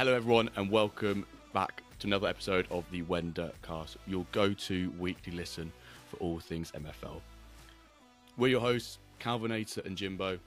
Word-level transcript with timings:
Hello, 0.00 0.14
everyone, 0.14 0.48
and 0.56 0.70
welcome 0.70 1.26
back 1.52 1.82
to 1.98 2.06
another 2.06 2.26
episode 2.26 2.66
of 2.70 2.86
the 2.90 3.02
WenDirk 3.02 3.52
Cast, 3.60 3.98
your 4.06 4.24
go 4.32 4.54
to 4.54 4.90
weekly 4.98 5.30
listen 5.34 5.70
for 6.08 6.16
all 6.16 6.40
things 6.40 6.72
MFL. 6.72 7.20
We're 8.38 8.48
your 8.48 8.62
hosts, 8.62 8.98
Calvinator 9.20 9.84
and 9.84 9.98
Jimbo, 9.98 10.38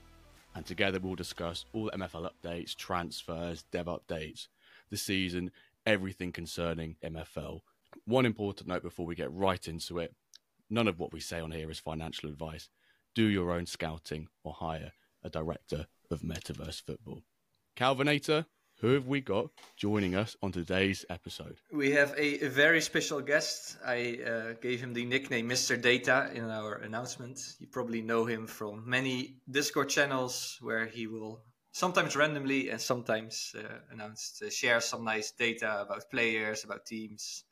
and 0.56 0.66
together 0.66 0.98
we'll 0.98 1.14
discuss 1.14 1.66
all 1.72 1.84
the 1.84 1.92
MFL 1.92 2.28
updates, 2.32 2.74
transfers, 2.74 3.62
dev 3.70 3.86
updates, 3.86 4.48
the 4.90 4.96
season, 4.96 5.52
everything 5.86 6.32
concerning 6.32 6.96
MFL. 7.04 7.60
One 8.06 8.26
important 8.26 8.66
note 8.66 8.82
before 8.82 9.06
we 9.06 9.14
get 9.14 9.32
right 9.32 9.68
into 9.68 10.00
it 10.00 10.16
none 10.68 10.88
of 10.88 10.98
what 10.98 11.12
we 11.12 11.20
say 11.20 11.38
on 11.38 11.52
here 11.52 11.70
is 11.70 11.78
financial 11.78 12.28
advice. 12.28 12.70
Do 13.14 13.22
your 13.22 13.52
own 13.52 13.66
scouting 13.66 14.26
or 14.42 14.54
hire 14.54 14.90
a 15.22 15.30
director 15.30 15.86
of 16.10 16.22
metaverse 16.22 16.82
football. 16.82 17.22
Calvinator, 17.76 18.46
who 18.80 18.92
have 18.94 19.06
we 19.06 19.20
got 19.20 19.50
joining 19.76 20.14
us 20.14 20.36
on 20.42 20.52
today's 20.52 21.04
episode? 21.08 21.56
We 21.72 21.92
have 21.92 22.14
a, 22.16 22.48
very 22.48 22.80
special 22.80 23.20
guest. 23.20 23.76
I 23.84 24.18
uh, 24.26 24.52
gave 24.60 24.80
him 24.80 24.92
the 24.92 25.04
nickname 25.04 25.48
Mr. 25.48 25.80
Data 25.80 26.30
in 26.34 26.50
our 26.50 26.74
announcement. 26.74 27.40
You 27.60 27.66
probably 27.66 28.02
know 28.02 28.24
him 28.24 28.46
from 28.46 28.88
many 28.88 29.36
Discord 29.50 29.88
channels 29.88 30.58
where 30.60 30.86
he 30.86 31.06
will 31.06 31.42
sometimes 31.72 32.16
randomly 32.16 32.70
and 32.70 32.80
sometimes 32.80 33.54
uh, 33.58 33.62
announce 33.90 34.40
uh, 34.44 34.50
share 34.50 34.80
some 34.80 35.04
nice 35.04 35.30
data 35.32 35.80
about 35.80 36.10
players, 36.10 36.64
about 36.64 36.86
teams. 36.86 37.44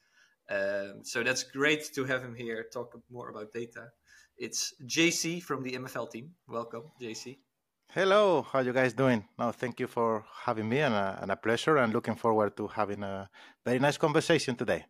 Um, 0.51 1.01
so 1.03 1.23
that's 1.23 1.45
great 1.45 1.91
to 1.95 2.05
have 2.05 2.23
him 2.23 2.35
here 2.35 2.67
talk 2.73 2.99
more 3.11 3.31
about 3.31 3.53
data. 3.53 3.89
It's 4.37 4.75
JC 4.85 5.43
from 5.43 5.63
the 5.63 5.73
MFL 5.73 6.11
team. 6.11 6.31
Welcome, 6.49 6.85
JC. 7.01 7.39
Hello, 7.95 8.41
how 8.51 8.61
you 8.61 8.73
guys 8.73 8.95
doing? 8.95 9.23
No, 9.39 9.53
thank 9.53 9.79
you 9.79 9.87
for 9.87 10.25
having 10.47 10.67
me 10.67 10.79
and 10.79 10.95
a, 10.95 11.19
and 11.21 11.31
a 11.31 11.37
pleasure 11.37 11.77
and 11.77 11.93
looking 11.93 12.15
forward 12.15 12.57
to 12.57 12.67
having 12.67 13.03
a 13.03 13.29
very 13.67 13.79
nice 13.79 13.99
conversation 13.99 14.57
today. 14.57 14.87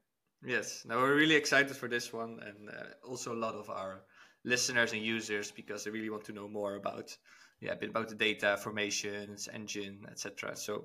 Yes, 0.46 0.84
now 0.86 0.98
we're 0.98 1.16
really 1.16 1.34
excited 1.34 1.76
for 1.76 1.88
this 1.88 2.12
one 2.12 2.38
and 2.46 2.70
uh, 2.70 3.08
also 3.08 3.34
a 3.34 3.42
lot 3.46 3.56
of 3.56 3.68
our 3.70 4.04
listeners 4.44 4.92
and 4.92 5.02
users 5.02 5.50
because 5.50 5.82
they 5.82 5.90
really 5.90 6.10
want 6.10 6.22
to 6.26 6.32
know 6.32 6.46
more 6.46 6.76
about 6.76 7.16
yeah, 7.60 7.72
a 7.72 7.76
bit 7.76 7.90
about 7.90 8.08
the 8.08 8.14
data, 8.14 8.56
formations, 8.62 9.48
engine, 9.52 10.06
etc. 10.08 10.54
So 10.54 10.84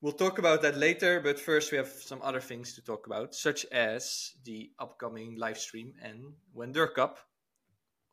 we'll 0.00 0.14
talk 0.14 0.40
about 0.40 0.62
that 0.62 0.76
later, 0.76 1.20
but 1.20 1.38
first 1.38 1.70
we 1.70 1.78
have 1.78 1.86
some 1.86 2.22
other 2.22 2.40
things 2.40 2.74
to 2.74 2.82
talk 2.82 3.06
about, 3.06 3.36
such 3.36 3.64
as 3.66 4.32
the 4.44 4.72
upcoming 4.80 5.36
live 5.38 5.58
stream 5.58 5.94
and 6.02 6.24
WenDirk 6.56 6.94
Cup, 6.94 7.20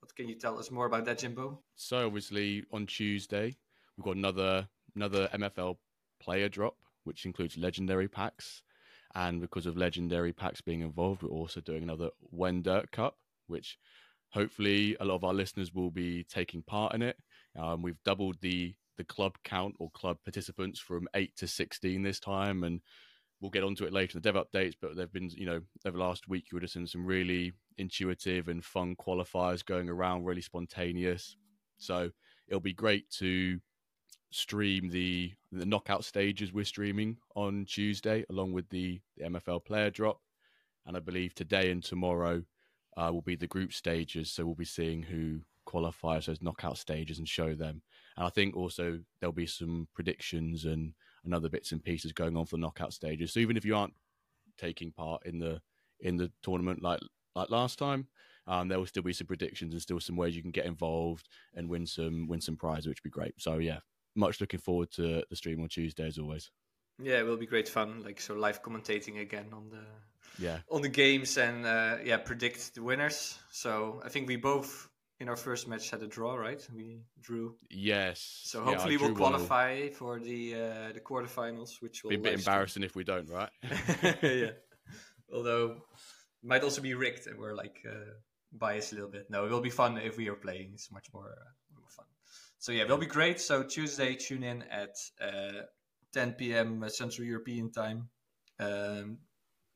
what 0.04 0.14
can 0.18 0.28
you 0.28 0.36
tell 0.36 0.60
us 0.60 0.70
more 0.70 0.86
about 0.86 1.06
that, 1.06 1.20
Jimbo? 1.20 1.60
So 1.76 2.06
obviously 2.06 2.66
on 2.74 2.86
Tuesday 2.88 3.56
we've 3.96 4.04
got 4.04 4.18
another 4.18 4.68
another 4.98 5.30
MFL 5.34 5.78
player 6.20 6.50
drop, 6.50 6.76
which 7.06 7.26
includes 7.26 7.58
legendary 7.58 8.10
packs. 8.10 8.64
And 9.16 9.40
because 9.40 9.66
of 9.66 9.78
legendary 9.78 10.34
packs 10.34 10.60
being 10.60 10.82
involved, 10.82 11.24
we're 11.24 11.30
also 11.30 11.62
doing 11.62 11.84
another 11.84 12.10
WenDirk 12.36 12.92
Cup, 12.92 13.16
which 13.48 13.78
hopefully 14.30 14.98
a 15.00 15.06
lot 15.06 15.16
of 15.16 15.24
our 15.24 15.34
listeners 15.34 15.74
will 15.74 15.92
be 15.92 16.26
taking 16.26 16.64
part 16.64 16.94
in 16.94 17.02
it. 17.02 17.16
Um, 17.58 17.82
we've 17.82 18.04
doubled 18.04 18.36
the 18.42 18.74
the 18.98 19.06
club 19.06 19.38
count 19.46 19.76
or 19.80 19.90
club 19.92 20.18
participants 20.26 20.80
from 20.82 21.08
eight 21.16 21.38
to 21.38 21.48
sixteen 21.48 22.04
this 22.04 22.20
time, 22.20 22.66
and 22.66 22.82
we'll 23.44 23.50
get 23.50 23.64
onto 23.64 23.84
it 23.84 23.92
later 23.92 24.18
in 24.18 24.22
the 24.22 24.32
dev 24.32 24.42
updates. 24.42 24.74
But 24.82 24.96
there've 24.96 25.12
been, 25.12 25.30
you 25.30 25.46
know, 25.46 25.60
over 25.86 25.98
the 25.98 26.04
last 26.04 26.30
week, 26.30 26.46
you 26.50 26.56
would 26.56 26.64
have 26.64 26.72
seen 26.72 26.88
some 26.88 27.06
really 27.06 27.52
intuitive 27.78 28.48
and 28.48 28.64
fun 28.64 28.96
qualifiers 28.96 29.66
going 29.66 29.90
around, 29.90 30.24
really 30.24 30.42
spontaneous. 30.42 31.36
So 31.78 32.10
it'll 32.48 32.62
be 32.62 32.74
great 32.74 33.10
to 33.18 33.60
stream 34.32 34.90
the 34.90 35.34
the 35.52 35.66
knockout 35.66 36.06
stages 36.06 36.54
we're 36.54 36.64
streaming 36.64 37.18
on 37.36 37.66
Tuesday, 37.66 38.26
along 38.30 38.54
with 38.54 38.70
the, 38.70 39.02
the 39.18 39.26
MFL 39.26 39.66
player 39.66 39.90
drop, 39.90 40.22
and 40.86 40.96
I 40.96 41.02
believe 41.02 41.36
today 41.36 41.70
and 41.70 41.84
tomorrow 41.84 42.44
uh, 42.96 43.10
will 43.12 43.22
be 43.22 43.36
the 43.36 43.46
group 43.46 43.74
stages. 43.74 44.32
So 44.32 44.46
we'll 44.46 44.56
be 44.56 44.64
seeing 44.64 45.04
who 45.04 45.42
qualifies 45.66 46.28
those 46.28 46.42
knockout 46.42 46.78
stages 46.78 47.20
and 47.20 47.28
show 47.28 47.56
them. 47.56 47.82
And 48.16 48.26
I 48.26 48.30
think 48.30 48.56
also 48.56 49.00
there'll 49.20 49.34
be 49.34 49.48
some 49.48 49.90
predictions 49.94 50.64
and, 50.64 50.94
and 51.24 51.34
other 51.34 51.50
bits 51.50 51.72
and 51.72 51.84
pieces 51.84 52.12
going 52.12 52.36
on 52.38 52.46
for 52.46 52.58
the 52.58 52.62
knockout 52.62 52.94
stages. 52.94 53.34
So 53.34 53.40
even 53.40 53.58
if 53.58 53.66
you 53.66 53.76
aren't 53.76 53.94
taking 54.58 54.92
part 54.92 55.26
in 55.26 55.40
the 55.40 55.62
in 56.00 56.18
the 56.18 56.32
tournament 56.42 56.82
like 56.82 57.00
like 57.36 57.50
last 57.50 57.80
time. 57.80 58.08
Um, 58.46 58.68
there 58.68 58.78
will 58.78 58.86
still 58.86 59.04
be 59.04 59.14
some 59.14 59.28
predictions 59.28 59.74
and 59.74 59.82
still 59.82 60.02
some 60.02 60.18
ways 60.18 60.36
you 60.36 60.42
can 60.42 60.52
get 60.52 60.66
involved 60.66 61.30
and 61.56 61.70
win 61.70 61.86
some 61.86 62.28
win 62.28 62.42
some 62.42 62.58
prizes, 62.58 62.88
which 62.88 63.00
would 63.04 63.10
be 63.10 63.14
great. 63.14 63.34
So 63.38 63.58
yeah, 63.58 63.80
much 64.16 64.42
looking 64.42 64.60
forward 64.60 64.92
to 64.92 65.24
the 65.30 65.36
stream 65.36 65.62
on 65.62 65.70
Tuesday 65.70 66.08
as 66.08 66.18
always. 66.18 66.52
Yeah, 67.02 67.20
it 67.20 67.26
will 67.26 67.38
be 67.38 67.46
great 67.46 67.70
fun. 67.70 68.04
Like 68.04 68.20
so, 68.20 68.34
live 68.34 68.62
commentating 68.62 69.22
again 69.22 69.48
on 69.54 69.70
the 69.70 69.84
yeah 70.40 70.60
on 70.70 70.82
the 70.82 70.90
games 70.90 71.38
and 71.38 71.66
uh, 71.66 71.98
yeah 72.04 72.18
predict 72.18 72.76
the 72.76 72.84
winners. 72.84 73.40
So 73.50 74.02
I 74.06 74.10
think 74.10 74.28
we 74.28 74.36
both 74.36 74.90
in 75.24 75.30
our 75.30 75.38
first 75.38 75.70
match 75.70 75.90
had 75.90 76.04
a 76.04 76.08
draw, 76.08 76.36
right? 76.36 76.62
We 76.76 77.00
drew. 77.22 77.56
Yes. 77.70 78.42
So 78.44 78.62
hopefully 78.62 78.96
yeah, 78.96 79.02
we'll 79.08 79.16
qualify 79.16 79.80
well. 79.84 79.94
for 79.94 80.20
the 80.20 80.42
uh, 80.54 80.92
the 80.94 81.00
quarterfinals, 81.00 81.82
which 81.82 82.04
will 82.04 82.10
be 82.10 82.18
a 82.18 82.26
bit 82.28 82.34
embarrassing 82.34 82.84
if 82.84 82.94
we 82.94 83.06
don't, 83.06 83.30
right? 83.30 83.50
yeah. 84.22 84.52
Although 85.34 85.78
might 86.44 86.64
also 86.64 86.82
be 86.82 86.94
rigged 86.94 87.26
and 87.28 87.40
we're 87.40 87.56
like 87.56 87.78
uh, 87.90 88.12
biased 88.52 88.92
a 88.92 88.96
little 88.96 89.10
bit. 89.10 89.26
No, 89.30 89.46
it 89.46 89.52
will 89.52 89.62
be 89.62 89.70
fun 89.70 89.98
if 89.98 90.18
we 90.18 90.28
are 90.28 90.36
playing. 90.36 90.72
It's 90.74 90.92
much 90.92 91.08
more, 91.14 91.30
uh, 91.42 91.80
more 91.80 91.90
fun. 91.90 92.06
So 92.60 92.74
yeah, 92.74 92.84
it'll 92.84 92.98
be 92.98 93.06
great. 93.06 93.40
So 93.40 93.64
Tuesday, 93.64 94.16
tune 94.16 94.44
in 94.44 94.64
at 94.64 94.96
uh, 95.22 95.64
10 96.12 96.34
p.m. 96.34 96.84
Central 96.90 97.26
European 97.26 97.72
time 97.72 98.10
um, 98.60 99.20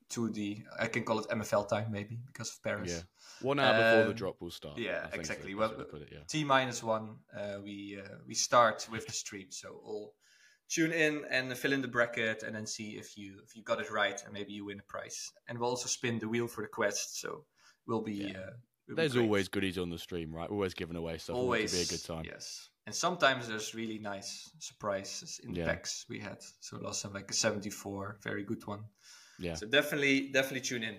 to 0.09 0.29
the 0.29 0.63
I 0.79 0.87
can 0.87 1.03
call 1.03 1.19
it 1.19 1.27
MFL 1.29 1.67
time 1.67 1.91
maybe 1.91 2.17
because 2.27 2.49
of 2.49 2.63
Paris. 2.63 2.91
Yeah, 2.91 3.47
one 3.47 3.59
hour 3.59 3.73
before 3.73 4.03
the 4.03 4.09
um, 4.09 4.15
drop 4.15 4.41
will 4.41 4.51
start. 4.51 4.77
Yeah, 4.77 5.07
exactly. 5.13 5.51
So. 5.51 5.57
Well, 5.57 5.71
it, 5.71 6.09
yeah. 6.11 6.19
T 6.27 6.43
minus 6.43 6.81
one. 6.81 7.17
Uh, 7.35 7.57
we 7.63 7.99
uh, 8.03 8.15
we 8.27 8.33
start 8.33 8.87
with 8.91 9.05
the 9.05 9.13
stream, 9.13 9.47
so 9.49 9.69
all 9.83 10.13
tune 10.69 10.91
in 10.91 11.23
and 11.29 11.55
fill 11.57 11.73
in 11.73 11.81
the 11.81 11.87
bracket 11.87 12.43
and 12.43 12.55
then 12.55 12.67
see 12.67 12.91
if 12.91 13.17
you 13.17 13.35
if 13.43 13.55
you 13.55 13.63
got 13.63 13.79
it 13.79 13.89
right 13.91 14.21
and 14.23 14.33
maybe 14.33 14.53
you 14.53 14.65
win 14.65 14.79
a 14.79 14.83
prize. 14.83 15.31
And 15.47 15.59
we'll 15.59 15.69
also 15.69 15.87
spin 15.87 16.19
the 16.19 16.27
wheel 16.27 16.47
for 16.47 16.61
the 16.61 16.67
quest, 16.67 17.19
so 17.19 17.45
we'll 17.85 18.01
be. 18.01 18.13
Yeah. 18.13 18.37
Uh, 18.37 18.51
we'll 18.87 18.97
there's 18.97 19.13
be 19.13 19.21
always 19.21 19.47
goodies 19.47 19.77
on 19.77 19.89
the 19.89 19.99
stream, 19.99 20.33
right? 20.33 20.49
Always 20.49 20.73
giving 20.73 20.95
away 20.95 21.17
stuff. 21.17 21.35
Always 21.35 21.73
be 21.73 21.81
a 21.81 21.97
good 21.97 22.05
time. 22.05 22.23
Yes, 22.25 22.69
and 22.85 22.95
sometimes 22.95 23.47
there's 23.47 23.75
really 23.75 23.99
nice 23.99 24.49
surprises 24.59 25.41
in 25.43 25.53
the 25.53 25.59
yeah. 25.59 25.65
packs 25.65 26.05
we 26.09 26.19
had. 26.19 26.37
So 26.61 26.77
last 26.77 27.03
time 27.03 27.13
like 27.13 27.29
a 27.29 27.33
74, 27.33 28.19
very 28.23 28.43
good 28.43 28.65
one. 28.65 28.85
Yeah. 29.39 29.55
So 29.55 29.67
definitely, 29.67 30.29
definitely 30.31 30.61
tune 30.61 30.83
in. 30.83 30.97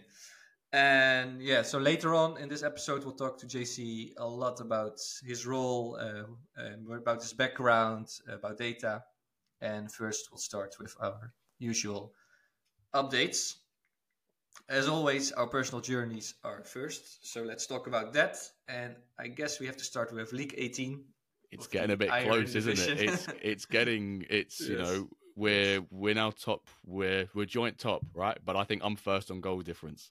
And 0.73 1.41
yeah, 1.41 1.63
so 1.63 1.79
later 1.79 2.15
on 2.15 2.39
in 2.39 2.49
this 2.49 2.63
episode, 2.63 3.05
we'll 3.05 3.15
talk 3.15 3.39
to 3.39 3.47
JC 3.47 4.13
a 4.19 4.27
lot 4.27 4.61
about 4.61 5.01
his 5.25 5.47
role, 5.47 5.99
uh, 5.99 6.25
about 6.95 7.23
his 7.23 7.33
background, 7.33 8.09
about 8.29 8.59
data, 8.59 9.03
and 9.61 9.91
first, 9.91 10.29
we'll 10.31 10.39
start 10.39 10.77
with 10.79 10.95
our 11.01 11.33
usual 11.59 12.13
updates. 12.95 13.55
As 14.69 14.89
always, 14.89 15.33
our 15.33 15.47
personal 15.47 15.81
journeys 15.81 16.35
are 16.45 16.63
first. 16.65 17.27
So 17.27 17.43
let's 17.43 17.67
talk 17.67 17.87
about 17.87 18.13
that. 18.13 18.37
And 18.69 18.95
I 19.19 19.29
guess 19.29 19.61
we 19.61 19.67
have 19.67 19.77
to 19.79 19.85
start 19.85 20.13
with 20.13 20.33
League 20.33 20.55
18. 20.57 21.03
It's 21.51 21.67
getting 21.67 21.93
a 21.93 21.97
bit 21.97 22.11
close, 22.11 22.55
isn't 22.55 22.79
it? 22.79 23.01
It's 23.01 23.27
it's 23.41 23.65
getting 23.65 24.27
it's 24.29 24.61
yes. 24.61 24.69
you 24.69 24.77
know 24.77 25.09
we're 25.39 25.81
we're 25.91 26.15
now 26.15 26.31
top 26.31 26.67
we're 26.85 27.29
we're 27.35 27.47
joint 27.47 27.79
top 27.79 28.05
right 28.13 28.39
but 28.45 28.57
i 28.57 28.65
think 28.65 28.83
i'm 28.85 28.97
first 28.97 29.31
on 29.31 29.41
goal 29.41 29.61
difference 29.61 30.11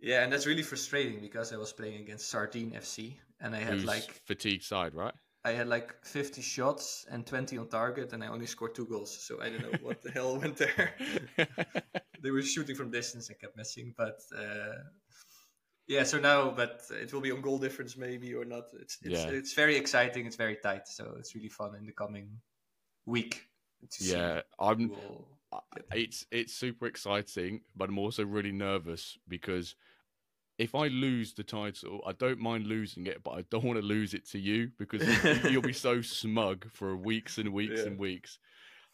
yeah 0.00 0.22
and 0.22 0.32
that's 0.32 0.46
really 0.46 0.62
frustrating 0.62 1.20
because 1.20 1.52
i 1.52 1.56
was 1.56 1.72
playing 1.72 2.00
against 2.00 2.28
sardine 2.28 2.70
fc 2.72 3.16
and 3.40 3.54
i 3.54 3.58
had 3.58 3.74
Who's 3.74 3.84
like 3.84 4.10
fatigue 4.24 4.62
side 4.62 4.94
right 4.94 5.14
I 5.44 5.52
had 5.52 5.68
like 5.68 6.04
50 6.04 6.42
shots 6.42 7.06
and 7.10 7.24
20 7.26 7.58
on 7.58 7.68
target, 7.68 8.12
and 8.12 8.22
I 8.24 8.26
only 8.26 8.46
scored 8.46 8.74
two 8.74 8.86
goals. 8.86 9.16
So 9.18 9.40
I 9.40 9.48
don't 9.48 9.62
know 9.62 9.78
what 9.82 10.02
the 10.02 10.10
hell 10.10 10.36
went 10.36 10.56
there. 10.56 10.94
they 12.22 12.30
were 12.30 12.42
shooting 12.42 12.74
from 12.76 12.90
distance 12.90 13.28
and 13.28 13.38
kept 13.38 13.56
missing. 13.56 13.94
But 13.96 14.20
uh, 14.36 14.74
yeah, 15.86 16.02
so 16.02 16.18
now, 16.18 16.50
but 16.50 16.82
it 16.90 17.12
will 17.12 17.22
be 17.22 17.30
on 17.30 17.40
goal 17.40 17.58
difference 17.58 17.96
maybe 17.96 18.34
or 18.34 18.44
not. 18.44 18.64
It's 18.80 18.98
it's, 19.02 19.24
yeah. 19.24 19.30
it's 19.30 19.54
very 19.54 19.76
exciting. 19.76 20.26
It's 20.26 20.36
very 20.36 20.56
tight. 20.56 20.88
So 20.88 21.14
it's 21.18 21.34
really 21.34 21.48
fun 21.48 21.76
in 21.76 21.86
the 21.86 21.92
coming 21.92 22.40
week. 23.06 23.47
Yeah, 24.00 24.40
I'm. 24.58 24.92
It's 25.92 26.26
it's 26.30 26.52
super 26.52 26.86
exciting, 26.86 27.62
but 27.74 27.88
I'm 27.88 27.98
also 27.98 28.24
really 28.24 28.52
nervous 28.52 29.16
because 29.28 29.74
if 30.58 30.74
I 30.74 30.88
lose 30.88 31.32
the 31.34 31.44
title, 31.44 32.00
I 32.06 32.12
don't 32.12 32.40
mind 32.40 32.66
losing 32.66 33.06
it, 33.06 33.22
but 33.22 33.30
I 33.32 33.44
don't 33.50 33.64
want 33.64 33.78
to 33.78 33.84
lose 33.84 34.12
it 34.12 34.28
to 34.30 34.38
you 34.38 34.70
because 34.76 35.02
you'll 35.44 35.62
be 35.62 35.72
so 35.72 36.02
smug 36.02 36.66
for 36.72 36.96
weeks 36.96 37.38
and 37.38 37.52
weeks 37.52 37.80
yeah. 37.80 37.86
and 37.86 37.98
weeks. 37.98 38.38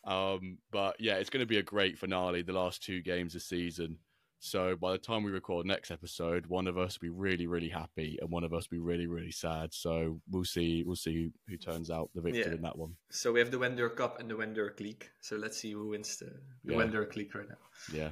Um, 0.05 0.59
but 0.71 1.01
yeah, 1.01 1.15
it's 1.15 1.31
going 1.31 1.43
to 1.43 1.47
be 1.47 1.59
a 1.59 1.63
great 1.63 1.99
finale. 1.99 2.43
The 2.43 2.53
last 2.53 2.83
two 2.83 3.01
games 3.01 3.35
of 3.35 3.43
season, 3.43 3.99
So 4.45 4.77
by 4.77 4.93
the 4.93 4.99
time 4.99 5.23
we 5.23 5.31
record 5.31 5.65
next 5.65 5.91
episode, 5.91 6.45
one 6.49 6.67
of 6.67 6.77
us 6.77 7.01
will 7.01 7.07
be 7.07 7.11
really, 7.11 7.47
really 7.47 7.71
happy, 7.71 8.19
and 8.21 8.31
one 8.31 8.45
of 8.45 8.53
us 8.53 8.69
will 8.71 8.77
be 8.77 8.83
really, 8.83 9.07
really 9.07 9.31
sad. 9.31 9.73
So 9.73 10.21
we'll 10.31 10.45
see. 10.45 10.83
We'll 10.85 10.97
see 10.97 11.31
who 11.49 11.57
turns 11.57 11.91
out 11.91 12.11
the 12.15 12.21
victor 12.21 12.51
Yeah. 12.51 12.55
in 12.57 12.61
that 12.61 12.77
one. 12.77 12.95
So 13.11 13.33
we 13.33 13.41
have 13.41 13.51
the 13.51 13.57
WenDirk 13.57 13.97
Cup 13.97 14.21
and 14.21 14.31
the 14.31 14.35
WenDirk 14.35 14.81
League. 14.81 15.09
So 15.23 15.37
let's 15.37 15.57
see 15.57 15.73
who 15.73 15.89
wins 15.89 16.19
the, 16.19 16.27
the 16.63 16.75
Yeah. 16.75 16.79
WenDirk 16.81 17.17
League 17.17 17.35
right 17.35 17.49
now. 17.49 17.57
Yeah. 17.91 18.11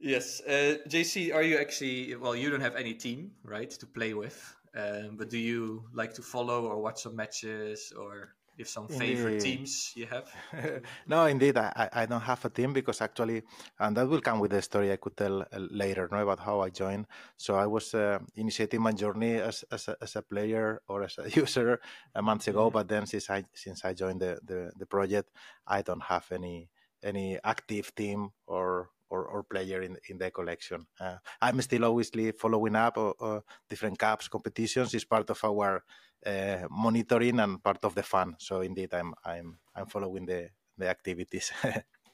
Yes, 0.00 0.40
uh, 0.46 0.78
JC, 0.88 1.34
are 1.34 1.42
you 1.42 1.58
actually? 1.58 2.14
Well, 2.16 2.34
you 2.34 2.48
don't 2.48 2.62
have 2.62 2.76
any 2.76 2.94
team, 2.94 3.32
right, 3.42 3.68
to 3.68 3.86
play 3.86 4.14
with. 4.14 4.38
Um, 4.74 5.16
but 5.18 5.28
do 5.28 5.36
you 5.36 5.84
like 5.92 6.14
to 6.14 6.22
follow 6.22 6.64
or 6.68 6.80
watch 6.80 7.02
some 7.02 7.14
matches, 7.16 7.92
or 7.94 8.34
if 8.58 8.68
some 8.68 8.88
favorite 8.88 9.38
Indeed. 9.38 9.40
teams 9.40 9.92
you 9.96 10.06
have? 10.06 10.28
no, 11.06 11.26
indeed, 11.26 11.56
I, 11.56 11.88
I 11.92 12.06
don't 12.06 12.20
have 12.20 12.44
a 12.44 12.50
team 12.50 12.72
because 12.72 13.00
actually, 13.00 13.42
and 13.78 13.96
that 13.96 14.08
will 14.08 14.20
come 14.20 14.40
with 14.40 14.50
the 14.50 14.62
story 14.62 14.92
I 14.92 14.96
could 14.96 15.16
tell 15.16 15.42
uh, 15.42 15.46
later, 15.70 16.08
no, 16.10 16.18
about 16.18 16.40
how 16.40 16.60
I 16.60 16.70
joined. 16.70 17.06
So 17.36 17.54
I 17.56 17.66
was 17.66 17.94
uh, 17.94 18.18
initiating 18.36 18.80
my 18.82 18.92
journey 18.92 19.36
as 19.36 19.64
as 19.70 19.88
a, 19.88 19.96
as 20.02 20.16
a 20.16 20.22
player 20.22 20.82
or 20.88 21.04
as 21.04 21.18
a 21.18 21.30
user 21.36 21.80
a 22.14 22.22
month 22.22 22.48
ago, 22.48 22.70
Mhm. 22.70 22.72
but 22.72 22.88
then 22.88 23.06
since 23.06 23.30
I 23.30 23.44
since 23.54 23.84
I 23.84 23.94
joined 23.94 24.20
the, 24.20 24.38
the, 24.44 24.72
the 24.78 24.86
project, 24.86 25.30
I 25.66 25.82
don't 25.82 26.02
have 26.04 26.26
any 26.32 26.70
any 27.02 27.38
active 27.44 27.94
team 27.94 28.30
or 28.46 28.90
or, 29.10 29.24
or 29.26 29.42
player 29.42 29.82
in 29.82 29.96
in 30.08 30.18
the 30.18 30.30
collection. 30.30 30.86
Uh, 31.00 31.16
I'm 31.40 31.60
still 31.62 31.84
obviously 31.84 32.32
following 32.32 32.76
up 32.76 32.98
uh, 32.98 33.10
uh, 33.20 33.40
different 33.68 33.98
cups 33.98 34.28
competitions. 34.28 34.94
is 34.94 35.04
part 35.04 35.30
of 35.30 35.44
our 35.44 35.82
uh, 36.26 36.66
monitoring 36.70 37.40
and 37.40 37.62
part 37.62 37.84
of 37.84 37.94
the 37.94 38.02
fun. 38.02 38.36
So 38.38 38.60
indeed, 38.60 38.92
I'm 38.94 39.14
I'm 39.24 39.58
I'm 39.74 39.86
following 39.86 40.26
the 40.26 40.50
the 40.76 40.88
activities. 40.88 41.52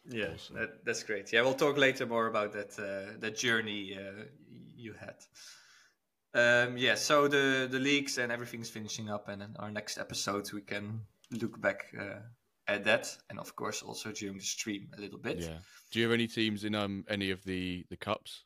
Awesome. 0.06 0.56
that, 0.56 0.85
that's 0.85 1.02
great. 1.02 1.32
Yeah, 1.32 1.41
we'll 1.41 1.55
talk 1.55 1.79
later 1.79 2.05
more 2.05 2.26
about 2.26 2.52
that 2.52 2.79
uh, 2.79 3.19
that 3.20 3.37
journey 3.38 3.96
uh, 3.96 4.25
you 4.76 4.93
had. 4.93 5.17
Um, 6.35 6.76
yeah, 6.76 6.96
so 6.96 7.26
the 7.26 7.69
the 7.70 7.79
leagues 7.79 8.19
and 8.19 8.31
everything's 8.31 8.69
finishing 8.69 9.08
up, 9.08 9.29
and 9.29 9.41
in 9.41 9.56
our 9.58 9.70
next 9.70 9.96
episode 9.96 10.52
we 10.52 10.61
can 10.61 11.00
look 11.31 11.58
back 11.58 11.87
at 12.67 12.85
that, 12.85 13.17
and 13.31 13.39
of 13.39 13.55
course 13.57 13.83
also 13.83 14.13
during 14.13 14.39
the 14.39 14.45
stream 14.45 14.89
a 14.97 15.01
little 15.01 15.19
bit. 15.19 15.41
Yeah. 15.41 15.59
Do 15.91 15.99
you 15.99 16.05
have 16.07 16.13
any 16.15 16.27
teams 16.27 16.65
in 16.65 16.75
um 16.75 17.05
any 17.09 17.31
of 17.31 17.45
the 17.45 17.85
the 17.91 17.97
cups? 17.97 18.45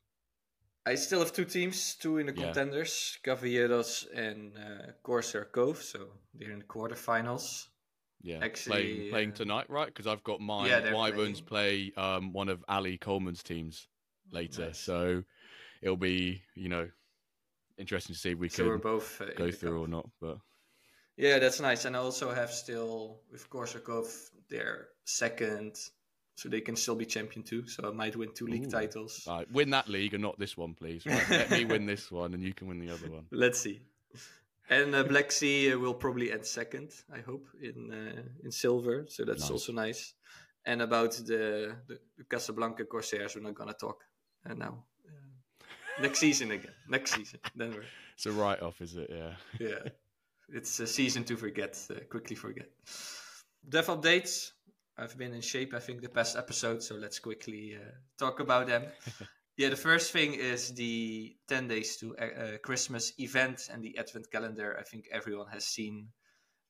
I 0.86 0.94
still 0.96 1.20
have 1.20 1.32
two 1.32 1.44
teams, 1.44 1.94
two 1.94 2.18
in 2.18 2.26
the 2.26 2.32
Yeah. 2.32 2.46
contenders, 2.46 3.18
Cavalieros 3.22 4.06
and 4.12 4.56
uh, 4.56 4.92
Corsair 5.02 5.44
Cove, 5.44 5.82
so 5.82 6.08
they're 6.34 6.50
in 6.50 6.60
the 6.60 6.64
quarterfinals. 6.64 7.68
Yeah. 8.22 8.38
Actually, 8.42 8.72
playing 8.72 9.04
playing 9.10 9.30
uh, 9.30 9.36
tonight, 9.36 9.70
right? 9.70 9.86
Because 9.86 10.06
I've 10.06 10.24
got 10.24 10.40
my 10.40 10.66
Yeah, 10.66 10.92
Wyverns 10.92 11.40
play 11.40 11.92
um 11.96 12.32
one 12.32 12.48
of 12.48 12.64
Ali 12.68 12.98
Coleman's 12.98 13.42
teams 13.42 13.86
later, 14.32 14.68
Nice. 14.68 14.84
so 14.84 15.22
it'll 15.82 15.96
be 15.96 16.42
you 16.54 16.68
know 16.68 16.88
interesting 17.78 18.14
to 18.14 18.20
see 18.20 18.30
if 18.32 18.38
we 18.38 18.48
So 18.48 18.64
can 18.64 18.78
both 18.78 19.20
uh, 19.20 19.26
go 19.36 19.50
through 19.52 19.82
or 19.82 19.88
not. 19.88 20.08
But 20.20 20.38
Yeah, 21.18 21.38
that's 21.40 21.60
nice. 21.60 21.84
And 21.84 21.96
I 21.96 21.98
also 21.98 22.32
have 22.32 22.50
still 22.52 23.20
with 23.32 23.50
Corsair 23.50 23.80
Cove 23.80 24.08
their 24.48 24.88
second, 25.04 25.76
so 26.36 26.48
they 26.48 26.60
can 26.60 26.76
still 26.76 26.94
be 26.94 27.04
champion 27.06 27.42
too. 27.42 27.66
So 27.66 27.88
I 27.88 27.92
might 27.92 28.14
win 28.16 28.30
two 28.34 28.46
league 28.46 28.66
Ooh. 28.66 28.70
titles. 28.70 29.26
uh, 29.28 29.44
win 29.52 29.70
that 29.70 29.88
league 29.88 30.14
and 30.14 30.22
not 30.22 30.38
this 30.38 30.56
one, 30.56 30.74
please. 30.74 31.04
Right? 31.04 31.28
Let 31.30 31.50
me 31.50 31.64
win 31.64 31.86
this 31.86 32.10
one, 32.22 32.34
and 32.34 32.42
you 32.42 32.54
can 32.54 32.68
win 32.68 32.78
the 32.78 32.90
other 32.94 33.10
one. 33.10 33.26
Let's 33.32 33.58
see. 33.60 33.80
And 34.70 34.94
uh, 34.94 35.02
Black 35.02 35.32
Sea 35.32 35.72
uh, 35.72 35.78
will 35.78 35.94
probably 35.94 36.30
end 36.30 36.44
second, 36.46 36.92
I 37.12 37.20
hope, 37.20 37.48
in 37.60 37.90
uh, 37.92 38.22
in 38.44 38.52
silver. 38.52 39.06
So 39.08 39.24
that's 39.24 39.40
Nice. 39.42 39.50
also 39.50 39.72
nice. 39.72 40.14
And 40.66 40.82
about 40.82 41.12
the, 41.16 41.76
the, 41.88 41.98
the 42.18 42.24
Casablanca 42.24 42.84
Corsairs, 42.84 43.34
we're 43.34 43.42
not 43.42 43.54
gonna 43.54 43.72
talk 43.72 44.04
uh, 44.48 44.54
now. 44.54 44.84
Uh, 45.06 45.64
next 46.02 46.18
season 46.20 46.50
again. 46.52 46.74
Next 46.88 47.14
season. 47.14 47.40
Then 47.56 47.72
we're 47.72 47.84
It's 48.14 48.26
a 48.26 48.32
write 48.32 48.60
off, 48.62 48.80
is 48.82 48.96
it? 48.96 49.08
Yeah. 49.10 49.32
yeah, 49.58 49.88
it's 50.48 50.80
a 50.80 50.86
season 50.86 51.24
to 51.24 51.36
forget, 51.36 51.78
uh, 51.90 52.00
quickly 52.10 52.36
forget. 52.36 52.68
Dev 53.68 53.86
updates. 53.86 54.52
I've 54.96 55.16
been 55.16 55.32
in 55.32 55.42
shape, 55.42 55.74
I 55.74 55.78
think, 55.78 56.02
the 56.02 56.08
past 56.08 56.36
episode, 56.36 56.82
so 56.82 56.96
let's 56.96 57.20
quickly 57.20 57.76
uh, 57.76 57.90
talk 58.18 58.40
about 58.40 58.66
them. 58.66 58.84
yeah, 59.56 59.68
the 59.68 59.76
first 59.76 60.10
thing 60.12 60.34
is 60.34 60.74
the 60.74 61.36
10 61.46 61.68
days 61.68 61.96
to 61.98 62.16
uh, 62.16 62.24
uh, 62.24 62.58
Christmas 62.58 63.12
event 63.18 63.68
and 63.72 63.82
the 63.82 63.96
Advent 63.96 64.30
calendar. 64.32 64.76
I 64.78 64.82
think 64.82 65.06
everyone 65.12 65.46
has 65.52 65.64
seen 65.64 66.08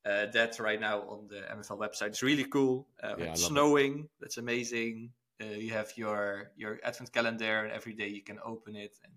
uh, 0.05 0.27
that 0.33 0.59
right 0.61 0.81
now 0.81 1.01
on 1.03 1.29
the 1.29 1.41
MFL 1.51 1.79
website. 1.79 2.09
It's 2.09 2.23
really 2.23 2.45
cool. 2.45 2.87
Uh, 3.03 3.15
Yeah, 3.17 3.25
it's 3.33 3.43
it. 3.43 3.47
snowing. 3.47 4.09
That's 4.21 4.37
amazing. 4.37 5.13
Uh, 5.41 5.47
you 5.47 5.73
have 5.73 5.93
your 5.97 6.51
your 6.57 6.79
Advent 6.83 7.13
calendar, 7.13 7.65
and 7.65 7.73
every 7.73 7.95
day 7.95 8.09
you 8.09 8.23
can 8.23 8.39
open 8.45 8.75
it 8.77 8.99
and 9.05 9.13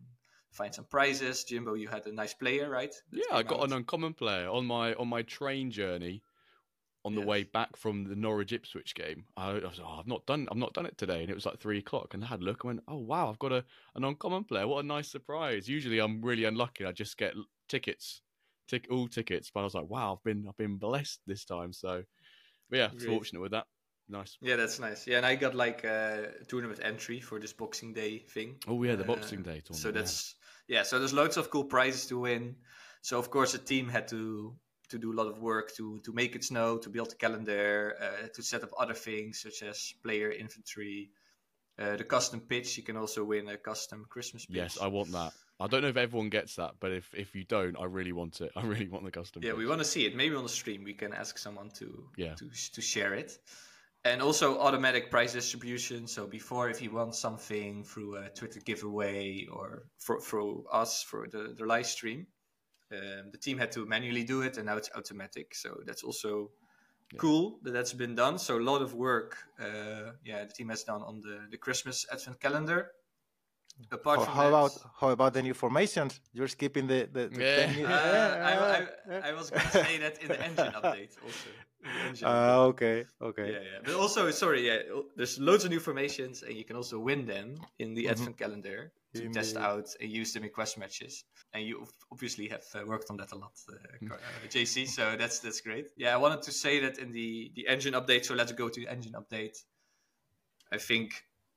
find 0.51 0.73
some 0.73 0.85
prizes. 0.85 1.43
Jimbo, 1.43 1.73
you 1.75 1.87
had 1.87 2.05
a 2.07 2.11
nice 2.11 2.33
player, 2.33 2.69
right? 2.69 2.93
that 3.11 3.19
Yeah, 3.29 3.37
I 3.37 3.43
got 3.43 3.59
out? 3.59 3.65
an 3.67 3.73
uncommon 3.73 4.13
player 4.13 4.49
on 4.49 4.65
my 4.65 4.93
on 4.95 5.07
my 5.07 5.21
train 5.23 5.71
journey 5.71 6.21
on 7.03 7.15
the 7.15 7.21
Yes. 7.21 7.29
way 7.29 7.43
back 7.43 7.75
from 7.77 8.03
the 8.03 8.15
Norwich 8.15 8.51
Ipswich 8.53 8.93
game. 8.93 9.25
I, 9.35 9.49
I 9.51 9.53
was, 9.53 9.79
oh, 9.83 9.97
I've 9.99 10.07
not 10.07 10.25
done 10.27 10.47
I've 10.51 10.57
not 10.57 10.73
done 10.73 10.85
it 10.85 10.97
today, 10.97 11.21
and 11.21 11.31
it 11.31 11.35
was 11.35 11.45
like 11.45 11.59
three 11.59 11.79
o'clock, 11.79 12.13
and 12.13 12.23
I 12.23 12.27
had 12.27 12.41
a 12.41 12.43
look 12.43 12.63
and 12.63 12.69
went, 12.69 12.83
oh 12.87 12.97
wow, 12.97 13.29
I've 13.29 13.39
got 13.39 13.51
a 13.51 13.65
an 13.95 14.03
uncommon 14.03 14.43
player. 14.43 14.67
What 14.67 14.83
a 14.83 14.87
nice 14.87 15.09
surprise! 15.09 15.67
Usually 15.67 15.99
I'm 15.99 16.21
really 16.21 16.45
unlucky. 16.45 16.85
I 16.85 16.91
just 16.91 17.17
get 17.17 17.33
tickets, 17.67 18.21
tick 18.67 18.87
all 18.91 19.07
tickets, 19.07 19.49
but 19.53 19.61
I 19.61 19.63
was 19.63 19.73
like, 19.73 19.89
wow, 19.89 20.13
I've 20.13 20.23
been 20.23 20.45
I've 20.47 20.57
been 20.57 20.77
blessed 20.77 21.21
this 21.25 21.43
time. 21.45 21.73
So, 21.73 22.03
yeah, 22.71 22.89
Great. 22.89 23.05
fortunate 23.05 23.41
with 23.41 23.51
that. 23.51 23.65
Nice. 24.09 24.37
Yeah, 24.41 24.57
that's 24.57 24.79
nice. 24.79 25.07
Yeah, 25.07 25.17
and 25.17 25.25
I 25.25 25.35
got 25.35 25.55
like 25.55 25.83
a 25.85 26.33
tournament 26.47 26.81
entry 26.83 27.19
for 27.19 27.39
this 27.39 27.53
Boxing 27.53 27.93
Day 27.93 28.19
thing. 28.19 28.57
Oh 28.67 28.83
yeah, 28.83 28.95
the 28.95 29.03
Uh, 29.03 29.07
Boxing 29.07 29.41
Day 29.41 29.61
tournament. 29.61 29.77
So 29.77 29.91
that's 29.91 30.35
yeah. 30.71 30.83
So 30.83 30.97
there's 30.99 31.13
loads 31.13 31.37
of 31.37 31.49
cool 31.49 31.65
prizes 31.65 32.05
to 32.07 32.17
win. 32.19 32.55
So 33.01 33.19
of 33.19 33.29
course 33.29 33.51
the 33.51 33.57
team 33.59 33.89
had 33.89 34.07
to 34.07 34.55
to 34.89 34.97
do 34.97 35.11
a 35.13 35.17
lot 35.19 35.27
of 35.27 35.37
work 35.39 35.75
to 35.75 35.99
to 36.05 36.13
make 36.13 36.35
it 36.35 36.43
snow, 36.43 36.77
to 36.79 36.89
build 36.89 37.11
the 37.11 37.15
calendar, 37.15 37.95
uh, 38.01 38.27
to 38.35 38.41
set 38.41 38.63
up 38.63 38.71
other 38.79 38.93
things 38.95 39.41
such 39.41 39.61
as 39.69 39.93
player 40.03 40.31
inventory, 40.31 41.11
uh, 41.77 41.97
the 41.97 42.03
custom 42.03 42.39
pitch. 42.39 42.77
You 42.77 42.83
can 42.83 42.97
also 42.97 43.23
win 43.23 43.47
a 43.49 43.57
custom 43.57 44.05
Christmas 44.09 44.45
pitch. 44.45 44.55
Yes, 44.57 44.77
I 44.81 44.87
want 44.87 45.11
that. 45.11 45.33
I 45.59 45.67
don't 45.67 45.81
know 45.83 45.89
if 45.89 45.97
everyone 45.97 46.29
gets 46.29 46.55
that, 46.55 46.71
but 46.79 46.91
if 46.91 47.13
if 47.13 47.35
you 47.35 47.43
don't, 47.43 47.75
I 47.77 47.85
really 47.85 48.13
want 48.13 48.41
it. 48.41 48.51
I 48.55 48.63
really 48.63 48.87
want 48.89 49.03
the 49.05 49.11
custom. 49.11 49.43
Yeah, 49.43 49.53
we 49.53 49.67
want 49.67 49.79
to 49.79 49.89
see 49.93 50.05
it. 50.05 50.15
Maybe 50.15 50.35
on 50.35 50.43
the 50.43 50.55
stream 50.61 50.83
we 50.83 50.93
can 50.93 51.13
ask 51.13 51.37
someone 51.37 51.69
to 51.79 51.87
Yeah. 52.17 52.35
to 52.35 52.49
to 52.75 52.81
share 52.81 53.13
it. 53.13 53.37
And 54.03 54.21
also 54.21 54.57
automatic 54.59 55.11
price 55.11 55.33
distribution. 55.33 56.07
So 56.07 56.25
before, 56.25 56.69
if 56.69 56.81
you 56.81 56.91
want 56.91 57.13
something 57.15 57.83
through 57.83 58.15
a 58.17 58.29
Twitter 58.29 58.59
giveaway 58.59 59.45
or 59.45 59.89
for, 59.99 60.19
through 60.19 60.65
us 60.71 61.03
for 61.03 61.27
the, 61.27 61.53
the 61.55 61.65
live 61.65 61.85
stream, 61.85 62.25
um, 62.91 63.31
the 63.31 63.37
team 63.37 63.57
had 63.59 63.71
to 63.73 63.85
manually 63.85 64.23
do 64.23 64.41
it, 64.41 64.57
and 64.57 64.65
now 64.67 64.77
it's 64.77 64.89
automatic. 64.95 65.55
So 65.55 65.81
that's 65.85 66.03
also 66.03 66.51
Yeah. 67.11 67.21
cool 67.21 67.59
that 67.63 67.71
that's 67.71 67.93
been 67.93 68.15
done. 68.15 68.39
So 68.39 68.57
a 68.57 68.61
lot 68.71 68.81
of 68.81 68.93
work, 68.95 69.37
uh, 69.59 70.13
yeah, 70.23 70.45
the 70.45 70.53
team 70.53 70.69
has 70.69 70.83
done 70.83 71.01
on 71.03 71.21
the 71.21 71.47
the 71.51 71.57
Christmas 71.57 72.05
advent 72.11 72.39
calendar. 72.39 72.91
Apart 73.91 74.19
How, 74.19 74.25
from 74.25 74.33
how 74.35 74.41
that, 74.43 74.49
about 74.49 74.71
how 74.99 75.09
about 75.09 75.33
the 75.33 75.41
new 75.41 75.53
formations? 75.53 76.19
You're 76.33 76.47
skipping 76.47 76.87
the 76.87 77.07
the, 77.11 77.27
the 77.29 77.41
Yeah. 77.43 77.71
new- 77.75 77.85
uh, 77.85 78.49
I, 78.49 78.53
I, 79.15 79.29
I 79.29 79.33
was 79.33 79.49
going 79.49 79.63
to 79.63 79.71
say 79.71 79.97
that 79.99 80.21
in 80.21 80.27
the 80.27 80.41
engine 80.49 80.71
update 80.73 81.13
also. 81.25 81.49
Engine 82.07 82.27
update. 82.27 82.31
Ah, 82.31 82.59
okay, 82.71 83.05
okay. 83.21 83.47
Yeah, 83.53 83.59
yeah. 83.71 83.79
But 83.83 83.95
also, 83.95 84.29
sorry, 84.31 84.67
yeah, 84.67 84.79
there's 85.15 85.39
loads 85.39 85.63
of 85.65 85.71
new 85.71 85.79
formations, 85.79 86.43
and 86.43 86.53
you 86.55 86.63
can 86.63 86.75
also 86.75 86.99
win 86.99 87.25
them 87.25 87.55
in 87.79 87.93
the 87.95 88.05
Mhm. 88.05 88.11
Advent 88.11 88.37
calendar 88.37 88.91
to 89.15 89.23
In 89.25 89.31
test 89.33 89.55
the- 89.55 89.61
out 89.61 89.87
and 89.99 90.09
use 90.11 90.31
them 90.33 90.43
in 90.43 90.51
quest 90.51 90.77
matches. 90.77 91.25
And 91.53 91.65
you 91.67 91.87
obviously 92.11 92.47
have 92.49 92.63
uh, 92.75 92.85
worked 92.85 93.09
on 93.09 93.17
that 93.17 93.31
a 93.31 93.35
lot, 93.35 93.53
uh, 93.67 94.13
uh, 94.13 94.47
JC. 94.47 94.85
So 94.87 95.15
that's 95.17 95.39
that's 95.39 95.61
great. 95.61 95.87
Yeah, 95.97 96.13
I 96.13 96.17
wanted 96.17 96.41
to 96.43 96.51
say 96.51 96.79
that 96.81 96.97
in 96.99 97.11
the 97.11 97.51
the 97.55 97.67
engine 97.67 97.93
update. 97.99 98.23
So 98.25 98.35
let's 98.35 98.51
go 98.53 98.69
to 98.69 98.79
the 98.79 98.87
engine 98.87 99.13
update. 99.13 99.57
I 100.71 100.77
think 100.77 101.07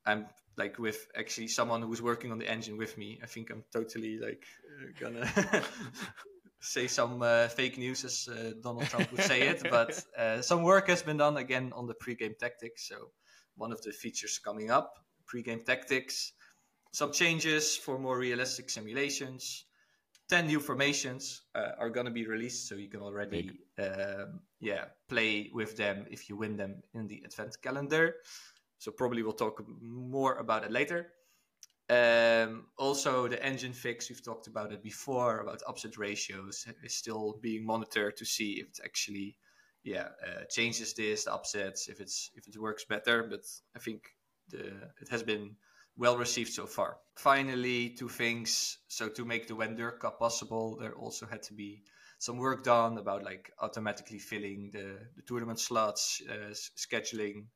I'm 0.06 0.26
like 0.56 0.78
with 0.78 1.06
actually 1.16 1.48
someone 1.48 1.82
who's 1.82 2.02
working 2.02 2.32
on 2.32 2.38
the 2.38 2.48
engine 2.48 2.76
with 2.76 2.96
me. 2.96 3.20
I 3.22 3.26
think 3.26 3.50
I'm 3.50 3.64
totally 3.72 4.18
like 4.18 4.44
uh, 4.80 4.86
gonna 5.00 5.28
say 6.60 6.86
some 6.86 7.22
uh, 7.22 7.48
fake 7.48 7.78
news 7.78 8.04
as 8.04 8.28
uh, 8.28 8.52
Donald 8.62 8.86
Trump 8.86 9.10
would 9.12 9.22
say 9.22 9.48
it, 9.48 9.62
but 9.70 10.02
uh, 10.18 10.42
some 10.42 10.62
work 10.62 10.88
has 10.88 11.02
been 11.02 11.16
done 11.16 11.36
again 11.36 11.72
on 11.74 11.86
the 11.86 11.94
pre-game 11.94 12.34
tactics. 12.38 12.88
So 12.88 13.10
one 13.56 13.72
of 13.72 13.82
the 13.82 13.92
features 13.92 14.38
coming 14.38 14.70
up, 14.70 14.94
pre-game 15.26 15.62
tactics, 15.64 16.32
some 16.92 17.12
changes 17.12 17.76
for 17.76 17.98
more 17.98 18.18
realistic 18.18 18.70
simulations. 18.70 19.66
10 20.28 20.46
new 20.46 20.60
formations 20.60 21.42
uh, 21.54 21.72
are 21.78 21.90
going 21.90 22.06
to 22.06 22.12
be 22.12 22.26
released 22.26 22.66
so 22.66 22.76
you 22.76 22.88
can 22.88 23.00
already 23.00 23.50
um, 23.78 24.40
yeah 24.58 24.86
play 25.06 25.50
with 25.52 25.76
them 25.76 26.06
if 26.10 26.30
you 26.30 26.36
win 26.36 26.56
them 26.56 26.82
in 26.94 27.06
the 27.08 27.22
advent 27.26 27.54
calendar 27.60 28.14
so 28.78 28.90
probably 28.90 29.22
we'll 29.22 29.32
talk 29.32 29.62
more 29.80 30.36
about 30.36 30.64
it 30.64 30.70
later 30.70 31.12
um, 31.90 32.66
also 32.78 33.28
the 33.28 33.42
engine 33.44 33.72
fix 33.72 34.08
we've 34.08 34.24
talked 34.24 34.46
about 34.46 34.72
it 34.72 34.82
before 34.82 35.40
about 35.40 35.62
upset 35.68 35.96
ratios 35.98 36.66
is 36.82 36.94
still 36.94 37.38
being 37.42 37.64
monitored 37.66 38.16
to 38.16 38.24
see 38.24 38.52
if 38.52 38.66
it 38.68 38.80
actually 38.84 39.36
yeah 39.82 40.08
uh, 40.26 40.44
changes 40.50 40.94
this 40.94 41.24
the 41.24 41.34
upsets 41.34 41.88
if 41.88 42.00
it's 42.00 42.30
if 42.34 42.48
it 42.48 42.58
works 42.58 42.84
better 42.84 43.22
but 43.22 43.44
i 43.76 43.78
think 43.78 44.02
the 44.48 44.66
it 45.00 45.08
has 45.10 45.22
been 45.22 45.56
well 45.96 46.16
received 46.16 46.52
so 46.52 46.66
far. 46.66 46.96
Finally, 47.16 47.90
two 47.90 48.08
things. 48.08 48.78
So 48.88 49.08
to 49.08 49.24
make 49.24 49.46
the 49.46 49.54
WenDirk 49.54 50.00
Cup 50.00 50.18
possible, 50.18 50.76
there 50.80 50.94
also 50.94 51.26
had 51.26 51.42
to 51.44 51.54
be 51.54 51.82
some 52.18 52.38
work 52.38 52.64
done 52.64 52.98
about 52.98 53.22
like 53.22 53.52
automatically 53.60 54.18
filling 54.18 54.70
the, 54.72 54.98
the 55.16 55.22
tournament 55.22 55.60
slots, 55.60 56.22
uh, 56.28 56.54
scheduling 56.76 57.46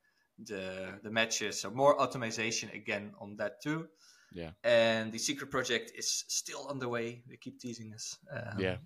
the 0.44 0.98
the 1.02 1.10
matches. 1.10 1.60
So 1.60 1.70
more 1.70 2.00
automation 2.00 2.70
again 2.70 3.12
on 3.20 3.36
that 3.36 3.60
too. 3.62 3.88
Yeah. 4.32 4.50
And 4.62 5.10
the 5.12 5.18
secret 5.18 5.50
project 5.50 5.92
is 5.96 6.24
still 6.28 6.66
underway. 6.68 7.22
They 7.28 7.36
keep 7.36 7.58
teasing 7.60 7.92
us. 7.94 8.16
Um, 8.30 8.58
Yeah. 8.60 8.76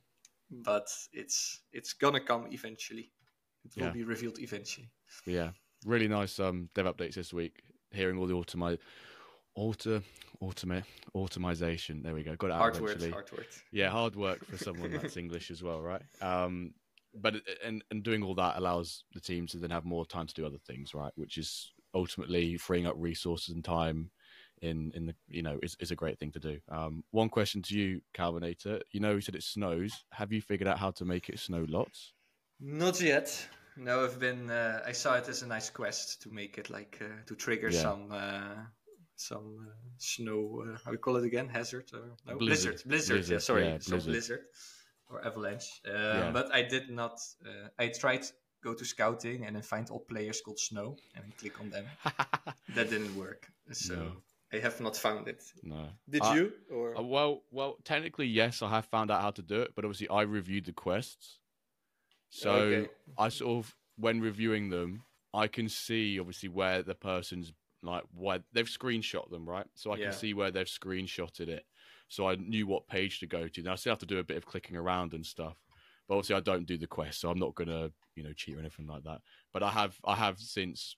But 0.51 0.89
it's 1.13 1.61
it's 1.73 1.95
gonna 1.95 2.21
come 2.21 2.47
eventually. 2.53 3.11
It 3.65 3.77
will 3.77 3.87
Yeah. 3.87 3.93
be 3.93 4.05
revealed 4.05 4.39
eventually. 4.39 4.91
Yeah, 5.27 5.53
really 5.87 6.09
nice 6.09 6.39
um, 6.41 6.69
dev 6.75 6.87
updates 6.87 7.15
this 7.15 7.33
week. 7.33 7.63
Hearing 7.91 8.19
all 8.19 8.27
the 8.27 8.35
automi- 8.35 8.79
auto, 9.55 10.03
automate, 10.43 10.85
automation. 11.15 12.03
There 12.03 12.15
we 12.15 12.23
go. 12.23 12.37
Got 12.37 12.47
it 12.49 12.53
out 12.53 12.59
Hard 12.59 12.81
work, 12.81 13.01
hard 13.01 13.33
work. 13.33 13.47
Yeah, 13.71 13.89
hard 13.91 14.17
work 14.17 14.45
for 14.45 14.59
someone 14.59 14.91
that's 14.91 15.17
English 15.25 15.51
as 15.51 15.63
well, 15.63 15.81
right? 15.81 16.03
Um, 16.21 16.75
but 17.15 17.35
and 17.65 17.85
and 17.91 18.03
doing 18.03 18.23
all 18.23 18.35
that 18.35 18.57
allows 18.57 19.05
the 19.13 19.21
team 19.21 19.47
to 19.49 19.59
then 19.59 19.71
have 19.71 19.85
more 19.85 20.07
time 20.07 20.27
to 20.27 20.35
do 20.35 20.47
other 20.47 20.59
things, 20.67 20.95
right? 20.95 21.13
Which 21.17 21.39
is 21.39 21.73
ultimately 21.95 22.57
freeing 22.57 22.87
up 22.87 22.95
resources 22.97 23.55
and 23.55 23.65
time 23.65 24.11
in 24.63 24.93
in 24.95 25.07
the 25.07 25.15
you 25.29 25.43
know 25.43 25.59
is, 25.63 25.77
is 25.81 25.91
a 25.91 25.97
great 25.97 26.19
thing 26.19 26.33
to 26.33 26.39
do. 26.39 26.59
Um, 26.71 27.05
one 27.11 27.29
question 27.29 27.63
to 27.63 27.75
you, 27.79 28.01
Calvinator. 28.15 28.81
You 28.93 29.01
know, 29.01 29.15
you 29.15 29.21
said 29.21 29.35
it 29.35 29.43
snows. 29.43 30.05
Have 30.13 30.33
you 30.33 30.41
figured 30.41 30.69
out 30.69 30.79
how 30.79 30.91
to 30.93 31.05
make 31.05 31.29
it 31.29 31.39
snow 31.39 31.67
lots? 31.69 32.13
Not 32.61 33.01
yet. 33.01 33.49
No, 33.77 34.05
I've 34.05 34.19
been. 34.21 34.51
Uh, 34.51 34.83
I 34.87 34.93
saw 34.93 35.15
it 35.15 35.29
as 35.29 35.43
a 35.43 35.47
nice 35.47 35.71
quest 35.71 36.23
to 36.23 36.31
make 36.31 36.59
it 36.59 36.71
like 36.71 36.99
uh, 37.01 37.25
to 37.27 37.35
trigger 37.35 37.71
Yeah. 37.71 37.81
some 37.81 38.13
uh, 38.13 38.65
some 39.17 39.67
uh, 39.69 39.75
snow. 39.99 40.65
Uh, 40.67 40.79
how 40.85 40.93
you 40.93 40.99
call 40.99 41.17
it 41.17 41.25
again? 41.25 41.49
Hazard 41.49 41.91
or 41.93 42.17
no? 42.27 42.37
Blizzard. 42.39 42.83
blizzard? 42.87 43.17
Blizzard. 43.17 43.33
Yeah, 43.33 43.39
sorry, 43.39 43.65
yeah, 43.65 43.79
so 43.81 43.93
blizzard. 43.93 44.13
blizzard 44.13 44.41
or 45.13 45.25
avalanche. 45.25 45.81
Uh, 45.85 46.33
But 46.33 46.53
I 46.55 46.63
did 46.63 46.91
not. 46.91 47.21
Uh, 47.45 47.69
I 47.79 47.89
tried 47.89 48.25
go 48.63 48.75
to 48.75 48.85
scouting 48.85 49.45
and 49.47 49.57
then 49.57 49.63
find 49.63 49.91
all 49.91 50.01
players 50.01 50.41
called 50.41 50.59
Snow 50.59 50.97
and 51.17 51.37
click 51.37 51.61
on 51.61 51.71
them. 51.71 51.85
that 52.75 52.91
didn't 52.91 53.15
work. 53.17 53.49
So 53.73 53.95
No. 53.95 54.13
I 54.53 54.59
have 54.59 54.81
not 54.81 54.97
found 54.97 55.29
it. 55.29 55.43
no. 55.63 55.89
Did 56.09 56.23
I- 56.23 56.35
you? 56.37 56.53
Or 56.71 56.97
Uh, 56.99 57.03
well, 57.03 57.43
well, 57.51 57.77
technically, 57.85 58.27
yes, 58.27 58.63
I 58.63 58.69
have 58.69 58.87
found 58.87 59.11
out 59.11 59.21
how 59.21 59.33
to 59.33 59.43
do 59.43 59.63
it, 59.63 59.75
but 59.75 59.85
obviously, 59.85 60.09
I 60.09 60.23
reviewed 60.23 60.67
the 60.67 60.73
quests. 60.73 61.39
So 62.31 62.51
Okay. 62.53 62.89
I 63.19 63.29
sort 63.31 63.59
of, 63.59 63.77
when 63.97 64.21
reviewing 64.21 64.71
them, 64.71 65.05
I 65.35 65.49
can 65.49 65.69
see 65.69 66.19
obviously 66.21 66.49
where 66.49 66.83
the 66.83 66.95
person's 66.95 67.53
like 67.85 68.05
why 68.15 68.39
they've 68.53 68.69
screenshot 68.69 69.29
them, 69.31 69.49
right? 69.49 69.67
So 69.75 69.91
I 69.93 69.97
Yeah. 69.97 70.05
can 70.11 70.13
see 70.13 70.35
where 70.35 70.53
they've 70.53 70.67
screenshotted 70.81 71.49
it. 71.49 71.67
So 72.13 72.29
I 72.29 72.35
knew 72.35 72.67
what 72.67 72.87
page 72.89 73.21
to 73.21 73.27
go 73.27 73.49
to. 73.49 73.63
Now 73.63 73.73
I 73.73 73.77
still 73.77 73.93
have 73.93 73.99
to 74.01 74.07
do 74.07 74.19
a 74.19 74.25
bit 74.25 74.37
of 74.37 74.45
clicking 74.45 74.77
around 74.77 75.15
and 75.15 75.25
stuff. 75.25 75.57
But 76.07 76.17
obviously, 76.17 76.37
I 76.37 76.41
don't 76.41 76.67
do 76.67 76.77
the 76.77 76.87
quest, 76.87 77.23
so 77.23 77.31
I'm 77.31 77.39
not 77.39 77.55
gonna, 77.55 77.91
you 78.17 78.23
know, 78.23 78.35
cheat 78.35 78.55
or 78.55 78.61
anything 78.61 78.87
like 78.87 79.03
that. 79.05 79.23
But 79.51 79.63
I 79.63 79.71
have, 79.71 79.97
I 80.05 80.15
have 80.17 80.39
since 80.39 80.97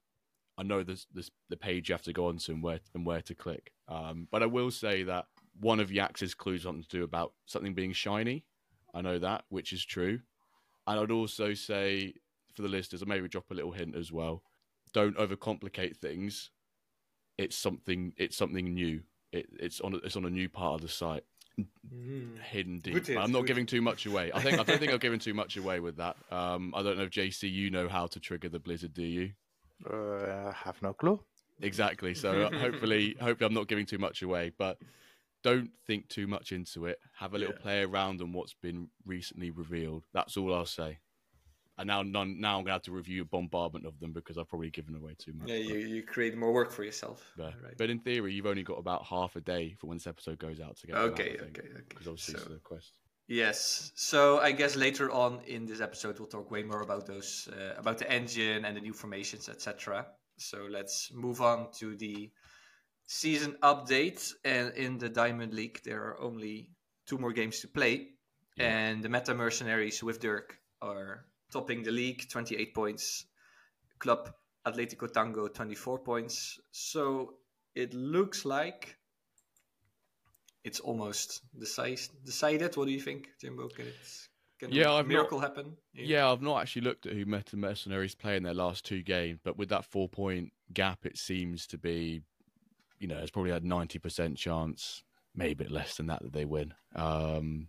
I 0.58 0.64
know 0.64 0.82
this, 0.82 1.06
this 1.14 1.30
the 1.50 1.56
page 1.56 1.88
you 1.88 1.92
have 1.92 2.02
to 2.02 2.12
go 2.12 2.26
onto 2.26 2.50
and 2.50 2.64
where 2.64 2.80
and 2.96 3.06
where 3.06 3.20
to 3.22 3.34
click. 3.36 3.70
Um, 3.86 4.26
but 4.32 4.42
I 4.42 4.46
will 4.46 4.72
say 4.72 5.04
that 5.04 5.26
one 5.60 5.78
of 5.78 5.92
Yax's 5.92 6.34
clues 6.34 6.64
something 6.64 6.82
to 6.82 6.88
do 6.88 7.04
about 7.04 7.32
something 7.46 7.74
being 7.74 7.92
shiny. 7.92 8.44
I 8.92 9.00
know 9.00 9.20
that, 9.20 9.44
which 9.50 9.72
is 9.72 9.84
true. 9.84 10.18
And 10.88 10.98
I'd 10.98 11.12
also 11.12 11.54
say 11.54 12.14
for 12.56 12.62
the 12.62 12.68
listeners, 12.68 13.04
I 13.04 13.06
maybe 13.06 13.28
drop 13.28 13.52
a 13.52 13.54
little 13.54 13.70
hint 13.70 13.94
as 13.94 14.10
well. 14.10 14.42
Don't 14.92 15.16
overcomplicate 15.16 15.96
things. 15.96 16.50
It's 17.38 17.56
something. 17.56 18.14
It's 18.16 18.36
something 18.36 18.74
new. 18.74 19.02
It, 19.34 19.46
it's 19.58 19.80
on. 19.80 19.94
a- 19.94 19.98
It's 19.98 20.16
on 20.16 20.24
a 20.24 20.30
new 20.30 20.48
part 20.48 20.74
of 20.76 20.80
the 20.82 20.88
site, 20.88 21.24
Mm. 21.92 22.38
hidden 22.40 22.80
deep. 22.80 22.94
Good 22.94 23.06
hint, 23.06 23.18
I'm 23.20 23.32
not 23.32 23.40
good 23.40 23.48
giving 23.48 23.66
too 23.66 23.80
much 23.82 24.06
away. 24.06 24.30
I 24.32 24.40
think. 24.42 24.58
I 24.58 24.62
don't 24.64 24.78
think 24.78 24.92
I've 24.92 25.00
given 25.00 25.18
too 25.18 25.34
much 25.34 25.56
away 25.56 25.80
with 25.80 25.96
that. 25.96 26.16
Um, 26.30 26.72
I 26.76 26.82
don't 26.82 26.96
know 26.96 27.04
if 27.04 27.10
JC, 27.10 27.48
you 27.50 27.70
know 27.70 27.88
how 27.88 28.06
to 28.08 28.20
trigger 28.20 28.48
the 28.48 28.58
blizzard, 28.58 28.94
do 28.94 29.02
you? 29.02 29.32
Uh, 29.88 30.52
have 30.52 30.80
no 30.82 30.92
clue. 30.92 31.20
Exactly. 31.60 32.14
So 32.14 32.42
uh, 32.46 32.58
hopefully, 32.58 33.16
hopefully, 33.20 33.46
I'm 33.46 33.54
not 33.54 33.68
giving 33.68 33.86
too 33.86 33.98
much 33.98 34.22
away, 34.22 34.50
but 34.56 34.78
don't 35.42 35.70
think 35.86 36.08
too 36.08 36.26
much 36.26 36.52
into 36.52 36.86
it. 36.86 36.98
Have 37.18 37.34
a 37.34 37.38
little 37.38 37.54
Yeah. 37.54 37.62
play 37.62 37.82
around 37.82 38.20
on 38.22 38.32
what's 38.32 38.54
been 38.54 38.88
recently 39.04 39.50
revealed. 39.50 40.04
That's 40.12 40.36
all 40.36 40.54
I'll 40.54 40.64
say. 40.66 40.98
And 41.76 41.88
now, 41.88 42.02
none, 42.02 42.40
now 42.40 42.58
I'm 42.58 42.64
gonna 42.64 42.74
have 42.74 42.82
to 42.82 42.92
review 42.92 43.22
a 43.22 43.24
bombardment 43.24 43.84
of 43.84 43.98
them 43.98 44.12
because 44.12 44.38
I've 44.38 44.48
probably 44.48 44.70
given 44.70 44.94
away 44.94 45.14
too 45.18 45.32
much. 45.32 45.48
Yeah, 45.48 45.56
you, 45.56 45.74
you 45.78 46.02
create 46.04 46.36
more 46.36 46.52
work 46.52 46.70
for 46.70 46.84
yourself. 46.84 47.32
but, 47.36 47.54
Right. 47.62 47.76
but 47.76 47.90
in 47.90 47.98
theory, 47.98 48.32
you've 48.32 48.46
only 48.46 48.62
got 48.62 48.78
about 48.78 49.04
half 49.04 49.34
a 49.34 49.40
day 49.40 49.74
for 49.80 49.88
when 49.88 49.96
this 49.96 50.06
episode 50.06 50.38
goes 50.38 50.60
out 50.60 50.76
to 50.78 50.86
get. 50.86 50.92
them 50.94 51.02
out, 51.04 51.10
Okay, 51.12 51.30
okay, 51.36 51.46
okay. 51.46 51.68
Because 51.88 52.06
obviously 52.06 52.34
it's 52.34 52.44
So- 52.44 52.50
the 52.50 52.60
quest. 52.60 52.92
Yes. 53.26 53.90
So 53.96 54.38
I 54.40 54.52
guess 54.52 54.76
later 54.76 55.10
on 55.10 55.40
in 55.46 55.64
this 55.64 55.80
episode 55.80 56.18
we'll 56.18 56.28
talk 56.28 56.50
way 56.50 56.62
more 56.62 56.82
about 56.82 57.06
those 57.06 57.48
uh, 57.48 57.74
about 57.78 57.96
the 57.98 58.10
engine 58.12 58.66
and 58.66 58.76
the 58.76 58.82
new 58.82 58.92
formations, 58.92 59.48
etc. 59.48 60.06
So 60.36 60.66
let's 60.70 61.10
move 61.12 61.40
on 61.40 61.72
to 61.78 61.96
the 61.96 62.30
season 63.06 63.56
update. 63.62 64.32
And 64.44 64.74
in 64.74 64.98
the 64.98 65.08
Diamond 65.08 65.54
League, 65.54 65.80
there 65.84 66.02
are 66.04 66.20
only 66.20 66.70
two 67.06 67.18
more 67.18 67.32
games 67.32 67.60
to 67.60 67.68
play, 67.68 68.10
Yeah. 68.56 68.76
and 68.76 69.02
the 69.02 69.08
Meta 69.08 69.34
Mercenaries 69.34 70.02
with 70.02 70.20
Dirk 70.20 70.58
are 70.82 71.24
topping 71.54 71.82
the 71.84 71.90
league, 71.92 72.28
28 72.28 72.74
points. 72.74 73.26
Club 74.00 74.30
Atletico 74.66 75.10
Tango, 75.10 75.46
24 75.48 75.98
points. 76.00 76.58
So 76.72 77.34
it 77.74 77.94
looks 77.94 78.44
like 78.44 78.96
it's 80.64 80.80
almost 80.80 81.42
decis- 81.58 82.10
decided. 82.24 82.76
What 82.76 82.86
do 82.86 82.92
you 82.92 83.00
think, 83.00 83.28
Jimbo? 83.40 83.68
Can 83.68 83.86
it 83.86 83.94
can 84.58 84.72
Yeah, 84.72 84.88
a 84.90 84.94
I've 84.94 85.06
not- 85.06 85.08
miracle 85.08 85.38
happen? 85.40 85.76
Yeah, 85.92 86.30
I've 86.30 86.42
not 86.42 86.60
actually 86.62 86.82
looked 86.82 87.06
at 87.06 87.12
who 87.12 87.24
Meta 87.24 87.56
Mercenaries 87.56 88.14
play 88.14 88.36
in 88.36 88.42
their 88.42 88.54
last 88.54 88.84
two 88.84 89.02
games, 89.02 89.38
but 89.44 89.56
with 89.56 89.68
that 89.70 89.84
four 89.84 90.08
point 90.08 90.52
gap, 90.72 91.06
it 91.06 91.16
seems 91.18 91.66
to 91.68 91.78
be, 91.78 92.22
you 92.98 93.06
know, 93.08 93.18
it's 93.18 93.30
probably 93.30 93.50
had 93.52 93.64
90% 93.64 94.36
chance, 94.38 95.02
maybe 95.34 95.52
a 95.52 95.56
bit 95.66 95.70
less 95.70 95.96
than 95.96 96.06
that, 96.06 96.22
that 96.22 96.32
they 96.32 96.44
win. 96.44 96.72
Um, 96.94 97.68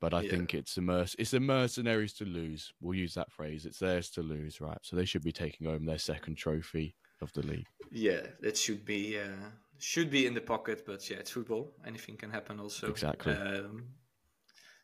but 0.00 0.12
I 0.14 0.22
Yeah. 0.22 0.30
think 0.30 0.54
it's 0.54 0.76
a 0.76 0.80
merc- 0.80 1.14
it's 1.18 1.30
the 1.30 1.40
mercenaries 1.40 2.12
to 2.14 2.24
lose. 2.24 2.72
We'll 2.80 2.98
use 2.98 3.14
that 3.14 3.30
phrase. 3.32 3.66
It's 3.66 3.78
theirs 3.78 4.10
to 4.10 4.22
lose, 4.22 4.60
right? 4.60 4.78
So 4.82 4.96
they 4.96 5.04
should 5.04 5.22
be 5.22 5.32
taking 5.32 5.66
home 5.66 5.84
their 5.84 5.98
second 5.98 6.36
trophy 6.36 6.96
of 7.20 7.32
the 7.34 7.42
league. 7.42 7.66
Yeah, 7.90 8.26
it 8.42 8.56
should 8.56 8.84
be 8.84 9.18
uh, 9.18 9.50
should 9.78 10.10
be 10.10 10.26
in 10.26 10.34
the 10.34 10.40
pocket, 10.40 10.84
but 10.86 11.08
yeah, 11.10 11.18
it's 11.18 11.30
football. 11.30 11.74
Anything 11.86 12.16
can 12.16 12.30
happen. 12.30 12.60
Also, 12.60 12.90
Exactly. 12.90 13.32
Um, 13.32 13.94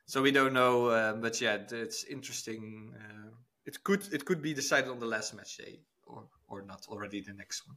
so 0.06 0.23
we 0.23 0.30
don't 0.30 0.52
know, 0.52 0.87
uh, 0.87 1.14
but 1.14 1.40
yeah, 1.40 1.64
it's 1.70 2.04
interesting. 2.04 2.94
Uh, 2.94 3.30
it 3.64 3.82
could 3.82 4.02
it 4.12 4.25
could 4.25 4.42
be 4.42 4.54
decided 4.54 4.90
on 4.90 5.00
the 5.00 5.06
last 5.06 5.35
match 5.35 5.56
day, 5.56 5.80
or 6.04 6.28
or 6.49 6.62
not 6.62 6.87
already 6.88 7.20
the 7.20 7.32
next 7.32 7.66
one. 7.66 7.76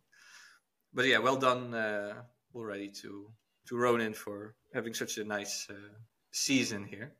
But 0.93 1.05
yeah, 1.05 1.19
well 1.19 1.37
done 1.37 1.73
uh, 1.73 2.21
already 2.53 2.89
to 3.01 3.31
to 3.67 3.77
Ronin 3.77 4.13
for 4.13 4.55
having 4.73 4.93
such 4.93 5.17
a 5.17 5.23
nice 5.23 5.67
uh, 5.69 5.95
season 6.31 6.83
here. 6.85 7.15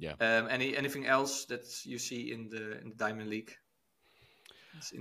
Yeah. 0.00 0.14
Um, 0.18 0.48
any 0.50 0.74
anything 0.74 1.06
else 1.06 1.44
that 1.46 1.66
you 1.84 1.98
see 1.98 2.32
in 2.32 2.48
the 2.48 2.80
in 2.80 2.88
the 2.88 2.96
Diamond 2.96 3.28
League? 3.28 3.54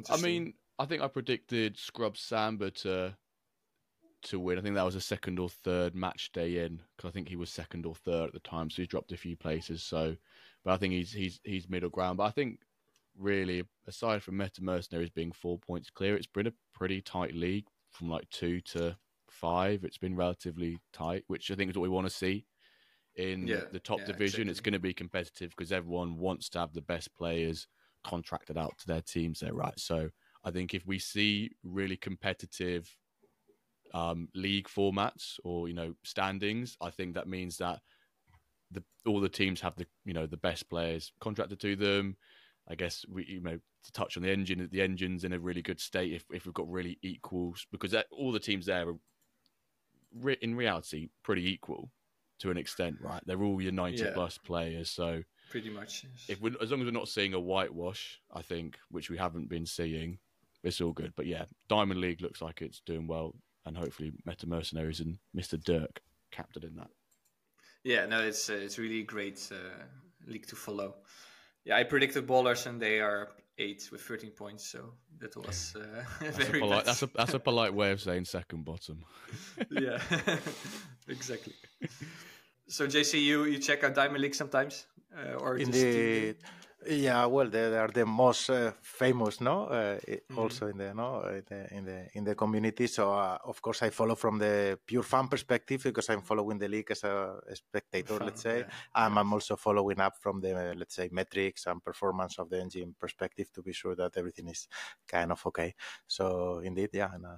I 0.10 0.18
mean, 0.18 0.54
I 0.78 0.86
think 0.86 1.02
I 1.02 1.08
predicted 1.08 1.78
Scrub 1.78 2.18
Samba 2.18 2.70
to 2.72 3.16
to 4.24 4.40
win. 4.40 4.60
I 4.60 4.62
think 4.62 4.76
that 4.76 4.84
was 4.84 4.96
a 4.96 5.02
second 5.02 5.40
or 5.40 5.48
third 5.48 5.96
match 5.96 6.34
day 6.34 6.66
in 6.66 6.82
because 6.96 7.08
I 7.08 7.12
think 7.12 7.30
he 7.30 7.38
was 7.38 7.50
second 7.50 7.86
or 7.86 7.96
third 7.96 8.28
at 8.28 8.34
the 8.34 8.42
time, 8.42 8.70
so 8.70 8.82
he's 8.82 8.90
dropped 8.90 9.14
a 9.14 9.18
few 9.18 9.38
places. 9.38 9.82
So, 9.82 10.18
but 10.66 10.74
I 10.74 10.78
think 10.78 10.94
he's 10.94 11.14
he's 11.14 11.40
he's 11.46 11.70
middle 11.70 11.90
ground. 11.90 12.18
But 12.18 12.26
I 12.26 12.32
think 12.32 12.60
really, 13.18 13.64
aside 13.88 14.22
from 14.22 14.36
Meta 14.36 14.62
Mercenaries 14.62 15.10
being 15.10 15.32
four 15.32 15.58
points 15.60 15.90
clear, 15.90 16.18
it's 16.18 16.28
been 16.28 16.48
a 16.48 16.54
pretty 16.74 17.02
tight 17.02 17.34
league 17.34 17.68
from 17.90 18.10
like 18.10 18.30
two 18.32 18.60
to 18.62 18.98
five. 19.30 19.86
It's 19.86 19.98
been 19.98 20.18
relatively 20.18 20.78
tight, 20.92 21.24
which 21.28 21.52
I 21.52 21.56
think 21.56 21.72
is 21.72 21.78
what 21.78 21.84
we 21.84 21.88
want 21.90 22.08
to 22.08 22.14
see 22.14 22.46
in 23.20 23.46
Yeah, 23.48 23.66
the 23.72 23.80
top 23.80 24.00
yeah, 24.00 24.06
division. 24.06 24.50
It's 24.50 24.62
going 24.62 24.74
to 24.74 24.80
be 24.80 24.94
competitive 24.94 25.52
because 25.52 25.72
everyone 25.72 26.18
wants 26.18 26.50
to 26.50 26.60
have 26.60 26.74
the 26.74 26.82
best 26.82 27.14
players 27.16 27.68
contracted 28.04 28.58
out 28.58 28.78
to 28.80 28.88
their 28.88 29.02
teams 29.02 29.42
there, 29.42 29.54
right? 29.54 29.78
So 29.78 30.10
I 30.44 30.52
think 30.52 30.74
if 30.74 30.86
we 30.86 31.00
see 31.00 31.52
really 31.64 31.98
competitive 31.98 32.90
um, 33.94 34.30
league 34.36 34.68
formats 34.68 35.40
or 35.44 35.68
you 35.68 35.74
know 35.74 35.94
standings, 36.04 36.78
I 36.82 36.90
think 36.92 37.16
that 37.16 37.28
means 37.28 37.58
that 37.58 37.80
the 38.72 38.84
all 39.06 39.20
the 39.20 39.30
teams 39.30 39.62
have 39.62 39.76
the 39.76 39.88
you 40.06 40.14
know 40.14 40.28
the 40.28 40.38
best 40.38 40.70
players 40.70 41.14
contracted 41.20 41.60
to 41.62 41.76
them. 41.76 42.18
I 42.70 42.76
guess 42.76 43.06
we 43.10 43.26
you 43.26 43.42
know 43.42 43.60
to 43.84 43.92
touch 43.94 44.18
on 44.18 44.24
the 44.24 44.32
engine, 44.32 44.68
the 44.72 44.82
engine's 44.82 45.24
in 45.24 45.34
a 45.34 45.40
really 45.40 45.62
good 45.62 45.80
state 45.80 46.14
if 46.14 46.26
if 46.32 46.46
we've 46.46 46.54
got 46.54 46.70
really 46.70 47.00
equals 47.02 47.66
because 47.72 47.92
that, 47.92 48.08
all 48.12 48.32
the 48.32 48.40
teams 48.40 48.68
there 48.68 48.90
are 48.90 48.96
re- 50.14 50.38
in 50.42 50.56
reality 50.56 51.10
pretty 51.24 51.48
equal 51.50 51.92
to 52.40 52.52
an 52.52 52.58
extent, 52.58 52.98
right? 53.02 53.22
They're 53.26 53.44
all 53.44 53.62
your 53.62 53.72
ninety 53.72 54.04
Yeah. 54.04 54.14
plus 54.14 54.38
players, 54.38 54.90
so 54.90 55.24
pretty 55.50 55.70
much. 55.70 56.06
if 56.28 56.40
we 56.42 56.56
as 56.62 56.72
long 56.72 56.82
as 56.82 56.86
we're 56.86 56.92
not 56.92 57.08
seeing 57.10 57.34
a 57.34 57.40
whitewash, 57.40 58.20
I 58.34 58.42
think, 58.42 58.78
which 58.90 59.10
we 59.10 59.18
haven't 59.18 59.50
been 59.50 59.66
seeing, 59.66 60.20
it's 60.64 60.82
all 60.82 60.94
good. 60.94 61.14
But 61.16 61.26
yeah, 61.28 61.46
Diamond 61.68 62.00
League 62.02 62.22
looks 62.22 62.42
like 62.42 62.62
it's 62.62 62.82
doing 62.82 63.08
well 63.08 63.36
and 63.66 63.78
hopefully 63.78 64.14
Meta 64.26 64.48
Mercenaries 64.48 65.00
and 65.00 65.18
Mr. 65.36 65.62
Dirk 65.64 66.02
captain 66.32 66.64
in 66.64 66.76
that. 66.76 66.90
Yeah, 67.84 68.06
no, 68.06 68.22
it's 68.22 68.50
uh, 68.50 68.54
it's 68.54 68.78
really 68.78 69.04
great 69.04 69.50
uh, 69.52 69.84
league 70.28 70.48
to 70.48 70.56
follow. 70.56 70.96
Yeah, 71.66 71.76
I 71.78 71.84
predicted 71.84 72.26
ballers 72.28 72.66
and 72.66 72.82
they 72.82 73.00
are 73.00 73.30
eight 73.60 73.90
with 73.92 74.02
13 74.02 74.32
points, 74.32 74.66
so 74.66 74.94
that 75.20 75.36
was 75.36 75.76
uh, 75.76 76.04
That's 76.22 76.38
very 76.38 76.60
a 76.60 76.62
polite, 76.62 76.86
that's 76.86 77.04
a 77.04 77.10
that's 77.14 77.34
a 77.34 77.40
polite 77.40 77.74
way 77.74 77.92
of 77.92 78.02
saying 78.02 78.26
second 78.26 78.66
bottom. 78.66 79.04
yeah, 79.70 80.00
exactly. 81.08 81.54
So 82.68 82.88
JC, 82.88 83.22
you 83.22 83.44
you 83.46 83.60
check 83.60 83.84
out 83.84 83.94
Diamond 83.94 84.22
League 84.22 84.36
sometimes, 84.36 84.88
uh, 85.16 85.34
or 85.34 85.58
just 85.58 85.76
Indeed. 85.76 86.38
Yeah, 86.88 87.26
well, 87.26 87.50
they, 87.50 87.70
they 87.70 87.78
are 87.78 87.90
the 87.90 88.06
most 88.06 88.50
uh, 88.50 88.72
famous, 88.82 89.42
no? 89.42 89.66
Uh, 89.66 90.00
i- 90.08 90.22
Mhm. 90.30 90.38
Also 90.38 90.68
in 90.68 90.78
the 90.78 90.94
no 90.94 91.22
in 91.28 91.44
the 91.50 91.74
in 91.78 91.86
the, 91.86 92.08
in 92.14 92.24
the 92.24 92.36
community. 92.36 92.88
So 92.88 93.12
uh, 93.14 93.38
of 93.44 93.62
course 93.62 93.82
I 93.84 93.90
follow 93.90 94.16
from 94.16 94.40
the 94.40 94.80
pure 94.86 95.04
fan 95.04 95.28
perspective 95.28 95.84
because 95.84 96.10
I'm 96.10 96.22
following 96.22 96.58
the 96.58 96.70
league 96.70 96.90
as 96.92 97.04
a, 97.04 97.40
a 97.50 97.56
spectator. 97.56 98.20
Fun, 98.20 98.26
let's 98.26 98.42
say, 98.42 98.60
yeah. 98.60 98.72
Um, 98.96 99.18
I'm 99.18 99.34
also 99.34 99.58
following 99.58 100.00
up 100.00 100.16
from 100.22 100.40
the 100.42 100.74
let's 100.78 100.96
say 100.96 101.10
metrics 101.12 101.66
and 101.68 101.84
performance 101.84 102.40
of 102.40 102.50
the 102.50 102.62
engine 102.62 102.96
perspective 102.98 103.52
to 103.54 103.62
be 103.62 103.74
sure 103.74 103.96
that 103.96 104.16
everything 104.18 104.48
is 104.48 104.68
kind 105.08 105.32
of 105.32 105.46
okay. 105.48 105.76
So 106.08 106.60
indeed, 106.64 106.92
yeah, 106.94 107.10
I'm 107.14 107.26
a, 107.26 107.38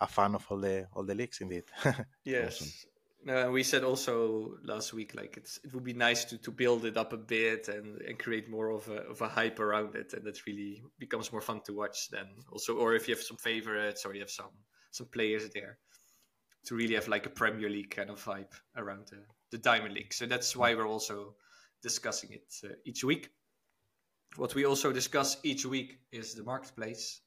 a 0.00 0.06
fan 0.08 0.34
of 0.34 0.46
all 0.50 0.58
the 0.60 0.86
all 0.94 1.04
the 1.04 1.14
leagues. 1.14 1.40
Indeed. 1.40 1.64
Yes. 2.24 2.56
Awesome. 2.62 2.89
No, 3.22 3.50
we 3.50 3.62
said 3.62 3.84
also 3.84 4.54
last 4.64 4.94
week 4.94 5.14
like 5.14 5.36
it's 5.36 5.60
it 5.62 5.74
would 5.74 5.84
be 5.84 5.92
nice 5.92 6.24
to, 6.24 6.38
to 6.38 6.50
build 6.50 6.86
it 6.86 6.96
up 6.96 7.12
a 7.12 7.18
bit 7.18 7.68
and, 7.68 8.00
and 8.00 8.18
create 8.18 8.48
more 8.48 8.70
of 8.70 8.88
a 8.88 9.02
of 9.10 9.20
a 9.20 9.28
hype 9.28 9.60
around 9.60 9.94
it 9.94 10.14
and 10.14 10.24
that 10.24 10.46
really 10.46 10.82
becomes 10.98 11.30
more 11.30 11.42
fun 11.42 11.60
to 11.66 11.74
watch 11.74 12.08
then 12.08 12.26
also 12.50 12.76
or 12.76 12.94
if 12.94 13.06
you 13.06 13.14
have 13.14 13.22
some 13.22 13.36
favorites 13.36 14.06
or 14.06 14.14
you 14.14 14.20
have 14.20 14.30
some 14.30 14.54
some 14.90 15.06
players 15.08 15.50
there 15.50 15.78
to 16.66 16.74
really 16.74 16.94
have 16.94 17.08
like 17.08 17.26
a 17.26 17.30
Premier 17.30 17.68
League 17.68 17.90
kind 17.90 18.10
of 18.10 18.22
vibe 18.22 18.52
around 18.76 19.06
the, 19.10 19.18
the 19.50 19.58
Diamond 19.58 19.94
League. 19.94 20.12
So 20.12 20.26
that's 20.26 20.54
why 20.56 20.74
we're 20.74 20.88
also 20.88 21.34
discussing 21.82 22.32
it 22.32 22.54
uh, 22.64 22.74
each 22.84 23.04
week. 23.04 23.30
What 24.36 24.54
we 24.54 24.64
also 24.64 24.92
discuss 24.92 25.38
each 25.42 25.66
week 25.66 25.98
is 26.12 26.34
the 26.34 26.44
marketplace. 26.44 27.20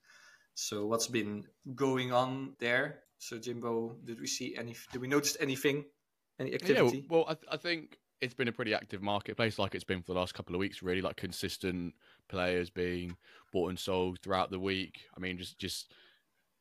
So 0.56 0.86
what's 0.86 1.08
been 1.08 1.46
going 1.76 2.14
on 2.14 2.54
there? 2.60 3.00
So 3.24 3.40
Jimbo, 3.40 3.96
did 4.04 4.20
we 4.20 4.28
see 4.28 4.56
any? 4.58 4.76
Did 4.92 5.00
we 5.00 5.08
notice 5.08 5.38
anything? 5.40 5.86
Any 6.40 6.54
activity? 6.54 6.98
Yeah, 6.98 7.04
well, 7.10 7.26
I, 7.26 7.34
th- 7.36 7.48
I 7.50 7.56
think 7.56 7.98
it's 8.20 8.34
been 8.34 8.50
a 8.50 8.52
pretty 8.52 8.74
active 8.74 9.02
marketplace, 9.02 9.58
like 9.58 9.76
it's 9.76 9.86
been 9.86 10.02
for 10.02 10.14
the 10.14 10.20
last 10.20 10.34
couple 10.34 10.54
of 10.54 10.60
weeks. 10.60 10.84
Really, 10.84 11.02
like 11.02 11.16
consistent 11.16 11.94
players 12.28 12.70
being 12.70 13.16
bought 13.54 13.70
and 13.70 13.80
sold 13.80 14.20
throughout 14.20 14.52
the 14.52 14.60
week. 14.60 15.00
I 15.16 15.22
mean, 15.22 15.38
just 15.38 15.58
just 15.58 15.94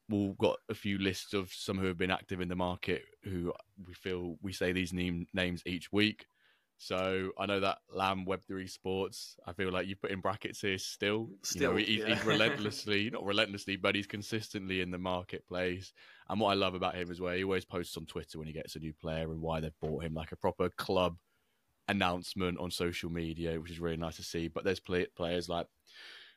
we've 0.09 0.39
got 0.39 0.59
a 0.69 0.75
few 0.75 0.99
lists 0.99 1.35
of 1.35 1.53
some 1.53 1.79
who 1.79 1.87
have 1.87 1.99
been 1.99 2.13
active 2.13 2.41
in 2.41 2.49
the 2.49 2.55
market 2.55 3.03
who 3.25 3.53
we 3.85 3.95
feel 3.95 4.37
we 4.41 4.53
say 4.53 4.71
these 4.71 4.93
name, 4.93 5.27
names 5.35 5.63
each 5.67 5.91
week. 5.91 6.27
So 6.85 7.31
I 7.39 7.47
know 7.47 7.61
that 7.61 7.79
Lamb 7.95 8.25
Web 8.25 8.43
Three 8.45 8.67
Sports. 8.67 9.37
I 9.47 9.53
feel 9.53 9.71
like 9.71 9.87
you 9.87 9.95
put 9.95 10.11
in 10.11 10.19
brackets 10.21 10.61
here 10.61 10.79
still. 10.79 11.29
Still, 11.43 11.79
you 11.79 11.87
know, 11.87 11.87
he- 11.87 11.99
yeah. 12.01 12.15
he's 12.17 12.25
relentlessly, 12.27 13.09
not 13.09 13.25
relentlessly, 13.25 13.77
but 13.77 13.95
he's 13.95 14.09
consistently 14.09 14.81
in 14.81 14.91
the 14.91 14.99
marketplace. 14.99 15.93
And 16.29 16.41
what 16.41 16.51
I 16.51 16.55
love 16.55 16.75
about 16.75 16.97
him 16.97 17.09
is 17.13 17.21
where 17.21 17.37
he 17.37 17.45
always 17.45 17.65
posts 17.65 17.97
on 17.97 18.07
Twitter 18.07 18.37
when 18.37 18.49
he 18.49 18.53
gets 18.53 18.75
a 18.75 18.81
new 18.81 18.93
player 18.93 19.31
and 19.31 19.41
why 19.41 19.61
they've 19.61 19.71
bought 19.81 20.03
him, 20.03 20.13
like 20.13 20.33
a 20.33 20.37
proper 20.37 20.71
club 20.71 21.17
announcement 21.87 22.59
on 22.59 22.73
social 22.73 23.11
media, 23.11 23.61
which 23.61 23.71
is 23.71 23.79
really 23.79 23.97
nice 23.97 24.17
to 24.17 24.25
see. 24.25 24.49
But 24.49 24.65
there's 24.65 24.81
play- 24.81 25.07
players 25.17 25.49
like 25.49 25.69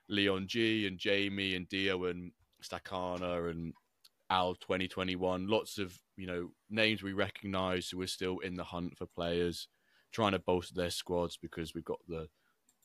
Leon 0.10 0.46
G 0.48 0.86
and 0.86 1.00
Jamie 1.00 1.56
and 1.56 1.68
Dio 1.68 2.06
and 2.06 2.32
Stakana 2.64 3.50
and 3.50 3.74
Al 4.30 4.54
2021. 4.56 5.48
Lots 5.48 5.80
of 5.80 5.98
you 6.18 6.28
know 6.28 6.52
names 6.70 7.02
we 7.02 7.14
recognise 7.14 7.90
who 7.90 8.00
are 8.02 8.08
still 8.08 8.40
in 8.40 8.54
the 8.54 8.64
hunt 8.64 8.96
for 8.96 9.08
players, 9.08 9.68
trying 10.16 10.32
to 10.32 10.40
bolster 10.40 10.74
their 10.74 10.90
squads 10.90 11.38
because 11.38 11.76
we've 11.76 11.84
got 11.84 12.00
the 12.08 12.30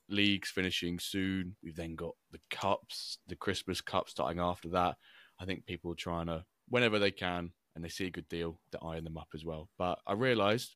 leagues 0.09 0.51
finishing 0.51 0.99
soon. 0.99 1.55
We've 1.63 1.77
then 1.77 1.95
got 1.95 2.17
the 2.33 2.41
cups, 2.51 3.19
the 3.29 3.37
Christmas 3.37 3.81
Cup 3.81 4.09
starting 4.09 4.41
after 4.41 4.69
that. 4.71 4.97
I 5.41 5.45
think 5.45 5.65
people 5.65 5.93
are 5.93 5.97
trying 5.97 6.27
to, 6.27 6.45
whenever 6.69 6.99
they 6.99 7.13
can, 7.13 7.53
and 7.77 7.85
they 7.85 7.89
see 7.89 8.07
a 8.07 8.11
good 8.11 8.29
deal, 8.29 8.59
they're 8.73 8.85
eyeing 8.85 9.05
them 9.05 9.17
up 9.17 9.29
as 9.33 9.45
well. 9.45 9.69
But 9.79 10.01
I 10.09 10.15
realised 10.15 10.75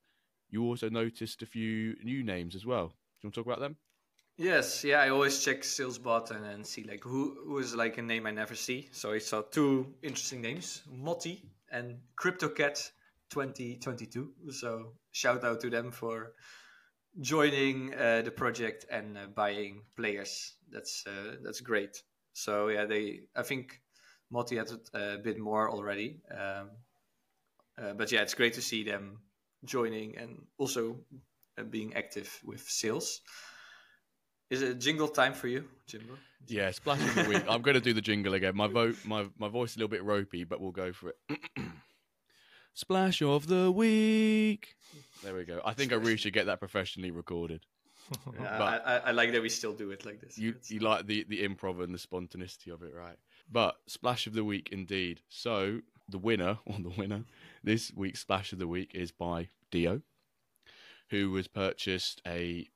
you 0.49 0.63
also 0.63 0.89
noticed 0.89 1.43
a 1.43 1.47
few 1.47 1.97
new 2.05 2.23
names 2.23 2.55
as 2.55 2.65
well. 2.65 2.87
Do 2.87 2.93
you 2.93 3.27
want 3.27 3.35
to 3.35 3.41
talk 3.41 3.47
about 3.47 3.61
them? 3.61 3.77
Yes, 4.37 4.85
yeah. 4.85 5.01
I 5.01 5.09
always 5.09 5.45
check 5.45 5.63
Salesbot 5.63 6.31
and 6.31 6.45
then 6.45 6.63
see 6.63 6.85
like 6.85 7.03
who 7.03 7.37
who 7.47 7.59
is 7.59 7.75
like 7.75 7.99
a 7.99 8.03
name 8.03 8.27
I 8.27 8.31
never 8.31 8.55
see. 8.55 8.89
So 8.93 9.13
I 9.13 9.19
saw 9.19 9.43
two 9.43 9.95
interesting 10.03 10.41
names, 10.41 10.83
Motti 10.89 11.43
and 11.71 11.99
CryptoCat 12.17 12.91
2022. 13.35 14.31
So 14.53 14.93
shout 15.11 15.43
out 15.43 15.61
to 15.63 15.71
them 15.71 15.91
for 15.91 16.35
joining 17.21 17.93
uh, 17.93 18.23
the 18.23 18.31
project 18.31 18.87
and 18.89 19.19
uh, 19.19 19.27
buying 19.35 19.83
players. 19.97 20.55
That's 20.71 21.05
uh, 21.07 21.37
that's 21.43 21.61
great. 21.61 22.01
So 22.33 22.69
yeah, 22.69 22.87
they 22.87 23.23
I 23.35 23.43
think 23.43 23.81
Motti 24.33 24.57
had 24.57 24.71
a 24.95 25.19
bit 25.19 25.39
more 25.39 25.69
already. 25.69 26.21
Um, 26.31 26.71
uh, 27.77 27.95
but 27.95 28.13
yeah, 28.13 28.23
it's 28.23 28.35
great 28.35 28.55
to 28.55 28.63
see 28.63 28.85
them 28.85 29.19
joining 29.65 30.17
and 30.17 30.47
also 30.57 30.97
uh, 31.59 31.65
being 31.65 31.95
active 31.95 32.31
with 32.45 32.61
sales. 32.61 33.21
Is 34.49 34.63
it 34.63 34.79
jingle 34.79 35.09
time 35.09 35.35
for 35.35 35.49
you, 35.49 35.65
Jimbo? 35.89 36.15
Yeah, 36.47 36.71
splash 36.71 37.01
of 37.01 37.15
the 37.17 37.29
week. 37.29 37.45
I'm 37.49 37.63
going 37.63 37.75
to 37.75 37.81
do 37.81 37.95
the 37.95 38.03
jingle 38.03 38.35
again. 38.35 38.55
My 38.55 38.69
vote, 38.69 38.97
my 39.05 39.27
my 39.39 39.49
voice 39.49 39.71
is 39.71 39.77
a 39.77 39.79
little 39.81 39.91
bit 39.91 40.05
ropey, 40.05 40.45
but 40.45 40.61
we'll 40.61 40.71
go 40.71 40.93
for 40.93 41.09
it. 41.09 41.41
splash 42.75 43.23
of 43.23 43.47
the 43.47 43.71
week. 43.73 44.77
There 45.23 45.35
we 45.35 45.45
go. 45.45 45.61
I 45.65 45.73
think 45.73 45.93
I 45.93 45.97
really 45.97 46.17
should 46.19 46.33
get 46.35 46.47
that 46.47 46.59
professionally 46.61 47.11
recorded. 47.11 47.65
Yeah, 48.35 48.59
But- 48.59 48.87
I, 48.87 48.97
I, 48.97 48.97
I 48.99 49.11
like 49.13 49.33
that 49.33 49.41
we 49.41 49.49
still 49.49 49.73
do 49.73 49.91
it 49.91 50.05
like 50.05 50.21
this. 50.21 50.37
You 50.37 50.57
you 50.69 50.81
like 50.81 51.07
the 51.07 51.25
the 51.27 51.43
improv 51.49 51.83
and 51.83 51.95
the 51.95 51.99
spontaneity 51.99 52.71
of 52.71 52.83
it, 52.83 52.93
right? 52.95 53.17
But 53.51 53.77
splash 53.87 54.27
of 54.27 54.35
the 54.35 54.45
week 54.45 54.69
indeed. 54.71 55.23
So 55.31 55.81
the 56.11 56.19
winner 56.19 56.59
or 56.67 56.79
the 56.81 56.91
winner 56.91 57.25
this 57.63 57.91
week's 57.97 58.21
splash 58.21 58.53
of 58.53 58.59
the 58.59 58.69
week 58.69 58.91
is 58.95 59.11
by 59.11 59.49
Dio, 59.71 60.03
who 61.09 61.35
has 61.37 61.49
purchased 61.49 62.21
a 62.27 62.69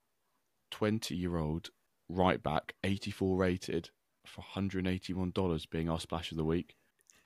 20 0.70 1.14
year 1.14 1.36
old 1.36 1.68
right 2.08 2.42
back, 2.42 2.72
84 2.82 3.36
rated 3.36 3.90
for 4.24 4.40
181 4.40 5.30
dollars, 5.32 5.66
being 5.66 5.90
our 5.90 6.00
splash 6.00 6.30
of 6.30 6.38
the 6.38 6.44
week. 6.44 6.74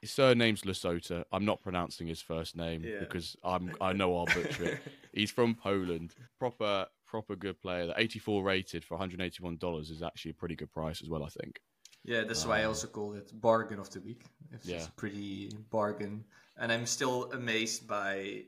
His 0.03 0.11
surname's 0.11 0.63
Lesota. 0.63 1.25
I'm 1.33 1.45
not 1.45 1.63
pronouncing 1.63 2.09
his 2.09 2.21
first 2.21 2.57
name 2.57 2.83
Yeah. 2.85 2.99
because 2.99 3.37
I'm 3.45 3.73
I 3.81 3.93
know 3.93 4.19
I'll 4.19 4.27
butcher 4.27 4.65
it. 4.65 4.81
He's 5.15 5.31
from 5.31 5.55
Poland. 5.55 6.15
Proper 6.39 6.87
proper 7.07 7.37
good 7.37 7.61
player. 7.61 7.87
The 7.87 7.95
84 7.99 8.43
rated 8.43 8.85
for 8.85 8.95
181 8.95 9.57
dollars 9.59 9.91
is 9.91 10.03
actually 10.03 10.33
a 10.33 10.35
pretty 10.35 10.57
good 10.57 10.73
price 10.73 11.03
as 11.03 11.09
well. 11.09 11.23
I 11.23 11.29
think. 11.29 11.61
yeah, 12.05 12.25
that's 12.25 12.45
why 12.45 12.61
I 12.63 12.65
also 12.65 12.89
call 12.89 13.15
it 13.15 13.31
bargain 13.41 13.79
of 13.79 13.91
the 13.91 14.01
week. 14.01 14.25
It's 14.51 14.67
Yeah. 14.69 14.87
pretty 14.97 15.51
bargain, 15.71 16.25
and 16.57 16.73
I'm 16.73 16.87
still 16.87 17.31
amazed 17.33 17.87
by 17.87 18.47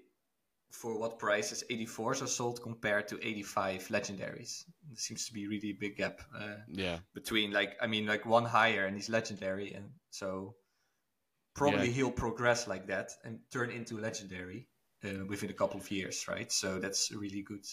for 0.72 0.98
what 0.98 1.20
prices 1.20 1.62
84s 1.70 2.20
are 2.20 2.26
sold 2.26 2.60
compared 2.60 3.06
to 3.06 3.16
85 3.22 3.86
legendaries. 3.90 4.64
It 4.90 4.98
seems 4.98 5.24
to 5.28 5.32
be 5.32 5.46
really 5.46 5.70
a 5.70 5.78
big 5.78 5.96
gap 5.96 6.20
uh, 6.36 6.56
Yeah, 6.66 6.98
between 7.14 7.52
like 7.52 7.76
I 7.80 7.86
mean 7.86 8.06
like 8.06 8.26
one 8.26 8.44
higher 8.44 8.86
and 8.86 8.96
he's 8.96 9.08
legendary, 9.08 9.72
and 9.72 9.90
so 10.10 10.56
probably 11.54 11.86
Yeah. 11.86 11.92
he'll 11.92 12.10
progress 12.10 12.66
like 12.66 12.86
that 12.88 13.12
and 13.24 13.38
turn 13.50 13.70
into 13.70 13.98
legendary 13.98 14.68
uh, 15.04 15.24
within 15.26 15.50
a 15.50 15.54
couple 15.54 15.80
of 15.80 15.90
years, 15.90 16.26
right? 16.28 16.50
So 16.50 16.78
that's 16.78 17.10
really 17.12 17.42
good. 17.42 17.64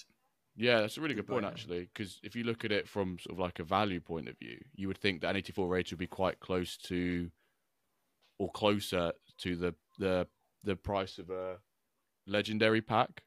yeah, 0.55 0.81
that's 0.81 0.97
a 0.97 1.01
really 1.01 1.15
good 1.15 1.25
Good 1.27 1.33
point 1.33 1.45
actually. 1.45 1.89
Because 1.93 2.19
if 2.23 2.35
you 2.35 2.43
look 2.43 2.65
at 2.65 2.71
it 2.71 2.87
from 2.87 3.17
sort 3.19 3.33
of 3.35 3.39
like 3.39 3.59
a 3.59 3.63
value 3.63 3.99
point 4.01 4.27
of 4.27 4.37
view, 4.37 4.59
you 4.75 4.87
would 4.87 4.97
think 4.97 5.21
that 5.21 5.29
an 5.31 5.37
84 5.37 5.67
rated 5.67 5.91
would 5.93 5.99
be 5.99 6.07
quite 6.07 6.39
close 6.39 6.77
to, 6.77 7.31
or 8.37 8.51
closer 8.51 9.13
to 9.39 9.55
the 9.55 9.75
the 9.97 10.27
the 10.63 10.75
price 10.75 11.17
of 11.17 11.29
a 11.29 11.57
legendary 12.27 12.81
pack. 12.81 13.23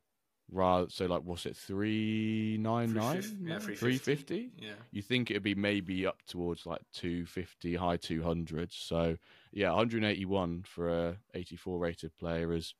Rather, 0.55 0.87
so 0.89 1.07
like 1.07 1.23
what's 1.25 1.47
it, 1.47 1.57
three 1.57 2.57
nine 2.61 2.95
nine, 2.95 3.21
350, 3.21 3.51
yeah, 3.51 3.59
350. 3.59 4.51
Yeah. 4.59 4.69
you 4.93 5.03
think 5.03 5.31
it'd 5.31 5.43
be 5.43 5.55
maybe 5.55 6.07
up 6.07 6.23
towards 6.29 6.65
like 6.65 6.81
250 6.93 7.75
high 7.75 7.97
200 7.97 8.73
so 8.73 9.17
yeah 9.53 9.71
181 9.71 10.63
for 10.63 10.89
a 11.09 11.17
84 11.35 11.79
rated 11.81 12.17
player 12.17 12.53
is 12.53 12.73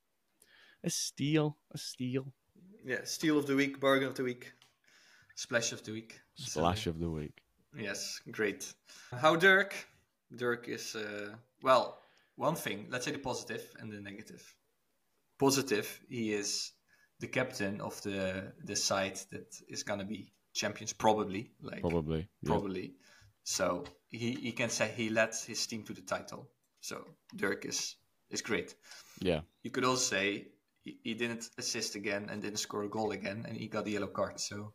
a 0.85 0.91
steal 0.91 1.57
a 1.73 1.79
steal 1.79 2.33
Yeah, 2.87 3.01
steal 3.05 3.39
of 3.39 3.47
the 3.47 3.57
week, 3.57 3.81
bargain 3.81 4.09
of 4.09 4.15
the 4.15 4.23
week, 4.23 4.53
splash 5.35 5.73
of 5.73 5.83
the 5.85 5.93
week. 5.93 6.21
splash 6.37 6.85
So, 6.85 6.91
of 6.91 7.01
the 7.01 7.11
week 7.11 7.43
yes, 7.77 8.21
great. 8.31 8.73
How 9.11 9.35
Dirk? 9.37 9.75
Dirk 10.37 10.69
is 10.69 10.95
uh, 10.95 11.35
well, 11.63 11.99
one 12.37 12.55
thing. 12.55 12.87
Let's 12.91 13.05
say 13.05 13.13
the 13.13 13.19
positive 13.19 13.63
and 13.81 13.91
the 13.93 14.01
negative. 14.01 14.43
Positive, 15.39 16.01
he 16.09 16.33
is 16.33 16.73
the 17.25 17.31
captain 17.41 17.81
of 17.81 18.03
the 18.03 18.53
the 18.65 18.77
side 18.77 19.19
that 19.31 19.57
is 19.69 19.83
gonna 19.83 20.05
be 20.05 20.33
champions, 20.53 20.93
probably. 20.93 21.51
Like 21.63 21.81
probably 21.81 22.29
yeah. 22.43 22.47
probably. 22.47 22.95
So 23.45 23.85
he, 24.11 24.33
he 24.33 24.53
can 24.53 24.71
say 24.71 24.91
he 24.97 25.11
led 25.11 25.35
his 25.47 25.67
team 25.67 25.83
to 25.85 25.95
the 25.95 26.03
title. 26.03 26.49
So 26.81 26.97
Dirk 27.35 27.65
is 27.65 27.97
is 28.31 28.43
great. 28.43 28.75
Yeah. 29.21 29.41
You 29.63 29.71
could 29.71 29.85
also 29.85 30.17
say 30.17 30.49
he, 30.83 30.99
he 31.03 31.15
didn't 31.15 31.49
assist 31.59 31.95
again 31.95 32.29
and 32.31 32.43
didn't 32.43 32.59
score 32.59 32.85
a 32.85 32.89
goal 32.89 33.13
again, 33.13 33.45
and 33.49 33.57
he 33.57 33.69
got 33.69 33.85
the 33.85 33.93
yellow 33.93 34.13
card. 34.19 34.39
So 34.39 34.75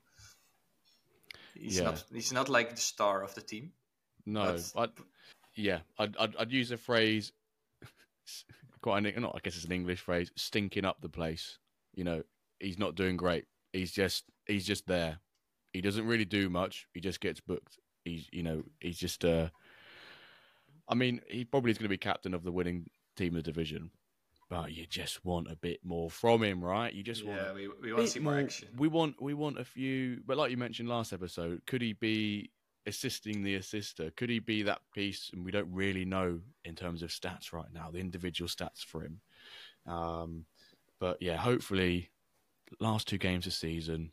he's 1.53 1.77
Yeah. 1.77 1.85
not 1.85 2.03
he's 2.12 2.33
not 2.33 2.49
like 2.49 2.71
the 2.71 2.81
star 2.81 3.23
of 3.23 3.35
the 3.35 3.41
team. 3.41 3.73
No, 4.25 4.45
That's- 4.45 4.73
I'd, 4.75 4.91
yeah, 5.55 5.79
I'd, 5.97 6.17
I'd, 6.17 6.35
I'd 6.35 6.51
use 6.51 6.71
a 6.71 6.77
phrase, 6.77 7.31
quite 8.81 9.05
an, 9.05 9.21
not, 9.21 9.35
I 9.35 9.39
guess 9.43 9.55
it's 9.55 9.65
an 9.65 9.71
English 9.71 10.01
phrase, 10.01 10.31
stinking 10.35 10.85
up 10.85 11.01
the 11.01 11.09
place. 11.09 11.57
You 11.95 12.03
know, 12.03 12.23
he's 12.59 12.79
not 12.79 12.95
doing 12.95 13.17
great. 13.17 13.45
He's 13.73 13.91
just, 13.91 14.25
he's 14.45 14.65
just 14.65 14.87
there. 14.87 15.19
He 15.73 15.81
doesn't 15.81 16.07
really 16.07 16.25
do 16.25 16.49
much. 16.49 16.87
He 16.93 16.99
just 16.99 17.19
gets 17.19 17.39
booked. 17.39 17.77
He's, 18.03 18.27
you 18.31 18.43
know, 18.43 18.63
he's 18.79 18.97
just, 18.97 19.23
uh, 19.23 19.49
I 20.87 20.95
mean, 20.95 21.21
he 21.27 21.45
probably 21.45 21.71
is 21.71 21.77
going 21.77 21.85
to 21.85 21.89
be 21.89 21.97
captain 21.97 22.33
of 22.33 22.43
the 22.43 22.51
winning 22.51 22.89
team 23.15 23.35
of 23.35 23.43
the 23.43 23.51
division, 23.51 23.91
but 24.49 24.71
you 24.71 24.87
just 24.87 25.23
want 25.23 25.51
a 25.51 25.55
bit 25.55 25.79
more 25.83 26.09
from 26.09 26.41
him, 26.43 26.63
right? 26.63 26.91
You 26.91 27.03
just 27.03 27.23
want 27.23 27.39
yeah, 27.39 27.53
we, 27.53 27.67
we 27.67 27.73
want 27.73 27.81
to 27.81 27.95
bit 27.95 28.09
see 28.09 28.19
more 28.19 28.39
action. 28.39 28.69
We 28.75 28.87
want 28.87 29.21
we 29.21 29.35
want 29.35 29.59
a 29.59 29.65
few, 29.65 30.21
but 30.25 30.37
like 30.37 30.49
you 30.49 30.57
mentioned 30.57 30.89
last 30.89 31.13
episode, 31.13 31.61
could 31.67 31.83
he 31.83 31.93
be 31.93 32.49
assisting 32.87 33.43
the 33.43 33.55
assister? 33.55 34.09
Could 34.17 34.31
he 34.31 34.39
be 34.39 34.63
that 34.63 34.81
piece? 34.95 35.29
And 35.31 35.45
we 35.45 35.51
don't 35.51 35.71
really 35.71 36.05
know 36.05 36.39
in 36.65 36.73
terms 36.73 37.03
of 37.03 37.09
stats 37.09 37.53
right 37.53 37.71
now, 37.71 37.91
the 37.91 37.99
individual 37.99 38.49
stats 38.49 38.83
for 38.83 39.03
him. 39.03 39.21
Um, 39.85 40.45
but 40.99 41.17
yeah, 41.21 41.37
hopefully, 41.37 42.09
last 42.79 43.08
two 43.08 43.17
games 43.17 43.47
of 43.47 43.53
season, 43.53 44.12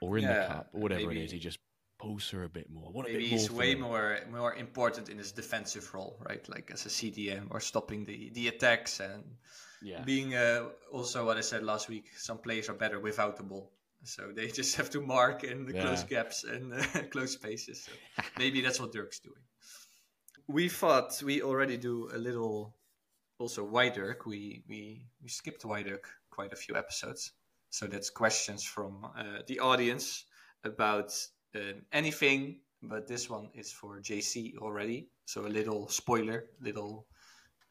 or 0.00 0.18
in 0.18 0.26
the 0.26 0.34
cup, 0.46 0.68
or 0.72 0.80
whatever 0.80 1.02
it 1.02 1.06
maybe- 1.08 1.24
is, 1.24 1.30
he 1.32 1.38
just 1.38 1.58
pulls 1.98 2.28
through 2.28 2.44
a 2.44 2.48
bit 2.48 2.68
more. 2.70 2.88
I 2.88 2.90
want 2.90 3.08
a 3.08 3.12
Maybe 3.12 3.24
bit 3.24 3.30
more 3.30 3.38
he's 3.38 3.46
from 3.48 3.56
way 3.56 3.72
him. 3.72 3.80
more 3.80 4.18
more 4.30 4.54
important 4.54 5.08
in 5.08 5.18
his 5.18 5.32
defensive 5.32 5.92
role, 5.94 6.16
right? 6.28 6.46
Like 6.48 6.70
as 6.72 6.84
a 6.86 6.90
CDM 6.90 7.46
or 7.50 7.60
stopping 7.60 8.04
the 8.04 8.30
the 8.30 8.48
attacks 8.48 9.00
and 9.00 9.24
Yeah, 9.82 10.02
being 10.04 10.34
uh, 10.34 10.70
also 10.90 11.24
what 11.26 11.36
I 11.36 11.42
said 11.42 11.62
last 11.62 11.88
week. 11.88 12.06
Some 12.16 12.38
players 12.38 12.68
are 12.68 12.74
better 12.78 12.98
without 13.00 13.36
the 13.36 13.42
ball, 13.44 13.70
so 14.02 14.32
they 14.34 14.48
just 14.60 14.76
have 14.76 14.90
to 14.90 15.00
mark 15.00 15.44
and 15.44 15.68
close 15.70 16.02
Yeah. 16.02 16.08
gaps 16.22 16.44
and 16.44 16.72
uh, 16.72 16.82
close 17.14 17.32
spaces. 17.34 17.84
So 17.84 17.92
maybe 18.38 18.60
that's 18.60 18.80
what 18.80 18.92
Dirk's 18.92 19.20
doing. 19.20 19.42
We 20.46 20.68
thought 20.68 21.22
we 21.24 21.42
already 21.42 21.76
do 21.78 22.10
a 22.12 22.18
little 22.18 22.74
also 23.38 23.64
Dirk. 23.90 24.26
We 24.26 24.62
we 24.68 25.06
we 25.22 25.28
skipped 25.28 25.62
Dirk 25.62 26.06
quite 26.30 26.52
a 26.52 26.56
few 26.56 26.76
episodes, 26.76 27.32
so 27.74 27.88
that's 27.88 28.08
questions 28.08 28.62
from 28.62 29.04
uh, 29.04 29.42
the 29.48 29.58
audience 29.58 30.26
about 30.62 31.10
um, 31.56 31.82
anything. 31.92 32.60
But 32.80 33.08
this 33.08 33.28
one 33.28 33.48
is 33.52 33.72
for 33.72 34.00
JC 34.00 34.56
already, 34.58 35.08
so 35.24 35.46
a 35.46 35.48
little 35.58 35.88
spoiler, 35.88 36.44
little 36.60 37.06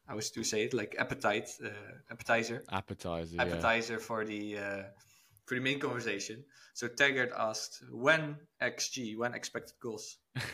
I 0.06 0.14
was 0.14 0.30
to 0.32 0.44
say 0.44 0.64
it 0.64 0.74
like 0.74 0.94
appetite, 0.98 1.48
uh, 1.64 1.68
appetizer, 2.10 2.64
appetizer. 2.70 3.32
yeah. 3.32 3.42
appetizer 3.42 3.98
for 3.98 4.26
the 4.26 4.58
uh, 4.58 4.82
for 5.46 5.54
the 5.54 5.60
main 5.60 5.78
conversation. 5.80 6.44
So 6.74 6.88
Taggart 6.88 7.32
asked 7.36 7.82
when 7.90 8.36
XG, 8.60 9.16
when 9.16 9.34
expected 9.34 9.74
goals. 9.80 10.16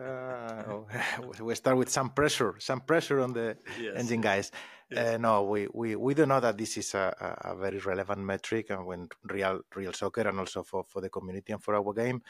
Uh, 0.00 0.80
we 1.42 1.54
start 1.54 1.76
with 1.76 1.88
some 1.88 2.10
pressure, 2.10 2.54
some 2.58 2.80
pressure 2.80 3.20
on 3.20 3.32
the 3.32 3.56
Yes. 3.80 3.94
engine 3.96 4.20
guys. 4.20 4.50
Yes. 4.90 5.14
Uh, 5.14 5.18
no, 5.18 5.42
we, 5.44 5.66
we, 5.74 5.96
we 5.96 6.14
do 6.14 6.26
know 6.26 6.38
that 6.40 6.56
this 6.56 6.76
is 6.76 6.94
a, 6.94 7.14
a 7.42 7.52
a 7.52 7.56
very 7.56 7.78
relevant 7.78 8.20
metric 8.20 8.70
and 8.70 8.86
when 8.86 9.08
real 9.24 9.60
real 9.74 9.92
soccer 9.92 10.22
and 10.28 10.38
also 10.38 10.62
for, 10.62 10.84
for 10.88 11.00
the 11.00 11.08
community 11.10 11.52
and 11.52 11.62
for 11.62 11.74
our 11.74 11.92
game. 11.92 12.22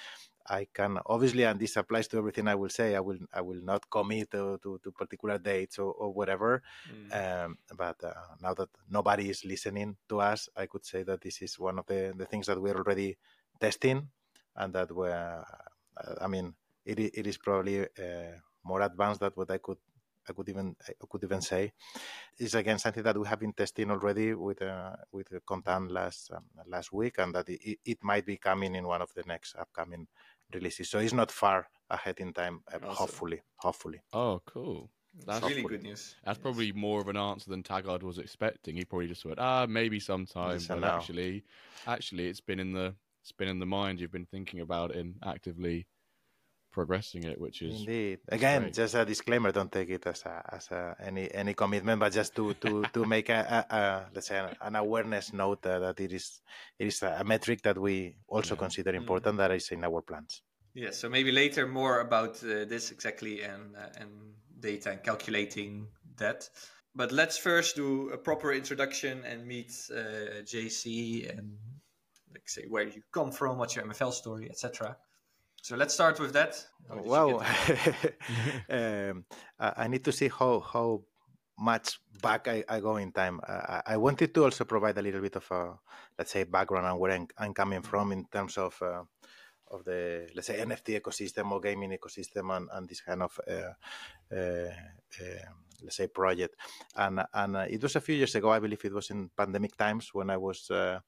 I 0.49 0.69
can 0.73 0.99
obviously, 1.07 1.45
and 1.45 1.59
this 1.59 1.77
applies 1.77 2.09
to 2.09 2.19
everything 2.19 2.49
I 2.49 2.55
will 2.55 2.69
say. 2.69 2.95
I 2.95 3.01
will 3.01 3.19
I 3.33 3.41
will 3.41 3.61
not 3.63 3.89
commit 3.91 4.31
to, 4.31 4.59
to, 4.63 4.81
to 4.83 4.91
particular 4.93 5.39
dates 5.39 5.79
or, 5.79 5.93
or 5.93 6.13
whatever. 6.13 6.63
Mm. 6.91 7.45
Um, 7.45 7.59
but 7.77 8.03
uh, 8.05 8.13
now 8.41 8.55
that 8.55 8.69
nobody 8.91 9.31
is 9.31 9.45
listening 9.45 9.97
to 10.09 10.21
us, 10.21 10.49
I 10.57 10.67
could 10.67 10.85
say 10.85 11.03
that 11.05 11.21
this 11.21 11.43
is 11.43 11.59
one 11.59 11.79
of 11.79 11.87
the, 11.87 12.13
the 12.17 12.27
things 12.27 12.47
that 12.47 12.61
we're 12.61 12.77
already 12.77 13.17
testing, 13.61 14.09
and 14.55 14.73
that 14.75 14.95
we're. 14.95 15.11
Uh, 15.11 16.15
I 16.21 16.27
mean, 16.27 16.55
it, 16.85 16.99
it 16.99 17.27
is 17.27 17.39
probably 17.39 17.83
uh, 17.83 18.37
more 18.65 18.83
advanced 18.83 19.21
than 19.21 19.33
what 19.35 19.51
I 19.51 19.59
could 19.59 19.79
I 20.29 20.33
could 20.33 20.49
even 20.49 20.77
I 20.89 20.93
could 21.09 21.25
even 21.25 21.41
say. 21.41 21.73
It's 22.39 22.55
again 22.55 22.79
something 22.79 23.03
that 23.03 23.17
we 23.17 23.27
have 23.27 23.41
been 23.41 23.53
testing 23.53 23.91
already 23.91 24.35
with 24.35 24.61
uh, 24.63 24.97
with 25.13 25.29
Contan 25.47 25.91
last 25.91 26.31
um, 26.35 26.45
last 26.67 26.93
week, 26.93 27.19
and 27.19 27.35
that 27.35 27.49
it, 27.49 27.79
it 27.85 27.99
might 28.03 28.27
be 28.27 28.37
coming 28.37 28.75
in 28.75 28.87
one 28.87 29.03
of 29.03 29.13
the 29.15 29.23
next 29.27 29.55
upcoming 29.57 30.07
releases. 30.53 30.91
So 30.91 30.99
it's 30.99 31.13
not 31.13 31.31
far 31.33 31.69
ahead 31.91 32.21
in 32.21 32.33
time. 32.33 32.63
Uh, 32.73 32.81
Awesome. 32.81 32.91
hopefully, 32.91 33.43
hopefully. 33.59 34.03
Oh, 34.13 34.43
cool. 34.47 34.91
That's 35.25 35.43
really 35.43 35.65
hopefully. 35.65 35.65
good 35.65 35.83
news. 35.83 36.17
That's 36.25 36.39
Yes. 36.39 36.41
probably 36.41 36.73
more 36.73 37.01
of 37.01 37.09
an 37.09 37.17
answer 37.17 37.51
than 37.51 37.63
Taggart 37.63 38.03
was 38.03 38.19
expecting. 38.19 38.77
He 38.77 38.85
probably 38.85 39.09
just 39.09 39.25
went, 39.25 39.39
ah, 39.41 39.67
maybe 39.69 40.01
sometime. 40.01 40.69
Listen 40.69 40.69
but 40.69 40.85
now. 40.85 40.85
actually, 40.85 41.45
actually, 41.87 42.29
it's 42.29 42.41
been 42.41 42.61
in 42.61 42.73
the 42.73 42.97
it's 43.23 43.33
been 43.33 43.49
in 43.49 43.59
the 43.61 43.67
mind. 43.67 44.01
You've 44.01 44.13
been 44.13 44.27
thinking 44.27 44.61
about 44.61 44.93
it 44.93 44.99
and 44.99 45.19
actively 45.25 45.87
progressing 46.79 47.23
it, 47.25 47.41
which 47.45 47.59
is 47.63 47.81
Indeed. 47.81 48.19
Again, 48.29 48.63
great. 48.63 48.75
just 48.81 48.95
a 48.95 49.05
disclaimer: 49.13 49.51
don't 49.59 49.73
take 49.79 49.91
it 49.97 50.05
as 50.07 50.21
a, 50.33 50.35
as 50.57 50.65
a, 50.71 50.81
any 51.09 51.25
any 51.43 51.55
commitment, 51.63 51.99
but 52.05 52.13
just 52.13 52.35
to 52.37 52.45
to, 52.63 52.71
to 52.95 53.01
make 53.15 53.29
a, 53.39 53.41
a, 53.59 53.77
a 53.81 53.83
let's 54.15 54.29
say 54.29 54.39
an 54.69 54.77
awareness 54.77 55.33
note 55.33 55.65
uh, 55.67 55.79
that 55.85 55.99
it 56.07 56.13
is 56.13 56.27
it 56.79 56.87
is 56.93 57.03
a 57.03 57.25
metric 57.25 57.63
that 57.63 57.79
we 57.87 57.97
also 58.29 58.55
Yeah. 58.55 58.65
consider 58.65 58.93
Mm. 58.93 59.03
important 59.03 59.35
that 59.39 59.51
is 59.53 59.71
in 59.73 59.85
our 59.85 60.03
plans. 60.03 60.43
Yeah, 60.75 60.93
so 60.93 61.09
maybe 61.09 61.33
later 61.33 61.67
more 61.67 62.01
about 62.09 62.35
uh, 62.45 62.69
this 62.73 62.91
exactly 62.93 63.35
and 63.53 63.75
uh, 63.77 64.01
and 64.01 64.11
data 64.61 64.91
and 64.91 65.01
calculating 65.03 65.89
that. 66.19 66.51
But 66.95 67.11
let's 67.13 67.39
first 67.39 67.77
do 67.77 68.11
a 68.13 68.19
proper 68.19 68.53
introduction 68.53 69.25
and 69.31 69.47
meet 69.47 69.73
uh, 69.91 70.43
JC 70.53 70.79
and 71.31 71.57
like 72.33 72.49
say 72.49 72.65
where 72.69 72.87
you 72.95 73.03
come 73.13 73.33
from, 73.33 73.59
what's 73.59 73.75
your 73.77 73.85
MFL 73.87 74.13
story, 74.13 74.47
etc. 74.51 74.97
So 75.67 75.75
let's 75.75 75.95
start 75.95 76.21
with 76.21 76.33
that. 76.35 76.65
How 76.89 76.95
did 76.95 77.05
you 77.05 77.11
Wow, 77.11 77.43
um, 78.71 79.25
I 79.59 79.89
need 79.89 80.05
to 80.05 80.13
see 80.13 80.29
how 80.29 80.61
how 80.61 81.03
much 81.59 81.99
back 82.23 82.47
I, 82.47 82.63
I 82.69 82.79
go 82.79 82.99
in 82.99 83.11
time. 83.11 83.41
Uh, 83.43 83.81
I 83.87 83.95
I 83.95 83.97
wanted 83.97 84.33
to 84.35 84.45
also 84.45 84.65
provide 84.65 84.97
a 84.97 85.03
little 85.03 85.21
bit 85.21 85.35
of 85.35 85.51
a 85.51 85.75
let's 86.17 86.31
say 86.31 86.45
background 86.45 86.87
on 86.87 87.01
where 87.01 87.11
I'm, 87.11 87.27
I'm 87.37 87.53
coming 87.53 87.83
from 87.83 88.13
in 88.13 88.27
terms 88.27 88.57
of 88.59 88.81
uh, 88.81 89.03
of 89.75 89.83
the 89.83 90.29
let's 90.37 90.47
say 90.47 90.61
NFT 90.61 91.01
ecosystem 91.01 91.51
or 91.51 91.61
gaming 91.61 91.91
ecosystem 91.99 92.57
and, 92.57 92.69
and 92.73 92.89
this 92.89 93.01
kind 93.01 93.25
of 93.25 93.41
uh, 93.49 93.75
uh, 94.33 94.71
uh, 95.21 95.47
let's 95.83 95.97
say 95.97 96.07
project. 96.07 96.55
And 96.95 97.25
and 97.35 97.57
uh, 97.57 97.67
it 97.69 97.83
was 97.83 97.97
a 97.97 98.01
few 98.01 98.15
years 98.15 98.37
ago, 98.37 98.53
I 98.53 98.61
believe 98.61 98.85
it 98.85 98.95
was 98.95 99.11
in 99.11 99.31
pandemic 99.37 99.77
times 99.77 100.15
when 100.15 100.31
I 100.31 100.37
was. 100.37 100.71
Uh, 100.71 101.01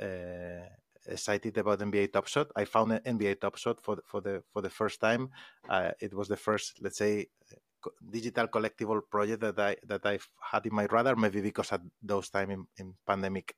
uh, 0.00 0.68
excited 1.08 1.56
about 1.58 1.80
NBA 1.80 2.12
Top 2.12 2.26
Shot. 2.26 2.48
I 2.56 2.64
found 2.64 2.92
an 2.92 3.00
NBA 3.18 3.40
Top 3.40 3.56
Shot 3.56 3.80
for 3.80 3.96
the, 3.96 4.02
for 4.04 4.20
the 4.20 4.42
for 4.52 4.62
the 4.62 4.70
first 4.70 5.00
time. 5.00 5.30
Uh, 5.68 5.90
it 6.00 6.14
was 6.14 6.28
the 6.28 6.36
first, 6.36 6.78
let's 6.80 6.98
say, 6.98 7.26
co- 7.80 7.92
digital 8.10 8.48
collectible 8.48 9.00
project 9.10 9.40
that 9.40 9.58
I 9.58 9.76
that 9.86 10.04
I've 10.04 10.28
had 10.40 10.66
in 10.66 10.74
my 10.74 10.86
radar. 10.90 11.16
Maybe 11.16 11.40
because 11.40 11.72
at 11.72 11.80
those 12.02 12.30
time 12.30 12.50
in, 12.50 12.66
in 12.78 12.94
pandemic, 13.06 13.54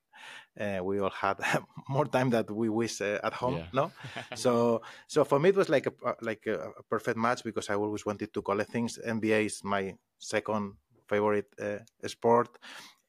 uh, 0.60 0.80
we 0.82 1.00
all 1.00 1.10
had 1.10 1.38
more 1.88 2.06
time 2.06 2.30
that 2.30 2.50
we 2.50 2.68
wish 2.68 3.00
uh, 3.00 3.18
at 3.22 3.34
home. 3.34 3.56
Yeah. 3.56 3.66
No, 3.72 3.92
so 4.34 4.82
so 5.06 5.24
for 5.24 5.38
me 5.38 5.50
it 5.50 5.56
was 5.56 5.68
like 5.68 5.86
a 5.86 5.92
uh, 6.04 6.14
like 6.20 6.46
a, 6.46 6.72
a 6.78 6.82
perfect 6.88 7.18
match 7.18 7.44
because 7.44 7.70
I 7.70 7.74
always 7.74 8.04
wanted 8.04 8.32
to 8.34 8.42
collect 8.42 8.70
things. 8.70 8.98
NBA 9.04 9.46
is 9.46 9.64
my 9.64 9.94
second 10.18 10.74
favorite 11.08 11.48
uh, 11.60 11.78
sport. 12.06 12.58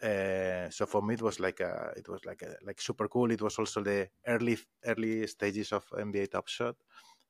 Uh, 0.02 0.70
so 0.70 0.86
for 0.86 1.02
me 1.02 1.16
it 1.16 1.22
was 1.22 1.40
like 1.40 1.60
a, 1.60 1.94
it 1.98 2.08
was 2.08 2.24
like 2.26 2.42
a, 2.42 2.56
like 2.66 2.82
super 2.82 3.08
cool. 3.08 3.32
It 3.32 3.42
was 3.42 3.58
also 3.60 3.84
the 3.84 4.10
early 4.26 4.58
early 4.86 5.28
stages 5.28 5.72
of 5.74 5.86
NBA 5.92 6.28
Top 6.28 6.48
Shot. 6.48 6.76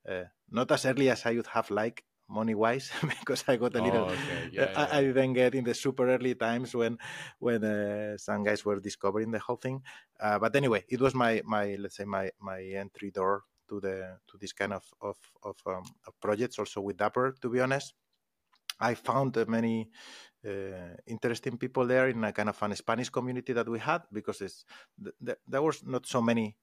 Uh, 0.07 0.25
not 0.51 0.71
as 0.71 0.85
early 0.85 1.09
as 1.09 1.25
I 1.25 1.33
would 1.35 1.47
have 1.47 1.69
liked 1.71 2.03
money 2.29 2.53
wise 2.53 2.91
because 3.19 3.43
I 3.47 3.57
got 3.57 3.75
a 3.75 3.81
little. 3.81 4.03
Oh, 4.03 4.09
okay. 4.09 4.49
Yeah, 4.51 4.69
I, 4.75 4.81
yeah. 4.81 4.97
I 4.97 5.01
didn't 5.01 5.33
get 5.33 5.55
in 5.55 5.63
the 5.63 5.73
super 5.73 6.07
early 6.09 6.35
times 6.35 6.75
when 6.75 6.97
when 7.39 7.63
uh, 7.63 8.17
some 8.17 8.43
guys 8.43 8.63
were 8.63 8.79
discovering 8.79 9.31
the 9.31 9.39
whole 9.39 9.57
thing. 9.57 9.81
Uh, 10.19 10.37
but 10.39 10.55
anyway, 10.55 10.85
it 10.89 11.01
was 11.01 11.15
my 11.15 11.41
my 11.45 11.75
let's 11.79 11.97
say 11.97 12.05
my 12.05 12.29
my 12.39 12.61
entry 12.61 13.11
door 13.11 13.43
to 13.67 13.79
the 13.79 14.19
to 14.29 14.37
this 14.37 14.53
kind 14.53 14.73
of 14.73 14.83
of 15.01 15.17
of, 15.43 15.55
um, 15.65 15.83
of 16.07 16.19
projects. 16.21 16.59
Also 16.59 16.81
with 16.81 16.97
Dapper, 16.97 17.35
to 17.41 17.49
be 17.49 17.59
honest. 17.59 17.93
I 18.81 18.93
found 18.93 19.37
uh, 19.37 19.43
many 19.47 19.89
uh, 20.45 20.95
interesting 21.07 21.57
people 21.57 21.85
there 21.85 22.09
in 22.09 22.23
a 22.23 22.31
kind 22.31 22.49
of 22.49 22.61
an 22.63 22.75
Spanish 22.75 23.09
community 23.09 23.53
that 23.53 23.67
we 23.67 23.79
had 23.79 24.03
because 24.11 24.41
it's, 24.41 24.65
th- 25.01 25.15
th- 25.25 25.37
there 25.47 25.61
was 25.61 25.83
not 25.85 26.05
so 26.05 26.21
many 26.21 26.55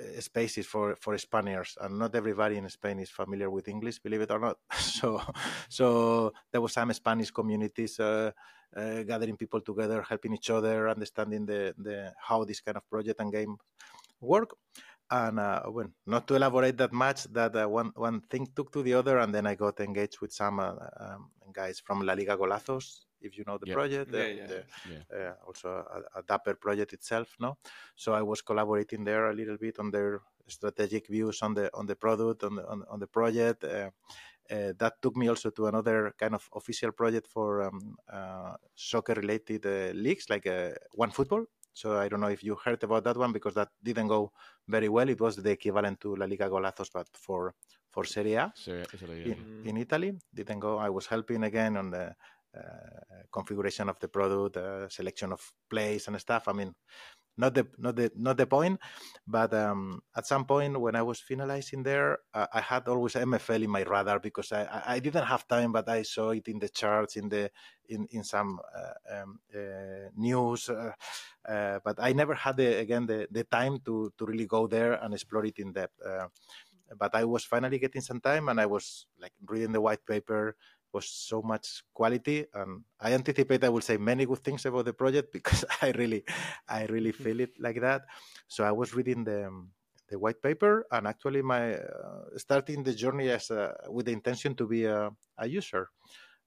uh, 0.00 0.20
spaces 0.20 0.66
for 0.66 0.96
for 0.96 1.16
Spaniards, 1.18 1.76
and 1.80 1.98
not 1.98 2.14
everybody 2.14 2.56
in 2.56 2.68
Spain 2.68 2.98
is 2.98 3.10
familiar 3.10 3.50
with 3.50 3.68
English, 3.68 3.98
believe 4.00 4.22
it 4.22 4.30
or 4.30 4.38
not. 4.38 4.58
so, 4.78 5.20
so 5.68 6.32
there 6.50 6.60
was 6.60 6.72
some 6.72 6.92
Spanish 6.92 7.30
communities 7.30 8.00
uh, 8.00 8.30
uh, 8.76 9.02
gathering 9.02 9.36
people 9.36 9.60
together, 9.60 10.02
helping 10.02 10.34
each 10.34 10.50
other, 10.50 10.88
understanding 10.88 11.46
the 11.46 11.74
the 11.78 12.12
how 12.18 12.44
this 12.44 12.60
kind 12.60 12.76
of 12.76 12.88
project 12.88 13.20
and 13.20 13.32
game 13.32 13.56
work. 14.20 14.56
And 15.10 15.38
uh, 15.38 15.62
well, 15.68 15.88
not 16.06 16.26
to 16.28 16.34
elaborate 16.34 16.76
that 16.78 16.92
much, 16.92 17.24
that 17.32 17.54
uh, 17.54 17.68
one 17.68 17.92
one 17.94 18.20
thing 18.22 18.48
took 18.56 18.72
to 18.72 18.82
the 18.82 18.94
other, 18.94 19.18
and 19.18 19.34
then 19.34 19.46
I 19.46 19.54
got 19.54 19.80
engaged 19.80 20.20
with 20.20 20.32
some 20.32 20.58
uh, 20.58 20.74
um, 20.98 21.30
guys 21.52 21.78
from 21.78 22.00
La 22.00 22.14
Liga 22.14 22.36
Golazos 22.36 23.04
if 23.20 23.36
you 23.38 23.44
know 23.46 23.58
the 23.58 23.66
Yep. 23.66 23.76
project. 23.76 24.10
Yeah, 24.14 24.20
uh, 24.20 24.26
yeah. 24.26 24.46
the- 24.46 24.64
Yeah. 24.90 25.30
uh, 25.30 25.34
also 25.46 25.68
a, 25.68 26.18
a 26.18 26.22
Dapper 26.22 26.54
project 26.54 26.92
itself. 26.94 27.36
No, 27.38 27.58
so 27.96 28.14
I 28.14 28.22
was 28.22 28.40
collaborating 28.42 29.04
there 29.04 29.28
a 29.30 29.34
little 29.34 29.58
bit 29.58 29.78
on 29.78 29.90
their 29.90 30.20
strategic 30.48 31.06
views 31.08 31.42
on 31.42 31.54
the 31.54 31.70
on 31.74 31.86
the 31.86 31.96
product 31.96 32.42
on 32.42 32.56
the 32.56 32.66
on, 32.66 32.84
on 32.88 32.98
the 32.98 33.06
project. 33.06 33.64
Uh, 33.64 33.90
uh, 34.50 34.72
that 34.78 35.00
took 35.02 35.16
me 35.16 35.28
also 35.28 35.50
to 35.50 35.66
another 35.66 36.14
kind 36.18 36.34
of 36.34 36.48
official 36.54 36.92
project 36.92 37.26
for 37.26 37.62
um, 37.62 37.96
uh, 38.12 38.54
soccer 38.74 39.14
related 39.14 39.64
uh, 39.66 39.92
leagues 39.94 40.28
like 40.30 40.46
uh, 40.46 40.70
One 40.94 41.10
Football. 41.10 41.44
So 41.74 41.98
I 41.98 42.08
don't 42.08 42.20
know 42.20 42.28
if 42.28 42.42
you 42.42 42.56
heard 42.64 42.82
about 42.84 43.04
that 43.04 43.16
one 43.16 43.32
because 43.32 43.54
that 43.54 43.68
didn't 43.82 44.08
go 44.08 44.32
very 44.68 44.88
well. 44.88 45.08
It 45.08 45.20
was 45.20 45.36
the 45.36 45.50
equivalent 45.50 46.00
to 46.00 46.16
La 46.16 46.26
Liga 46.26 46.48
Golazos, 46.48 46.90
but 46.92 47.08
for 47.12 47.54
for 47.90 48.04
Serie 48.04 48.34
A 48.34 48.52
So, 48.54 48.82
Italy, 48.92 49.22
yeah. 49.26 49.34
in, 49.34 49.62
in 49.68 49.76
Italy. 49.76 50.12
Didn't 50.32 50.60
go. 50.60 50.78
I 50.78 50.88
was 50.88 51.06
helping 51.06 51.44
again 51.44 51.76
on 51.76 51.90
the 51.90 52.14
uh, 52.56 53.22
configuration 53.32 53.88
of 53.88 53.98
the 53.98 54.08
product, 54.08 54.56
uh, 54.56 54.88
selection 54.88 55.32
of 55.32 55.40
plays 55.68 56.08
and 56.08 56.20
stuff. 56.20 56.48
I 56.48 56.52
mean, 56.52 56.74
not 57.36 57.54
the 57.54 57.66
not 57.78 57.96
the 57.96 58.10
not 58.16 58.36
the 58.36 58.46
point, 58.46 58.78
but 59.26 59.52
um, 59.54 60.02
at 60.16 60.26
some 60.26 60.44
point 60.44 60.78
when 60.80 60.94
I 60.94 61.02
was 61.02 61.20
finalizing 61.20 61.82
there, 61.84 62.18
uh, 62.32 62.46
I 62.52 62.60
had 62.60 62.86
always 62.88 63.16
MFL 63.16 63.62
in 63.62 63.70
my 63.70 63.82
radar 63.82 64.20
because 64.20 64.52
I, 64.52 64.82
I 64.86 64.98
didn't 65.00 65.24
have 65.26 65.46
time, 65.48 65.72
but 65.72 65.88
I 65.88 66.02
saw 66.02 66.30
it 66.30 66.46
in 66.48 66.58
the 66.58 66.68
charts 66.68 67.16
in 67.16 67.28
the 67.28 67.50
in 67.88 68.06
in 68.10 68.24
some 68.24 68.60
uh, 68.74 69.22
um, 69.22 69.40
uh, 69.54 70.08
news. 70.16 70.68
Uh, 70.68 70.92
uh, 71.48 71.78
but 71.84 71.96
I 71.98 72.12
never 72.12 72.34
had 72.34 72.56
the 72.56 72.78
again 72.78 73.06
the, 73.06 73.26
the 73.30 73.44
time 73.44 73.80
to 73.86 74.12
to 74.18 74.26
really 74.26 74.46
go 74.46 74.66
there 74.66 74.94
and 74.94 75.12
explore 75.14 75.44
it 75.44 75.58
in 75.58 75.72
depth. 75.72 76.00
Uh, 76.04 76.28
but 76.98 77.14
I 77.14 77.24
was 77.24 77.44
finally 77.44 77.78
getting 77.78 78.02
some 78.02 78.20
time, 78.20 78.48
and 78.48 78.60
I 78.60 78.66
was 78.66 79.06
like 79.18 79.32
reading 79.46 79.72
the 79.72 79.80
white 79.80 80.04
paper. 80.06 80.56
Was 80.94 81.08
so 81.10 81.42
much 81.42 81.82
quality, 81.92 82.46
and 82.54 82.84
I 83.00 83.12
anticipate 83.14 83.64
I 83.64 83.68
will 83.70 83.82
say 83.82 83.98
many 83.98 84.26
good 84.26 84.38
things 84.44 84.64
about 84.66 84.86
the 84.86 84.94
project 84.94 85.32
because 85.32 85.64
I 85.82 85.90
really, 85.92 86.24
I 86.68 86.86
really 86.86 87.12
feel 87.12 87.40
it 87.40 87.50
like 87.58 87.80
that. 87.82 88.02
So 88.48 88.64
I 88.64 88.72
was 88.72 88.94
reading 88.94 89.24
the 89.24 89.50
the 90.08 90.18
white 90.18 90.40
paper, 90.42 90.86
and 90.92 91.06
actually 91.08 91.42
my 91.42 91.74
uh, 91.74 92.38
starting 92.38 92.84
the 92.84 92.94
journey 92.94 93.30
as 93.30 93.50
a, 93.50 93.74
with 93.90 94.06
the 94.06 94.12
intention 94.12 94.54
to 94.56 94.66
be 94.68 94.84
a, 94.84 95.10
a 95.38 95.48
user. 95.48 95.88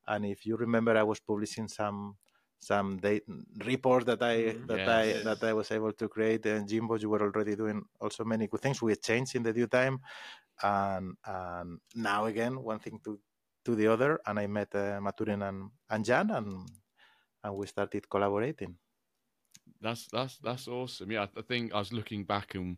And 0.07 0.25
if 0.25 0.45
you 0.45 0.55
remember, 0.57 0.97
I 0.97 1.03
was 1.03 1.19
publishing 1.19 1.67
some 1.67 2.17
some 2.59 2.97
date 2.97 3.23
report 3.65 4.05
that 4.07 4.21
I 4.23 4.57
Mhm. 4.57 4.67
that 4.67 4.87
Yes. 4.87 4.87
I 4.87 5.19
that 5.23 5.43
I 5.43 5.53
was 5.53 5.71
able 5.71 5.93
to 5.93 6.07
create. 6.09 6.45
And 6.45 6.67
Jimbo, 6.67 6.97
you 6.97 7.09
were 7.09 7.21
already 7.21 7.55
doing 7.55 7.83
also 8.01 8.23
many 8.25 8.47
good 8.47 8.61
things. 8.61 8.81
We 8.81 8.95
changed 8.95 9.35
in 9.35 9.43
the 9.43 9.53
due 9.53 9.67
time, 9.67 9.99
and 10.63 11.15
and 11.25 11.79
now 11.95 12.25
again 12.25 12.61
one 12.63 12.79
thing 12.79 12.99
to 13.05 13.19
to 13.67 13.75
the 13.75 13.87
other. 13.87 14.19
And 14.25 14.39
I 14.39 14.47
met 14.47 14.73
uh, 14.73 14.99
Maturin 15.01 15.43
and 15.47 15.69
and 15.89 16.05
Jan, 16.05 16.31
and 16.31 16.69
and 17.43 17.55
we 17.55 17.67
started 17.67 18.09
collaborating. 18.09 18.77
That's 19.81 20.07
that's 20.07 20.37
that's 20.37 20.67
awesome. 20.67 21.11
Yeah, 21.11 21.27
I 21.37 21.41
think 21.41 21.73
I 21.73 21.79
was 21.79 21.93
looking 21.93 22.23
back 22.23 22.55
and 22.55 22.77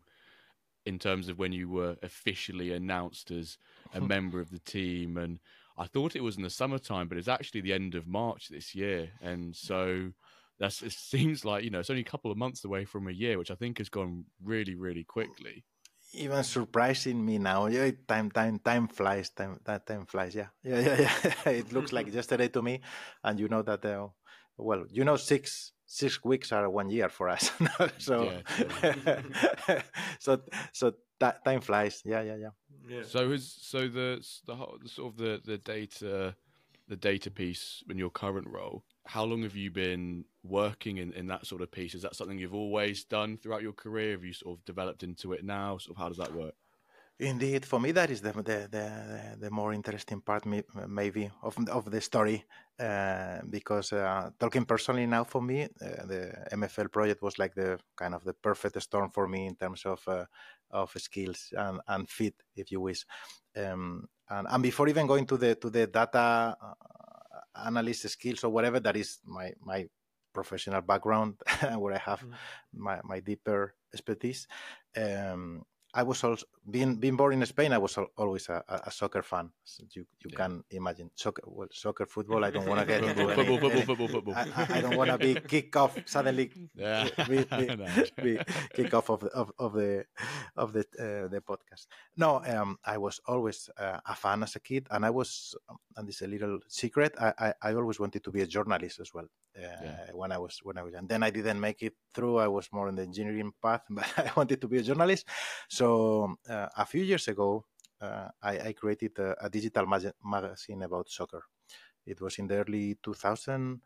in 0.86 0.98
terms 0.98 1.28
of 1.28 1.38
when 1.38 1.52
you 1.52 1.68
were 1.68 1.96
officially 2.02 2.72
announced 2.72 3.30
as 3.30 3.58
a 3.94 4.00
member 4.14 4.40
of 4.40 4.50
the 4.50 4.58
team, 4.58 5.16
and 5.16 5.38
I 5.78 5.86
thought 5.86 6.16
it 6.16 6.24
was 6.24 6.36
in 6.36 6.42
the 6.42 6.50
summertime, 6.50 7.08
but 7.08 7.18
it's 7.18 7.28
actually 7.28 7.60
the 7.60 7.72
end 7.72 7.94
of 7.94 8.06
March 8.06 8.48
this 8.48 8.74
year, 8.74 9.10
and 9.22 9.54
so 9.54 10.10
that's 10.58 10.82
it 10.82 10.92
seems 10.92 11.44
like 11.44 11.62
you 11.64 11.70
know 11.70 11.80
it's 11.80 11.90
only 11.90 12.02
a 12.02 12.12
couple 12.12 12.32
of 12.32 12.36
months 12.36 12.64
away 12.64 12.84
from 12.84 13.06
a 13.06 13.12
year, 13.12 13.38
which 13.38 13.52
I 13.52 13.54
think 13.54 13.78
has 13.78 13.88
gone 13.88 14.24
really 14.42 14.74
really 14.74 15.04
quickly. 15.04 15.64
Even 16.12 16.42
surprising 16.44 17.24
me 17.24 17.38
now. 17.38 17.66
Yeah, 17.66 17.90
time, 18.06 18.30
time, 18.30 18.58
time 18.58 18.88
flies. 18.88 19.30
Time, 19.30 19.60
that 19.64 19.86
time 19.86 20.06
flies. 20.06 20.34
Yeah, 20.34 20.48
yeah, 20.62 20.80
yeah, 20.80 21.00
yeah. 21.00 21.50
it 21.52 21.72
looks 21.72 21.92
like 21.92 22.12
yesterday 22.12 22.48
to 22.48 22.62
me, 22.62 22.80
and 23.24 23.38
you 23.38 23.48
know 23.48 23.62
that. 23.62 23.84
Uh, 23.84 24.08
well, 24.56 24.84
you 24.90 25.04
know, 25.04 25.16
six 25.16 25.72
six 25.86 26.22
weeks 26.24 26.52
are 26.52 26.68
one 26.68 26.90
year 26.90 27.08
for 27.08 27.28
us. 27.28 27.50
so, 27.98 28.30
so, 30.18 30.40
so 30.72 30.92
that 31.18 31.44
time 31.44 31.60
flies. 31.60 32.02
Yeah, 32.04 32.22
yeah, 32.22 32.36
yeah. 32.36 32.50
Yeah. 32.88 33.02
So 33.04 33.30
is 33.30 33.52
so 33.60 33.88
the 33.88 34.24
the, 34.46 34.54
whole- 34.54 34.78
the 34.82 34.88
sort 34.88 35.12
of 35.12 35.16
the 35.18 35.40
the 35.44 35.58
data 35.58 36.34
the 36.88 36.96
data 36.96 37.30
piece 37.30 37.82
in 37.88 37.98
your 37.98 38.10
current 38.10 38.48
role. 38.48 38.84
How 39.06 39.24
long 39.24 39.42
have 39.42 39.56
you 39.56 39.70
been 39.70 40.24
working 40.42 40.98
in, 40.98 41.12
in 41.12 41.26
that 41.28 41.46
sort 41.46 41.62
of 41.62 41.70
piece? 41.70 41.94
Is 41.94 42.02
that 42.02 42.16
something 42.16 42.38
you've 42.38 42.54
always 42.54 43.04
done 43.04 43.36
throughout 43.36 43.62
your 43.62 43.72
career? 43.72 44.12
Have 44.12 44.24
you 44.24 44.32
sort 44.32 44.58
of 44.58 44.64
developed 44.64 45.02
into 45.02 45.32
it 45.32 45.44
now? 45.44 45.78
Sort 45.78 45.96
of 45.96 46.02
how 46.02 46.08
does 46.08 46.18
that 46.18 46.34
work? 46.34 46.54
Indeed, 47.20 47.66
for 47.66 47.78
me 47.78 47.92
that 47.92 48.08
is 48.10 48.22
the 48.22 48.32
the 48.32 48.66
the, 48.70 49.36
the 49.38 49.50
more 49.50 49.74
interesting 49.74 50.22
part, 50.22 50.46
may- 50.46 50.64
maybe 50.88 51.30
of 51.42 51.54
of 51.68 51.90
the 51.90 52.00
story, 52.00 52.46
uh, 52.78 53.40
because 53.50 53.92
uh, 53.92 54.30
talking 54.38 54.64
personally 54.64 55.06
now 55.06 55.24
for 55.24 55.42
me, 55.42 55.64
uh, 55.64 56.06
the 56.06 56.32
MFL 56.52 56.90
project 56.90 57.20
was 57.20 57.38
like 57.38 57.54
the 57.54 57.78
kind 57.94 58.14
of 58.14 58.24
the 58.24 58.32
perfect 58.32 58.80
storm 58.80 59.10
for 59.10 59.28
me 59.28 59.46
in 59.46 59.54
terms 59.54 59.84
of 59.84 60.00
uh, 60.08 60.24
of 60.70 60.90
skills 60.96 61.52
and, 61.52 61.80
and 61.88 62.08
fit, 62.08 62.36
if 62.56 62.72
you 62.72 62.80
wish. 62.80 63.04
Um, 63.54 64.08
and, 64.30 64.46
and 64.48 64.62
before 64.62 64.88
even 64.88 65.06
going 65.06 65.26
to 65.26 65.36
the 65.36 65.56
to 65.56 65.68
the 65.68 65.88
data 65.88 66.56
uh, 66.58 67.66
analyst 67.66 68.08
skills 68.08 68.44
or 68.44 68.50
whatever, 68.50 68.80
that 68.80 68.96
is 68.96 69.18
my 69.26 69.52
my 69.60 69.86
professional 70.32 70.80
background 70.82 71.34
where 71.78 71.94
I 71.94 71.98
have 71.98 72.20
Mm. 72.22 72.34
my, 72.74 73.00
my 73.04 73.20
deeper 73.20 73.74
expertise. 73.92 74.46
Um, 74.96 75.64
I 75.92 76.02
was 76.04 76.22
also 76.24 76.46
being 76.70 76.96
being 77.00 77.16
born 77.16 77.32
in 77.34 77.44
Spain. 77.46 77.72
I 77.72 77.78
was 77.78 77.98
always 78.16 78.48
a, 78.48 78.62
a 78.68 78.90
soccer 78.90 79.22
fan. 79.22 79.50
So 79.64 79.82
you 79.94 80.06
you 80.22 80.30
Yeah. 80.30 80.36
can 80.36 80.64
imagine 80.70 81.10
soccer, 81.14 81.42
well, 81.46 81.68
soccer, 81.72 82.06
football. 82.06 82.44
I 82.44 82.50
don't 82.50 82.66
want 82.66 82.80
to 82.80 82.86
get 82.86 83.02
into 83.08 83.22
any, 83.22 83.34
football, 83.34 83.58
football, 83.58 83.82
football, 83.82 84.08
football. 84.08 84.34
I, 84.36 84.66
I- 84.76 84.80
don't 84.82 84.96
want 84.96 85.10
to 85.10 85.18
be 85.18 85.34
kick 85.52 85.74
off 85.76 85.98
suddenly. 86.06 86.50
Yeah. 86.74 87.08
be, 87.28 87.44
be, 87.44 87.66
No. 87.76 87.86
be 88.22 88.38
kick 88.74 88.94
off 88.94 89.10
of 89.10 89.20
the, 89.20 89.30
of, 89.40 89.50
of 89.58 89.72
the 89.74 90.04
of 90.56 90.72
the 90.72 90.80
uh, 91.04 91.26
the 91.34 91.40
podcast. 91.50 91.86
No, 92.16 92.30
um, 92.46 92.78
I 92.84 92.96
was 92.98 93.20
always 93.26 93.68
uh, 93.76 93.98
a 94.06 94.14
fan 94.14 94.42
as 94.44 94.54
a 94.56 94.60
kid, 94.60 94.86
and 94.90 95.04
I 95.04 95.10
was, 95.10 95.56
and 95.96 96.06
this 96.08 96.16
is 96.16 96.22
a 96.22 96.30
little 96.30 96.58
secret. 96.68 97.12
I, 97.20 97.32
I, 97.46 97.48
I 97.70 97.74
always 97.74 97.98
wanted 97.98 98.22
to 98.24 98.30
be 98.30 98.42
a 98.42 98.46
journalist 98.46 99.00
as 99.00 99.10
well. 99.14 99.26
Uh, 99.58 99.62
Yeah. 99.82 100.12
When 100.20 100.30
I 100.32 100.38
was 100.38 100.54
when 100.62 100.78
I 100.78 100.82
was, 100.86 100.94
and 100.94 101.08
then 101.08 101.22
I 101.24 101.30
didn't 101.30 101.58
make 101.68 101.82
it 101.88 101.94
through. 102.14 102.36
I 102.38 102.48
was 102.48 102.68
more 102.72 102.88
in 102.90 102.94
the 102.96 103.02
engineering 103.10 103.52
path, 103.64 103.82
but 103.90 104.06
I 104.16 104.30
wanted 104.36 104.60
to 104.62 104.68
be 104.68 104.78
a 104.78 104.82
journalist. 104.90 105.24
So 105.68 105.79
uh, 105.82 106.68
a 106.76 106.86
few 106.86 107.02
years 107.02 107.28
ago, 107.28 107.66
uh, 108.00 108.28
I, 108.42 108.58
I 108.68 108.72
created 108.72 109.18
a, 109.18 109.46
a 109.46 109.50
digital 109.50 109.86
mag- 109.86 110.14
magazine 110.24 110.82
about 110.82 111.08
soccer. 111.08 111.44
It 112.06 112.20
was 112.20 112.38
in 112.38 112.46
the 112.48 112.56
early 112.64 112.96
2000. 113.02 113.82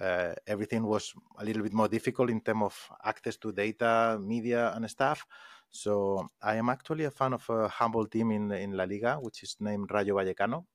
Uh, 0.00 0.34
everything 0.46 0.84
was 0.84 1.14
a 1.38 1.44
little 1.44 1.62
bit 1.62 1.72
more 1.72 1.88
difficult 1.88 2.30
in 2.30 2.40
terms 2.40 2.62
of 2.64 2.90
access 3.04 3.36
to 3.38 3.52
data, 3.52 4.18
media, 4.20 4.72
and 4.74 4.90
stuff. 4.90 5.26
So 5.70 6.28
I 6.42 6.56
am 6.56 6.68
actually 6.70 7.04
a 7.04 7.10
fan 7.12 7.32
of 7.34 7.48
a 7.50 7.68
humble 7.68 8.06
team 8.06 8.30
in 8.32 8.52
in 8.52 8.72
La 8.72 8.84
Liga, 8.84 9.16
which 9.20 9.42
is 9.44 9.56
named 9.60 9.90
Rayo 9.92 10.16
Vallecano. 10.16 10.66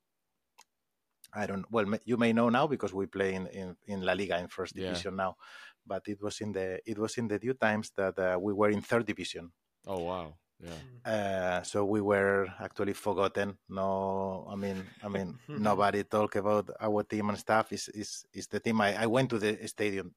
I 1.33 1.45
don't 1.47 1.65
well, 1.71 1.85
you 2.05 2.17
may 2.17 2.33
know 2.33 2.49
now 2.49 2.67
because 2.67 2.93
we 2.93 3.05
play 3.07 3.33
in, 3.35 3.47
in, 3.47 3.77
in 3.87 4.01
La 4.01 4.13
Liga 4.13 4.37
in 4.39 4.47
first 4.47 4.73
Yeah. 4.73 5.03
division 5.03 5.15
now, 5.15 5.37
but 5.85 6.07
it 6.07 6.21
was 6.21 6.39
in 6.41 6.51
the 6.51 6.81
it 6.89 6.97
was 6.99 7.17
in 7.17 7.27
the 7.27 7.39
due 7.39 7.53
times 7.55 7.91
that 7.97 8.17
uh, 8.19 8.37
we 8.41 8.53
were 8.53 8.69
in 8.69 8.81
third 8.81 9.05
division. 9.05 9.51
Oh 9.85 9.99
wow. 9.99 10.37
Yeah. 10.59 10.79
Uh, 11.05 11.63
so 11.63 11.85
we 11.85 12.01
were 12.01 12.47
actually 12.59 12.93
forgotten. 12.93 13.57
No, 13.69 14.45
I 14.51 14.55
mean, 14.55 14.83
I 15.03 15.07
mean, 15.07 15.39
nobody 15.47 16.03
talk 16.03 16.35
about 16.35 16.69
our 16.79 17.03
team 17.03 17.29
and 17.29 17.37
stuff. 17.39 17.71
Is 17.71 17.87
is 17.89 18.25
is 18.33 18.47
the 18.47 18.59
team? 18.59 18.81
I, 18.81 19.03
I 19.03 19.05
went 19.05 19.29
to 19.31 19.39
the 19.39 19.55
stadium 19.67 20.13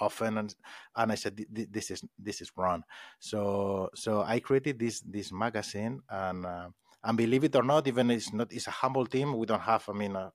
often 0.00 0.38
and 0.38 0.54
and 0.96 1.12
I 1.12 1.16
said 1.16 1.36
"Th- 1.36 1.48
th- 1.54 1.68
this 1.70 1.90
is 1.90 2.04
this 2.18 2.40
is 2.40 2.52
wrong. 2.56 2.84
So 3.18 3.90
so 3.94 4.22
I 4.22 4.40
created 4.40 4.78
this 4.78 5.00
this 5.00 5.32
magazine 5.32 6.00
and 6.08 6.46
uh, 6.46 6.68
and 7.02 7.18
believe 7.18 7.44
it 7.44 7.56
or 7.56 7.64
not, 7.64 7.86
even 7.88 8.10
it's 8.10 8.32
not 8.32 8.52
it's 8.52 8.68
a 8.68 8.70
humble 8.70 9.06
team. 9.06 9.36
We 9.36 9.46
don't 9.46 9.60
have 9.60 9.88
I 9.88 9.92
mean 9.92 10.14
a 10.16 10.32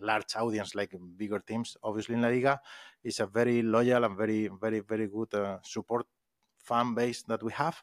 large 0.00 0.34
audience 0.36 0.74
like 0.74 0.94
bigger 1.16 1.38
teams. 1.38 1.76
Obviously 1.82 2.16
in 2.16 2.22
La 2.22 2.28
Liga, 2.28 2.60
it's 3.02 3.20
a 3.20 3.26
very 3.26 3.62
loyal 3.62 4.04
and 4.04 4.16
very 4.16 4.48
very 4.60 4.80
very 4.80 5.06
good 5.08 5.32
uh, 5.34 5.58
support 5.62 6.06
fan 6.58 6.94
base 6.94 7.22
that 7.24 7.42
we 7.42 7.52
have 7.52 7.82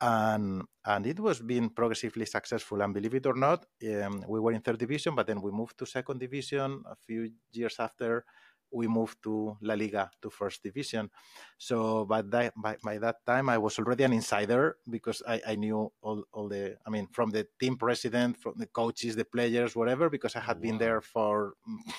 and 0.00 0.62
and 0.84 1.06
it 1.06 1.18
was 1.18 1.40
being 1.40 1.70
progressively 1.70 2.26
successful. 2.26 2.80
And 2.82 2.94
believe 2.94 3.14
it 3.14 3.26
or 3.26 3.34
not, 3.34 3.66
um, 4.02 4.24
we 4.28 4.40
were 4.40 4.52
in 4.52 4.60
third 4.60 4.78
division, 4.78 5.14
but 5.14 5.26
then 5.26 5.40
we 5.40 5.50
moved 5.50 5.78
to 5.78 5.86
second 5.86 6.20
division. 6.20 6.82
A 6.90 6.96
few 6.96 7.30
years 7.52 7.76
after, 7.78 8.24
we 8.70 8.86
moved 8.86 9.22
to 9.22 9.56
La 9.62 9.74
Liga 9.74 10.10
to 10.20 10.30
first 10.30 10.62
division. 10.62 11.10
So 11.58 12.04
by 12.04 12.22
that 12.22 12.52
by, 12.56 12.76
by 12.84 12.98
that 12.98 13.24
time, 13.26 13.48
I 13.48 13.58
was 13.58 13.78
already 13.78 14.04
an 14.04 14.12
insider 14.12 14.76
because 14.88 15.22
I, 15.26 15.40
I 15.46 15.54
knew 15.56 15.90
all, 16.02 16.24
all 16.32 16.48
the 16.48 16.76
I 16.86 16.90
mean 16.90 17.08
from 17.08 17.30
the 17.30 17.46
team 17.58 17.76
president, 17.76 18.36
from 18.36 18.54
the 18.56 18.66
coaches, 18.66 19.16
the 19.16 19.24
players, 19.24 19.74
whatever, 19.74 20.10
because 20.10 20.36
I 20.36 20.40
had 20.40 20.60
been 20.60 20.78
there 20.78 21.00
for. 21.00 21.54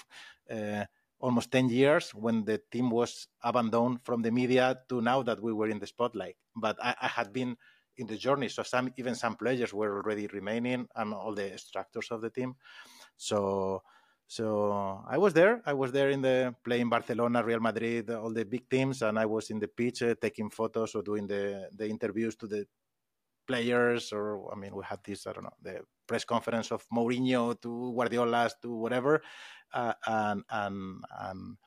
Uh, 0.49 0.86
almost 1.19 1.51
10 1.51 1.67
years 1.67 2.15
when 2.15 2.45
the 2.45 2.62
team 2.71 2.89
was 2.89 3.27
abandoned 3.43 3.99
from 4.01 4.21
the 4.21 4.31
media 4.31 4.79
to 4.88 5.01
now 5.01 5.21
that 5.21 5.41
we 5.43 5.51
were 5.51 5.67
in 5.67 5.77
the 5.77 5.86
spotlight 5.86 6.38
but 6.55 6.77
I, 6.81 6.95
I 7.01 7.07
had 7.07 7.33
been 7.33 7.57
in 7.97 8.07
the 8.07 8.17
journey. 8.17 8.49
So 8.49 8.63
some 8.63 8.91
even 8.97 9.15
some 9.15 9.36
players 9.36 9.73
were 9.73 9.97
already 9.97 10.27
remaining 10.27 10.88
and 10.95 11.13
all 11.13 11.33
the 11.33 11.57
structures 11.57 12.12
of 12.12 12.21
the 12.21 12.29
team. 12.29 12.55
So 13.17 13.81
So 14.27 15.03
I 15.07 15.17
was 15.17 15.33
there. 15.33 15.62
I 15.65 15.73
was 15.73 15.91
there 15.93 16.10
in 16.12 16.21
the 16.21 16.53
playing 16.63 16.89
Barcelona, 16.89 17.43
Real 17.43 17.62
Madrid, 17.62 18.12
all 18.12 18.33
the 18.33 18.43
big 18.43 18.69
teams, 18.69 19.01
and 19.01 19.17
I 19.17 19.25
was 19.25 19.49
in 19.49 19.60
the 19.60 19.69
pitch 19.69 20.03
uh, 20.03 20.15
taking 20.19 20.49
photos 20.51 20.95
or 20.95 21.01
doing 21.01 21.27
the 21.27 21.69
the 21.71 21.88
interviews 21.88 22.36
to 22.43 22.47
the 22.47 22.67
players. 23.47 24.12
Or 24.12 24.51
I 24.51 24.55
mean, 24.60 24.75
we 24.75 24.83
had 24.83 24.99
this 25.03 25.27
I 25.27 25.31
don't 25.31 25.45
know 25.45 25.55
the 25.62 25.79
press 26.05 26.25
conference 26.25 26.71
of 26.71 26.83
Mourinho 26.91 27.55
to 27.62 27.93
Guardiola 27.95 28.51
to 28.62 28.69
whatever, 28.75 29.23
uh, 29.73 29.93
and 30.05 30.43
and 30.49 31.03
and 31.19 31.57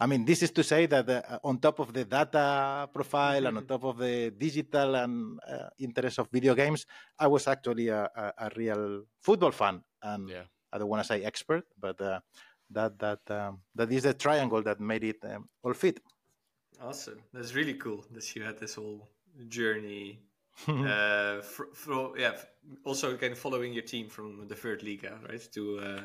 I 0.00 0.06
mean, 0.06 0.24
this 0.24 0.42
is 0.42 0.50
to 0.52 0.64
say 0.64 0.86
that 0.86 1.08
uh, 1.08 1.38
on 1.44 1.58
top 1.58 1.78
of 1.78 1.92
the 1.92 2.06
data 2.06 2.88
profile 2.92 3.46
and 3.46 3.58
on 3.58 3.66
top 3.66 3.84
of 3.84 3.98
the 3.98 4.30
digital 4.30 4.94
and 4.94 5.38
uh, 5.46 5.68
interest 5.78 6.18
of 6.18 6.28
video 6.32 6.54
games, 6.54 6.86
I 7.18 7.26
was 7.26 7.46
actually 7.46 7.88
a, 7.88 8.08
a, 8.16 8.46
a 8.46 8.50
real 8.56 9.02
football 9.20 9.50
fan. 9.52 9.82
And 10.02 10.28
yeah. 10.30 10.44
I 10.72 10.78
don't 10.78 10.88
want 10.88 11.02
to 11.02 11.06
say 11.06 11.22
expert, 11.22 11.64
but 11.78 12.00
uh, 12.00 12.20
that 12.70 12.98
that 12.98 13.30
um, 13.30 13.60
that 13.74 13.92
is 13.92 14.04
the 14.04 14.14
triangle 14.14 14.62
that 14.62 14.80
made 14.80 15.04
it 15.04 15.22
um, 15.24 15.48
all 15.62 15.74
fit. 15.74 16.00
Awesome. 16.80 17.20
That's 17.34 17.54
really 17.54 17.74
cool 17.74 18.06
that 18.12 18.34
you 18.34 18.42
had 18.42 18.58
this 18.58 18.76
whole 18.76 19.10
journey. 19.48 20.20
uh, 20.68 21.40
for, 21.40 21.68
for, 21.72 22.18
yeah, 22.18 22.32
also 22.84 23.16
kind 23.16 23.32
of 23.32 23.38
following 23.38 23.72
your 23.72 23.82
team 23.82 24.08
from 24.08 24.46
the 24.46 24.54
third 24.54 24.82
Liga, 24.82 25.18
right? 25.28 25.48
To 25.52 25.78
uh, 25.78 26.00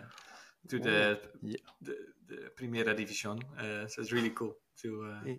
to 0.70 0.80
the, 0.80 1.20
yeah. 1.42 1.58
the, 1.82 1.98
the 2.28 2.52
Primera 2.56 2.96
División. 2.96 3.40
Uh, 3.58 3.88
so 3.88 4.02
it's 4.02 4.12
really 4.12 4.32
cool 4.32 4.56
to. 4.82 5.18
Uh... 5.26 5.30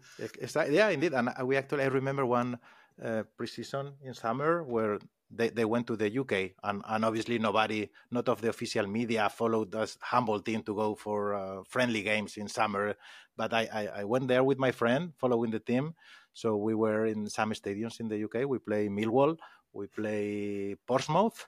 Yeah, 0.70 0.88
indeed, 0.90 1.14
and 1.14 1.30
we 1.44 1.56
actually 1.56 1.84
I 1.84 1.88
remember 1.88 2.24
one 2.26 2.58
uh, 3.02 3.22
preseason 3.38 3.92
in 4.02 4.14
summer 4.14 4.62
where 4.62 4.98
they, 5.30 5.50
they 5.50 5.64
went 5.64 5.86
to 5.88 5.96
the 5.96 6.18
UK 6.18 6.52
and, 6.62 6.82
and 6.86 7.04
obviously 7.04 7.38
nobody, 7.38 7.90
not 8.10 8.28
of 8.28 8.40
the 8.40 8.48
official 8.48 8.86
media, 8.86 9.28
followed 9.28 9.74
us 9.74 9.98
humble 10.00 10.40
team 10.40 10.62
to 10.62 10.74
go 10.74 10.94
for 10.94 11.34
uh, 11.34 11.62
friendly 11.68 12.02
games 12.02 12.36
in 12.36 12.48
summer. 12.48 12.94
But 13.36 13.52
I, 13.52 13.68
I, 13.72 14.00
I, 14.00 14.04
went 14.04 14.28
there 14.28 14.44
with 14.44 14.58
my 14.58 14.70
friend 14.70 15.12
following 15.18 15.50
the 15.50 15.58
team. 15.58 15.94
So 16.32 16.56
we 16.56 16.74
were 16.74 17.06
in 17.06 17.28
some 17.28 17.52
stadiums 17.52 18.00
in 18.00 18.08
the 18.08 18.24
UK. 18.24 18.48
We 18.48 18.58
play 18.58 18.88
Millwall, 18.88 19.36
we 19.72 19.86
play 19.88 20.76
Portsmouth. 20.86 21.46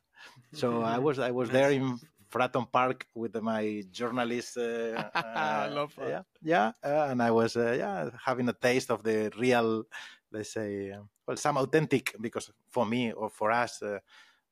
So 0.53 0.83
I 0.83 0.99
was 1.07 1.19
I 1.19 1.31
was 1.31 1.51
there 1.51 1.71
in 1.71 1.99
Fratton 2.31 2.71
Park 2.71 3.07
with 3.15 3.41
my 3.41 3.85
journalist. 3.91 4.59
Uh, 4.59 5.11
I 5.15 5.69
love 5.69 5.95
that. 5.97 6.09
Yeah, 6.09 6.23
yeah, 6.43 6.73
uh, 6.83 7.11
and 7.11 7.23
I 7.23 7.31
was 7.31 7.57
uh, 7.57 7.75
yeah 7.79 8.11
having 8.25 8.49
a 8.49 8.53
taste 8.53 8.91
of 8.91 9.03
the 9.03 9.31
real, 9.39 9.85
let's 10.31 10.53
say, 10.53 10.93
uh, 10.93 11.01
well, 11.27 11.37
some 11.37 11.57
authentic 11.57 12.15
because 12.21 12.51
for 12.69 12.85
me 12.87 13.13
or 13.13 13.31
for 13.31 13.51
us, 13.51 13.83
uh, 13.83 13.99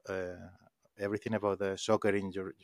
uh, 0.09 0.37
everything 0.99 1.35
about 1.35 1.59
the 1.59 1.77
soccer 1.77 2.11
in 2.11 2.31
your, 2.33 2.55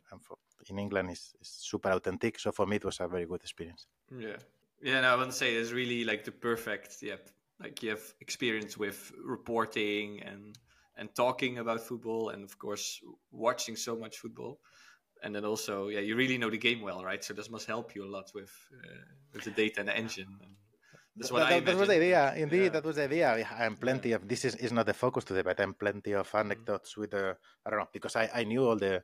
in 0.69 0.79
England 0.79 1.11
is, 1.11 1.35
is, 1.41 1.49
super 1.49 1.91
authentic. 1.91 2.39
So 2.39 2.53
for 2.53 2.67
me, 2.67 2.77
it 2.77 2.85
was 2.85 3.01
a 3.01 3.09
very 3.09 3.27
good 3.27 3.43
experience. 3.43 3.87
Yeah, 4.17 4.37
yeah. 4.83 4.97
And 4.97 5.07
I 5.07 5.17
want 5.17 5.31
to 5.31 5.37
say 5.37 5.55
it's 5.55 5.73
really 5.73 6.05
like 6.05 6.25
the 6.25 6.33
perfect. 6.33 7.03
Yeah, 7.03 7.17
like 7.61 7.83
you 7.83 7.91
have 7.91 8.15
experience 8.21 8.79
with 8.79 9.13
reporting 9.23 10.23
and 10.23 10.59
and 10.97 11.15
talking 11.15 11.59
about 11.59 11.81
football, 11.81 12.31
and 12.31 12.45
of 12.45 12.59
course 12.59 13.01
watching 13.31 13.77
so 13.77 13.95
much 13.97 14.19
football 14.19 14.59
and 15.23 15.35
then 15.35 15.45
also 15.45 15.89
yeah 15.89 16.01
you 16.01 16.17
really 16.17 16.39
know 16.39 16.51
the 16.51 16.59
game 16.59 16.81
well 16.81 17.03
right 17.05 17.25
so 17.25 17.33
this 17.35 17.51
must 17.51 17.67
help 17.67 17.95
you 17.95 18.05
a 18.05 18.11
lot 18.17 18.31
with 18.35 18.53
uh, 18.73 19.05
with 19.33 19.45
the 19.45 19.51
data 19.51 19.81
and 19.81 19.89
the 19.89 19.97
engine 19.97 20.39
and 20.43 20.53
that's 21.17 21.31
what 21.31 21.41
that, 21.41 21.53
I 21.53 21.61
that 21.61 21.77
was 21.77 21.89
the 21.89 21.97
idea 21.97 22.35
indeed 22.37 22.65
yeah. 22.65 22.69
that 22.71 22.85
was 22.85 22.97
the 22.97 23.05
idea 23.05 23.47
i'm 23.59 23.77
plenty 23.77 24.11
yeah. 24.11 24.17
of 24.17 24.29
this 24.29 24.45
is, 24.45 24.55
is 24.57 24.73
not 24.73 24.87
the 24.87 24.95
focus 24.95 25.25
today 25.25 25.43
but 25.43 25.61
i'm 25.61 25.75
plenty 25.75 26.13
of 26.13 26.27
mm-hmm. 26.29 26.39
anecdotes 26.39 26.93
mm-hmm. 26.93 27.01
with 27.03 27.11
the 27.11 27.37
i 27.65 27.71
don't 27.71 27.79
know 27.79 27.89
because 27.93 28.17
I, 28.17 28.31
I 28.35 28.45
knew 28.45 28.65
all 28.65 28.77
the 28.77 29.03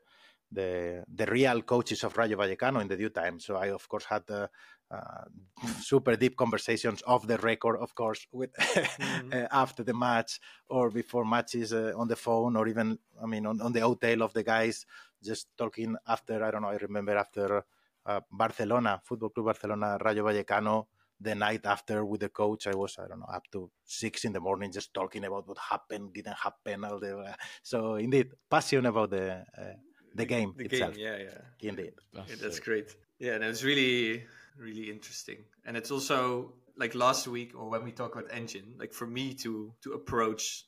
the 0.50 1.04
the 1.14 1.26
real 1.26 1.62
coaches 1.62 2.04
of 2.04 2.16
Rayo 2.16 2.36
Vallecano 2.36 2.80
in 2.80 2.88
the 2.88 2.96
due 2.96 3.10
time. 3.10 3.38
So 3.38 3.56
I 3.56 3.66
of 3.70 3.88
course 3.88 4.04
had 4.04 4.22
uh, 4.30 4.48
uh, 4.90 5.24
super 5.80 6.16
deep 6.16 6.36
conversations 6.36 7.02
off 7.06 7.26
the 7.26 7.38
record, 7.38 7.76
of 7.76 7.94
course, 7.94 8.26
with 8.32 8.52
mm-hmm. 8.58 9.32
uh, 9.32 9.46
after 9.50 9.82
the 9.84 9.94
match 9.94 10.40
or 10.68 10.90
before 10.90 11.24
matches 11.24 11.72
uh, 11.72 11.92
on 11.96 12.08
the 12.08 12.16
phone 12.16 12.56
or 12.56 12.68
even 12.68 12.98
I 13.22 13.26
mean 13.26 13.46
on, 13.46 13.60
on 13.60 13.72
the 13.72 13.80
hotel 13.80 14.22
of 14.22 14.32
the 14.32 14.42
guys 14.42 14.86
just 15.22 15.48
talking 15.56 15.96
after 16.06 16.42
I 16.44 16.50
don't 16.50 16.62
know 16.62 16.68
I 16.68 16.76
remember 16.76 17.16
after 17.16 17.64
uh, 18.06 18.20
Barcelona 18.30 19.00
Football 19.04 19.30
Club 19.30 19.46
Barcelona 19.46 19.98
Rayo 20.00 20.24
Vallecano 20.24 20.86
the 21.20 21.34
night 21.34 21.66
after 21.66 22.04
with 22.04 22.20
the 22.20 22.28
coach 22.28 22.66
I 22.66 22.74
was 22.74 22.96
I 22.98 23.08
don't 23.08 23.20
know 23.20 23.26
up 23.32 23.44
to 23.52 23.70
six 23.84 24.24
in 24.24 24.32
the 24.32 24.40
morning 24.40 24.70
just 24.72 24.94
talking 24.94 25.24
about 25.24 25.48
what 25.48 25.58
happened 25.58 26.12
didn't 26.12 26.36
happen 26.36 26.84
all 26.84 27.00
the 27.00 27.18
uh, 27.18 27.34
so 27.62 27.96
indeed 27.96 28.28
passion 28.48 28.86
about 28.86 29.10
the 29.10 29.44
uh, 29.56 29.74
the 30.14 30.24
game 30.24 30.54
the 30.56 30.64
itself. 30.64 30.94
game, 30.94 31.04
yeah 31.04 31.16
yeah. 31.16 31.68
Indeed. 31.68 31.92
That's, 32.12 32.30
yeah, 32.30 32.36
that's 32.40 32.60
great. 32.60 32.94
Yeah 33.18 33.34
and 33.34 33.44
it's 33.44 33.64
really 33.64 34.24
really 34.56 34.90
interesting. 34.90 35.44
And 35.64 35.76
it's 35.76 35.90
also 35.90 36.52
like 36.76 36.94
last 36.94 37.26
week 37.26 37.52
or 37.58 37.68
when 37.68 37.84
we 37.84 37.92
talk 37.92 38.14
about 38.14 38.32
engine 38.32 38.74
like 38.78 38.92
for 38.92 39.06
me 39.06 39.34
to 39.34 39.72
to 39.82 39.92
approach 39.92 40.64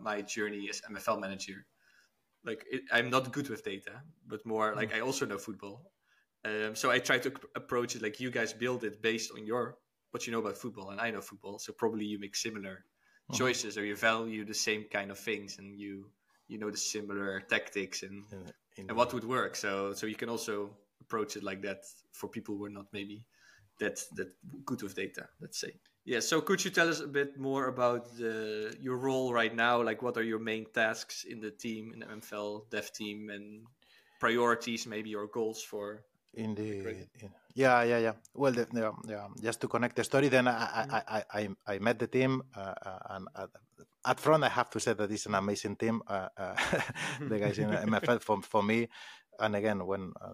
my 0.00 0.22
journey 0.22 0.68
as 0.70 0.82
MFL 0.82 1.20
manager 1.20 1.66
like 2.44 2.64
it, 2.70 2.82
I'm 2.92 3.10
not 3.10 3.32
good 3.32 3.48
with 3.48 3.64
data, 3.64 4.02
but 4.26 4.44
more 4.46 4.74
like 4.74 4.92
mm. 4.92 4.96
I 4.96 5.00
also 5.00 5.26
know 5.26 5.38
football. 5.38 5.90
Um, 6.44 6.74
so 6.74 6.90
I 6.90 6.98
try 6.98 7.18
to 7.18 7.32
approach 7.54 7.96
it 7.96 8.02
like 8.02 8.20
you 8.20 8.30
guys 8.30 8.52
build 8.52 8.84
it 8.84 9.00
based 9.00 9.32
on 9.32 9.46
your 9.46 9.78
what 10.10 10.26
you 10.26 10.32
know 10.32 10.40
about 10.40 10.56
football, 10.58 10.90
and 10.90 11.00
I 11.00 11.10
know 11.10 11.20
football. 11.20 11.58
So 11.58 11.72
probably 11.72 12.04
you 12.04 12.18
make 12.18 12.36
similar 12.36 12.84
mm. 13.30 13.36
choices, 13.36 13.78
or 13.78 13.84
you 13.84 13.96
value 13.96 14.44
the 14.44 14.54
same 14.54 14.84
kind 14.92 15.10
of 15.10 15.18
things, 15.18 15.58
and 15.58 15.78
you 15.78 16.10
you 16.48 16.58
know 16.58 16.70
the 16.70 16.76
similar 16.76 17.40
tactics 17.40 18.02
and 18.02 18.24
and 18.76 18.96
what 18.96 19.12
would 19.14 19.24
work. 19.24 19.56
So 19.56 19.92
so 19.92 20.06
you 20.06 20.16
can 20.16 20.28
also 20.28 20.70
approach 21.00 21.36
it 21.36 21.42
like 21.42 21.62
that 21.62 21.84
for 22.12 22.28
people 22.28 22.56
who 22.56 22.64
are 22.64 22.70
not 22.70 22.86
maybe 22.92 23.26
that 23.80 24.00
that 24.16 24.28
good 24.64 24.82
with 24.82 24.94
data. 24.94 25.28
Let's 25.40 25.60
say. 25.60 25.72
Yeah. 26.04 26.20
So 26.20 26.40
could 26.40 26.64
you 26.64 26.70
tell 26.70 26.88
us 26.88 27.00
a 27.00 27.06
bit 27.06 27.38
more 27.38 27.68
about 27.68 28.16
the, 28.16 28.76
your 28.80 28.98
role 28.98 29.32
right 29.32 29.54
now? 29.54 29.82
Like, 29.82 30.02
what 30.02 30.16
are 30.16 30.22
your 30.22 30.38
main 30.38 30.66
tasks 30.74 31.24
in 31.24 31.40
the 31.40 31.50
team, 31.50 31.92
in 31.94 32.00
the 32.00 32.06
MFL 32.06 32.70
dev 32.70 32.92
team, 32.92 33.30
and 33.30 33.66
priorities, 34.20 34.86
maybe 34.86 35.14
or 35.14 35.26
goals 35.26 35.62
for? 35.62 36.04
Indeed. 36.34 37.06
Yeah, 37.54 37.84
yeah, 37.84 37.98
yeah. 37.98 38.12
Well, 38.34 38.52
the, 38.52 38.66
yeah, 38.74 38.90
yeah, 39.08 39.28
just 39.40 39.60
to 39.60 39.68
connect 39.68 39.96
the 39.96 40.04
story, 40.04 40.28
then 40.28 40.48
I, 40.48 40.52
mm-hmm. 40.52 40.94
I, 40.94 41.24
I, 41.32 41.48
I, 41.74 41.78
met 41.78 41.98
the 42.00 42.08
team, 42.08 42.42
uh, 42.56 42.74
uh, 42.84 42.98
and 43.10 43.28
at, 43.36 43.50
at, 44.04 44.20
front, 44.20 44.42
I 44.42 44.48
have 44.48 44.70
to 44.70 44.80
say 44.80 44.94
that 44.94 45.10
it's 45.10 45.26
an 45.26 45.36
amazing 45.36 45.76
team. 45.76 46.02
Uh, 46.06 46.28
uh, 46.36 46.56
the 47.20 47.38
guys 47.38 47.58
in 47.58 47.70
MFL 47.70 48.20
for 48.20 48.42
for 48.42 48.62
me, 48.62 48.88
and 49.38 49.54
again, 49.54 49.86
when 49.86 50.12
uh, 50.20 50.32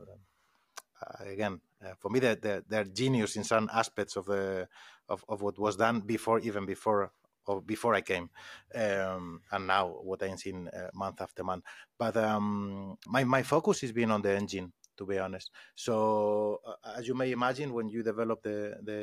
uh, 1.84 1.94
for 1.98 2.10
me, 2.10 2.20
they're, 2.20 2.62
they're 2.68 2.84
genius 2.84 3.36
in 3.36 3.44
some 3.44 3.70
aspects 3.72 4.16
of 4.16 4.26
the 4.26 4.68
of, 5.08 5.24
of 5.28 5.42
what 5.42 5.58
was 5.58 5.76
done 5.76 6.00
before, 6.00 6.38
even 6.40 6.66
before 6.66 7.10
or 7.46 7.60
before 7.62 7.94
I 7.94 8.00
came, 8.02 8.30
um, 8.74 9.40
and 9.50 9.66
now 9.66 9.88
what 9.88 10.22
I'm 10.22 10.36
seeing 10.36 10.68
uh, 10.68 10.90
month 10.94 11.20
after 11.20 11.42
month. 11.42 11.64
But 11.98 12.16
um, 12.16 12.96
my 13.06 13.24
my 13.24 13.42
focus 13.42 13.82
is 13.82 13.92
being 13.92 14.10
on 14.10 14.22
the 14.22 14.36
engine, 14.36 14.72
to 15.00 15.06
be 15.06 15.18
honest. 15.18 15.50
So 15.74 16.60
uh, 16.66 16.98
as 16.98 17.08
you 17.08 17.14
may 17.14 17.30
imagine, 17.32 17.72
when 17.72 17.88
you 17.88 18.02
develop 18.02 18.42
the 18.42 18.58
the 18.88 18.98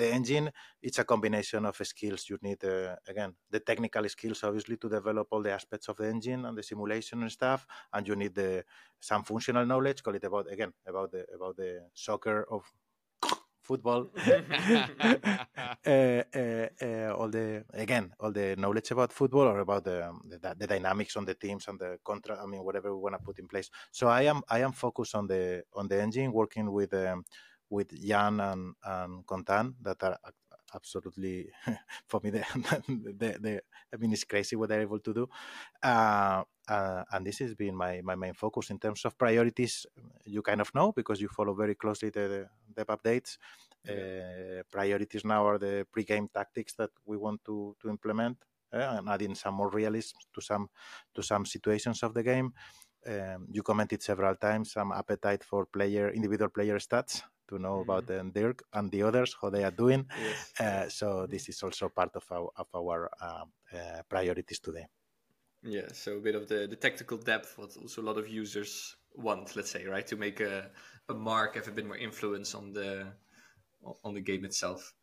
the 0.00 0.06
engine, 0.18 0.46
it's 0.86 0.98
a 0.98 1.04
combination 1.12 1.64
of 1.64 1.76
skills. 1.92 2.28
You 2.30 2.38
need 2.42 2.62
uh, 2.64 2.96
again 3.12 3.34
the 3.50 3.60
technical 3.60 4.04
skills, 4.08 4.44
obviously, 4.44 4.76
to 4.76 4.88
develop 4.88 5.26
all 5.32 5.42
the 5.42 5.52
aspects 5.58 5.88
of 5.88 5.96
the 5.96 6.08
engine 6.16 6.44
and 6.44 6.56
the 6.58 6.62
simulation 6.62 7.22
and 7.22 7.32
stuff, 7.32 7.66
and 7.92 8.06
you 8.06 8.14
need 8.16 8.34
the 8.34 8.64
some 9.00 9.24
functional 9.24 9.64
knowledge. 9.66 10.02
Call 10.02 10.14
it 10.14 10.24
about 10.24 10.52
again 10.52 10.72
about 10.86 11.10
the 11.12 11.24
about 11.34 11.56
the 11.56 11.70
soccer 11.94 12.44
of 12.50 12.62
football, 13.68 14.02
uh, 15.86 16.22
uh, 16.40 16.66
uh, 16.86 17.10
all 17.18 17.28
the 17.28 17.64
again 17.84 18.06
all 18.20 18.32
the 18.32 18.56
knowledge 18.56 18.90
about 18.90 19.12
football 19.12 19.46
or 19.52 19.58
about 19.60 19.84
the, 19.84 19.98
the, 20.42 20.54
the 20.60 20.66
dynamics 20.66 21.16
on 21.16 21.24
the 21.26 21.34
teams 21.34 21.68
and 21.68 21.78
the 21.78 21.98
contract 22.04 22.40
I 22.42 22.46
mean, 22.46 22.64
whatever 22.64 22.88
we 22.94 23.02
want 23.02 23.14
to 23.16 23.22
put 23.28 23.38
in 23.38 23.46
place. 23.46 23.68
So 23.92 24.08
I 24.08 24.22
am 24.22 24.40
I 24.48 24.60
am 24.66 24.72
focused 24.72 25.14
on 25.14 25.26
the 25.26 25.62
on 25.74 25.88
the 25.88 26.00
engine, 26.02 26.32
working 26.32 26.72
with 26.72 26.92
um, 26.94 27.24
with 27.70 27.88
Jan 28.08 28.40
and 28.40 28.74
and 28.84 29.26
Contan 29.26 29.74
that 29.82 30.02
are 30.02 30.18
absolutely 30.74 31.50
for 32.06 32.20
me 32.22 32.30
the, 32.30 32.44
the, 33.18 33.38
the, 33.40 33.62
I 33.92 33.96
mean 33.96 34.12
it's 34.12 34.24
crazy 34.24 34.56
what 34.56 34.68
they're 34.68 34.82
able 34.82 35.00
to 35.00 35.14
do. 35.14 35.28
Uh, 35.82 36.42
uh, 36.68 37.04
and 37.12 37.26
this 37.26 37.38
has 37.38 37.54
been 37.54 37.74
my, 37.74 38.00
my 38.02 38.14
main 38.14 38.34
focus. 38.34 38.70
In 38.70 38.78
terms 38.78 39.04
of 39.04 39.16
priorities 39.16 39.86
you 40.24 40.42
kind 40.42 40.60
of 40.60 40.74
know 40.74 40.92
because 40.92 41.20
you 41.20 41.28
follow 41.28 41.54
very 41.54 41.74
closely 41.74 42.10
the, 42.10 42.20
the 42.20 42.48
dev 42.76 42.86
updates. 42.86 43.38
Uh, 43.88 44.62
priorities 44.70 45.24
now 45.24 45.46
are 45.46 45.56
the 45.56 45.86
pre-game 45.90 46.28
tactics 46.34 46.74
that 46.74 46.90
we 47.06 47.16
want 47.16 47.42
to 47.44 47.74
to 47.80 47.88
implement 47.88 48.36
uh, 48.72 48.96
and 48.98 49.08
adding 49.08 49.34
some 49.34 49.54
more 49.54 49.70
realism 49.70 50.16
to 50.34 50.40
some 50.40 50.68
to 51.14 51.22
some 51.22 51.46
situations 51.46 52.02
of 52.02 52.12
the 52.12 52.22
game. 52.22 52.52
Um, 53.06 53.46
you 53.50 53.62
commented 53.62 54.02
several 54.02 54.34
times 54.34 54.72
some 54.72 54.92
appetite 54.92 55.44
for 55.44 55.64
player 55.66 56.10
individual 56.10 56.50
player 56.50 56.78
stats 56.78 57.22
to 57.48 57.58
know 57.58 57.80
mm-hmm. 57.80 57.90
about 57.90 58.06
them, 58.06 58.30
Dirk 58.30 58.62
and 58.72 58.90
the 58.90 59.02
others 59.02 59.36
how 59.40 59.50
they 59.50 59.64
are 59.64 59.70
doing. 59.70 60.06
Yes. 60.20 60.52
Uh, 60.60 60.88
so 60.88 61.06
mm-hmm. 61.06 61.30
this 61.30 61.48
is 61.48 61.62
also 61.62 61.88
part 61.88 62.14
of 62.14 62.24
our 62.30 62.50
of 62.56 62.66
our 62.74 63.10
um, 63.20 63.52
uh, 63.72 64.02
priorities 64.08 64.60
today. 64.60 64.86
Yeah, 65.62 65.88
so 65.92 66.18
a 66.18 66.20
bit 66.20 66.36
of 66.36 66.46
the, 66.46 66.68
the 66.70 66.76
tactical 66.76 67.18
depth, 67.18 67.58
what 67.58 67.76
also 67.76 68.00
a 68.00 68.04
lot 68.04 68.16
of 68.16 68.28
users 68.28 68.96
want, 69.14 69.56
let's 69.56 69.70
say, 69.70 69.86
right, 69.86 70.06
to 70.06 70.16
make 70.16 70.38
a, 70.38 70.70
a 71.08 71.14
mark, 71.14 71.56
have 71.56 71.66
a 71.66 71.72
bit 71.72 71.84
more 71.84 71.96
influence 71.96 72.54
on 72.54 72.72
the 72.72 73.06
on 74.04 74.14
the 74.14 74.20
game 74.20 74.44
itself. 74.44 74.94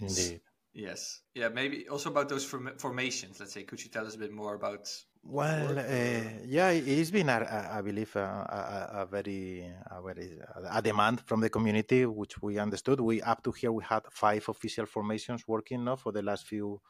Indeed. 0.00 0.40
Yes. 0.74 1.22
Yeah. 1.34 1.48
Maybe 1.48 1.88
also 1.88 2.10
about 2.10 2.28
those 2.28 2.44
form- 2.44 2.76
formations. 2.78 3.40
Let's 3.40 3.52
say, 3.52 3.64
could 3.64 3.82
you 3.82 3.90
tell 3.90 4.06
us 4.06 4.14
a 4.14 4.18
bit 4.18 4.32
more 4.32 4.54
about? 4.54 4.88
Well, 5.30 5.78
uh, 5.78 6.22
yeah, 6.46 6.70
it's 6.70 7.10
been, 7.10 7.28
a, 7.28 7.40
a, 7.40 7.76
I 7.76 7.82
believe, 7.82 8.16
a, 8.16 8.20
a, 8.20 9.02
a, 9.02 9.06
very, 9.06 9.70
a 9.90 10.00
very 10.00 10.38
a 10.70 10.80
demand 10.80 11.20
from 11.26 11.40
the 11.42 11.50
community, 11.50 12.06
which 12.06 12.40
we 12.40 12.58
understood. 12.58 12.98
We 12.98 13.20
up 13.20 13.42
to 13.42 13.52
here 13.52 13.70
we 13.70 13.84
had 13.84 14.04
five 14.10 14.48
official 14.48 14.86
formations 14.86 15.46
working 15.46 15.84
now 15.84 15.96
for 15.96 16.12
the 16.12 16.22
last 16.22 16.46
few 16.46 16.80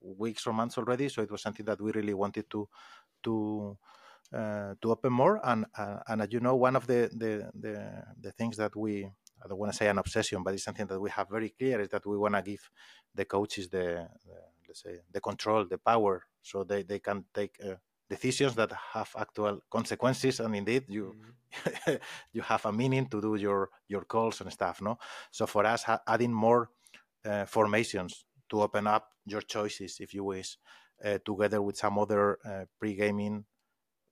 weeks 0.00 0.48
or 0.48 0.52
months 0.52 0.78
already. 0.78 1.08
So 1.08 1.22
it 1.22 1.30
was 1.30 1.42
something 1.42 1.64
that 1.66 1.80
we 1.80 1.92
really 1.92 2.14
wanted 2.14 2.50
to 2.50 2.68
to 3.22 3.78
uh, 4.34 4.74
to 4.82 4.90
open 4.90 5.12
more. 5.12 5.40
And 5.44 5.66
uh, 5.78 5.98
and 6.08 6.22
as 6.22 6.32
you 6.32 6.40
know, 6.40 6.56
one 6.56 6.74
of 6.74 6.88
the 6.88 7.08
the 7.12 7.52
the, 7.54 8.02
the 8.20 8.32
things 8.32 8.56
that 8.56 8.74
we 8.74 9.04
I 9.44 9.48
don't 9.48 9.58
want 9.58 9.72
to 9.72 9.78
say 9.78 9.86
an 9.86 9.98
obsession, 9.98 10.42
but 10.42 10.54
it's 10.54 10.64
something 10.64 10.86
that 10.88 11.00
we 11.00 11.10
have 11.10 11.28
very 11.30 11.50
clear 11.50 11.80
is 11.80 11.88
that 11.90 12.04
we 12.04 12.18
want 12.18 12.34
to 12.34 12.42
give 12.42 12.68
the 13.14 13.24
coaches 13.24 13.68
the, 13.68 14.08
the, 14.26 14.36
let's 14.70 14.82
say 14.82 15.00
the 15.10 15.20
control, 15.20 15.66
the 15.68 15.78
power, 15.78 16.24
so 16.42 16.62
they, 16.62 16.82
they 16.84 17.00
can 17.00 17.24
take 17.34 17.56
uh, 17.64 17.74
decisions 18.08 18.54
that 18.54 18.72
have 18.92 19.10
actual 19.18 19.60
consequences, 19.68 20.38
and 20.40 20.54
indeed 20.54 20.84
you 20.88 21.14
mm-hmm. 21.16 21.94
you 22.32 22.42
have 22.42 22.64
a 22.66 22.72
meaning 22.72 23.06
to 23.08 23.20
do 23.20 23.34
your 23.34 23.68
your 23.88 24.04
calls 24.04 24.40
and 24.40 24.52
stuff. 24.52 24.80
No, 24.80 24.98
so 25.32 25.46
for 25.46 25.66
us, 25.66 25.82
ha- 25.82 26.02
adding 26.06 26.32
more 26.32 26.70
uh, 27.24 27.46
formations 27.46 28.24
to 28.48 28.62
open 28.62 28.86
up 28.86 29.08
your 29.26 29.42
choices, 29.42 29.96
if 29.98 30.14
you 30.14 30.22
wish, 30.22 30.56
uh, 31.04 31.18
together 31.24 31.60
with 31.60 31.76
some 31.76 31.98
other 31.98 32.38
uh, 32.44 32.64
pre-gaming 32.78 33.44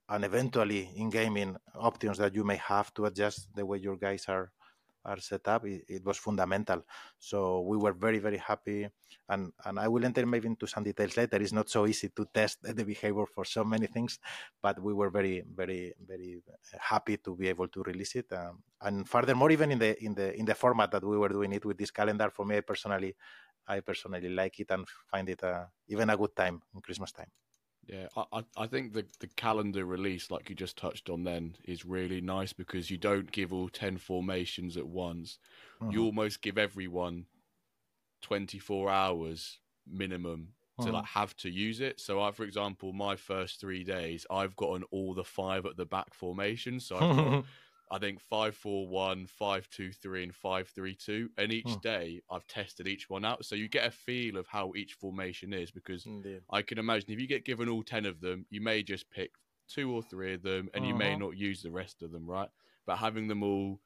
and 0.09 0.25
eventually 0.25 0.91
in-gaming 0.95 1.55
options 1.75 2.17
that 2.17 2.33
you 2.35 2.43
may 2.43 2.57
have 2.57 2.93
to 2.95 3.05
adjust 3.05 3.47
the 3.55 3.65
way 3.65 3.77
your 3.77 3.95
guys 3.95 4.25
are 4.27 4.51
are 5.05 5.19
set 5.19 5.47
up, 5.47 5.65
it, 5.65 5.83
it, 5.87 6.05
was 6.05 6.17
fundamental. 6.17 6.83
So 7.17 7.61
we 7.61 7.77
were 7.77 7.93
very, 7.93 8.19
very 8.19 8.37
happy. 8.37 8.87
And, 9.27 9.51
and 9.65 9.79
I 9.79 9.87
will 9.87 10.05
enter 10.05 10.25
maybe 10.25 10.47
into 10.47 10.67
some 10.67 10.83
details 10.83 11.17
later. 11.17 11.37
It's 11.37 11.53
not 11.53 11.69
so 11.69 11.87
easy 11.87 12.09
to 12.09 12.25
test 12.33 12.59
the 12.63 12.85
behavior 12.85 13.25
for 13.25 13.45
so 13.45 13.63
many 13.63 13.87
things, 13.87 14.19
but 14.61 14.81
we 14.81 14.93
were 14.93 15.09
very, 15.09 15.43
very, 15.55 15.93
very 16.07 16.41
happy 16.79 17.17
to 17.17 17.35
be 17.35 17.47
able 17.47 17.67
to 17.69 17.83
release 17.83 18.15
it. 18.15 18.31
Um, 18.31 18.63
and 18.81 19.07
furthermore, 19.07 19.51
even 19.51 19.71
in 19.71 19.79
the 19.79 20.03
in 20.03 20.13
the 20.13 20.37
in 20.37 20.45
the 20.45 20.55
format 20.55 20.91
that 20.91 21.03
we 21.03 21.17
were 21.17 21.29
doing 21.29 21.53
it 21.53 21.65
with 21.65 21.77
this 21.77 21.91
calendar, 21.91 22.29
for 22.29 22.45
me 22.45 22.57
I 22.57 22.61
personally, 22.61 23.15
I 23.67 23.81
personally 23.81 24.29
like 24.29 24.59
it 24.59 24.71
and 24.71 24.87
find 25.11 25.27
it 25.29 25.43
uh, 25.43 25.65
even 25.87 26.09
a 26.09 26.17
good 26.17 26.35
time 26.35 26.61
in 26.73 26.81
Christmas 26.81 27.11
time. 27.11 27.31
Yeah, 27.91 28.23
I, 28.31 28.43
I 28.55 28.67
think 28.67 28.93
the, 28.93 29.05
the 29.19 29.27
calendar 29.27 29.83
release, 29.83 30.29
like 30.29 30.49
you 30.49 30.55
just 30.55 30.77
touched 30.77 31.09
on 31.09 31.23
then, 31.23 31.55
is 31.65 31.85
really 31.85 32.21
nice 32.21 32.53
because 32.53 32.91
you 32.91 32.97
don't 32.97 33.31
give 33.31 33.51
all 33.51 33.67
10 33.67 33.97
formations 33.97 34.77
at 34.77 34.87
once. 34.87 35.39
Mm-hmm. 35.81 35.91
You 35.91 36.03
almost 36.03 36.41
give 36.41 36.57
everyone 36.57 37.25
24 38.21 38.89
hours 38.89 39.57
minimum 39.87 40.49
to 40.79 40.85
mm-hmm. 40.85 40.95
like 40.95 41.05
have 41.05 41.35
to 41.37 41.49
use 41.49 41.81
it. 41.81 41.99
So 41.99 42.21
I, 42.21 42.31
for 42.31 42.43
example, 42.43 42.93
my 42.93 43.15
first 43.15 43.59
three 43.59 43.83
days, 43.83 44.25
I've 44.29 44.55
gotten 44.55 44.83
all 44.91 45.13
the 45.15 45.23
five 45.23 45.65
at 45.65 45.75
the 45.75 45.85
back 45.85 46.13
formation. 46.13 46.79
So 46.79 46.95
I've 46.95 47.15
got 47.17 47.45
I 47.91 47.97
think 47.97 48.21
five 48.21 48.55
four 48.55 48.87
one, 48.87 49.25
five 49.27 49.67
two 49.69 49.91
three, 49.91 50.23
and 50.23 50.35
five 50.35 50.67
three 50.69 50.95
two. 50.95 51.29
And 51.37 51.51
each 51.51 51.67
hmm. 51.67 51.79
day 51.81 52.21
I've 52.29 52.45
tested 52.47 52.87
each 52.87 53.09
one 53.09 53.25
out, 53.25 53.45
so 53.45 53.55
you 53.55 53.67
get 53.67 53.87
a 53.87 53.91
feel 53.91 54.37
of 54.37 54.47
how 54.47 54.73
each 54.75 54.93
formation 54.93 55.53
is. 55.53 55.71
Because 55.71 56.05
Indeed. 56.05 56.41
I 56.51 56.61
can 56.61 56.77
imagine 56.77 57.11
if 57.11 57.19
you 57.19 57.27
get 57.27 57.45
given 57.45 57.67
all 57.67 57.83
ten 57.83 58.05
of 58.05 58.21
them, 58.21 58.45
you 58.49 58.61
may 58.61 58.83
just 58.83 59.09
pick 59.09 59.31
two 59.67 59.91
or 59.91 60.03
three 60.03 60.33
of 60.33 60.43
them, 60.43 60.69
and 60.73 60.83
uh-huh. 60.83 60.91
you 60.91 60.95
may 60.95 61.11
uh-huh. 61.11 61.19
not 61.19 61.37
use 61.37 61.61
the 61.61 61.71
rest 61.71 62.01
of 62.01 62.11
them, 62.11 62.27
right? 62.27 62.49
But 62.85 62.97
having 62.97 63.27
them 63.27 63.43
all, 63.43 63.79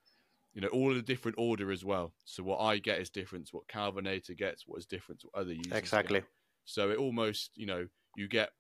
you 0.54 0.62
know, 0.62 0.70
all 0.70 0.92
in 0.92 0.98
a 0.98 1.02
different 1.02 1.38
order 1.38 1.72
as 1.72 1.86
well. 1.86 2.14
So 2.26 2.44
what 2.44 2.60
I 2.60 2.80
get 2.80 3.00
is 3.00 3.10
different 3.10 3.48
to 3.48 3.58
what 3.58 3.68
Calvinator 3.68 4.38
gets, 4.38 4.68
what 4.68 4.80
is 4.80 4.86
different 4.86 5.22
to 5.22 5.30
other 5.34 5.54
users. 5.54 5.74
Exactly. 5.74 6.20
Get. 6.20 6.30
So 6.66 6.92
it 6.92 6.98
almost, 6.98 7.52
you 7.56 7.66
know, 7.66 7.88
you 8.16 8.28
get, 8.28 8.52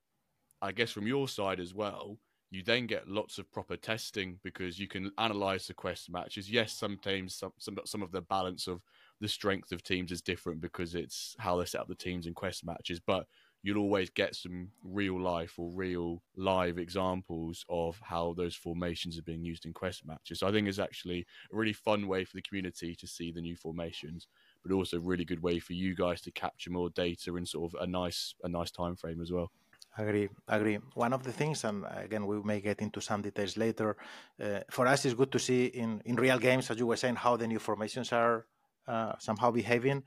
I 0.61 0.71
guess, 0.71 0.91
from 0.91 1.07
your 1.07 1.27
side 1.27 1.59
as 1.59 1.73
well 1.73 2.17
you 2.53 2.63
then 2.63 2.85
get 2.85 3.07
lots 3.07 3.39
of 3.39 3.51
proper 3.51 3.75
testing 3.75 4.39
because 4.43 4.77
you 4.79 4.87
can 4.87 5.11
analyze 5.17 5.65
the 5.67 5.73
quest 5.73 6.09
matches. 6.11 6.51
Yes, 6.51 6.73
sometimes 6.73 7.35
some, 7.35 7.51
some 7.57 7.79
some 7.85 8.03
of 8.03 8.11
the 8.11 8.21
balance 8.21 8.67
of 8.67 8.81
the 9.19 9.27
strength 9.27 9.71
of 9.71 9.81
teams 9.83 10.11
is 10.11 10.21
different 10.21 10.61
because 10.61 10.93
it's 10.93 11.35
how 11.39 11.57
they 11.57 11.65
set 11.65 11.81
up 11.81 11.87
the 11.87 11.95
teams 11.95 12.27
in 12.27 12.33
quest 12.33 12.63
matches, 12.65 12.99
but 12.99 13.25
you'll 13.63 13.81
always 13.81 14.09
get 14.09 14.35
some 14.35 14.69
real 14.83 15.19
life 15.19 15.53
or 15.57 15.71
real 15.71 16.21
live 16.35 16.77
examples 16.77 17.65
of 17.69 17.99
how 18.03 18.33
those 18.33 18.55
formations 18.55 19.17
are 19.17 19.23
being 19.23 19.43
used 19.43 19.65
in 19.65 19.73
quest 19.73 20.05
matches. 20.05 20.39
So 20.39 20.47
I 20.47 20.51
think 20.51 20.67
it's 20.67 20.79
actually 20.79 21.25
a 21.51 21.55
really 21.55 21.73
fun 21.73 22.07
way 22.07 22.25
for 22.25 22.35
the 22.35 22.41
community 22.41 22.93
to 22.95 23.07
see 23.07 23.31
the 23.31 23.41
new 23.41 23.55
formations, 23.55 24.27
but 24.61 24.73
also 24.73 24.97
a 24.97 24.99
really 24.99 25.25
good 25.25 25.41
way 25.41 25.59
for 25.59 25.73
you 25.73 25.95
guys 25.95 26.21
to 26.21 26.31
capture 26.31 26.69
more 26.71 26.89
data 26.91 27.35
in 27.35 27.45
sort 27.45 27.73
of 27.73 27.81
a 27.81 27.87
nice 27.87 28.35
a 28.43 28.49
nice 28.49 28.69
time 28.71 28.95
frame 28.95 29.21
as 29.21 29.31
well. 29.31 29.51
Agree, 29.95 30.27
agree. 30.47 30.79
One 30.95 31.13
of 31.13 31.21
the 31.23 31.31
things, 31.31 31.63
and 31.65 31.85
again, 31.91 32.25
we 32.25 32.41
may 32.41 32.59
get 32.61 32.81
into 32.81 32.99
some 32.99 33.21
details 33.21 33.57
later. 33.57 33.95
Uh, 34.41 34.61
for 34.71 34.87
us, 34.87 35.05
it's 35.05 35.13
good 35.13 35.31
to 35.31 35.37
see 35.39 35.65
in 35.65 36.01
in 36.05 36.15
real 36.15 36.39
games, 36.39 36.71
as 36.71 36.79
you 36.79 36.87
were 36.87 36.95
saying, 36.97 37.15
how 37.15 37.37
the 37.37 37.45
new 37.45 37.59
formations 37.59 38.11
are 38.11 38.47
uh, 38.87 39.13
somehow 39.19 39.51
behaving. 39.51 40.01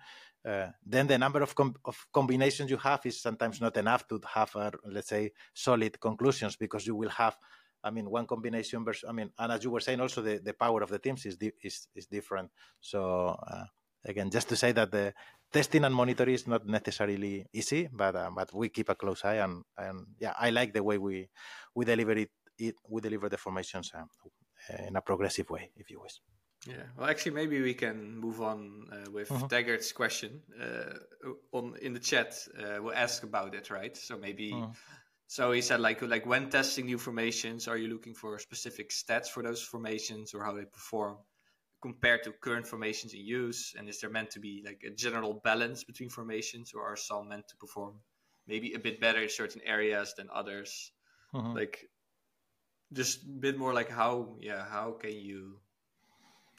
Uh, 0.44 0.70
then 0.84 1.06
the 1.06 1.16
number 1.18 1.40
of, 1.40 1.54
com- 1.54 1.76
of 1.84 2.04
combinations 2.12 2.68
you 2.70 2.76
have 2.78 3.00
is 3.06 3.20
sometimes 3.20 3.60
not 3.60 3.76
enough 3.76 4.06
to 4.08 4.20
have, 4.34 4.54
a, 4.56 4.72
let's 4.86 5.08
say, 5.08 5.32
solid 5.54 6.00
conclusions 6.00 6.56
because 6.56 6.86
you 6.86 6.94
will 6.96 7.08
have, 7.10 7.36
I 7.82 7.90
mean, 7.90 8.08
one 8.10 8.26
combination 8.26 8.84
versus, 8.84 9.04
I 9.08 9.12
mean, 9.12 9.30
and 9.38 9.52
as 9.52 9.62
you 9.64 9.70
were 9.70 9.80
saying, 9.80 10.00
also 10.00 10.20
the, 10.22 10.38
the 10.38 10.52
power 10.52 10.82
of 10.82 10.90
the 10.90 10.98
teams 11.00 11.26
is 11.26 11.36
di- 11.36 11.52
is, 11.62 11.88
is 11.94 12.06
different. 12.06 12.50
So 12.80 13.00
uh, 13.46 13.64
again, 14.04 14.30
just 14.30 14.48
to 14.48 14.56
say 14.56 14.72
that 14.72 14.90
the 14.92 15.14
testing 15.56 15.84
and 15.84 15.94
monitoring 15.94 16.34
is 16.34 16.46
not 16.46 16.66
necessarily 16.66 17.46
easy, 17.52 17.88
but 17.92 18.14
uh, 18.14 18.30
but 18.34 18.52
we 18.52 18.68
keep 18.68 18.88
a 18.90 18.94
close 18.94 19.24
eye 19.24 19.40
and 19.46 19.64
and 19.78 20.06
yeah, 20.20 20.34
I 20.38 20.50
like 20.50 20.72
the 20.72 20.82
way 20.82 20.98
we 20.98 21.28
we 21.74 21.84
deliver 21.84 22.12
it. 22.12 22.30
it 22.58 22.74
we 22.88 23.00
deliver 23.00 23.28
the 23.28 23.36
formations 23.36 23.92
uh, 23.94 24.04
in 24.88 24.96
a 24.96 25.02
progressive 25.02 25.48
way, 25.50 25.70
if 25.76 25.90
you 25.90 26.00
wish. 26.00 26.20
Yeah, 26.66 26.86
well, 26.96 27.08
actually, 27.08 27.34
maybe 27.40 27.60
we 27.60 27.74
can 27.74 28.18
move 28.18 28.40
on 28.40 28.88
uh, 28.92 29.10
with 29.12 29.30
uh-huh. 29.30 29.48
Taggart's 29.48 29.92
question 29.92 30.42
uh, 30.60 31.28
on 31.52 31.76
in 31.80 31.92
the 31.92 32.00
chat. 32.00 32.34
Uh, 32.58 32.82
we'll 32.82 32.94
ask 32.94 33.22
about 33.22 33.54
it, 33.54 33.70
right? 33.70 33.96
So 33.96 34.18
maybe. 34.18 34.52
Uh-huh. 34.52 34.68
So 35.28 35.50
he 35.50 35.60
said, 35.60 35.80
like, 35.80 36.02
like 36.02 36.24
when 36.24 36.50
testing 36.50 36.86
new 36.86 36.98
formations, 36.98 37.66
are 37.66 37.76
you 37.76 37.88
looking 37.88 38.14
for 38.14 38.38
specific 38.38 38.90
stats 38.90 39.26
for 39.26 39.42
those 39.42 39.60
formations 39.60 40.34
or 40.34 40.44
how 40.44 40.52
they 40.52 40.64
perform? 40.64 41.16
Compared 41.86 42.20
to 42.24 42.30
current 42.46 42.66
formations 42.66 43.10
in 43.14 43.22
use? 43.42 43.60
And 43.76 43.88
is 43.88 44.00
there 44.00 44.12
meant 44.18 44.30
to 44.36 44.40
be 44.40 44.54
like 44.68 44.80
a 44.90 44.92
general 45.04 45.32
balance 45.50 45.84
between 45.90 46.10
formations, 46.18 46.66
or 46.74 46.82
are 46.90 47.00
some 47.10 47.24
meant 47.32 47.46
to 47.50 47.56
perform 47.62 47.94
maybe 48.50 48.68
a 48.78 48.80
bit 48.86 48.96
better 49.06 49.20
in 49.26 49.30
certain 49.42 49.62
areas 49.76 50.14
than 50.16 50.26
others? 50.40 50.70
Mm-hmm. 51.34 51.54
Like, 51.60 51.74
just 52.92 53.14
a 53.24 53.40
bit 53.46 53.56
more 53.62 53.74
like 53.80 53.90
how, 54.02 54.36
yeah, 54.48 54.62
how 54.76 54.88
can 55.02 55.14
you 55.28 55.40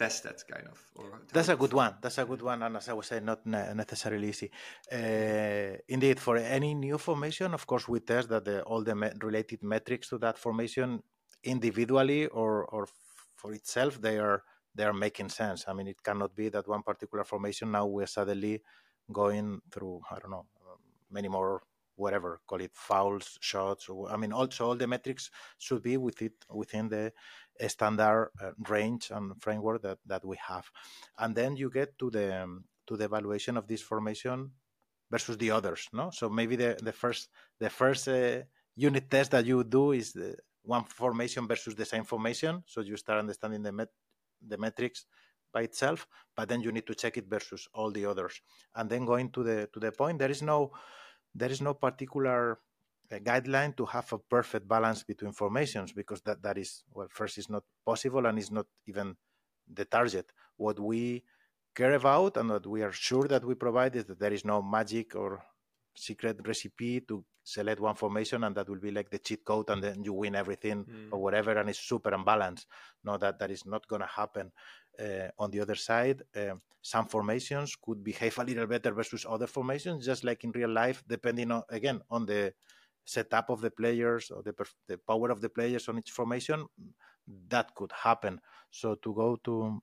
test 0.01 0.23
that 0.23 0.39
kind 0.53 0.67
of? 0.73 0.80
Or 0.95 1.07
That's 1.34 1.49
a 1.49 1.59
good 1.63 1.73
one. 1.84 1.93
That's 2.01 2.19
a 2.23 2.25
good 2.32 2.43
one, 2.51 2.59
and 2.63 2.78
as 2.78 2.88
I 2.89 2.93
was 2.99 3.07
saying, 3.07 3.25
not 3.25 3.45
necessarily 3.45 4.30
easy. 4.30 4.49
Uh, 4.99 5.73
indeed, 5.95 6.19
for 6.19 6.36
any 6.38 6.71
new 6.73 6.97
formation, 6.97 7.53
of 7.53 7.63
course, 7.65 7.86
we 7.88 7.99
test 7.99 8.30
that 8.30 8.45
the, 8.45 8.61
all 8.63 8.84
the 8.84 8.95
me- 8.95 9.17
related 9.30 9.61
metrics 9.63 10.09
to 10.09 10.17
that 10.19 10.38
formation 10.38 11.01
individually 11.43 12.28
or 12.28 12.65
or 12.65 12.88
for 13.36 13.53
itself 13.53 14.01
they 14.01 14.17
are 14.17 14.43
they 14.78 14.86
are 14.86 14.93
making 14.93 15.30
sense. 15.30 15.65
I 15.67 15.73
mean, 15.73 15.88
it 15.88 16.01
cannot 16.03 16.36
be 16.36 16.49
that 16.49 16.67
one 16.67 16.84
particular 16.84 17.23
formation 17.23 17.71
now 17.71 17.86
we're 17.88 18.07
suddenly 18.07 18.61
going 19.11 19.61
through 19.71 20.01
I 20.11 20.19
don't 20.19 20.32
know 20.32 20.45
many 21.11 21.28
more 21.28 21.63
whatever 21.95 22.39
call 22.47 22.61
it 22.61 22.75
fouls, 22.75 23.39
shots. 23.41 23.89
I 24.09 24.17
mean, 24.17 24.32
also 24.32 24.67
all 24.67 24.75
the 24.75 24.86
metrics 24.88 25.32
should 25.57 25.82
be 25.82 25.97
with 25.97 26.21
it 26.21 26.34
within 26.49 26.89
the 26.89 27.11
standard 27.67 28.32
uh, 28.41 28.51
range 28.69 29.09
and 29.11 29.34
framework 29.41 29.82
that 29.82 29.97
that 30.05 30.23
we 30.23 30.38
have, 30.47 30.69
and 31.17 31.36
then 31.36 31.55
you 31.57 31.69
get 31.71 31.97
to 31.99 32.11
the 32.11 32.30
to 32.88 32.97
the 32.97 33.05
evaluation 33.05 33.57
of 33.57 33.67
this 33.67 33.82
formation 33.82 34.51
versus 35.11 35.38
the 35.38 35.51
others. 35.51 35.88
No, 35.93 36.11
so 36.11 36.30
maybe 36.30 36.55
the 36.55 36.78
the 36.82 36.91
first 36.93 37.30
the 37.59 37.69
first 37.69 38.07
uh, 38.07 38.43
unit 38.75 39.09
test 39.09 39.32
that 39.32 39.45
you 39.45 39.63
do 39.63 39.91
is 39.91 40.13
the 40.13 40.38
one 40.63 40.84
formation 40.84 41.47
versus 41.47 41.75
the 41.75 41.86
same 41.86 42.03
formation. 42.03 42.63
So 42.67 42.82
you 42.82 42.97
start 42.97 43.19
understanding 43.19 43.63
the 43.63 43.71
met- 43.71 43.89
the 44.41 44.57
metrics 44.57 45.05
by 45.53 45.61
itself, 45.63 46.07
but 46.35 46.49
then 46.49 46.61
you 46.61 46.71
need 46.71 46.85
to 46.88 46.95
check 46.95 47.17
it 47.17 47.27
versus 47.27 47.67
all 47.73 47.91
the 47.91 48.05
others. 48.05 48.41
And 48.75 48.89
then 48.89 49.05
going 49.05 49.31
to 49.31 49.43
the 49.43 49.69
to 49.73 49.79
the 49.79 49.91
point, 49.91 50.19
there 50.19 50.31
is 50.31 50.41
no 50.41 50.71
there 51.33 51.51
is 51.51 51.61
no 51.61 51.73
particular 51.73 52.59
uh, 53.11 53.19
guideline 53.19 53.75
to 53.77 53.85
have 53.85 54.11
a 54.13 54.19
perfect 54.19 54.67
balance 54.67 55.03
between 55.03 55.31
formations 55.31 55.93
because 55.93 56.21
that 56.21 56.41
that 56.41 56.57
is 56.57 56.83
well 56.91 57.07
first 57.09 57.38
is 57.38 57.49
not 57.49 57.63
possible 57.85 58.25
and 58.25 58.38
is 58.39 58.51
not 58.51 58.67
even 58.85 59.15
the 59.67 59.85
target. 59.85 60.31
What 60.57 60.79
we 60.79 61.23
care 61.75 61.93
about 61.93 62.38
and 62.38 62.49
what 62.49 62.65
we 62.67 62.81
are 62.81 62.91
sure 62.91 63.27
that 63.27 63.45
we 63.45 63.55
provide 63.55 63.95
is 63.95 64.05
that 64.05 64.19
there 64.19 64.33
is 64.33 64.43
no 64.45 64.61
magic 64.61 65.15
or 65.15 65.43
secret 65.97 66.37
recipe 66.45 67.01
to 67.01 67.25
select 67.43 67.79
one 67.79 67.95
formation 67.95 68.43
and 68.43 68.55
that 68.55 68.69
will 68.69 68.79
be 68.79 68.91
like 68.91 69.09
the 69.09 69.19
cheat 69.19 69.43
code 69.43 69.69
and 69.69 69.83
then 69.83 70.03
you 70.03 70.13
win 70.13 70.35
everything 70.35 70.85
mm. 70.85 71.07
or 71.11 71.19
whatever 71.19 71.57
and 71.57 71.69
it's 71.69 71.79
super 71.79 72.13
unbalanced. 72.13 72.67
No 73.03 73.17
that 73.17 73.39
that 73.39 73.51
is 73.51 73.65
not 73.65 73.87
going 73.87 74.01
to 74.01 74.07
happen. 74.07 74.51
Uh, 74.99 75.29
on 75.37 75.51
the 75.51 75.59
other 75.59 75.75
side 75.75 76.23
uh, 76.35 76.55
some 76.81 77.05
formations 77.05 77.75
could 77.79 78.03
behave 78.03 78.37
a 78.39 78.43
little 78.43 78.65
better 78.65 78.91
versus 78.91 79.25
other 79.29 79.45
formations 79.45 80.05
just 80.05 80.23
like 80.23 80.43
in 80.43 80.51
real 80.51 80.69
life 80.69 81.03
depending 81.07 81.51
on 81.51 81.61
again 81.69 82.01
on 82.09 82.25
the 82.25 82.51
setup 83.05 83.49
of 83.49 83.61
the 83.61 83.71
players 83.71 84.31
or 84.31 84.41
the, 84.43 84.53
the 84.87 84.97
power 84.97 85.29
of 85.29 85.39
the 85.39 85.49
players 85.49 85.87
on 85.87 85.99
each 85.99 86.11
formation 86.11 86.65
that 87.47 87.73
could 87.75 87.91
happen. 87.91 88.41
So 88.71 88.95
to 88.95 89.13
go 89.13 89.37
to 89.45 89.81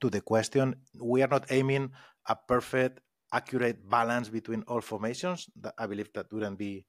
to 0.00 0.08
the 0.08 0.20
question 0.20 0.76
we 1.00 1.20
are 1.22 1.28
not 1.28 1.50
aiming 1.50 1.90
a 2.26 2.36
perfect 2.36 3.00
accurate 3.32 3.88
balance 3.88 4.28
between 4.28 4.62
all 4.68 4.80
formations. 4.80 5.48
I 5.78 5.86
believe 5.86 6.12
that 6.14 6.32
wouldn't 6.32 6.58
be 6.58 6.86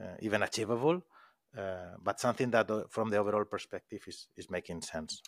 uh, 0.00 0.16
even 0.20 0.42
achievable, 0.42 1.02
uh, 1.56 1.96
but 2.02 2.20
something 2.20 2.50
that, 2.50 2.70
uh, 2.70 2.84
from 2.90 3.10
the 3.10 3.18
overall 3.18 3.44
perspective, 3.44 4.02
is 4.06 4.28
is 4.36 4.50
making 4.50 4.82
sense. 4.82 5.22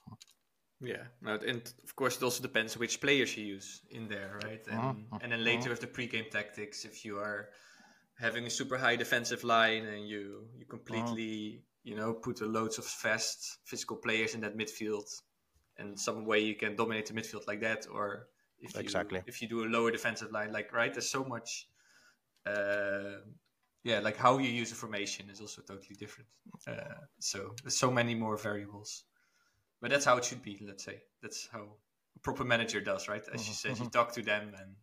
Yeah, 0.81 1.05
and 1.25 1.63
of 1.85 1.97
course 1.97 2.17
it 2.17 2.23
also 2.23 2.43
depends 2.43 2.77
which 2.77 3.01
players 3.01 3.37
you 3.37 3.47
use 3.47 3.81
in 3.91 4.09
there, 4.09 4.39
right? 4.45 4.61
And 4.71 4.81
mm-hmm. 4.81 5.17
and 5.23 5.33
then 5.33 5.43
later 5.43 5.61
mm-hmm. 5.61 5.71
with 5.71 5.81
the 5.81 5.87
pre-game 5.87 6.27
tactics, 6.31 6.85
if 6.85 7.05
you 7.05 7.19
are 7.19 7.49
having 8.19 8.45
a 8.47 8.51
super 8.51 8.77
high 8.77 8.97
defensive 8.97 9.45
line 9.45 9.85
and 9.87 10.07
you 10.07 10.49
you 10.59 10.67
completely 10.67 11.33
mm-hmm. 11.33 11.89
you 11.89 11.95
know 11.97 12.13
put 12.13 12.41
loads 12.43 12.79
of 12.79 12.85
fast 12.85 13.59
physical 13.65 13.97
players 13.97 14.35
in 14.35 14.41
that 14.43 14.57
midfield, 14.57 15.09
and 15.79 15.99
some 15.99 16.27
way 16.27 16.41
you 16.41 16.55
can 16.55 16.77
dominate 16.77 17.07
the 17.07 17.15
midfield 17.15 17.47
like 17.47 17.61
that, 17.61 17.87
or 17.91 18.29
if 18.61 18.77
exactly. 18.77 19.19
you 19.19 19.25
if 19.27 19.43
you 19.43 19.49
do 19.49 19.65
a 19.65 19.69
lower 19.69 19.91
defensive 19.91 20.33
line 20.33 20.53
like 20.53 20.73
right 20.73 20.93
there's 20.93 21.11
so 21.11 21.25
much 21.25 21.69
uh, 22.47 23.19
yeah 23.85 24.01
like 24.01 24.17
how 24.17 24.39
you 24.39 24.49
use 24.49 24.73
a 24.73 24.75
formation 24.75 25.29
is 25.31 25.41
also 25.41 25.63
totally 25.63 25.97
different. 25.99 26.29
Uh, 26.67 27.01
so 27.19 27.55
there's 27.63 27.77
so 27.77 27.91
many 27.91 28.15
more 28.15 28.37
variables. 28.37 29.05
But 29.81 29.91
that's 29.91 30.05
how 30.05 30.17
it 30.17 30.25
should 30.25 30.43
be 30.43 30.59
let's 30.67 30.85
say. 30.85 31.03
That's 31.23 31.49
how 31.53 31.77
a 32.17 32.21
proper 32.21 32.45
manager 32.45 32.81
does 32.81 33.09
right? 33.09 33.23
As 33.33 33.47
you 33.47 33.55
said 33.55 33.79
you 33.79 33.91
talk 33.91 34.13
to 34.15 34.23
them 34.23 34.53
and 34.59 34.75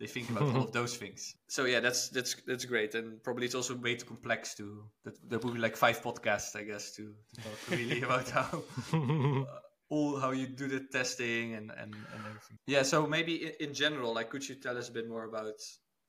they 0.00 0.06
think 0.06 0.28
about 0.28 0.42
all 0.54 0.64
of 0.64 0.72
those 0.72 0.96
things. 0.96 1.36
So 1.48 1.64
yeah 1.64 1.80
that's 1.80 2.08
that's 2.10 2.36
that's 2.46 2.64
great. 2.64 2.94
And 2.94 3.22
probably 3.22 3.46
it's 3.46 3.54
also 3.54 3.74
way 3.76 3.94
too 3.96 4.06
complex 4.06 4.54
to 4.56 4.84
that 5.04 5.14
there 5.28 5.38
would 5.38 5.54
be 5.54 5.60
like 5.60 5.76
five 5.76 6.02
podcasts 6.02 6.56
i 6.56 6.62
guess 6.62 6.92
to, 6.96 7.14
to 7.34 7.42
talk 7.42 7.58
really 7.70 8.02
about 8.02 8.28
how 8.30 8.62
uh, 8.92 9.60
all 9.90 10.18
how 10.18 10.30
you 10.30 10.46
do 10.46 10.66
the 10.68 10.80
testing 10.80 11.54
and, 11.54 11.70
and, 11.70 11.94
and 11.94 12.20
everything. 12.26 12.58
Yeah, 12.66 12.82
so 12.82 13.06
maybe 13.06 13.46
in, 13.46 13.68
in 13.68 13.74
general, 13.74 14.14
like, 14.14 14.30
could 14.30 14.48
you 14.48 14.54
tell 14.54 14.76
us 14.78 14.88
a 14.88 14.92
bit 14.92 15.08
more 15.08 15.24
about 15.24 15.60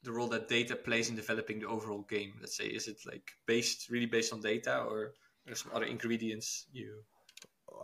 the 0.03 0.11
role 0.11 0.27
that 0.29 0.47
data 0.47 0.75
plays 0.75 1.09
in 1.09 1.15
developing 1.15 1.59
the 1.59 1.67
overall 1.67 2.05
game? 2.09 2.33
Let's 2.39 2.57
say, 2.57 2.65
is 2.65 2.87
it 2.87 2.97
like 3.05 3.31
based 3.47 3.89
really 3.89 4.05
based 4.05 4.33
on 4.33 4.41
data, 4.41 4.79
or 4.83 5.13
there's 5.45 5.61
some 5.61 5.71
other 5.73 5.85
ingredients 5.85 6.67
you? 6.71 7.03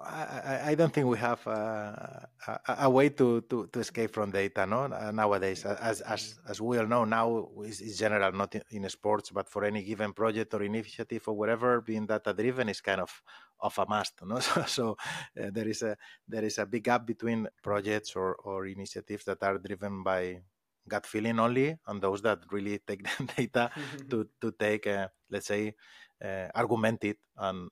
I, 0.04 0.72
I 0.72 0.76
don't 0.76 0.94
think 0.94 1.08
we 1.08 1.18
have 1.18 1.46
a, 1.48 2.28
a, 2.48 2.76
a, 2.86 2.90
way 2.90 3.10
to, 3.10 3.42
to, 3.42 3.68
to 3.72 3.80
escape 3.80 4.14
from 4.14 4.32
data 4.32 4.66
no? 4.66 4.84
Uh, 4.84 5.12
nowadays. 5.12 5.66
As, 5.66 6.02
as, 6.02 6.22
mm-hmm. 6.22 6.52
as 6.52 6.62
we 6.62 6.78
all 6.80 6.88
know, 6.88 7.06
now 7.06 7.50
is 7.64 7.98
general, 7.98 8.32
not 8.32 8.56
in, 8.56 8.64
in, 8.72 8.90
sports, 8.90 9.30
but 9.32 9.50
for 9.50 9.64
any 9.64 9.84
given 9.84 10.14
project 10.14 10.54
or 10.54 10.64
initiative 10.64 11.24
or 11.28 11.36
whatever, 11.36 11.82
being 11.82 12.06
data 12.06 12.34
driven 12.34 12.70
is 12.70 12.82
kind 12.82 13.02
of 13.02 13.22
of 13.62 13.78
a 13.78 13.86
must. 13.88 14.14
No? 14.26 14.40
So, 14.42 14.64
so 14.66 14.98
uh, 15.40 15.50
there 15.52 15.68
is 15.68 15.82
a 15.82 15.98
there 16.28 16.44
is 16.44 16.58
a 16.58 16.66
big 16.66 16.84
gap 16.84 17.06
between 17.06 17.48
projects 17.62 18.16
or, 18.16 18.36
or 18.36 18.68
initiatives 18.68 19.26
that 19.26 19.44
are 19.44 19.58
driven 19.58 20.04
by 20.04 20.42
gut 20.88 21.06
feeling 21.06 21.40
only 21.40 21.78
and 21.88 22.02
those 22.02 22.22
that 22.22 22.40
really 22.52 22.80
take 22.80 23.04
the 23.18 23.26
data 23.38 23.72
to 24.10 24.28
to 24.42 24.52
take 24.52 24.88
uh, 24.88 25.08
let's 25.30 25.48
say 25.48 25.76
uh, 26.24 26.48
argumented 26.56 27.18
and, 27.38 27.70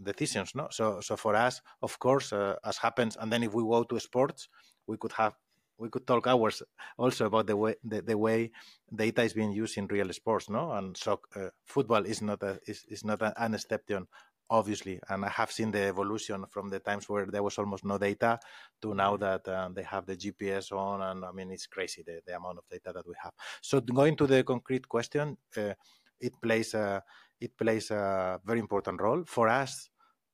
decisions 0.00 0.54
no 0.54 0.68
so 0.70 1.00
so 1.00 1.16
for 1.16 1.34
us 1.34 1.60
of 1.82 1.98
course 1.98 2.32
uh, 2.32 2.54
as 2.64 2.78
happens 2.78 3.16
and 3.20 3.32
then 3.32 3.42
if 3.42 3.52
we 3.52 3.62
go 3.62 3.82
to 3.82 3.98
sports 3.98 4.48
we 4.86 4.96
could 4.96 5.12
have 5.12 5.34
we 5.78 5.88
could 5.88 6.06
talk 6.06 6.26
hours 6.26 6.62
also 6.96 7.26
about 7.26 7.46
the 7.46 7.56
way 7.56 7.74
the, 7.82 8.02
the 8.02 8.16
way 8.16 8.50
data 8.94 9.22
is 9.22 9.32
being 9.32 9.52
used 9.52 9.76
in 9.76 9.86
real 9.88 10.12
sports 10.12 10.48
no 10.48 10.72
and 10.72 10.96
so 10.96 11.20
uh, 11.34 11.48
football 11.64 12.04
is 12.04 12.22
not 12.22 12.42
a 12.42 12.60
is, 12.66 12.84
is 12.88 13.04
not 13.04 13.20
an 13.22 13.54
exception 13.54 14.06
obviously. 14.50 15.00
And 15.08 15.24
I 15.24 15.28
have 15.28 15.52
seen 15.52 15.70
the 15.70 15.82
evolution 15.82 16.44
from 16.50 16.68
the 16.68 16.80
times 16.80 17.08
where 17.08 17.26
there 17.26 17.42
was 17.42 17.58
almost 17.58 17.84
no 17.84 17.98
data 17.98 18.38
to 18.82 18.94
now 18.94 19.16
mm-hmm. 19.16 19.24
that 19.24 19.48
uh, 19.48 19.68
they 19.74 19.82
have 19.82 20.06
the 20.06 20.16
GPS 20.16 20.72
on. 20.72 21.02
And 21.02 21.24
I 21.24 21.32
mean, 21.32 21.50
it's 21.50 21.66
crazy 21.66 22.02
the, 22.04 22.20
the 22.26 22.36
amount 22.36 22.58
of 22.58 22.68
data 22.70 22.92
that 22.94 23.06
we 23.06 23.14
have. 23.22 23.32
So 23.60 23.80
going 23.80 24.16
to 24.16 24.26
the 24.26 24.42
concrete 24.44 24.88
question, 24.88 25.36
uh, 25.56 25.74
it 26.20 26.32
plays 26.42 26.74
a 26.74 27.02
it 27.40 27.56
plays 27.56 27.90
a 27.92 28.40
very 28.44 28.58
important 28.58 29.00
role 29.00 29.22
for 29.24 29.48
us 29.48 29.88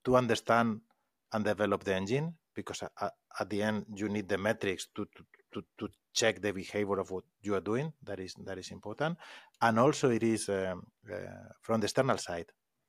to 0.05 0.17
understand 0.17 0.81
and 1.33 1.45
develop 1.45 1.85
the 1.85 1.95
engine 1.95 2.35
because 2.55 2.83
at, 2.83 3.13
at 3.39 3.51
the 3.51 3.63
end 3.63 3.85
you 3.95 4.09
need 4.09 4.27
the 4.27 4.39
metrics 4.39 4.89
to, 4.95 5.05
to 5.15 5.25
to, 5.53 5.63
to 5.79 5.89
check 6.13 6.41
the 6.41 6.53
behavior 6.53 6.99
of 6.99 7.11
what 7.11 7.25
you 7.41 7.55
are 7.55 7.61
doing. 7.61 7.93
That 8.03 8.21
is 8.21 8.35
that 8.45 8.59
is 8.59 8.71
important, 8.71 9.19
and 9.61 9.79
also 9.79 10.11
it 10.11 10.23
is 10.23 10.49
um, 10.49 10.87
uh, 11.11 11.17
from 11.63 11.81
the 11.81 11.87
external 11.87 12.19
side. 12.19 12.47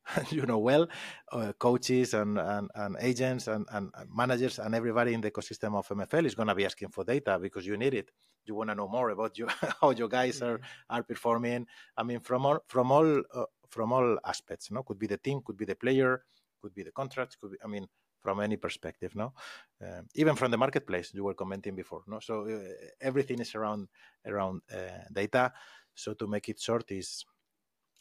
you 0.32 0.46
know 0.46 0.58
well, 0.58 0.88
uh, 1.32 1.54
coaches 1.58 2.14
and, 2.14 2.38
and, 2.38 2.70
and 2.76 2.96
agents 3.00 3.48
and, 3.48 3.66
and, 3.72 3.92
managers 4.14 4.60
and 4.60 4.76
everybody 4.76 5.14
in 5.14 5.22
the 5.22 5.32
ecosystem 5.32 5.76
of 5.76 5.88
MFL 5.88 6.26
is 6.26 6.36
going 6.36 6.48
to 6.48 6.56
be 6.56 6.66
asking 6.66 6.90
for 6.90 7.04
data 7.04 7.40
because 7.42 7.66
you 7.66 7.78
need 7.78 7.94
it. 7.94 8.12
You 8.46 8.56
want 8.56 8.70
to 8.70 8.76
know 8.76 8.88
more 8.88 9.10
about 9.10 9.38
you, 9.38 9.48
how 9.82 9.90
your 9.92 10.08
guys 10.08 10.42
are, 10.42 10.60
are 10.90 11.04
performing. 11.04 11.66
I 11.98 12.04
mean, 12.04 12.20
from 12.20 12.46
all 12.46 12.60
from 12.68 12.92
all 12.92 13.24
uh, 13.34 13.46
from 13.70 13.92
all 13.92 14.18
aspects. 14.26 14.70
No, 14.72 14.84
could 14.84 15.00
be 15.00 15.08
the 15.08 15.18
team, 15.18 15.42
could 15.44 15.58
be 15.58 15.66
the 15.66 15.76
player, 15.76 16.24
could 16.62 16.74
be 16.74 16.84
the 16.84 16.92
contract. 16.92 17.38
could 17.42 17.52
be. 17.54 17.58
I 17.64 17.68
mean, 17.68 17.88
from 18.26 18.40
any 18.40 18.58
perspective. 18.58 19.16
No, 19.16 19.34
uh, 19.84 20.02
even 20.16 20.36
from 20.36 20.52
the 20.52 20.58
marketplace 20.58 21.12
you 21.14 21.24
were 21.24 21.34
commenting 21.34 21.76
before. 21.76 22.02
No, 22.08 22.20
so 22.20 22.34
uh, 22.48 22.60
everything 23.02 23.40
is 23.40 23.56
around 23.56 23.88
around 24.26 24.62
uh, 24.72 25.06
data. 25.12 25.54
So 25.94 26.14
to 26.14 26.28
make 26.28 26.50
it 26.50 26.60
short 26.60 26.92
is 26.92 27.26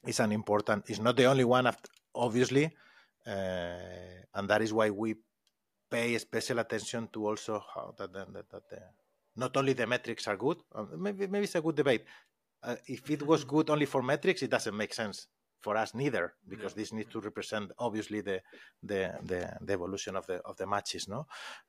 is 0.06 0.20
an 0.20 0.32
important. 0.32 0.90
It's 0.90 1.00
not 1.00 1.16
the 1.16 1.26
only 1.26 1.44
one, 1.44 1.70
obviously, 2.14 2.66
uh, 3.26 3.76
and 4.34 4.48
that 4.48 4.62
is 4.62 4.72
why 4.72 4.90
we 4.90 5.16
pay 5.90 6.16
special 6.18 6.58
attention 6.58 7.08
to 7.12 7.26
also 7.26 7.62
how 7.74 7.94
that 7.98 8.12
that, 8.12 8.32
that, 8.32 8.50
that 8.50 8.68
the, 8.70 8.80
not 9.36 9.56
only 9.56 9.72
the 9.72 9.86
metrics 9.86 10.28
are 10.28 10.36
good. 10.36 10.58
Uh, 10.74 10.84
maybe 10.96 11.26
maybe 11.26 11.44
it's 11.44 11.54
a 11.54 11.60
good 11.60 11.76
debate. 11.76 12.04
Uh, 12.62 12.76
if 12.86 13.10
it 13.10 13.22
was 13.26 13.44
good 13.44 13.68
only 13.70 13.86
for 13.86 14.02
metrics, 14.02 14.42
it 14.42 14.50
doesn't 14.50 14.76
make 14.76 14.94
sense 14.94 15.26
for 15.64 15.76
us 15.76 15.94
neither 15.94 16.34
because 16.52 16.72
no. 16.74 16.80
this 16.80 16.92
needs 16.92 17.10
to 17.10 17.20
represent 17.20 17.66
obviously 17.78 18.20
the, 18.20 18.38
the 18.90 19.00
the, 19.30 19.40
the 19.66 19.72
evolution 19.72 20.14
of 20.16 20.24
the 20.26 20.36
of 20.50 20.56
the 20.56 20.66
matches 20.66 21.08
no 21.08 21.26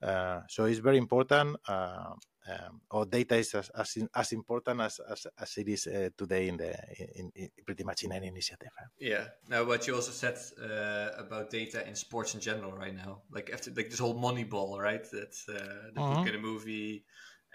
uh, 0.09 0.41
so 0.47 0.65
it's 0.65 0.79
very 0.79 0.97
important 0.97 1.55
uh, 1.67 2.13
um, 2.47 2.81
or 2.91 3.05
data 3.05 3.35
is 3.35 3.55
as, 3.55 3.69
as, 3.69 3.97
as 4.13 4.31
important 4.31 4.79
as, 4.79 4.99
as, 5.09 5.25
as 5.39 5.57
it 5.57 5.67
is 5.67 5.87
uh, 5.87 6.09
today 6.15 6.47
in 6.47 6.57
the 6.57 6.75
in, 7.15 7.31
in, 7.35 7.49
pretty 7.65 7.83
much 7.83 8.03
in 8.03 8.11
any 8.11 8.27
initiative. 8.27 8.69
Yeah. 8.99 9.25
Now, 9.49 9.63
what 9.63 9.87
you 9.87 9.95
also 9.95 10.11
said 10.11 10.37
uh, 10.61 11.09
about 11.17 11.49
data 11.49 11.87
in 11.87 11.95
sports 11.95 12.35
in 12.35 12.41
general 12.41 12.71
right 12.71 12.95
now, 12.95 13.21
like 13.31 13.49
after 13.51 13.71
like 13.71 13.89
this 13.89 13.99
whole 13.99 14.15
Moneyball, 14.15 14.77
right? 14.79 15.03
That 15.11 15.35
uh, 15.49 15.53
the 15.93 16.01
uh-huh. 16.01 16.15
book 16.15 16.27
and 16.27 16.35
a 16.35 16.39
movie, 16.39 17.03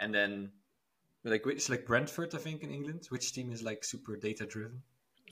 and 0.00 0.12
then 0.12 0.50
like 1.24 1.42
it's 1.46 1.68
like 1.68 1.86
Brentford, 1.86 2.34
I 2.34 2.38
think, 2.38 2.62
in 2.64 2.70
England. 2.70 3.06
Which 3.10 3.32
team 3.32 3.52
is 3.52 3.62
like 3.62 3.84
super 3.84 4.16
data 4.16 4.44
driven? 4.44 4.82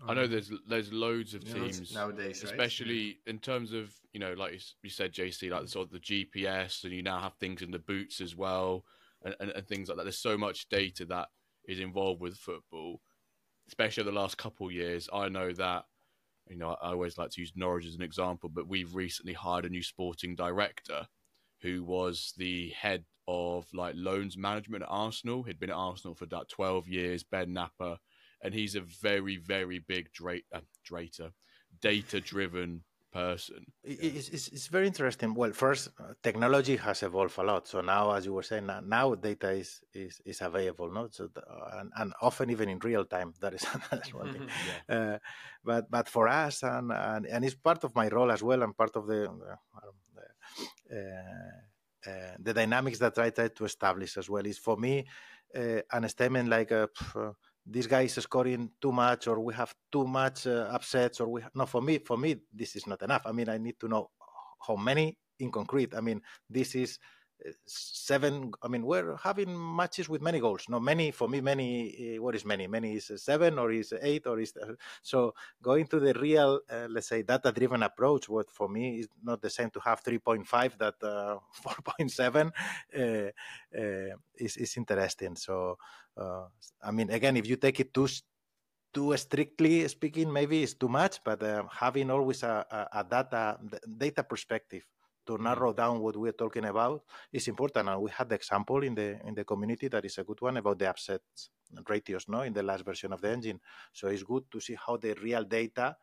I 0.07 0.14
know 0.14 0.24
um, 0.24 0.30
there's 0.30 0.53
there's 0.68 0.92
loads 0.92 1.34
of 1.34 1.44
teams 1.44 1.92
nowadays, 1.94 2.42
especially 2.42 3.07
right? 3.07 3.34
in 3.34 3.38
terms 3.38 3.72
of 3.72 3.92
you 4.12 4.20
know 4.20 4.34
like 4.34 4.61
you 4.82 4.90
said, 4.90 5.12
JC, 5.12 5.51
like 5.51 5.68
sort 5.68 5.88
of 5.88 5.92
the 5.92 6.01
GPS, 6.01 6.84
and 6.84 6.92
you 6.92 7.03
now 7.03 7.20
have 7.20 7.34
things 7.34 7.62
in 7.62 7.70
the 7.70 7.78
boots 7.78 8.20
as 8.20 8.36
well 8.36 8.84
and, 9.24 9.34
and, 9.40 9.51
and 9.51 9.66
things 9.66 9.88
like 9.88 9.96
that. 9.96 10.05
There's 10.05 10.18
so 10.18 10.38
much 10.38 10.68
data 10.68 11.05
that 11.07 11.28
is 11.66 11.80
involved 11.80 12.20
with 12.20 12.36
football, 12.36 13.01
especially 13.68 14.05
the 14.05 14.12
last 14.12 14.38
couple 14.38 14.66
of 14.66 14.72
years. 14.72 15.09
I 15.12 15.28
know 15.28 15.53
that 15.53 15.84
you 16.49 16.57
know 16.57 16.76
I 16.80 16.90
always 16.90 17.18
like 17.18 17.30
to 17.30 17.40
use 17.40 17.53
Norwich 17.55 17.86
as 17.86 17.94
an 17.94 18.03
example, 18.03 18.49
but 18.49 18.68
we've 18.68 18.94
recently 18.94 19.34
hired 19.34 19.64
a 19.64 19.70
new 19.70 19.82
sporting 19.82 20.34
director 20.34 21.07
who 21.61 21.82
was 21.82 22.34
the 22.36 22.70
head 22.70 23.05
of 23.26 23.66
like 23.74 23.94
loans 23.96 24.36
management 24.36 24.82
at 24.82 24.88
Arsenal. 24.90 25.42
He'd 25.42 25.59
been 25.59 25.70
at 25.70 25.76
Arsenal 25.76 26.14
for 26.14 26.24
about 26.24 26.49
12 26.49 26.88
years, 26.88 27.22
Ben 27.24 27.55
Knapper, 27.55 27.99
and 28.43 28.55
he's 28.55 28.74
a 28.74 28.80
very, 28.80 29.36
very 29.36 29.78
big 29.78 30.12
dra- 30.12 30.47
uh, 30.53 30.61
data 31.80 32.20
driven 32.20 32.82
person. 33.12 33.64
It's, 33.84 34.28
it's, 34.28 34.49
it's, 34.49 34.66
very 34.66 34.86
interesting. 34.86 35.34
Well, 35.34 35.53
first, 35.53 35.89
uh, 35.99 36.14
technology 36.22 36.76
has 36.76 37.03
evolved 37.03 37.39
a 37.39 37.43
lot. 37.43 37.66
So 37.66 37.80
now, 37.80 38.12
as 38.12 38.26
you 38.26 38.32
were 38.32 38.43
saying, 38.43 38.68
now 38.86 39.14
data 39.14 39.51
is 39.51 39.80
is, 39.93 40.20
is 40.24 40.41
available, 40.41 40.91
no? 40.93 41.09
So 41.11 41.28
uh, 41.36 41.78
and, 41.78 41.91
and, 41.97 42.12
often 42.20 42.51
even 42.51 42.68
in 42.68 42.78
real 42.78 43.05
time. 43.05 43.34
That 43.41 43.55
is 43.55 43.64
one 44.14 44.32
thing. 44.32 44.49
yeah. 44.89 44.97
uh, 44.97 45.18
but 45.64 45.91
but 45.91 46.09
for 46.09 46.28
us, 46.28 46.62
and, 46.62 46.93
and, 46.93 47.26
and 47.26 47.45
it's 47.45 47.55
part 47.55 47.84
of 47.84 47.95
my 47.95 48.09
role 48.09 48.30
as 48.30 48.43
well, 48.43 48.62
and 48.62 48.76
part 48.76 48.95
of 48.97 49.07
the 49.07 49.24
uh, 49.26 49.57
uh, 50.95 52.11
uh, 52.11 52.34
the 52.39 52.55
dynamics 52.55 52.99
that 52.99 53.18
I 53.18 53.30
try 53.30 53.49
to 53.49 53.64
establish 53.64 54.16
as 54.16 54.28
well. 54.28 54.47
Is 54.47 54.59
for 54.59 54.76
me 54.76 55.07
an 55.55 56.09
statement 56.09 56.49
like 56.49 56.70
this 57.71 57.87
guy 57.87 58.03
is 58.03 58.14
scoring 58.14 58.71
too 58.81 58.93
much 58.93 59.27
or 59.27 59.41
we 59.41 59.53
have 59.55 59.75
too 59.93 60.07
much 60.07 60.47
uh, 60.47 60.69
upsets 60.73 61.21
or 61.21 61.29
we 61.29 61.43
no 61.55 61.66
for 61.66 61.83
me 61.83 61.99
for 61.99 62.16
me 62.16 62.37
this 62.53 62.77
is 62.77 62.87
not 62.87 63.03
enough. 63.03 63.23
I 63.27 63.33
mean 63.33 63.49
i 63.49 63.59
need 63.59 63.79
to 63.81 63.89
know 63.89 64.11
how 64.66 64.77
many 64.77 65.16
in 65.39 65.51
concrete. 65.53 65.95
I 65.95 66.01
mean 66.01 66.21
this 66.49 66.75
is 66.75 66.99
seven 67.66 68.53
i 68.62 68.68
mean 68.68 68.84
we're 68.84 69.16
having 69.16 69.76
matches 69.76 70.09
with 70.09 70.20
many 70.20 70.41
goals 70.41 70.64
no 70.68 70.80
many 70.80 71.11
for 71.11 71.28
me 71.28 71.41
many 71.41 72.16
uh, 72.16 72.22
what 72.22 72.34
is 72.34 72.45
many? 72.45 72.66
Many 72.66 72.97
is 72.97 73.11
seven 73.16 73.59
or 73.59 73.70
is 73.72 73.93
eight 74.03 74.26
or 74.26 74.39
is 74.41 74.53
uh, 74.57 74.74
so 75.03 75.34
going 75.62 75.86
to 75.89 75.99
the 76.01 76.14
real 76.14 76.61
uh, 76.70 76.86
let's 76.91 77.09
say 77.09 77.22
data 77.22 77.53
driven 77.53 77.82
approach 77.82 78.28
what 78.28 78.51
for 78.51 78.68
me 78.68 79.01
is 79.01 79.09
not 79.22 79.41
the 79.41 79.51
same 79.51 79.70
to 79.70 79.80
have 79.80 80.03
3.5 80.03 80.78
that 80.78 80.95
uh, 81.03 81.39
4.7 81.64 82.51
uh, 82.97 83.01
uh, 83.01 84.16
is, 84.36 84.57
is 84.57 84.76
interesting. 84.76 85.36
So 85.36 85.78
i 86.82 86.91
mean 86.91 87.11
again 87.11 87.36
if 87.36 87.47
you 87.47 87.55
take 87.55 87.78
it 87.78 87.95
too 87.95 88.09
too 88.93 89.16
strictly 89.16 89.86
speaking 89.86 90.32
maybe 90.32 90.64
it's 90.64 90.74
too 90.74 90.89
much 90.89 91.22
but 91.22 91.41
having 91.70 92.11
always 92.11 92.43
a, 92.43 92.66
a, 92.70 93.01
a 93.01 93.05
data 93.05 93.57
data 93.97 94.24
perspective 94.24 94.82
to 95.29 95.35
mm-hmm. 95.35 95.45
narrow 95.45 95.72
down 95.72 96.01
what 96.01 96.16
we're 96.16 96.33
talking 96.33 96.64
about 96.64 97.05
is 97.33 97.47
important. 97.49 97.89
And 97.89 98.01
we 98.01 98.11
had 98.11 98.29
the 98.31 98.35
example 98.35 98.83
in 98.83 98.95
the 98.95 99.20
in 99.26 99.35
the 99.35 99.45
community 99.45 99.89
that 99.89 100.05
is 100.05 100.18
a 100.18 100.24
good 100.24 100.41
one 100.41 100.57
about 100.57 100.79
the 100.79 100.89
upsets 100.89 101.51
ratios, 101.87 102.24
no, 102.29 102.41
in 102.43 102.55
the 102.55 102.62
last 102.62 102.85
version 102.85 103.12
of 103.12 103.20
the 103.20 103.31
engine. 103.31 103.61
So 103.93 104.09
it's 104.09 104.22
good 104.22 104.45
to 104.51 104.59
see 104.61 104.74
how 104.74 104.97
the 104.97 105.14
real 105.22 105.45
data, 105.45 105.97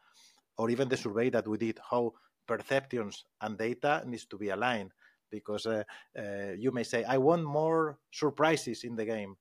or 0.57 0.69
even 0.69 0.87
the 0.87 0.97
survey 0.97 1.31
that 1.31 1.47
we 1.47 1.57
did, 1.57 1.79
how 1.89 2.13
perceptions 2.47 3.25
and 3.41 3.57
data 3.57 4.03
needs 4.05 4.27
to 4.27 4.37
be 4.37 4.49
aligned. 4.49 4.91
Because 5.31 5.65
uh, 5.65 5.83
uh, 6.17 6.53
you 6.55 6.71
may 6.71 6.83
say, 6.83 7.03
I 7.03 7.17
want 7.17 7.43
more 7.43 7.97
surprises 8.11 8.83
in 8.83 8.95
the 8.95 9.05
game, 9.05 9.35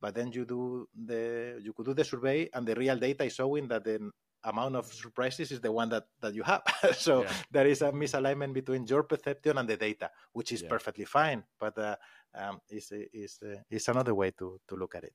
but 0.00 0.14
then 0.14 0.30
you 0.32 0.44
do 0.44 0.86
the 0.94 1.58
you 1.64 1.72
could 1.72 1.86
do 1.86 1.94
the 1.94 2.04
survey 2.04 2.50
and 2.52 2.66
the 2.66 2.74
real 2.74 2.98
data 2.98 3.24
is 3.24 3.34
showing 3.34 3.66
that 3.68 3.84
the 3.84 4.10
amount 4.44 4.76
of 4.76 4.86
surprises 4.86 5.52
is 5.52 5.60
the 5.60 5.72
one 5.72 5.88
that 5.88 6.06
that 6.20 6.34
you 6.34 6.42
have. 6.42 6.62
So 6.94 7.22
yeah. 7.22 7.32
there 7.50 7.66
is 7.66 7.82
a 7.82 7.92
misalignment 7.92 8.52
between 8.52 8.86
your 8.86 9.02
perception 9.02 9.58
and 9.58 9.68
the 9.68 9.76
data 9.76 10.10
which 10.32 10.52
is 10.52 10.62
yeah. 10.62 10.68
perfectly 10.68 11.04
fine 11.04 11.44
but 11.58 11.76
uh, 11.78 11.96
um, 12.34 12.60
is 12.68 12.92
is 13.12 13.38
uh, 13.42 13.60
is 13.70 13.88
another 13.88 14.14
way 14.14 14.30
to 14.32 14.60
to 14.68 14.76
look 14.76 14.94
at 14.94 15.04
it. 15.04 15.14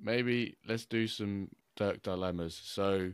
Maybe 0.00 0.56
let's 0.66 0.86
do 0.86 1.06
some 1.06 1.48
Dirk 1.76 2.02
dilemmas. 2.02 2.60
So 2.62 3.12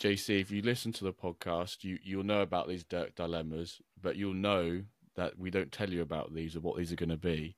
JC 0.00 0.40
if 0.40 0.50
you 0.50 0.62
listen 0.62 0.92
to 0.92 1.04
the 1.04 1.12
podcast 1.12 1.84
you 1.84 1.98
you'll 2.02 2.24
know 2.24 2.42
about 2.42 2.68
these 2.68 2.84
Dirk 2.84 3.14
dilemmas 3.14 3.80
but 4.00 4.16
you'll 4.16 4.34
know 4.34 4.82
that 5.16 5.38
we 5.38 5.50
don't 5.50 5.72
tell 5.72 5.90
you 5.90 6.02
about 6.02 6.34
these 6.34 6.56
or 6.56 6.60
what 6.60 6.76
these 6.76 6.92
are 6.92 6.96
going 6.96 7.08
to 7.08 7.16
be. 7.16 7.56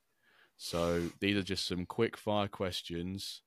So 0.58 1.10
these 1.20 1.36
are 1.36 1.42
just 1.42 1.66
some 1.66 1.84
quick 1.86 2.16
fire 2.16 2.48
questions 2.48 3.42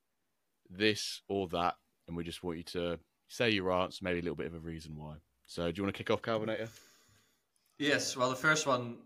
this 0.70 1.22
or 1.28 1.48
that, 1.50 1.76
and 2.08 2.16
we 2.16 2.24
just 2.24 2.44
want 2.44 2.58
you 2.58 2.64
to 2.64 3.00
say 3.28 3.50
your 3.50 3.72
answer, 3.72 4.00
maybe 4.04 4.20
a 4.20 4.22
little 4.22 4.36
bit 4.36 4.48
of 4.48 4.56
a 4.56 4.60
reason 4.60 4.96
why. 4.96 5.16
So, 5.46 5.72
do 5.72 5.78
you 5.78 5.84
want 5.84 5.96
to 5.96 5.98
kick 5.98 6.12
off, 6.12 6.22
Carbonator? 6.22 6.70
Yes. 7.78 8.16
Well, 8.16 8.30
the 8.30 8.36
first 8.36 8.68
one, 8.68 8.98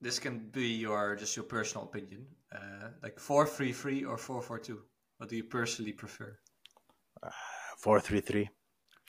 this 0.00 0.18
can 0.18 0.38
be 0.50 0.68
your 0.68 1.16
just 1.16 1.36
your 1.36 1.44
personal 1.44 1.84
opinion, 1.84 2.26
uh, 2.54 2.88
like 3.02 3.18
four 3.18 3.46
three 3.46 3.72
three 3.72 4.04
or 4.04 4.16
four 4.16 4.40
four 4.42 4.58
two. 4.58 4.80
What 5.18 5.28
do 5.28 5.36
you 5.36 5.44
personally 5.44 5.92
prefer? 5.92 6.38
Uh, 7.22 7.30
four 7.76 8.00
three 8.00 8.20
three. 8.20 8.48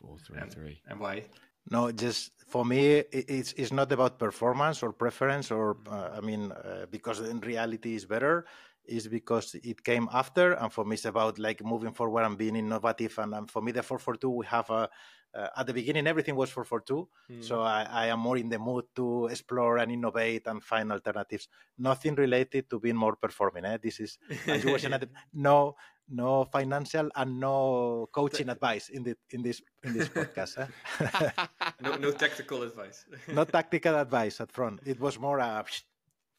Four 0.02 0.18
three 0.20 0.42
three. 0.50 0.82
And 0.88 1.00
why? 1.00 1.24
No, 1.72 1.92
just 1.92 2.32
for 2.48 2.66
me, 2.66 3.04
it's 3.12 3.54
it's 3.54 3.72
not 3.72 3.92
about 3.92 4.18
performance 4.18 4.82
or 4.82 4.92
preference, 4.92 5.52
or 5.52 5.78
uh, 5.90 6.10
I 6.18 6.22
mean, 6.22 6.52
uh, 6.52 6.86
because 6.90 7.20
in 7.20 7.40
reality 7.42 7.96
is 7.96 8.06
better 8.06 8.46
is 8.90 9.08
because 9.08 9.56
it 9.56 9.84
came 9.84 10.10
after, 10.12 10.54
and 10.54 10.72
for 10.72 10.84
me 10.86 10.96
it's 10.96 11.06
about 11.06 11.40
like 11.40 11.64
moving 11.64 11.94
forward 11.94 12.24
and 12.24 12.38
being 12.38 12.56
innovative. 12.56 13.18
And, 13.20 13.34
and 13.34 13.50
for 13.50 13.62
me, 13.62 13.72
the 13.72 13.84
442 13.84 14.30
we 14.30 14.46
have 14.48 14.70
a 14.70 14.90
uh, 15.34 15.48
at 15.58 15.68
the 15.68 15.74
beginning 15.74 16.08
everything 16.08 16.36
was 16.36 16.50
442 16.50 17.08
mm. 17.32 17.44
so 17.44 17.62
I, 17.62 17.84
I, 17.84 18.06
am 18.08 18.20
more 18.20 18.38
in 18.38 18.50
the 18.50 18.58
mood 18.58 18.86
to 18.96 19.28
explore 19.28 19.78
and 19.78 19.92
innovate 19.92 20.48
and 20.48 20.64
find 20.64 20.92
alternatives 20.92 21.48
nothing 21.78 22.16
related 22.16 22.70
to 22.70 22.80
being 22.80 22.96
more 22.96 23.16
performing 23.16 23.66
eh? 23.66 23.78
this 23.82 24.00
is 24.00 24.18
as 24.48 24.64
you 24.64 24.72
were 24.72 24.80
saying, 24.80 25.00
no 25.34 25.76
no 26.10 26.46
financial 26.46 27.10
and 27.16 27.40
no 27.40 28.10
coaching 28.12 28.50
advice 28.50 28.90
in 28.90 29.04
the 29.04 29.16
in 29.30 29.44
this 29.44 29.62
in 29.84 29.94
this 29.94 30.10
podcast 30.10 30.58
eh? 30.58 31.46
no, 31.82 31.96
no 31.96 32.12
tactical 32.12 32.64
advice 32.64 33.06
no 33.28 33.44
tactical 33.46 33.96
advice 33.96 34.42
at 34.42 34.52
front 34.52 34.80
it 34.86 35.00
was 35.00 35.20
more 35.20 35.40
a 35.40 35.64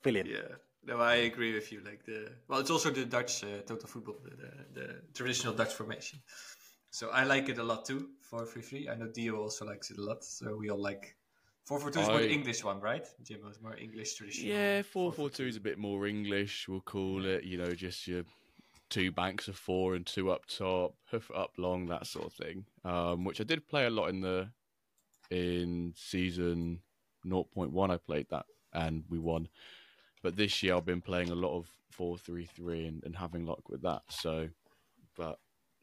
feeling 0.02 0.26
yeah 0.26 0.56
no, 0.84 0.98
I 0.98 1.14
agree 1.16 1.54
with 1.54 1.70
you. 1.72 1.80
Like 1.84 2.04
the 2.04 2.30
well, 2.48 2.60
it's 2.60 2.70
also 2.70 2.90
the 2.90 3.04
Dutch 3.04 3.44
uh, 3.44 3.62
total 3.66 3.88
football, 3.88 4.16
the, 4.22 4.30
the, 4.30 4.80
the, 4.80 4.96
traditional 5.14 5.54
Dutch 5.54 5.74
formation. 5.74 6.20
So 6.90 7.10
I 7.10 7.24
like 7.24 7.48
it 7.48 7.58
a 7.58 7.62
lot 7.62 7.84
too. 7.84 8.08
Four 8.22 8.46
three 8.46 8.62
three. 8.62 8.88
I 8.88 8.94
know 8.94 9.08
Dio 9.08 9.36
also 9.36 9.64
likes 9.64 9.90
it 9.90 9.98
a 9.98 10.02
lot. 10.02 10.24
So 10.24 10.56
we 10.56 10.70
all 10.70 10.80
like 10.80 11.16
four 11.64 11.78
four 11.78 11.90
two 11.90 12.00
is 12.00 12.08
more 12.08 12.18
the 12.18 12.30
English 12.30 12.64
one, 12.64 12.80
right? 12.80 13.06
Jim 13.22 13.40
is 13.50 13.60
more 13.60 13.76
English 13.76 14.14
traditional. 14.14 14.52
Yeah, 14.52 14.82
four 14.82 15.12
four 15.12 15.30
two 15.30 15.46
is 15.46 15.56
a 15.56 15.60
bit 15.60 15.78
more 15.78 16.06
English. 16.06 16.66
We'll 16.68 16.80
call 16.80 17.24
it. 17.26 17.44
You 17.44 17.58
know, 17.58 17.72
just 17.72 18.06
your 18.06 18.24
two 18.88 19.12
banks 19.12 19.48
of 19.48 19.56
four 19.56 19.94
and 19.94 20.04
two 20.04 20.30
up 20.30 20.46
top, 20.46 20.94
hoof 21.10 21.30
up 21.34 21.52
long, 21.56 21.86
that 21.86 22.06
sort 22.06 22.26
of 22.26 22.32
thing. 22.32 22.64
Um, 22.84 23.24
which 23.24 23.40
I 23.40 23.44
did 23.44 23.68
play 23.68 23.86
a 23.86 23.90
lot 23.90 24.08
in 24.08 24.20
the 24.20 24.50
in 25.30 25.94
season 25.96 26.80
0.1. 27.24 27.90
I 27.90 27.96
played 27.96 28.26
that 28.30 28.46
and 28.72 29.04
we 29.08 29.18
won. 29.18 29.48
But 30.22 30.36
this 30.36 30.62
year 30.62 30.76
I've 30.76 30.84
been 30.84 31.00
playing 31.00 31.30
a 31.30 31.34
lot 31.34 31.56
of 31.56 31.66
four 31.90 32.18
three 32.18 32.46
three 32.46 32.86
and, 32.86 33.02
and 33.04 33.16
having 33.16 33.46
luck 33.46 33.68
with 33.68 33.82
that. 33.82 34.02
So, 34.08 34.48
but 35.16 35.38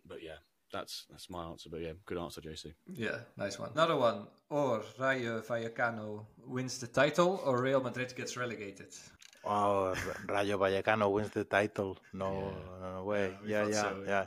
but 0.08 0.24
yeah, 0.24 0.40
that's 0.72 1.06
that's 1.10 1.30
my 1.30 1.44
answer. 1.46 1.70
But 1.70 1.82
yeah, 1.82 1.94
good 2.06 2.18
answer, 2.18 2.42
JC. 2.42 2.74
Yeah, 2.94 3.20
nice 3.38 3.60
one. 3.60 3.72
Another 3.74 3.98
one. 3.98 4.28
Or 4.50 4.84
Rayo 5.00 5.42
Vallecano 5.42 6.26
wins 6.46 6.78
the 6.80 6.88
title, 6.88 7.42
or 7.46 7.62
Real 7.62 7.82
Madrid 7.82 8.14
gets 8.16 8.38
relegated. 8.38 8.94
Oh, 9.44 9.94
Rayo 10.28 10.58
Vallecano 10.58 11.12
wins 11.12 11.30
the 11.32 11.44
title. 11.44 11.98
No, 12.14 12.54
yeah. 12.82 12.96
no 12.96 13.04
way. 13.04 13.38
Yeah, 13.46 13.64
yeah, 13.64 13.68
yeah. 13.70 13.82
So, 13.82 14.04
yeah. 14.06 14.26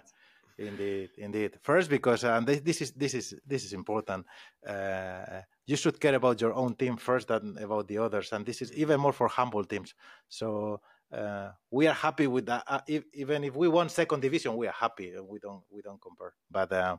Indeed, 0.59 1.11
indeed. 1.17 1.59
First, 1.63 1.89
because 1.89 2.23
uh, 2.23 2.39
this, 2.41 2.61
this, 2.61 2.83
is 2.83 2.93
this 2.93 3.15
is 3.15 3.35
this 3.47 3.65
is 3.65 3.73
important. 3.73 4.27
Uh, 4.67 5.41
you 5.71 5.77
should 5.77 6.01
care 6.01 6.17
about 6.17 6.41
your 6.41 6.53
own 6.53 6.75
team 6.75 6.97
first 6.97 7.29
than 7.29 7.57
about 7.67 7.87
the 7.87 7.99
others, 7.99 8.33
and 8.33 8.45
this 8.45 8.61
is 8.61 8.73
even 8.73 8.99
more 8.99 9.13
for 9.13 9.29
humble 9.29 9.65
teams. 9.65 9.95
So 10.29 10.81
uh, 11.13 11.51
we 11.71 11.87
are 11.87 11.95
happy 11.95 12.27
with 12.27 12.47
that. 12.47 12.65
Uh, 12.67 12.81
if, 12.89 13.05
even 13.15 13.45
if 13.45 13.55
we 13.55 13.69
won 13.69 13.89
second 13.89 14.21
division, 14.21 14.57
we 14.57 14.67
are 14.67 14.79
happy. 14.85 15.15
We 15.33 15.39
don't 15.39 15.63
we 15.71 15.81
don't 15.81 16.03
compare. 16.03 16.35
But 16.51 16.73
uh, 16.73 16.97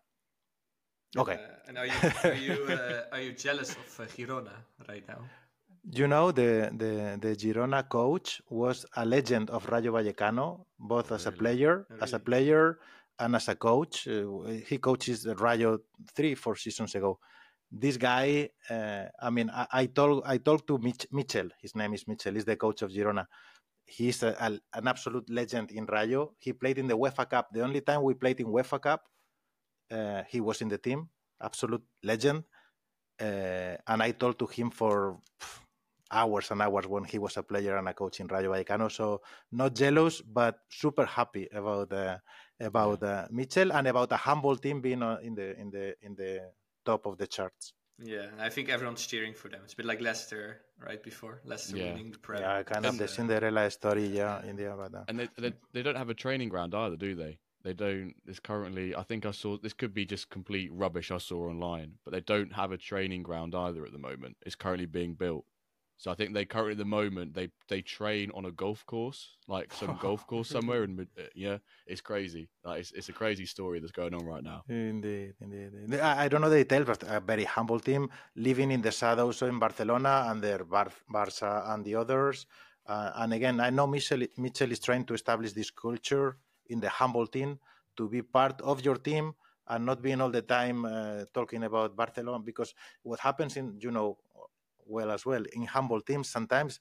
okay. 1.17 1.33
Uh, 1.33 1.67
and 1.67 1.77
are 1.77 1.85
you 1.85 1.99
are 2.23 2.43
you 2.47 2.57
are 3.11 3.21
you 3.21 3.33
jealous 3.33 3.71
of 3.71 3.87
Girona 4.15 4.55
right 4.87 5.05
now? 5.05 5.21
You 5.91 6.07
know, 6.07 6.31
the, 6.31 6.69
the, 6.77 7.17
the 7.19 7.35
Girona 7.35 7.89
coach 7.89 8.39
was 8.49 8.85
a 8.95 9.03
legend 9.03 9.49
of 9.49 9.65
Rayo 9.65 9.91
Vallecano, 9.93 10.65
both 10.77 11.11
as 11.11 11.25
a 11.25 11.31
player, 11.31 11.87
really? 11.89 12.01
as 12.03 12.13
a 12.13 12.19
player, 12.19 12.77
and 13.17 13.35
as 13.35 13.47
a 13.47 13.55
coach, 13.55 14.07
uh, 14.07 14.45
he 14.67 14.77
coaches 14.77 15.23
the 15.23 15.33
Rayo 15.35 15.79
three, 16.15 16.35
four 16.35 16.55
seasons 16.55 16.93
ago. 16.93 17.17
This 17.71 17.95
guy, 17.95 18.49
uh, 18.69 19.05
I 19.21 19.29
mean, 19.29 19.49
I, 19.49 19.67
I 19.71 19.85
told 19.85 20.23
I 20.25 20.37
talked 20.37 20.67
to 20.67 20.77
Mich- 20.77 21.07
Michel. 21.11 21.49
His 21.61 21.73
name 21.73 21.93
is 21.93 22.05
Michel. 22.07 22.33
He's 22.33 22.43
the 22.45 22.57
coach 22.57 22.81
of 22.81 22.91
Girona. 22.91 23.25
He's 23.85 24.23
a, 24.23 24.35
a, 24.39 24.77
an 24.77 24.87
absolute 24.87 25.29
legend 25.29 25.71
in 25.71 25.85
Rayo. 25.85 26.33
He 26.39 26.51
played 26.53 26.77
in 26.77 26.87
the 26.87 26.97
UEFA 26.97 27.29
Cup. 27.29 27.49
The 27.53 27.61
only 27.61 27.81
time 27.81 28.03
we 28.03 28.13
played 28.13 28.39
in 28.41 28.47
UEFA 28.47 28.81
Cup, 28.81 29.03
uh, 29.89 30.23
he 30.27 30.41
was 30.41 30.61
in 30.61 30.67
the 30.67 30.77
team. 30.77 31.09
Absolute 31.41 31.83
legend. 32.03 32.43
Uh, 33.19 33.77
and 33.87 34.03
I 34.03 34.11
talked 34.11 34.39
to 34.39 34.47
him 34.47 34.69
for 34.69 35.19
hours 36.11 36.51
and 36.51 36.61
hours 36.61 36.87
when 36.87 37.05
he 37.05 37.19
was 37.19 37.37
a 37.37 37.43
player 37.43 37.77
and 37.77 37.87
a 37.87 37.93
coach 37.93 38.19
in 38.19 38.27
Rayo 38.27 38.51
Vallecano. 38.51 38.91
So 38.91 39.21
not 39.51 39.75
jealous, 39.75 40.21
but 40.21 40.59
super 40.69 41.05
happy 41.05 41.47
about 41.53 41.93
about 42.59 43.01
uh, 43.03 43.27
Michel 43.31 43.71
and 43.71 43.87
about 43.87 44.11
a 44.11 44.17
humble 44.17 44.57
team 44.57 44.81
being 44.81 45.01
in 45.23 45.35
the 45.35 45.57
in 45.59 45.71
the 45.71 45.95
in 46.01 46.15
the 46.15 46.51
top 46.85 47.05
of 47.05 47.17
the 47.17 47.27
charts. 47.27 47.73
Yeah, 48.03 48.27
I 48.39 48.49
think 48.49 48.69
everyone's 48.69 49.05
cheering 49.05 49.33
for 49.33 49.49
them. 49.49 49.61
It's 49.63 49.73
a 49.73 49.77
bit 49.77 49.85
like 49.85 50.01
Leicester 50.01 50.61
right 50.79 51.01
before 51.03 51.41
Leicester 51.45 51.77
yeah. 51.77 51.91
winning 51.91 52.11
the 52.11 52.17
Prem. 52.17 52.41
Yeah, 52.41 52.63
kind 52.63 52.85
of 52.85 52.97
the 52.97 53.07
Cinderella 53.07 53.69
story, 53.69 54.07
yeah, 54.07 54.43
in 54.43 54.55
the 54.55 54.73
But, 54.75 54.95
uh, 54.95 55.03
and 55.07 55.19
they, 55.19 55.29
they 55.37 55.53
they 55.73 55.83
don't 55.83 55.97
have 55.97 56.09
a 56.09 56.15
training 56.15 56.49
ground 56.49 56.73
either, 56.73 56.95
do 56.95 57.15
they? 57.15 57.37
They 57.63 57.73
don't. 57.73 58.15
There's 58.25 58.39
currently, 58.39 58.95
I 58.95 59.03
think 59.03 59.25
I 59.25 59.31
saw 59.31 59.57
this 59.57 59.73
could 59.73 59.93
be 59.93 60.05
just 60.05 60.31
complete 60.31 60.71
rubbish 60.73 61.11
I 61.11 61.19
saw 61.19 61.49
online, 61.49 61.93
but 62.03 62.11
they 62.11 62.21
don't 62.21 62.53
have 62.53 62.71
a 62.71 62.77
training 62.77 63.21
ground 63.21 63.53
either 63.53 63.85
at 63.85 63.91
the 63.91 63.99
moment. 63.99 64.37
It's 64.45 64.55
currently 64.55 64.87
being 64.87 65.13
built. 65.13 65.45
So 66.01 66.09
I 66.09 66.15
think 66.15 66.33
they 66.33 66.45
currently 66.45 66.71
at 66.71 66.79
the 66.79 66.85
moment 66.99 67.35
they 67.35 67.49
they 67.67 67.83
train 67.83 68.31
on 68.33 68.45
a 68.45 68.51
golf 68.51 68.83
course, 68.87 69.37
like 69.47 69.71
some 69.71 69.99
golf 70.01 70.25
course 70.25 70.49
somewhere, 70.49 70.81
and 70.81 70.99
uh, 70.99 71.21
yeah, 71.35 71.57
it's 71.85 72.01
crazy. 72.01 72.49
Like 72.65 72.79
it's, 72.79 72.91
it's 72.93 73.09
a 73.09 73.13
crazy 73.13 73.45
story 73.45 73.79
that's 73.79 73.91
going 73.91 74.15
on 74.15 74.25
right 74.25 74.43
now. 74.43 74.63
Indeed, 74.67 75.35
indeed. 75.39 75.99
I, 75.99 76.23
I 76.23 76.27
don't 76.27 76.41
know 76.41 76.49
the 76.49 76.63
details, 76.63 76.87
but 76.87 77.03
a 77.03 77.19
very 77.19 77.43
humble 77.43 77.79
team 77.79 78.09
living 78.35 78.71
in 78.71 78.81
the 78.81 78.89
shadows 78.91 79.43
in 79.43 79.59
Barcelona 79.59 80.25
under 80.27 80.63
Bar- 80.63 80.97
Barca 81.07 81.65
and 81.67 81.85
the 81.85 81.93
others. 81.93 82.47
Uh, 82.87 83.11
and 83.17 83.33
again, 83.33 83.59
I 83.59 83.69
know 83.69 83.85
Michel, 83.85 84.23
Michel 84.37 84.71
is 84.71 84.79
trying 84.79 85.05
to 85.05 85.13
establish 85.13 85.51
this 85.53 85.69
culture 85.69 86.37
in 86.65 86.79
the 86.79 86.89
humble 86.89 87.27
team 87.27 87.59
to 87.97 88.09
be 88.09 88.23
part 88.23 88.59
of 88.61 88.83
your 88.83 88.95
team 88.95 89.35
and 89.67 89.85
not 89.85 90.01
being 90.01 90.19
all 90.19 90.31
the 90.31 90.41
time 90.41 90.83
uh, 90.85 91.25
talking 91.31 91.63
about 91.63 91.95
Barcelona. 91.95 92.39
Because 92.39 92.73
what 93.03 93.19
happens 93.19 93.55
in, 93.55 93.77
you 93.79 93.91
know, 93.91 94.17
well 94.91 95.11
as 95.11 95.25
well, 95.25 95.43
in 95.53 95.65
humble 95.65 96.01
teams, 96.01 96.29
sometimes 96.29 96.79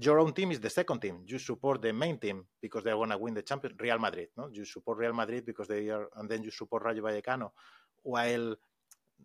your 0.00 0.20
own 0.20 0.32
team 0.32 0.52
is 0.52 0.60
the 0.60 0.70
second 0.70 1.00
team. 1.00 1.24
You 1.26 1.38
support 1.38 1.82
the 1.82 1.92
main 1.92 2.18
team 2.18 2.46
because 2.60 2.84
they 2.84 2.94
want 2.94 3.10
to 3.10 3.18
win 3.18 3.34
the 3.34 3.42
champion, 3.42 3.74
Real 3.78 3.98
Madrid. 3.98 4.28
No, 4.36 4.48
you 4.52 4.64
support 4.64 4.98
Real 4.98 5.12
Madrid 5.12 5.44
because 5.44 5.68
they 5.68 5.88
are, 5.88 6.08
and 6.16 6.28
then 6.28 6.42
you 6.42 6.50
support 6.50 6.84
Rayo 6.84 7.02
Vallecano. 7.02 7.50
While 8.02 8.56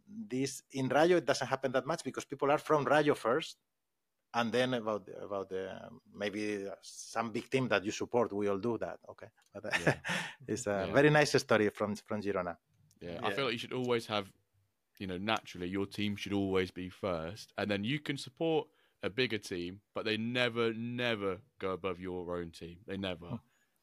this 0.08 0.64
in 0.72 0.90
Rayo, 0.90 1.18
it 1.18 1.26
doesn't 1.26 1.48
happen 1.48 1.72
that 1.74 1.86
much 1.86 2.04
because 2.04 2.26
people 2.26 2.50
are 2.52 2.58
from 2.58 2.84
Rayo 2.84 3.14
first, 3.16 3.58
and 4.34 4.52
then 4.52 4.74
about 4.74 5.08
about 5.22 5.50
the 5.50 5.70
maybe 6.14 6.66
some 6.82 7.32
big 7.32 7.50
team 7.50 7.68
that 7.68 7.86
you 7.86 7.92
support. 7.92 8.34
We 8.34 8.48
all 8.48 8.58
do 8.58 8.78
that, 8.80 9.00
okay? 9.12 9.28
But 9.54 9.64
yeah. 9.86 9.96
it's 10.48 10.68
a 10.68 10.86
yeah. 10.88 10.94
very 10.94 11.10
nice 11.10 11.40
story 11.40 11.70
from 11.70 11.96
from 11.96 12.22
Girona. 12.22 12.58
Yeah. 13.02 13.12
yeah, 13.12 13.28
I 13.28 13.32
feel 13.32 13.46
like 13.46 13.54
you 13.54 13.60
should 13.60 13.74
always 13.74 14.08
have, 14.08 14.26
you 14.98 15.08
know, 15.08 15.18
naturally 15.18 15.68
your 15.68 15.86
team 15.86 16.16
should 16.16 16.34
always 16.34 16.72
be 16.72 16.90
first, 16.90 17.54
and 17.58 17.70
then 17.70 17.84
you 17.84 18.00
can 18.00 18.18
support 18.18 18.68
a 19.04 19.10
bigger 19.10 19.38
team, 19.38 19.80
but 19.94 20.04
they 20.04 20.18
never, 20.18 20.74
never 20.74 21.38
go 21.60 21.72
above 21.72 22.00
your 22.00 22.38
own 22.38 22.52
team. 22.52 22.78
They 22.88 22.98
never. 22.98 23.28
Hmm. 23.28 23.36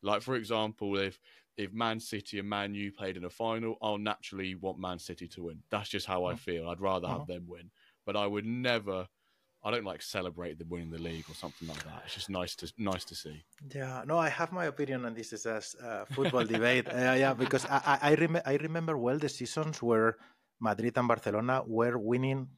Like 0.02 0.22
for 0.22 0.34
example, 0.34 0.98
if 0.98 1.18
if 1.56 1.72
Man 1.72 2.00
City 2.00 2.38
and 2.38 2.48
Man 2.48 2.74
U 2.74 2.90
played 2.92 3.16
in 3.16 3.24
a 3.24 3.30
final, 3.30 3.76
I'll 3.80 3.98
naturally 3.98 4.54
want 4.54 4.78
Man 4.78 4.98
City 4.98 5.28
to 5.28 5.44
win. 5.44 5.62
That's 5.70 5.88
just 5.88 6.06
how 6.06 6.24
I 6.24 6.32
hmm. 6.32 6.38
feel. 6.38 6.68
I'd 6.68 6.80
rather 6.80 7.06
have 7.06 7.22
uh-huh. 7.22 7.32
them 7.32 7.44
win, 7.46 7.70
but 8.04 8.16
I 8.16 8.26
would 8.26 8.44
never. 8.46 9.06
I 9.64 9.70
don't 9.70 9.84
like 9.84 10.02
celebrate 10.02 10.58
them 10.58 10.70
winning 10.70 10.90
the 10.90 10.98
league 10.98 11.26
or 11.30 11.36
something 11.36 11.68
like 11.68 11.84
that. 11.84 12.02
It's 12.04 12.14
just 12.14 12.28
nice 12.28 12.56
to 12.56 12.72
nice 12.78 13.04
to 13.04 13.14
see. 13.14 13.44
Yeah, 13.72 14.02
no, 14.04 14.18
I 14.18 14.28
have 14.28 14.50
my 14.50 14.64
opinion 14.64 15.04
on 15.04 15.14
this 15.14 15.32
as 15.32 15.46
a 15.46 15.62
uh, 15.86 16.04
football 16.06 16.44
debate. 16.44 16.88
Uh, 16.92 17.14
yeah, 17.14 17.32
because 17.32 17.64
I 17.66 17.80
I, 17.86 18.10
I, 18.10 18.14
rem- 18.14 18.42
I 18.44 18.56
remember 18.56 18.98
well 18.98 19.18
the 19.18 19.28
seasons 19.28 19.80
where 19.80 20.16
Madrid 20.62 20.96
and 20.96 21.08
Barcelona 21.08 21.62
were 21.66 21.98
winning 21.98 22.48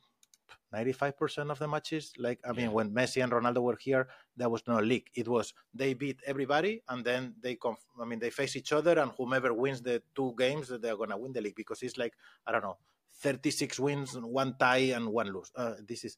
95% 0.74 1.50
of 1.50 1.58
the 1.58 1.68
matches. 1.68 2.12
Like 2.18 2.40
i 2.44 2.52
mean 2.52 2.66
yeah. 2.66 2.76
when 2.76 2.90
messi 2.90 3.22
and 3.22 3.32
ronaldo 3.32 3.62
were 3.62 3.78
here 3.80 4.08
there 4.36 4.48
was 4.48 4.62
no 4.66 4.78
league. 4.80 5.08
It 5.14 5.28
was 5.28 5.54
they 5.72 5.94
beat 5.94 6.20
everybody 6.26 6.82
and 6.88 7.04
then 7.04 7.34
they 7.40 7.54
conf- 7.54 7.86
i 8.00 8.04
mean 8.04 8.18
they 8.18 8.30
face 8.30 8.56
each 8.56 8.72
other 8.72 8.98
and 8.98 9.10
whomever 9.16 9.54
wins 9.54 9.80
the 9.80 10.02
two 10.14 10.34
games 10.36 10.68
they're 10.68 10.96
going 10.96 11.10
to 11.10 11.16
win 11.16 11.32
the 11.32 11.40
league 11.40 11.54
because 11.62 11.82
it's 11.82 11.96
like 11.96 12.14
i 12.46 12.52
don't 12.52 12.62
know 12.62 12.76
36 13.22 13.78
wins 13.80 14.18
one 14.18 14.56
tie 14.58 14.92
and 14.96 15.06
one 15.08 15.32
lose. 15.32 15.50
Uh, 15.54 15.74
this 15.86 16.04
is 16.04 16.16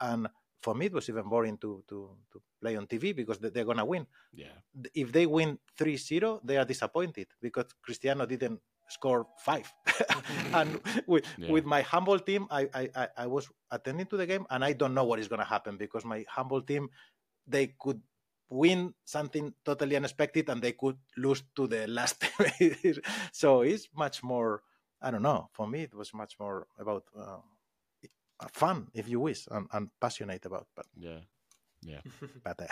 and 0.00 0.28
for 0.62 0.74
me 0.74 0.86
it 0.86 0.92
was 0.92 1.08
even 1.08 1.28
boring 1.28 1.58
to 1.58 1.82
to 1.88 2.16
to 2.32 2.40
play 2.60 2.76
on 2.76 2.86
tv 2.86 3.14
because 3.14 3.38
they're 3.38 3.64
going 3.64 3.76
to 3.76 3.84
win. 3.84 4.06
Yeah. 4.32 4.56
If 4.94 5.12
they 5.12 5.26
win 5.26 5.58
3-0 5.78 6.40
they 6.44 6.56
are 6.56 6.64
disappointed 6.64 7.28
because 7.40 7.66
cristiano 7.82 8.26
didn't 8.26 8.60
score 8.88 9.26
five. 9.38 9.72
and 10.54 10.80
with 11.06 11.24
yeah. 11.38 11.50
with 11.50 11.64
my 11.64 11.82
humble 11.82 12.18
team, 12.18 12.46
I, 12.50 12.68
I 12.74 13.08
I 13.16 13.26
was 13.26 13.48
attending 13.70 14.06
to 14.06 14.16
the 14.16 14.26
game, 14.26 14.46
and 14.50 14.64
I 14.64 14.72
don't 14.72 14.94
know 14.94 15.04
what 15.04 15.18
is 15.18 15.28
going 15.28 15.40
to 15.40 15.46
happen 15.46 15.76
because 15.76 16.04
my 16.04 16.24
humble 16.28 16.62
team, 16.62 16.88
they 17.46 17.74
could 17.78 18.00
win 18.48 18.94
something 19.04 19.54
totally 19.64 19.96
unexpected, 19.96 20.48
and 20.48 20.62
they 20.62 20.72
could 20.72 20.96
lose 21.16 21.42
to 21.56 21.66
the 21.66 21.86
last. 21.86 22.24
so 23.32 23.62
it's 23.62 23.88
much 23.94 24.22
more. 24.22 24.62
I 25.00 25.10
don't 25.10 25.22
know. 25.22 25.50
For 25.52 25.66
me, 25.66 25.82
it 25.82 25.94
was 25.94 26.14
much 26.14 26.36
more 26.40 26.66
about 26.78 27.04
uh, 27.18 27.38
fun, 28.52 28.88
if 28.94 29.08
you 29.08 29.20
wish, 29.20 29.46
and, 29.50 29.66
and 29.72 29.90
passionate 30.00 30.44
about. 30.46 30.66
But 30.74 30.86
yeah. 30.96 31.20
Yeah, 31.82 32.00
but 32.42 32.58
uh, 32.58 32.66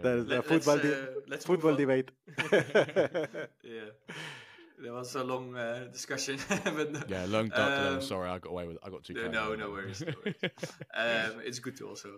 the, 0.00 0.24
the 0.26 0.42
football, 0.42 0.78
uh, 0.78 1.36
football 1.38 1.74
debate. 1.74 2.12
yeah 3.62 3.90
there 4.82 4.92
was 4.92 5.14
a 5.14 5.24
long 5.24 5.56
uh, 5.56 5.86
discussion. 5.92 6.38
but, 6.48 7.08
yeah, 7.08 7.24
long 7.28 7.48
dark 7.48 7.94
um, 7.94 8.02
Sorry, 8.02 8.28
I 8.28 8.38
got 8.38 8.50
away 8.50 8.66
with. 8.66 8.78
I 8.82 8.90
got 8.90 9.04
too. 9.04 9.14
No, 9.14 9.54
no 9.54 9.70
worries. 9.70 10.02
No 10.02 10.12
worries. 10.24 10.36
um, 10.94 11.40
it's 11.44 11.60
good 11.60 11.76
to 11.78 11.88
also 11.88 12.08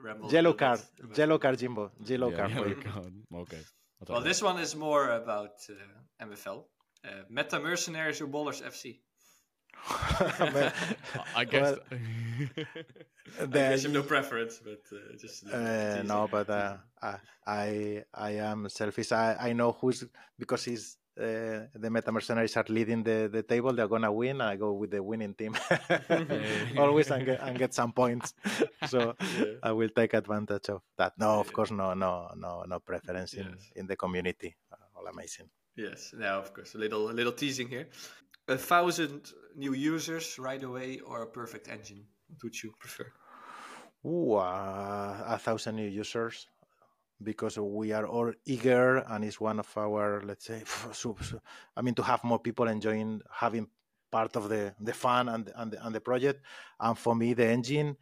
ramble. 0.00 0.30
Yellow 0.30 0.52
card, 0.52 0.80
yellow 1.16 1.38
card, 1.38 1.58
Jimbo. 1.58 1.90
Yellow 2.04 2.30
yeah, 2.30 2.36
card. 2.36 2.50
Yellow 2.50 2.74
card. 2.74 3.12
Okay. 3.34 3.62
Well, 4.08 4.20
that. 4.20 4.28
this 4.28 4.42
one 4.42 4.58
is 4.58 4.74
more 4.74 5.10
about 5.10 5.54
uh, 5.70 6.26
MFL. 6.26 6.64
Uh, 7.04 7.08
Meta 7.30 7.58
Mercenaries 7.58 8.20
or 8.20 8.26
Ballers 8.26 8.62
FC. 8.62 8.98
I 11.34 11.44
guess. 11.44 11.76
Well, 11.76 11.88
I 13.40 13.46
guess 13.46 13.82
you 13.82 13.88
have 13.88 13.92
no 13.92 14.02
preference, 14.02 14.60
but 14.62 14.82
uh, 14.92 15.16
just. 15.18 15.46
Uh, 15.48 16.02
no, 16.02 16.28
but 16.30 16.48
uh, 16.50 16.76
I 17.46 18.04
I 18.14 18.30
am 18.32 18.68
selfish. 18.68 19.10
I, 19.12 19.36
I 19.40 19.52
know 19.52 19.72
who's 19.72 20.04
because 20.38 20.64
he's 20.64 20.98
uh, 21.18 21.68
the 21.74 21.90
Meta 21.90 22.10
Mercenaries 22.10 22.56
are 22.56 22.64
leading 22.68 23.02
the, 23.02 23.28
the 23.30 23.42
table, 23.42 23.72
they're 23.72 23.88
gonna 23.88 24.12
win. 24.12 24.40
I 24.40 24.56
go 24.56 24.72
with 24.72 24.90
the 24.90 25.02
winning 25.02 25.34
team 25.34 25.54
always 26.78 27.10
and 27.10 27.26
get, 27.26 27.40
and 27.42 27.58
get 27.58 27.74
some 27.74 27.92
points. 27.92 28.34
so 28.88 29.14
yeah. 29.38 29.44
I 29.62 29.72
will 29.72 29.90
take 29.90 30.14
advantage 30.14 30.70
of 30.70 30.82
that. 30.96 31.12
No, 31.18 31.40
of 31.40 31.48
yeah. 31.48 31.52
course, 31.52 31.70
no, 31.70 31.94
no, 31.94 32.30
no, 32.36 32.64
no 32.66 32.80
preference 32.80 33.34
in, 33.34 33.48
yes. 33.50 33.70
in 33.76 33.86
the 33.86 33.96
community. 33.96 34.56
Uh, 34.72 34.76
all 34.96 35.06
amazing. 35.06 35.48
Yes, 35.76 36.14
now 36.16 36.38
of 36.38 36.52
course 36.52 36.74
a 36.74 36.78
little 36.78 37.10
a 37.10 37.12
little 37.12 37.32
teasing 37.32 37.68
here. 37.68 37.88
A 38.48 38.56
thousand 38.56 39.32
new 39.56 39.74
users 39.74 40.38
right 40.38 40.62
away 40.62 40.98
or 41.00 41.22
a 41.22 41.26
perfect 41.26 41.68
engine? 41.68 42.04
What 42.28 42.42
would 42.42 42.62
you 42.62 42.72
prefer? 42.78 43.12
Ooh, 44.04 44.34
uh, 44.34 45.24
a 45.26 45.38
thousand 45.38 45.76
new 45.76 45.88
users 45.88 46.48
because 47.22 47.58
we 47.58 47.92
are 47.92 48.06
all 48.06 48.32
eager 48.44 48.98
and 49.08 49.24
it's 49.24 49.40
one 49.40 49.58
of 49.58 49.68
our 49.76 50.22
let's 50.24 50.46
say 50.46 50.62
i 51.76 51.82
mean 51.82 51.94
to 51.94 52.02
have 52.02 52.22
more 52.24 52.38
people 52.38 52.68
enjoying 52.68 53.20
having 53.30 53.66
part 54.10 54.36
of 54.36 54.48
the 54.48 54.74
the 54.80 54.92
fun 54.92 55.28
and 55.28 55.52
and 55.56 55.72
the, 55.72 55.86
and 55.86 55.94
the 55.94 56.00
project 56.00 56.42
and 56.80 56.98
for 56.98 57.14
me 57.14 57.34
the 57.34 57.46
engine 57.46 57.96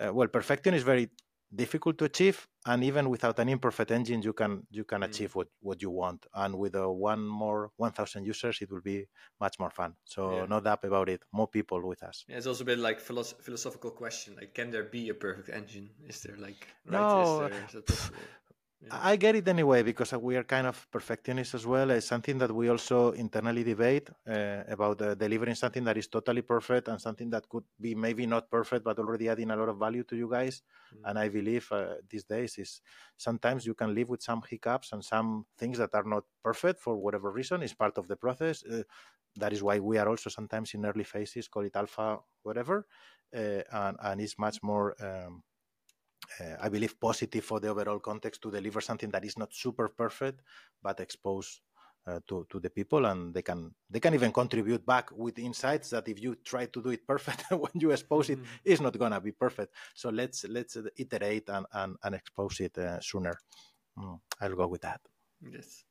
uh, 0.00 0.12
well 0.12 0.28
perfection 0.28 0.74
is 0.74 0.82
very 0.82 1.10
difficult 1.54 1.98
to 1.98 2.04
achieve 2.04 2.46
and 2.66 2.84
even 2.84 3.08
without 3.08 3.38
an 3.40 3.48
imperfect 3.48 3.90
engine 3.90 4.22
you 4.22 4.32
can 4.32 4.64
you 4.70 4.84
can 4.84 5.00
mm. 5.00 5.06
achieve 5.06 5.34
what 5.34 5.48
what 5.60 5.82
you 5.82 5.90
want 5.90 6.24
and 6.34 6.54
with 6.54 6.76
one 6.76 7.26
more 7.26 7.70
1000 7.76 8.24
users 8.24 8.62
it 8.62 8.70
will 8.70 8.80
be 8.80 9.04
much 9.40 9.58
more 9.58 9.70
fun 9.70 9.94
so 10.04 10.36
yeah. 10.36 10.46
no 10.46 10.60
doubt 10.60 10.84
about 10.84 11.08
it 11.08 11.22
more 11.32 11.48
people 11.48 11.84
with 11.86 12.02
us 12.04 12.24
yeah, 12.28 12.36
it's 12.36 12.46
also 12.46 12.62
a 12.62 12.66
bit 12.66 12.78
like 12.78 13.00
philosoph- 13.00 13.42
philosophical 13.42 13.90
question 13.90 14.36
like 14.36 14.54
can 14.54 14.70
there 14.70 14.84
be 14.84 15.08
a 15.08 15.14
perfect 15.14 15.48
engine 15.48 15.90
is 16.06 16.20
there 16.20 16.36
like 16.36 16.68
right? 16.86 17.00
no 17.00 17.48
there, 17.48 17.82
I 18.88 19.16
get 19.16 19.36
it 19.36 19.46
anyway 19.46 19.82
because 19.82 20.12
we 20.14 20.36
are 20.36 20.42
kind 20.42 20.66
of 20.66 20.86
perfectionists 20.90 21.54
as 21.54 21.66
well. 21.66 21.90
It's 21.90 22.06
something 22.06 22.38
that 22.38 22.50
we 22.50 22.70
also 22.70 23.12
internally 23.12 23.62
debate 23.62 24.08
uh, 24.26 24.62
about 24.68 25.02
uh, 25.02 25.14
delivering 25.14 25.54
something 25.54 25.84
that 25.84 25.98
is 25.98 26.08
totally 26.08 26.40
perfect 26.40 26.88
and 26.88 26.98
something 26.98 27.28
that 27.30 27.46
could 27.46 27.64
be 27.78 27.94
maybe 27.94 28.24
not 28.26 28.50
perfect 28.50 28.84
but 28.84 28.98
already 28.98 29.28
adding 29.28 29.50
a 29.50 29.56
lot 29.56 29.68
of 29.68 29.78
value 29.78 30.02
to 30.04 30.16
you 30.16 30.30
guys. 30.30 30.62
Mm-hmm. 30.94 31.04
And 31.08 31.18
I 31.18 31.28
believe 31.28 31.68
uh, 31.70 31.96
these 32.08 32.24
days 32.24 32.56
is 32.56 32.80
sometimes 33.18 33.66
you 33.66 33.74
can 33.74 33.94
live 33.94 34.08
with 34.08 34.22
some 34.22 34.40
hiccups 34.48 34.92
and 34.92 35.04
some 35.04 35.44
things 35.58 35.76
that 35.76 35.94
are 35.94 36.04
not 36.04 36.24
perfect 36.42 36.80
for 36.80 36.96
whatever 36.96 37.30
reason. 37.30 37.62
Is 37.62 37.74
part 37.74 37.98
of 37.98 38.08
the 38.08 38.16
process. 38.16 38.64
Uh, 38.64 38.82
that 39.36 39.52
is 39.52 39.62
why 39.62 39.78
we 39.78 39.98
are 39.98 40.08
also 40.08 40.30
sometimes 40.30 40.72
in 40.72 40.86
early 40.86 41.04
phases, 41.04 41.48
call 41.48 41.64
it 41.64 41.76
alpha, 41.76 42.18
whatever, 42.42 42.86
uh, 43.36 43.62
and, 43.70 43.96
and 44.02 44.20
it's 44.22 44.38
much 44.38 44.62
more. 44.62 44.96
Um, 45.04 45.42
uh, 45.44 45.49
I 46.60 46.68
believe, 46.68 47.00
positive 47.00 47.44
for 47.44 47.60
the 47.60 47.68
overall 47.68 47.98
context 47.98 48.42
to 48.42 48.50
deliver 48.50 48.80
something 48.80 49.10
that 49.10 49.24
is 49.24 49.36
not 49.36 49.52
super 49.52 49.88
perfect, 49.88 50.42
but 50.82 51.00
expose 51.00 51.60
uh, 52.06 52.20
to 52.26 52.46
to 52.48 52.60
the 52.60 52.70
people, 52.70 53.06
and 53.06 53.34
they 53.34 53.42
can 53.42 53.74
they 53.88 54.00
can 54.00 54.14
even 54.14 54.32
contribute 54.32 54.84
back 54.86 55.10
with 55.12 55.38
insights 55.38 55.90
that 55.90 56.08
if 56.08 56.20
you 56.20 56.34
try 56.44 56.66
to 56.66 56.82
do 56.82 56.90
it 56.90 57.06
perfect 57.06 57.44
when 57.50 57.72
you 57.74 57.90
expose 57.90 58.30
it, 58.30 58.38
mm-hmm. 58.38 58.64
it's 58.64 58.80
not 58.80 58.98
gonna 58.98 59.20
be 59.20 59.32
perfect. 59.32 59.74
So 59.94 60.10
let's 60.10 60.44
let's 60.48 60.76
iterate 60.96 61.48
and 61.48 61.66
and, 61.72 61.96
and 62.02 62.14
expose 62.14 62.60
it 62.60 62.78
uh, 62.78 63.00
sooner. 63.00 63.38
Mm, 63.98 64.20
I'll 64.40 64.56
go 64.56 64.66
with 64.66 64.82
that. 64.82 65.00
Yes. 65.42 65.84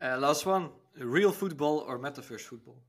Uh, 0.00 0.16
last 0.18 0.46
one: 0.46 0.70
real 0.98 1.32
football 1.32 1.84
or 1.86 1.98
metaverse 1.98 2.42
football? 2.42 2.82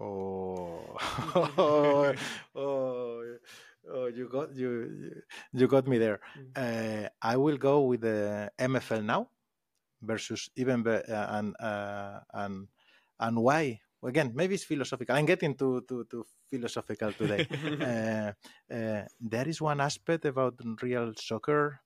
Oh, 0.00 0.96
oh, 1.58 2.14
oh, 2.54 3.36
oh, 3.90 4.06
you 4.06 4.28
got 4.28 4.54
you 4.54 5.22
you 5.52 5.66
got 5.66 5.86
me 5.86 5.98
there. 5.98 6.20
Mm. 6.38 7.04
Uh, 7.04 7.08
I 7.20 7.36
will 7.36 7.56
go 7.56 7.82
with 7.82 8.02
the 8.02 8.50
MFL 8.58 9.04
now 9.04 9.28
versus 10.02 10.50
even 10.56 10.86
uh, 10.86 11.02
and 11.08 11.54
uh, 11.60 12.20
and 12.34 12.68
and 13.20 13.38
why 13.38 13.80
again 14.02 14.32
maybe 14.34 14.54
it's 14.54 14.64
philosophical 14.64 15.14
i'm 15.14 15.24
getting 15.24 15.54
too 15.54 15.84
too, 15.88 16.04
too 16.10 16.26
philosophical 16.50 17.12
today 17.12 17.46
uh, 17.80 18.32
uh, 18.74 19.04
there 19.20 19.48
is 19.48 19.60
one 19.60 19.80
aspect 19.80 20.24
about 20.24 20.54
real 20.82 21.12
soccer 21.16 21.80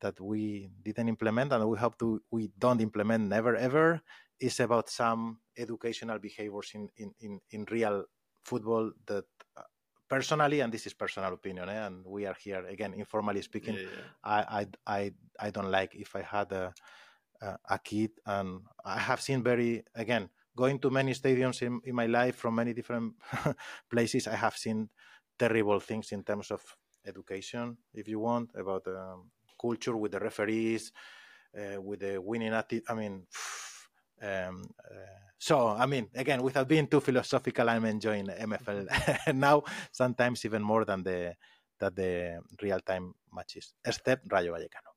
that 0.00 0.20
we 0.20 0.68
didn't 0.82 1.08
implement 1.08 1.52
and 1.52 1.66
we 1.66 1.78
hope 1.78 1.98
to 1.98 2.20
we 2.30 2.50
don't 2.58 2.80
implement 2.80 3.24
never 3.28 3.56
ever 3.56 4.00
is 4.38 4.60
about 4.60 4.90
some 4.90 5.38
educational 5.56 6.18
behaviors 6.18 6.72
in 6.74 6.88
in 6.96 7.14
in, 7.20 7.40
in 7.50 7.64
real 7.70 8.04
football 8.44 8.92
that 9.06 9.24
personally, 10.08 10.60
and 10.60 10.72
this 10.72 10.86
is 10.86 10.94
personal 10.94 11.32
opinion, 11.32 11.68
eh, 11.68 11.86
and 11.86 12.04
we 12.06 12.26
are 12.26 12.36
here 12.38 12.64
again 12.66 12.94
informally 12.94 13.42
speaking. 13.42 13.74
Yeah, 13.74 13.82
yeah. 13.82 14.06
I, 14.24 14.40
I 14.60 14.66
I 14.86 15.12
I 15.40 15.50
don't 15.50 15.70
like 15.70 15.94
if 15.94 16.16
I 16.16 16.22
had 16.22 16.52
a 16.52 16.74
a, 17.40 17.58
a 17.70 17.78
kid, 17.78 18.10
and 18.24 18.62
I 18.84 18.98
have 18.98 19.20
seen 19.20 19.42
very 19.42 19.84
again 19.94 20.30
going 20.56 20.78
to 20.78 20.90
many 20.90 21.12
stadiums 21.12 21.60
in, 21.62 21.80
in 21.84 21.94
my 21.94 22.06
life 22.06 22.36
from 22.36 22.54
many 22.54 22.72
different 22.72 23.14
places. 23.90 24.26
I 24.26 24.36
have 24.36 24.56
seen 24.56 24.88
terrible 25.38 25.80
things 25.80 26.12
in 26.12 26.22
terms 26.24 26.50
of 26.50 26.62
education, 27.06 27.76
if 27.92 28.08
you 28.08 28.20
want, 28.20 28.50
about 28.54 28.86
um, 28.88 29.30
culture 29.60 29.96
with 29.96 30.12
the 30.12 30.20
referees, 30.20 30.92
uh, 31.56 31.80
with 31.80 32.00
the 32.00 32.18
winning 32.20 32.54
attitude. 32.54 32.84
I 32.88 32.94
mean. 32.94 33.26
Um, 34.22 34.68
uh, 34.84 34.94
so, 35.38 35.68
I 35.68 35.86
mean, 35.86 36.08
again, 36.14 36.42
without 36.42 36.68
being 36.68 36.86
too 36.86 37.00
philosophical, 37.00 37.68
I'm 37.68 37.84
enjoying 37.84 38.26
MFL 38.26 39.34
now, 39.34 39.62
sometimes 39.92 40.44
even 40.44 40.62
more 40.62 40.84
than 40.84 41.02
the 41.02 41.34
than 41.78 41.94
the 41.94 42.40
real 42.62 42.80
time 42.80 43.14
matches, 43.32 43.74
except 43.84 44.32
Rayo 44.32 44.54
Vallecano. 44.54 44.95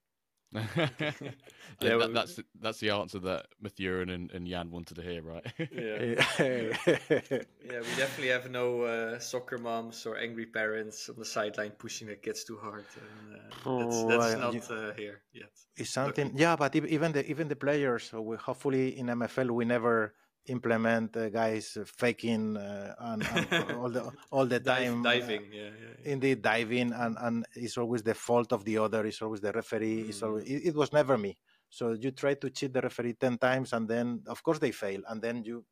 yeah, 0.54 1.98
that, 1.98 2.12
that's 2.12 2.40
that's 2.60 2.80
the 2.80 2.90
answer 2.90 3.20
that 3.20 3.46
Mathurin 3.62 4.10
and, 4.10 4.32
and 4.32 4.48
Jan 4.48 4.72
wanted 4.72 4.96
to 4.96 5.02
hear, 5.04 5.22
right? 5.22 5.46
yeah. 5.60 6.24
yeah, 6.40 7.80
we 7.86 7.94
definitely 7.98 8.30
have 8.30 8.50
no 8.50 8.82
uh, 8.82 9.20
soccer 9.20 9.60
moms 9.60 10.08
or 10.08 10.18
angry 10.18 10.48
parents 10.48 11.08
on 11.08 11.18
the 11.20 11.26
sideline 11.26 11.72
pushing 11.72 12.08
their 12.08 12.16
kids 12.16 12.44
too 12.44 12.58
hard. 12.58 12.86
And, 12.96 13.36
uh, 13.36 13.86
that's, 13.86 14.04
that's 14.06 14.42
not 14.42 14.54
you, 14.56 14.76
uh, 14.76 14.94
here 14.94 15.22
yet. 15.34 15.52
It's 15.78 15.92
something, 15.92 16.26
Luckily. 16.26 16.42
yeah, 16.42 16.56
but 16.56 16.76
even 16.76 17.12
the 17.12 17.30
even 17.30 17.48
the 17.48 17.56
players. 17.56 18.10
So 18.10 18.20
we, 18.22 18.36
hopefully 18.38 18.98
in 18.98 19.06
MFL 19.06 19.52
we 19.52 19.66
never 19.66 20.16
implement 20.48 21.16
uh, 21.16 21.30
guys 21.30 21.78
faking 21.86 22.58
uh, 22.58 22.96
and, 23.00 23.28
and 23.32 23.72
all 23.74 23.90
the 23.90 24.12
all 24.32 24.46
the 24.46 24.60
time 24.72 25.04
diving 25.04 25.42
uh, 25.42 25.56
yeah, 25.56 25.64
yeah, 25.64 26.12
indeed 26.12 26.42
diving 26.42 26.92
and 26.94 27.18
and 27.20 27.46
it's 27.56 27.78
always 27.78 28.02
the 28.04 28.14
fault 28.14 28.52
of 28.52 28.64
the 28.66 28.78
other 28.78 29.06
it's 29.06 29.22
always 29.22 29.42
the 29.42 29.52
referee 29.52 30.04
mm. 30.04 30.10
it's 30.10 30.24
always, 30.24 30.46
it, 30.46 30.68
it, 30.68 30.76
was 30.76 30.92
never 30.92 31.18
me 31.18 31.38
so 31.70 31.92
you 31.92 32.12
try 32.12 32.34
to 32.34 32.50
cheat 32.50 32.74
the 32.74 32.82
referee 32.82 33.14
10 33.14 33.38
times 33.38 33.74
and 33.74 33.88
then 33.88 34.22
of 34.28 34.42
course 34.42 34.60
they 34.60 34.72
fail 34.72 35.02
and 35.10 35.22
then 35.22 35.44
you 35.44 35.64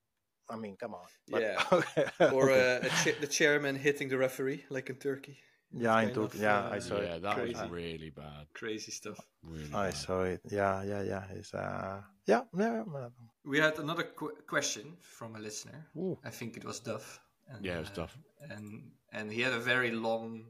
i 0.49 0.55
mean 0.55 0.75
come 0.77 0.93
on 0.93 1.07
but, 1.27 1.41
yeah 1.41 1.63
or 2.31 2.51
okay. 2.51 2.87
cha- 3.03 3.19
the 3.19 3.27
chairman 3.27 3.75
hitting 3.75 4.09
the 4.09 4.17
referee 4.17 4.63
like 4.69 4.89
in 4.89 4.97
turkey 4.97 5.37
yeah, 5.73 5.99
in 5.99 6.13
Turkey. 6.13 6.39
Yeah, 6.39 6.59
uh, 6.59 6.69
I 6.71 6.79
saw 6.79 6.95
yeah, 6.95 7.15
it. 7.15 7.21
that 7.23 7.35
crazy. 7.35 7.61
was 7.61 7.69
really 7.69 8.09
bad. 8.09 8.47
Crazy 8.53 8.91
stuff. 8.91 9.19
Really 9.43 9.73
I 9.73 9.87
bad. 9.87 9.95
saw 9.95 10.23
it. 10.23 10.41
Yeah, 10.49 10.83
yeah, 10.83 11.01
yeah. 11.03 11.23
It's 11.35 11.53
uh, 11.53 12.01
yeah, 12.27 12.41
yeah. 12.57 12.83
We 13.45 13.59
had 13.59 13.79
another 13.79 14.03
qu- 14.03 14.37
question 14.47 14.97
from 15.01 15.35
a 15.35 15.39
listener. 15.39 15.87
Ooh. 15.95 16.17
I 16.23 16.29
think 16.29 16.57
it 16.57 16.65
was 16.65 16.79
Duff. 16.79 17.19
And, 17.49 17.65
yeah, 17.65 17.77
it 17.77 17.79
was 17.79 17.89
uh, 17.89 18.01
Duff. 18.01 18.17
And 18.49 18.91
and 19.13 19.31
he 19.31 19.41
had 19.41 19.53
a 19.53 19.59
very 19.59 19.91
long 19.91 20.45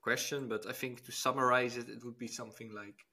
question, 0.00 0.48
but 0.48 0.66
I 0.66 0.72
think 0.72 1.04
to 1.06 1.12
summarize 1.12 1.76
it, 1.76 1.88
it 1.88 2.04
would 2.04 2.18
be 2.18 2.28
something 2.28 2.72
like, 2.72 3.04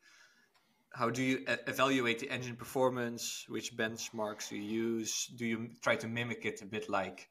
how 0.92 1.10
do 1.10 1.24
you 1.24 1.38
e- 1.38 1.64
evaluate 1.68 2.20
the 2.20 2.30
engine 2.30 2.56
performance? 2.56 3.46
Which 3.50 3.76
benchmarks 3.76 4.50
do 4.50 4.58
you 4.58 4.64
use? 4.88 5.28
Do 5.36 5.46
you 5.46 5.70
try 5.82 5.96
to 5.96 6.08
mimic 6.08 6.46
it 6.46 6.62
a 6.62 6.66
bit 6.66 6.90
like 6.90 7.30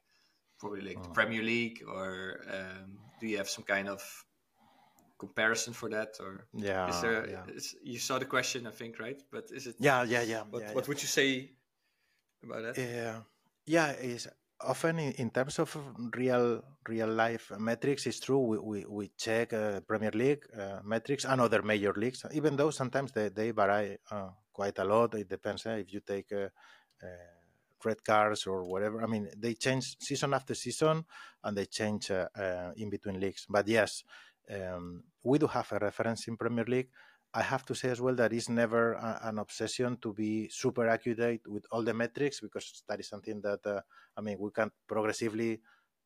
probably 0.59 0.81
like 0.81 0.97
oh. 0.99 1.03
the 1.03 1.09
Premier 1.09 1.43
League, 1.43 1.83
or 1.87 2.41
um, 2.51 2.97
do 3.19 3.27
you 3.27 3.37
have 3.37 3.49
some 3.49 3.63
kind 3.63 3.87
of 3.87 4.01
comparison 5.17 5.73
for 5.73 5.89
that, 5.89 6.17
or 6.19 6.47
yeah, 6.53 6.89
is 6.89 7.01
there? 7.01 7.29
Yeah. 7.29 7.43
Is, 7.55 7.75
you 7.83 7.99
saw 7.99 8.19
the 8.19 8.25
question, 8.25 8.67
I 8.67 8.71
think, 8.71 8.99
right? 8.99 9.21
But 9.31 9.45
is 9.51 9.67
it? 9.67 9.75
Yeah, 9.79 10.03
yeah, 10.03 10.21
yeah. 10.21 10.43
What, 10.49 10.61
yeah, 10.61 10.73
what 10.73 10.83
yeah. 10.83 10.87
would 10.87 11.01
you 11.01 11.07
say 11.07 11.51
about 12.43 12.61
that? 12.63 12.77
Yeah, 12.77 13.19
yeah. 13.65 13.91
Is 13.93 14.27
often 14.61 14.99
in, 14.99 15.11
in, 15.13 15.29
terms 15.29 15.59
of 15.59 15.75
real 16.15 16.63
real 16.87 17.09
life 17.09 17.51
metrics, 17.57 18.05
it's 18.07 18.19
true. 18.19 18.39
We 18.39 18.57
we, 18.57 18.85
we 18.85 19.11
check 19.17 19.53
uh, 19.53 19.79
Premier 19.81 20.11
League 20.11 20.45
uh, 20.57 20.79
metrics 20.83 21.25
and 21.25 21.41
other 21.41 21.61
major 21.61 21.93
leagues, 21.93 22.25
even 22.33 22.55
though 22.55 22.71
sometimes 22.71 23.11
they 23.11 23.29
they 23.29 23.51
vary 23.51 23.97
uh, 24.11 24.29
quite 24.51 24.77
a 24.79 24.83
lot. 24.83 25.15
It 25.15 25.29
depends 25.29 25.65
eh? 25.65 25.77
if 25.77 25.93
you 25.93 26.01
take 26.01 26.31
uh, 26.31 26.49
uh, 27.03 27.33
red 27.83 28.03
cards 28.03 28.47
or 28.47 28.63
whatever. 28.63 29.03
I 29.03 29.07
mean, 29.07 29.29
they 29.37 29.53
change 29.53 29.97
season 29.99 30.33
after 30.33 30.55
season, 30.55 31.05
and 31.43 31.57
they 31.57 31.65
change 31.65 32.11
uh, 32.11 32.27
uh, 32.35 32.71
in 32.77 32.89
between 32.89 33.19
leagues. 33.19 33.45
But 33.49 33.67
yes, 33.67 34.03
um, 34.49 35.03
we 35.23 35.37
do 35.37 35.47
have 35.47 35.71
a 35.71 35.79
reference 35.79 36.27
in 36.27 36.37
Premier 36.37 36.65
League. 36.65 36.89
I 37.33 37.41
have 37.41 37.65
to 37.65 37.73
say 37.73 37.89
as 37.89 37.99
well 37.99 38.13
that 38.15 38.31
it's 38.31 38.49
never 38.49 38.93
a, 38.93 39.21
an 39.23 39.39
obsession 39.39 39.97
to 40.01 40.13
be 40.13 40.49
super 40.49 40.87
accurate 40.87 41.41
with 41.47 41.65
all 41.71 41.81
the 41.81 41.93
metrics 41.93 42.39
because 42.39 42.83
that 42.87 42.99
is 42.99 43.07
something 43.07 43.41
that 43.41 43.65
uh, 43.65 43.81
I 44.15 44.21
mean 44.21 44.37
we 44.39 44.51
can 44.51 44.69
progressively 44.87 45.61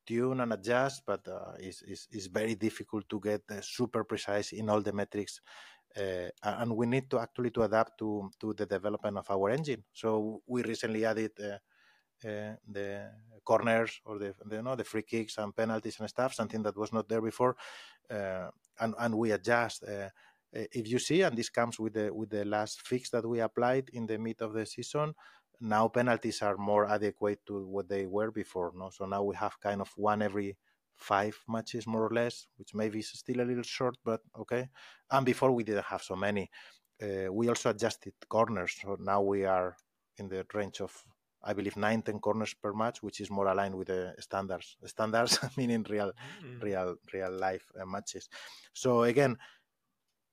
tune 0.06 0.40
and 0.40 0.52
adjust, 0.54 1.02
but 1.06 1.26
uh, 1.28 1.52
it's, 1.58 1.82
it's, 1.82 2.08
it's, 2.10 2.28
very 2.28 2.54
difficult 2.54 3.06
to 3.10 3.20
get 3.20 3.42
uh, 3.50 3.60
super 3.60 4.04
precise 4.04 4.52
in 4.52 4.70
all 4.70 4.80
the 4.80 4.92
metrics. 4.92 5.42
Uh, 5.94 6.30
and 6.42 6.74
we 6.74 6.86
need 6.86 7.10
to 7.10 7.18
actually 7.18 7.50
to 7.50 7.62
adapt 7.62 7.98
to 7.98 8.30
to 8.40 8.54
the 8.54 8.64
development 8.64 9.18
of 9.18 9.30
our 9.30 9.50
engine. 9.50 9.84
So 9.92 10.42
we 10.46 10.62
recently 10.62 11.04
added 11.04 11.32
uh, 11.40 11.58
the 12.22 13.10
corners 13.44 14.00
or 14.04 14.18
the, 14.18 14.34
you 14.50 14.62
know, 14.62 14.76
the 14.76 14.84
free 14.84 15.02
kicks 15.02 15.38
and 15.38 15.54
penalties 15.54 15.98
and 16.00 16.08
stuff, 16.08 16.34
something 16.34 16.62
that 16.62 16.76
was 16.76 16.92
not 16.92 17.08
there 17.08 17.22
before, 17.22 17.56
uh, 18.10 18.48
and 18.80 18.94
and 18.98 19.14
we 19.14 19.32
adjust. 19.32 19.84
Uh, 19.84 20.08
if 20.52 20.88
you 20.88 20.98
see, 20.98 21.22
and 21.22 21.36
this 21.36 21.50
comes 21.50 21.78
with 21.78 21.94
the 21.94 22.12
with 22.12 22.30
the 22.30 22.44
last 22.44 22.86
fix 22.86 23.10
that 23.10 23.26
we 23.26 23.40
applied 23.40 23.90
in 23.92 24.06
the 24.06 24.18
mid 24.18 24.40
of 24.40 24.52
the 24.52 24.64
season, 24.64 25.14
now 25.60 25.88
penalties 25.88 26.42
are 26.42 26.56
more 26.56 26.88
adequate 26.88 27.44
to 27.46 27.66
what 27.66 27.88
they 27.88 28.06
were 28.06 28.30
before. 28.30 28.72
No, 28.74 28.90
so 28.90 29.06
now 29.06 29.22
we 29.22 29.36
have 29.36 29.60
kind 29.60 29.80
of 29.80 29.90
one 29.96 30.22
every 30.22 30.56
five 30.96 31.36
matches 31.48 31.86
more 31.86 32.06
or 32.06 32.10
less, 32.10 32.46
which 32.56 32.74
maybe 32.74 32.98
is 32.98 33.10
still 33.10 33.40
a 33.40 33.44
little 33.44 33.62
short, 33.62 33.96
but 34.04 34.20
okay. 34.38 34.68
And 35.10 35.24
before 35.24 35.52
we 35.52 35.64
didn't 35.64 35.84
have 35.84 36.02
so 36.02 36.16
many. 36.16 36.50
Uh, 37.00 37.32
we 37.32 37.48
also 37.48 37.70
adjusted 37.70 38.12
corners, 38.28 38.76
so 38.82 38.96
now 38.98 39.22
we 39.22 39.44
are 39.44 39.76
in 40.16 40.28
the 40.28 40.44
range 40.52 40.80
of 40.80 41.04
I 41.48 41.54
believe 41.54 41.78
nine, 41.78 42.02
10 42.02 42.20
corners 42.20 42.52
per 42.52 42.74
match, 42.74 43.02
which 43.02 43.22
is 43.22 43.30
more 43.30 43.46
aligned 43.48 43.74
with 43.74 43.88
the 43.88 44.14
standards. 44.20 44.76
The 44.82 44.88
standards 44.94 45.38
meaning 45.56 45.84
real, 45.88 46.12
mm. 46.44 46.62
real, 46.62 46.96
real 47.12 47.32
life 47.32 47.66
uh, 47.80 47.86
matches. 47.86 48.28
So 48.74 49.04
again, 49.04 49.38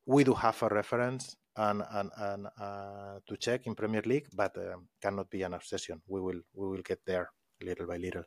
we 0.06 0.26
do 0.26 0.34
have 0.34 0.62
a 0.62 0.68
reference 0.68 1.38
and 1.56 1.84
and, 1.90 2.12
and 2.18 2.48
uh, 2.60 3.20
to 3.28 3.38
check 3.38 3.66
in 3.66 3.76
Premier 3.76 4.02
League, 4.06 4.28
but 4.34 4.58
uh, 4.58 4.76
cannot 5.02 5.30
be 5.30 5.44
an 5.44 5.54
obsession. 5.54 6.02
We 6.06 6.20
will 6.20 6.42
we 6.54 6.68
will 6.68 6.84
get 6.84 7.00
there 7.06 7.30
little 7.64 7.88
by 7.88 7.98
little. 7.98 8.24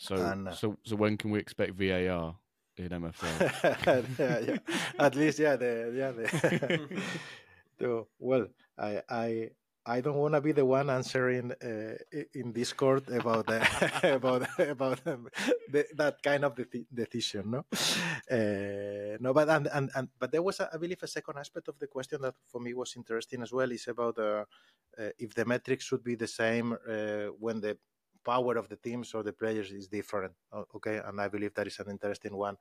So 0.00 0.16
and, 0.16 0.48
uh, 0.48 0.52
so 0.52 0.76
so 0.82 0.96
when 0.96 1.16
can 1.16 1.30
we 1.30 1.38
expect 1.38 1.74
VAR 1.74 2.34
in 2.76 2.88
MFL? 2.88 4.18
yeah, 4.18 4.38
yeah. 4.40 4.58
At 4.98 5.14
least 5.14 5.38
yeah 5.38 5.56
the 5.56 5.92
yeah 5.94 6.10
the. 6.10 7.00
so, 7.80 8.08
well, 8.18 8.48
I 8.76 9.02
I 9.08 9.50
I 9.88 10.00
don't 10.00 10.16
want 10.16 10.34
to 10.34 10.40
be 10.40 10.50
the 10.50 10.64
one 10.64 10.90
answering 10.90 11.52
uh, 11.52 11.94
in 12.34 12.52
Discord 12.52 13.08
about 13.08 13.48
uh, 13.48 13.64
about 14.02 14.48
about 14.58 15.06
um, 15.06 15.28
the, 15.70 15.86
that 15.94 16.20
kind 16.22 16.44
of 16.44 16.56
de- 16.56 16.86
decision, 16.92 17.52
no, 17.52 17.64
uh, 18.30 19.16
no. 19.20 19.32
But 19.32 19.48
and, 19.48 19.68
and, 19.72 19.90
and 19.94 20.08
but 20.18 20.32
there 20.32 20.42
was, 20.42 20.58
a, 20.58 20.68
I 20.74 20.76
believe, 20.78 21.02
a 21.02 21.06
second 21.06 21.38
aspect 21.38 21.68
of 21.68 21.78
the 21.78 21.86
question 21.86 22.20
that 22.22 22.34
for 22.46 22.60
me 22.60 22.74
was 22.74 22.94
interesting 22.96 23.42
as 23.42 23.52
well. 23.52 23.70
Is 23.70 23.86
about 23.86 24.18
uh, 24.18 24.44
if 25.18 25.34
the 25.34 25.44
metrics 25.44 25.84
should 25.84 26.02
be 26.02 26.16
the 26.16 26.26
same 26.26 26.72
uh, 26.72 27.26
when 27.38 27.60
the 27.60 27.78
power 28.24 28.56
of 28.56 28.68
the 28.68 28.76
teams 28.76 29.14
or 29.14 29.22
the 29.22 29.32
players 29.32 29.70
is 29.70 29.86
different. 29.86 30.34
Okay, 30.74 31.00
and 31.04 31.20
I 31.20 31.28
believe 31.28 31.54
that 31.54 31.68
is 31.68 31.78
an 31.78 31.90
interesting 31.90 32.36
one. 32.36 32.56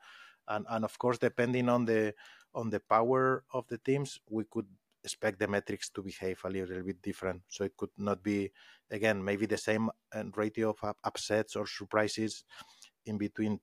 And 0.48 0.66
and 0.70 0.86
of 0.86 0.98
course, 1.00 1.18
depending 1.18 1.70
on 1.70 1.86
the 1.86 2.14
on 2.54 2.70
the 2.70 2.80
power 2.80 3.44
of 3.52 3.68
the 3.68 3.80
teams, 3.80 4.20
we 4.30 4.44
could 4.44 4.68
expect 5.06 5.40
the 5.40 5.48
metrics 5.48 5.90
to 5.90 6.02
behave 6.02 6.42
a 6.44 6.50
little 6.50 6.84
bit 6.84 7.02
different. 7.02 7.42
So 7.48 7.64
it 7.64 7.78
could 7.78 7.92
not 7.98 8.22
be, 8.24 8.52
again, 8.92 9.24
maybe 9.24 9.46
the 9.46 9.58
same 9.58 9.90
uh, 10.14 10.24
ratio 10.36 10.72
of 10.72 10.96
upsets 11.04 11.56
or 11.56 11.68
surprises 11.68 12.44
in 13.06 13.18
between 13.18 13.60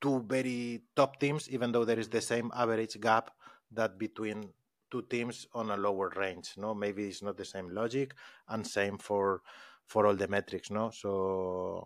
two 0.00 0.24
very 0.26 0.82
top 0.96 1.20
teams, 1.20 1.48
even 1.50 1.72
though 1.72 1.84
there 1.84 1.98
is 1.98 2.08
the 2.08 2.20
same 2.20 2.50
average 2.54 2.98
gap 3.00 3.30
that 3.70 3.98
between 3.98 4.48
two 4.90 5.02
teams 5.02 5.46
on 5.52 5.70
a 5.70 5.76
lower 5.76 6.10
range. 6.16 6.54
No, 6.56 6.74
maybe 6.74 7.08
it's 7.08 7.22
not 7.22 7.36
the 7.36 7.44
same 7.44 7.68
logic, 7.68 8.14
and 8.48 8.66
same 8.66 8.96
for 8.98 9.42
for 9.86 10.06
all 10.06 10.16
the 10.16 10.28
metrics. 10.28 10.70
No, 10.70 10.90
so 10.90 11.84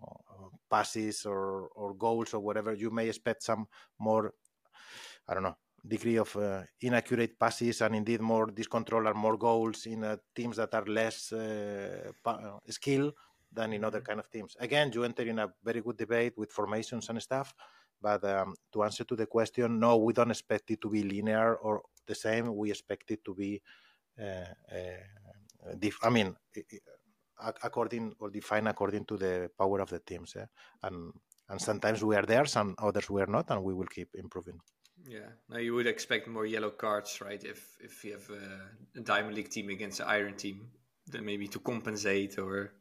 passes 0.70 1.26
or 1.26 1.68
or 1.74 1.94
goals 1.94 2.34
or 2.34 2.40
whatever, 2.40 2.72
you 2.72 2.90
may 2.90 3.08
expect 3.08 3.42
some 3.42 3.66
more. 3.98 4.34
I 5.26 5.34
don't 5.34 5.42
know 5.42 5.56
degree 5.86 6.16
of 6.16 6.34
uh, 6.36 6.62
inaccurate 6.80 7.38
passes 7.38 7.80
and 7.80 7.96
indeed 7.96 8.20
more 8.20 8.46
discontrol 8.46 9.08
and 9.08 9.16
more 9.16 9.36
goals 9.36 9.86
in 9.86 10.04
uh, 10.04 10.16
teams 10.34 10.56
that 10.56 10.74
are 10.74 10.84
less 10.86 11.32
uh, 11.32 12.12
uh 12.24 12.58
skilled 12.68 13.12
than 13.52 13.72
in 13.72 13.84
other 13.84 13.98
mm-hmm. 13.98 14.06
kind 14.06 14.20
of 14.20 14.30
teams. 14.30 14.56
Again, 14.60 14.90
you 14.94 15.04
enter 15.04 15.22
in 15.22 15.38
a 15.38 15.52
very 15.64 15.80
good 15.80 15.96
debate 15.96 16.34
with 16.36 16.52
formations 16.52 17.08
and 17.08 17.20
stuff. 17.20 17.54
But 18.00 18.24
um, 18.24 18.54
to 18.72 18.82
answer 18.82 19.04
to 19.04 19.14
the 19.14 19.26
question, 19.26 19.78
no, 19.78 19.96
we 19.96 20.12
don't 20.12 20.30
expect 20.30 20.70
it 20.70 20.80
to 20.82 20.90
be 20.90 21.04
linear 21.04 21.54
or 21.56 21.82
the 22.06 22.14
same. 22.14 22.56
We 22.56 22.70
expect 22.70 23.10
it 23.10 23.24
to 23.24 23.34
be, 23.34 23.62
uh, 24.20 24.46
uh, 24.74 25.88
I 26.02 26.10
mean, 26.10 26.34
according 27.62 28.14
or 28.18 28.30
defined 28.30 28.68
according 28.68 29.04
to 29.04 29.16
the 29.16 29.50
power 29.56 29.80
of 29.80 29.90
the 29.90 30.00
teams. 30.00 30.34
Yeah? 30.34 30.46
And 30.82 31.12
and 31.48 31.60
sometimes 31.60 32.02
we 32.02 32.16
are 32.16 32.24
there, 32.24 32.46
some 32.46 32.74
others 32.78 33.10
we 33.10 33.20
are 33.20 33.26
not, 33.26 33.50
and 33.50 33.62
we 33.62 33.74
will 33.74 33.86
keep 33.86 34.08
improving. 34.14 34.58
Yeah. 35.06 35.30
Now 35.48 35.58
you 35.58 35.74
would 35.74 35.86
expect 35.86 36.28
more 36.28 36.46
yellow 36.46 36.70
cards, 36.70 37.20
right? 37.20 37.42
If 37.42 37.76
if 37.80 38.04
you 38.04 38.12
have 38.12 38.30
a, 38.30 38.98
a 38.98 39.02
Diamond 39.02 39.34
League 39.34 39.50
team 39.50 39.68
against 39.70 40.00
an 40.00 40.06
Iron 40.08 40.36
team, 40.36 40.70
then 41.06 41.24
maybe 41.24 41.48
to 41.48 41.58
compensate, 41.58 42.38
or 42.38 42.74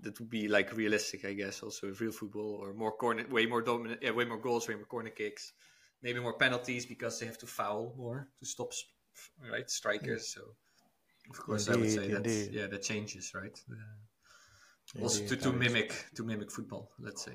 that 0.00 0.18
would 0.18 0.30
be 0.30 0.48
like 0.48 0.76
realistic, 0.76 1.24
I 1.24 1.32
guess. 1.32 1.62
Also, 1.62 1.88
with 1.88 2.00
real 2.00 2.12
football, 2.12 2.58
or 2.60 2.74
more 2.74 2.92
corner, 2.92 3.24
way 3.30 3.46
more 3.46 3.62
dominant, 3.62 4.02
yeah, 4.02 4.10
way 4.10 4.24
more 4.24 4.40
goals, 4.40 4.68
way 4.68 4.74
more 4.74 4.86
corner 4.86 5.10
kicks, 5.10 5.52
maybe 6.02 6.20
more 6.20 6.36
penalties 6.36 6.86
because 6.86 7.18
they 7.18 7.26
have 7.26 7.38
to 7.38 7.46
foul 7.46 7.94
more 7.96 8.28
to 8.38 8.46
stop, 8.46 8.72
right, 9.50 9.70
strikers. 9.70 10.34
So, 10.34 10.40
of 11.30 11.40
course, 11.40 11.68
indeed, 11.68 11.78
I 11.78 11.80
would 11.80 11.90
say 11.90 12.08
that 12.12 12.52
yeah, 12.52 12.66
that 12.66 12.82
changes, 12.82 13.32
right? 13.34 13.58
Uh, 13.70 15.02
also 15.02 15.26
to, 15.26 15.36
to 15.36 15.52
mimic 15.52 16.06
to 16.14 16.24
mimic 16.24 16.50
football, 16.50 16.90
let's 16.98 17.24
say. 17.24 17.32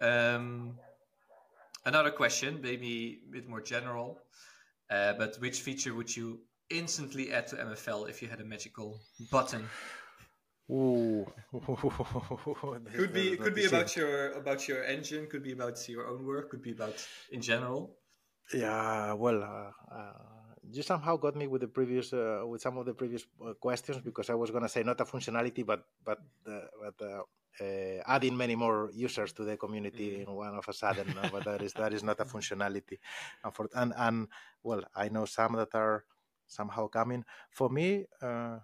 Um, 0.00 0.78
another 1.84 2.10
question, 2.10 2.60
maybe 2.62 3.20
a 3.28 3.32
bit 3.32 3.48
more 3.48 3.60
general, 3.60 4.20
uh, 4.90 5.14
but 5.14 5.36
which 5.40 5.60
feature 5.60 5.94
would 5.94 6.14
you 6.14 6.40
instantly 6.70 7.32
add 7.32 7.46
to 7.48 7.56
MFL 7.56 8.08
if 8.08 8.22
you 8.22 8.28
had 8.28 8.40
a 8.40 8.44
magical 8.44 9.00
button? 9.30 9.68
Ooh. 10.70 11.26
could 12.94 13.12
be 13.12 13.36
could 13.36 13.54
be 13.54 13.66
about 13.66 13.94
your 13.96 14.32
about 14.32 14.68
your 14.68 14.84
engine, 14.84 15.26
could 15.26 15.42
be 15.42 15.52
about 15.52 15.88
your 15.88 16.06
own 16.06 16.24
work, 16.24 16.50
could 16.50 16.62
be 16.62 16.72
about 16.72 16.94
in 17.30 17.42
general. 17.42 17.96
Yeah, 18.54 19.12
well, 19.14 19.42
uh, 19.42 19.94
uh, 19.94 20.12
you 20.76 20.82
somehow 20.82 21.16
got 21.16 21.36
me 21.36 21.46
with 21.46 21.60
the 21.60 21.68
previous 21.68 22.12
uh, 22.12 22.42
with 22.46 22.60
some 22.60 22.78
of 22.78 22.86
the 22.86 22.94
previous 22.94 23.26
uh, 23.44 23.54
questions 23.54 23.98
because 23.98 24.30
I 24.30 24.34
was 24.34 24.50
gonna 24.50 24.68
say 24.68 24.82
not 24.82 25.00
a 25.00 25.04
functionality, 25.04 25.64
but 25.64 25.84
but 26.04 26.18
uh, 26.46 26.68
but 26.80 26.96
uh, 27.00 27.22
uh, 27.60 28.02
adding 28.06 28.36
many 28.36 28.56
more 28.56 28.90
users 28.94 29.32
to 29.34 29.44
the 29.44 29.56
community 29.56 30.10
mm-hmm. 30.10 30.30
in 30.30 30.36
one 30.36 30.54
of 30.54 30.66
a 30.68 30.72
sudden. 30.72 31.14
but 31.32 31.44
that 31.44 31.62
is 31.62 31.72
that 31.74 31.92
is 31.92 32.02
not 32.02 32.20
a 32.20 32.24
functionality, 32.24 32.98
and 33.44 33.54
for, 33.54 33.68
and 33.74 33.92
and 33.96 34.28
well, 34.62 34.82
I 34.94 35.08
know 35.08 35.24
some 35.24 35.54
that 35.54 35.74
are 35.74 36.04
somehow 36.46 36.88
coming. 36.88 37.24
For 37.50 37.68
me, 37.68 38.06
uh, 38.20 38.58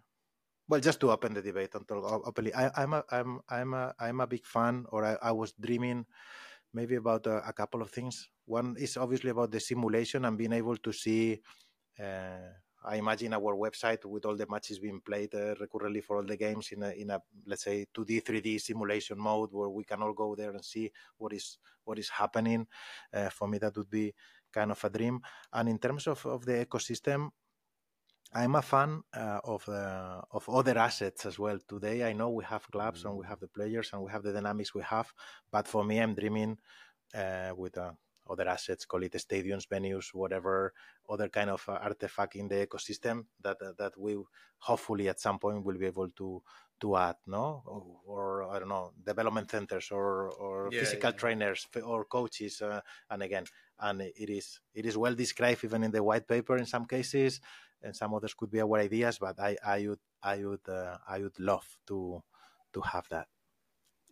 well, 0.68 0.80
just 0.80 1.00
to 1.00 1.11
open 1.11 1.34
the 1.34 1.42
debate 1.42 1.74
and 1.74 1.86
talk 1.88 2.04
openly, 2.26 2.54
I, 2.54 2.82
am 2.82 2.92
a 2.92 3.04
I'm 3.11 3.40
I'm 3.48 3.74
a 3.74 3.94
I'm 3.98 4.20
a 4.20 4.26
big 4.26 4.46
fan, 4.46 4.86
or 4.90 5.04
I, 5.04 5.16
I 5.22 5.32
was 5.32 5.52
dreaming 5.52 6.06
maybe 6.72 6.96
about 6.96 7.26
a, 7.26 7.48
a, 7.48 7.52
couple 7.52 7.80
of 7.80 7.90
things. 7.90 8.28
One 8.44 8.76
is 8.78 8.96
obviously 8.96 9.30
about 9.30 9.50
the 9.50 9.61
simulation 9.61 10.24
and 10.24 10.36
being 10.36 10.52
able 10.52 10.76
to 10.76 10.92
see. 10.92 11.40
Uh, 12.01 12.53
I 12.84 12.96
imagine 12.96 13.34
our 13.34 13.57
website 13.57 14.05
with 14.05 14.24
all 14.24 14.36
the 14.36 14.46
matches 14.49 14.78
being 14.78 15.01
played 15.01 15.34
uh, 15.34 15.55
recurrently 15.61 16.01
for 16.01 16.16
all 16.16 16.22
the 16.22 16.36
games 16.36 16.70
in 16.70 16.82
a, 16.82 16.90
in 16.90 17.11
a 17.11 17.20
let's 17.46 17.64
say 17.64 17.86
2D 17.92 18.22
3D 18.22 18.61
simulation 18.61 19.18
mode 19.18 19.51
where 19.53 19.68
we 19.68 19.84
can 19.84 20.01
all 20.03 20.12
go 20.12 20.34
there 20.36 20.51
and 20.51 20.64
see 20.64 20.90
what 21.16 21.32
is 21.32 21.59
what 21.84 21.99
is 21.99 22.09
happening. 22.09 22.66
Uh, 23.12 23.28
for 23.30 23.49
me, 23.49 23.59
that 23.59 23.76
would 23.76 23.90
be 23.90 24.14
kind 24.53 24.70
of 24.70 24.82
a 24.84 24.90
dream. 24.90 25.20
And 25.53 25.68
in 25.68 25.78
terms 25.78 26.07
of, 26.07 26.24
of 26.26 26.44
the 26.44 26.64
ecosystem, 26.64 27.30
I'm 28.32 28.55
a 28.55 28.62
fan 28.62 29.03
uh, 29.14 29.40
of 29.44 29.68
uh, 29.68 30.20
of 30.30 30.49
other 30.49 30.78
assets 30.78 31.26
as 31.26 31.38
well. 31.38 31.59
Today, 31.66 32.05
I 32.05 32.12
know 32.12 32.30
we 32.30 32.44
have 32.44 32.70
clubs 32.70 33.01
mm-hmm. 33.01 33.09
and 33.09 33.18
we 33.18 33.24
mm. 33.24 33.28
have 33.28 33.40
the 33.40 33.49
players 33.49 33.90
and 33.92 34.03
we 34.03 34.11
have 34.11 34.22
the 34.22 34.32
dynamics 34.32 34.74
we 34.74 34.82
have, 34.82 35.12
but 35.51 35.66
for 35.66 35.82
me, 35.84 35.99
I'm 35.99 36.14
dreaming 36.14 36.59
uh, 37.14 37.53
with 37.57 37.76
a 37.78 37.96
other 38.29 38.49
assets, 38.49 38.85
call 38.85 39.03
it 39.03 39.12
stadiums, 39.12 39.66
venues, 39.66 40.12
whatever 40.12 40.72
other 41.09 41.29
kind 41.29 41.51
of 41.51 41.64
uh, 41.68 41.72
artifact 41.72 42.37
in 42.37 42.49
the 42.49 42.66
ecosystem 42.66 43.26
that 43.43 43.57
uh, 43.62 43.72
that 43.79 43.99
we 43.99 44.16
hopefully 44.59 45.09
at 45.09 45.20
some 45.20 45.39
point 45.39 45.64
will 45.64 45.79
be 45.79 45.87
able 45.87 46.09
to 46.11 46.43
to 46.81 46.97
add, 46.97 47.16
no, 47.26 47.62
or, 47.66 47.83
or 48.07 48.55
I 48.55 48.59
don't 48.61 48.68
know, 48.68 48.93
development 49.05 49.51
centers 49.51 49.91
or 49.91 50.31
or 50.31 50.68
yeah, 50.72 50.81
physical 50.81 51.11
yeah. 51.11 51.16
trainers 51.16 51.66
or 51.83 52.05
coaches, 52.05 52.62
uh, 52.62 52.81
and 53.11 53.22
again, 53.22 53.45
and 53.81 54.03
it 54.03 54.31
is 54.31 54.61
it 54.74 54.87
is 54.87 54.97
well 54.97 55.14
described 55.14 55.64
even 55.64 55.85
in 55.85 55.91
the 55.91 56.03
white 56.03 56.26
paper 56.26 56.57
in 56.57 56.66
some 56.66 56.87
cases, 56.87 57.41
and 57.83 57.95
some 57.97 58.14
others 58.14 58.35
could 58.35 58.51
be 58.51 58.61
our 58.61 58.79
ideas, 58.79 59.18
but 59.18 59.39
I 59.41 59.57
I 59.64 59.89
would 59.89 60.01
I 60.22 60.45
would 60.45 60.68
uh, 60.68 60.99
I 61.07 61.18
would 61.20 61.39
love 61.39 61.66
to 61.87 62.22
to 62.72 62.81
have 62.81 63.09
that. 63.11 63.29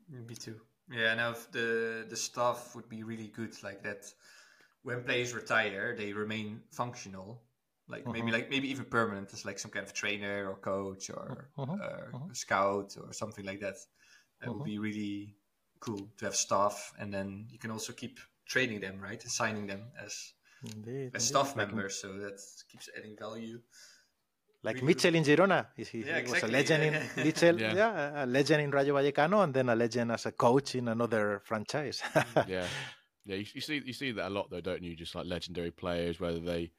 Me 0.09 0.35
too. 0.35 0.61
Yeah, 0.91 1.14
now 1.14 1.34
the 1.53 2.07
the 2.09 2.16
staff 2.16 2.74
would 2.74 2.89
be 2.89 3.03
really 3.03 3.28
good 3.28 3.62
like 3.62 3.82
that. 3.82 4.12
When 4.82 5.03
players 5.03 5.34
retire, 5.34 5.97
they 5.97 6.12
remain 6.12 6.62
functional, 6.70 7.43
like 7.89 8.03
uh-huh. 8.03 8.12
maybe 8.12 8.30
like 8.30 8.51
maybe 8.51 8.70
even 8.70 8.84
permanent 8.84 9.32
as 9.32 9.45
like 9.45 9.59
some 9.59 9.70
kind 9.70 9.84
of 9.84 9.93
trainer 9.93 10.49
or 10.49 10.57
coach 10.57 11.11
or 11.11 11.49
uh-huh. 11.59 11.72
Uh, 11.72 12.16
uh-huh. 12.16 12.32
scout 12.32 12.97
or 13.03 13.12
something 13.12 13.45
like 13.45 13.61
that. 13.61 13.76
That 14.41 14.49
would 14.49 14.57
uh-huh. 14.57 14.64
be 14.64 14.78
really 14.78 15.34
cool 15.80 16.09
to 16.18 16.24
have 16.26 16.37
staff, 16.37 16.93
and 16.99 17.12
then 17.12 17.47
you 17.51 17.59
can 17.59 17.70
also 17.70 17.93
keep 17.93 18.20
training 18.47 18.80
them, 18.80 19.01
right, 19.01 19.22
assigning 19.24 19.66
them 19.66 19.91
as 20.05 20.34
indeed, 20.62 21.11
as 21.14 21.26
staff 21.26 21.53
indeed. 21.53 21.66
members, 21.66 22.01
so 22.01 22.12
that 22.18 22.41
keeps 22.70 22.89
adding 22.97 23.16
value 23.18 23.61
like 24.67 24.83
Michel 24.83 25.14
in 25.14 25.23
Girona. 25.23 25.67
He, 25.77 25.85
he, 25.85 25.99
yeah, 26.01 26.17
exactly. 26.17 26.33
was 26.33 26.43
a 26.43 26.49
legend 26.49 26.83
yeah, 26.83 27.03
in 27.17 27.25
Michel, 27.25 27.61
yeah. 27.61 27.75
yeah. 27.75 28.25
a 28.25 28.27
legend 28.27 28.62
in 28.62 28.71
Rayo 28.73 28.95
Vallecano, 28.95 29.45
and 29.45 29.55
then 29.55 29.69
a 29.69 29.77
legend 29.77 30.11
as 30.11 30.27
a 30.27 30.33
coach 30.33 30.75
in 30.75 30.89
another 30.89 31.41
franchise. 31.45 32.03
yeah, 32.14 32.67
yeah. 33.25 33.37
You, 33.37 33.47
you, 33.55 33.61
see, 33.61 33.81
you 33.85 33.93
see 33.93 34.11
that 34.11 34.27
a 34.27 34.29
lot 34.29 34.51
though, 34.51 34.61
don't 34.61 34.83
you? 34.83 34.97
Just 34.97 35.14
like 35.14 35.27
legendary 35.27 35.71
players, 35.71 36.19
whether 36.19 36.41
they 36.41 36.73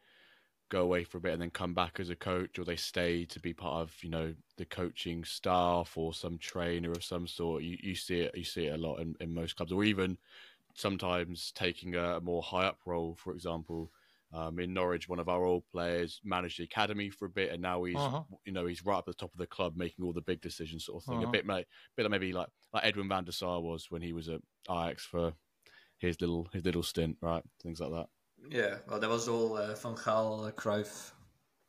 go 0.70 0.82
away 0.82 1.06
for 1.06 1.18
a 1.18 1.22
bit 1.22 1.32
and 1.32 1.42
then 1.42 1.50
come 1.50 1.74
back 1.74 2.02
as 2.02 2.10
a 2.10 2.16
coach, 2.16 2.60
or 2.60 2.66
they 2.66 2.76
stay 2.76 3.24
to 3.24 3.40
be 3.40 3.54
part 3.54 3.82
of 3.82 3.94
you 4.04 4.10
know 4.10 4.34
the 4.58 4.66
coaching 4.66 5.24
staff 5.24 5.98
or 5.98 6.14
some 6.14 6.38
trainer 6.38 6.92
of 6.92 7.06
some 7.06 7.26
sort. 7.26 7.64
You 7.64 7.78
you 7.82 7.96
see 7.96 8.20
it, 8.20 8.38
you 8.38 8.44
see 8.44 8.66
it 8.66 8.76
a 8.76 8.78
lot 8.78 8.98
in, 8.98 9.16
in 9.22 9.34
most 9.34 9.56
clubs, 9.56 9.72
or 9.72 9.86
even 9.86 10.18
sometimes 10.74 11.54
taking 11.56 11.96
a 11.96 12.20
more 12.20 12.44
high 12.44 12.66
up 12.66 12.80
role, 12.86 13.16
for 13.18 13.32
example 13.32 13.92
um, 14.34 14.60
in 14.60 14.74
Norwich, 14.74 15.08
one 15.08 15.20
of 15.20 15.30
our 15.30 15.44
old 15.44 15.64
players 15.72 16.20
managed 16.24 16.60
the 16.60 16.64
academy 16.64 17.10
for 17.10 17.26
a 17.26 17.30
bit, 17.30 17.52
and 17.52 17.62
now 17.62 17.84
he's 17.84 17.96
uh-huh. 17.96 18.24
you 18.46 18.52
know 18.52 18.66
he's 18.66 18.86
right 18.86 18.98
up 18.98 19.08
at 19.08 19.18
the 19.18 19.22
top 19.22 19.34
of 19.34 19.40
the 19.40 19.48
club, 19.48 19.74
making 19.76 20.04
all 20.04 20.14
the 20.14 20.22
big 20.22 20.42
decisions, 20.42 20.86
sort 20.86 21.02
of 21.02 21.06
thing. 21.06 21.20
Uh-huh. 21.20 21.30
A 21.30 21.32
bit, 21.32 21.48
like, 21.48 21.68
bit 21.96 22.04
like 22.04 22.12
maybe 22.12 22.34
like 22.34 22.50
like 22.74 22.86
Edwin 22.86 23.10
van 23.10 23.24
der 23.24 23.32
Sar 23.32 23.62
was 23.62 23.88
when 23.90 24.02
he 24.02 24.14
was 24.14 24.28
at 24.30 24.42
Ajax 24.70 25.06
for 25.06 25.34
his 25.98 26.20
little 26.22 26.48
his 26.54 26.66
little 26.66 26.84
stint, 26.84 27.18
right? 27.22 27.44
Things 27.64 27.80
like 27.80 27.92
that. 27.92 28.08
Yeah, 28.50 28.76
well, 28.88 29.00
that 29.00 29.10
was 29.10 29.28
all 29.28 29.58
uh, 29.58 29.74
Van 29.76 29.96
Gaal, 29.96 30.48
uh, 30.48 30.52
Cruyff 30.52 31.12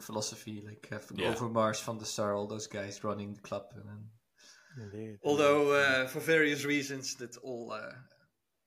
philosophy, 0.00 0.62
like 0.64 0.88
uh, 0.92 0.98
yeah. 1.14 1.32
Overmars, 1.32 1.82
Van 1.84 1.98
der 1.98 2.04
Sar, 2.04 2.34
all 2.34 2.46
those 2.46 2.66
guys 2.66 3.02
running 3.02 3.34
the 3.34 3.40
club. 3.40 3.64
And 3.74 3.84
then... 3.84 4.92
Indeed. 4.92 5.18
Although 5.24 5.72
uh, 5.72 6.06
for 6.06 6.20
various 6.20 6.64
reasons, 6.64 7.16
that 7.16 7.36
all 7.38 7.72
uh, 7.72 7.92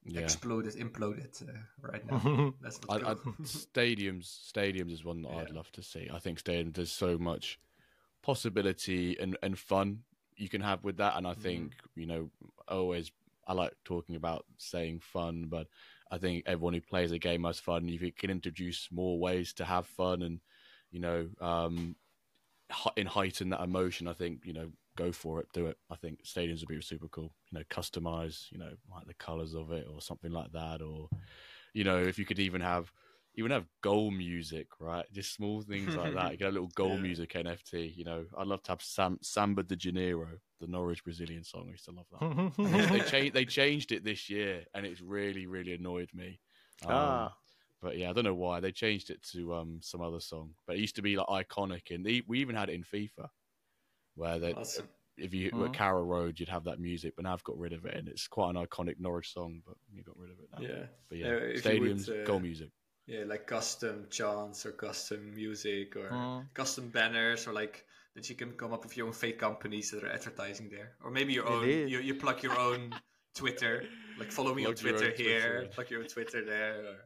yeah. 0.05 0.21
exploded, 0.21 0.75
imploded 0.75 1.41
uh, 1.47 1.53
right 1.81 2.05
now. 2.09 2.53
That's 2.61 2.79
I, 2.89 2.95
I, 2.95 3.13
stadiums. 3.43 4.51
Stadiums 4.51 4.91
is 4.91 5.03
one 5.03 5.21
that 5.23 5.31
yeah. 5.31 5.41
I'd 5.41 5.51
love 5.51 5.71
to 5.73 5.83
see. 5.83 6.09
I 6.13 6.19
think 6.19 6.41
stadiums 6.41 6.75
there's 6.75 6.91
so 6.91 7.17
much 7.17 7.59
possibility 8.21 9.17
and, 9.19 9.37
and 9.41 9.57
fun 9.57 10.03
you 10.41 10.49
can 10.49 10.61
have 10.61 10.83
with 10.83 10.97
that, 10.97 11.15
and 11.17 11.27
I 11.27 11.33
think 11.33 11.73
mm. 11.73 11.73
you 11.95 12.07
know 12.07 12.29
always 12.67 13.11
I 13.47 13.53
like 13.53 13.73
talking 13.85 14.15
about 14.15 14.45
saying 14.57 14.99
fun, 14.99 15.45
but 15.47 15.67
I 16.09 16.17
think 16.17 16.43
everyone 16.45 16.73
who 16.73 16.81
plays 16.81 17.11
a 17.11 17.19
game 17.19 17.43
has 17.43 17.59
fun. 17.59 17.87
You 17.87 18.11
can 18.11 18.29
introduce 18.29 18.89
more 18.91 19.19
ways 19.19 19.53
to 19.53 19.65
have 19.65 19.85
fun, 19.85 20.23
and 20.23 20.39
you 20.91 20.99
know, 20.99 21.27
um, 21.39 21.95
in 22.95 23.05
heighten 23.05 23.49
that 23.49 23.61
emotion. 23.61 24.07
I 24.07 24.13
think 24.13 24.41
you 24.45 24.53
know 24.53 24.71
go 24.95 25.11
for 25.11 25.39
it, 25.39 25.47
do 25.53 25.67
it. 25.67 25.77
I 25.89 25.95
think 25.95 26.23
stadiums 26.23 26.59
would 26.61 26.69
be 26.69 26.81
super 26.81 27.07
cool. 27.07 27.33
You 27.51 27.59
know, 27.59 27.63
customize, 27.69 28.51
you 28.51 28.57
know, 28.57 28.71
like 28.93 29.07
the 29.07 29.13
colors 29.15 29.53
of 29.53 29.71
it 29.71 29.87
or 29.91 30.01
something 30.01 30.31
like 30.31 30.51
that, 30.53 30.81
or 30.81 31.09
you 31.73 31.83
know, 31.83 31.97
if 31.97 32.19
you 32.19 32.25
could 32.25 32.39
even 32.39 32.61
have 32.61 32.91
even 33.35 33.51
have 33.51 33.65
goal 33.81 34.11
music, 34.11 34.67
right? 34.79 35.05
Just 35.13 35.33
small 35.33 35.61
things 35.61 35.95
like 35.95 36.13
that. 36.15 36.31
You 36.31 36.37
get 36.37 36.49
a 36.49 36.51
little 36.51 36.71
goal 36.75 36.95
yeah. 36.95 37.01
music 37.01 37.33
NFT. 37.33 37.95
You 37.95 38.03
know, 38.03 38.25
I'd 38.37 38.47
love 38.47 38.61
to 38.63 38.73
have 38.73 38.81
Sam, 38.81 39.17
Samba 39.21 39.63
de 39.63 39.75
Janeiro, 39.77 40.27
the 40.59 40.67
Norwich 40.67 41.03
Brazilian 41.03 41.43
song. 41.43 41.67
I 41.67 41.71
used 41.71 41.85
to 41.85 41.91
love 41.91 42.07
that. 42.11 42.91
they, 42.91 42.99
changed, 42.99 43.33
they 43.33 43.45
changed 43.45 43.93
it 43.93 44.03
this 44.03 44.29
year, 44.29 44.65
and 44.73 44.85
it's 44.85 44.99
really, 44.99 45.47
really 45.47 45.73
annoyed 45.73 46.09
me. 46.13 46.39
Um, 46.85 46.91
ah. 46.91 47.33
But 47.81 47.97
yeah, 47.97 48.09
I 48.09 48.13
don't 48.13 48.25
know 48.25 48.33
why 48.33 48.59
they 48.59 48.71
changed 48.71 49.09
it 49.09 49.23
to 49.31 49.55
um, 49.55 49.79
some 49.81 50.01
other 50.01 50.19
song. 50.19 50.51
But 50.67 50.75
it 50.75 50.81
used 50.81 50.97
to 50.97 51.01
be 51.01 51.15
like 51.15 51.27
iconic, 51.27 51.95
and 51.95 52.05
they, 52.05 52.23
we 52.27 52.39
even 52.39 52.55
had 52.55 52.69
it 52.69 52.73
in 52.73 52.83
FIFA 52.83 53.29
where 54.15 54.39
they, 54.39 54.53
awesome. 54.53 54.87
if 55.17 55.33
you 55.33 55.49
mm-hmm. 55.49 55.59
were 55.59 55.69
Carrow 55.69 56.03
Road, 56.03 56.39
you'd 56.39 56.49
have 56.49 56.65
that 56.65 56.79
music, 56.79 57.13
but 57.15 57.23
now 57.23 57.33
I've 57.33 57.43
got 57.43 57.57
rid 57.57 57.73
of 57.73 57.85
it, 57.85 57.95
and 57.95 58.07
it's 58.07 58.27
quite 58.27 58.55
an 58.55 58.55
iconic 58.55 58.99
Norwich 58.99 59.33
song, 59.33 59.61
but 59.65 59.75
you 59.93 60.03
got 60.03 60.17
rid 60.17 60.31
of 60.31 60.39
it 60.39 60.49
now. 60.53 60.61
Yeah, 60.61 60.85
but 61.09 61.17
yeah, 61.17 61.27
uh, 61.27 61.59
stadiums, 61.59 62.07
would, 62.07 62.21
uh, 62.21 62.25
goal 62.25 62.39
music. 62.39 62.69
Yeah, 63.07 63.23
like 63.25 63.47
custom 63.47 64.07
chants 64.09 64.65
or 64.65 64.71
custom 64.71 65.33
music 65.35 65.95
or 65.95 66.09
mm. 66.09 66.45
custom 66.53 66.89
banners 66.89 67.47
or 67.47 67.51
like 67.51 67.83
that 68.15 68.29
you 68.29 68.35
can 68.35 68.51
come 68.51 68.73
up 68.73 68.83
with 68.83 68.95
your 68.95 69.07
own 69.07 69.13
fake 69.13 69.39
companies 69.39 69.91
that 69.91 70.03
are 70.03 70.11
advertising 70.11 70.69
there, 70.69 70.93
or 71.03 71.11
maybe 71.11 71.33
your 71.33 71.47
own. 71.47 71.67
You, 71.67 71.99
you 71.99 72.15
plug 72.15 72.43
your 72.43 72.57
own 72.59 72.93
Twitter, 73.35 73.85
like 74.19 74.31
follow 74.31 74.53
me 74.53 74.63
plug 74.63 74.77
on 74.77 74.81
Twitter 74.81 75.11
here, 75.11 75.51
Twitter. 75.51 75.67
plug 75.73 75.89
your 75.89 76.01
own 76.01 76.07
Twitter 76.07 76.45
there. 76.45 76.85
Or, 76.85 76.97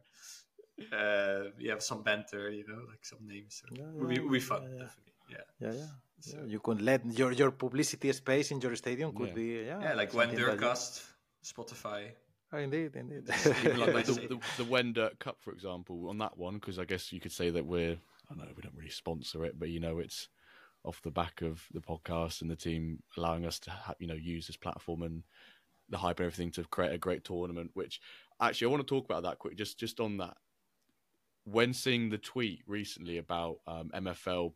uh, 0.92 1.44
you 1.58 1.70
have 1.70 1.82
some 1.82 2.02
banter, 2.02 2.50
you 2.50 2.64
know, 2.68 2.82
like 2.88 3.04
some 3.04 3.18
names. 3.26 3.62
So 3.62 3.74
yeah, 3.74 3.84
yeah, 3.84 4.00
would, 4.00 4.08
be, 4.08 4.20
would 4.20 4.32
be 4.32 4.40
fun, 4.40 4.62
yeah, 4.64 4.84
definitely. 4.84 5.12
Yeah, 5.30 5.36
yeah, 5.60 5.72
yeah. 5.72 5.86
So 6.20 6.44
you 6.46 6.60
could 6.60 6.80
let 6.80 7.04
your 7.18 7.32
your 7.32 7.50
publicity 7.50 8.12
space 8.12 8.50
in 8.50 8.60
your 8.60 8.74
stadium 8.76 9.12
could 9.14 9.28
yeah. 9.28 9.34
be 9.34 9.46
yeah, 9.66 9.80
yeah 9.80 9.94
like 9.94 10.12
WenDirk 10.12 10.60
Cast, 10.60 11.02
Spotify. 11.44 12.12
Oh, 12.52 12.58
indeed, 12.58 12.94
indeed. 12.94 13.28
like 13.28 14.06
the, 14.06 14.12
the, 14.12 14.38
the 14.56 14.64
WenDirk 14.64 15.18
Cup, 15.18 15.38
for 15.40 15.52
example, 15.52 16.08
on 16.08 16.18
that 16.18 16.38
one, 16.38 16.54
because 16.54 16.78
I 16.78 16.84
guess 16.84 17.12
you 17.12 17.20
could 17.20 17.32
say 17.32 17.50
that 17.50 17.66
we're, 17.66 17.98
I 18.30 18.34
know 18.34 18.44
we 18.56 18.62
don't 18.62 18.76
really 18.76 18.90
sponsor 18.90 19.44
it, 19.44 19.58
but 19.58 19.68
you 19.68 19.80
know, 19.80 19.98
it's 19.98 20.28
off 20.84 21.02
the 21.02 21.10
back 21.10 21.42
of 21.42 21.64
the 21.74 21.80
podcast 21.80 22.42
and 22.42 22.50
the 22.50 22.56
team 22.56 23.02
allowing 23.16 23.44
us 23.44 23.58
to, 23.60 23.70
have, 23.70 23.96
you 23.98 24.06
know, 24.06 24.14
use 24.14 24.46
this 24.46 24.56
platform 24.56 25.02
and 25.02 25.24
the 25.88 25.98
hype 25.98 26.20
and 26.20 26.26
everything 26.26 26.52
to 26.52 26.64
create 26.64 26.92
a 26.92 26.98
great 26.98 27.24
tournament. 27.24 27.72
Which 27.74 28.00
actually, 28.40 28.68
I 28.68 28.70
want 28.70 28.86
to 28.86 28.94
talk 28.94 29.04
about 29.04 29.24
that 29.24 29.38
quick, 29.38 29.56
just 29.56 29.78
just 29.78 29.98
on 29.98 30.18
that. 30.18 30.36
When 31.44 31.72
seeing 31.72 32.10
the 32.10 32.18
tweet 32.18 32.62
recently 32.66 33.18
about 33.18 33.58
um, 33.66 33.90
MFL 33.94 34.52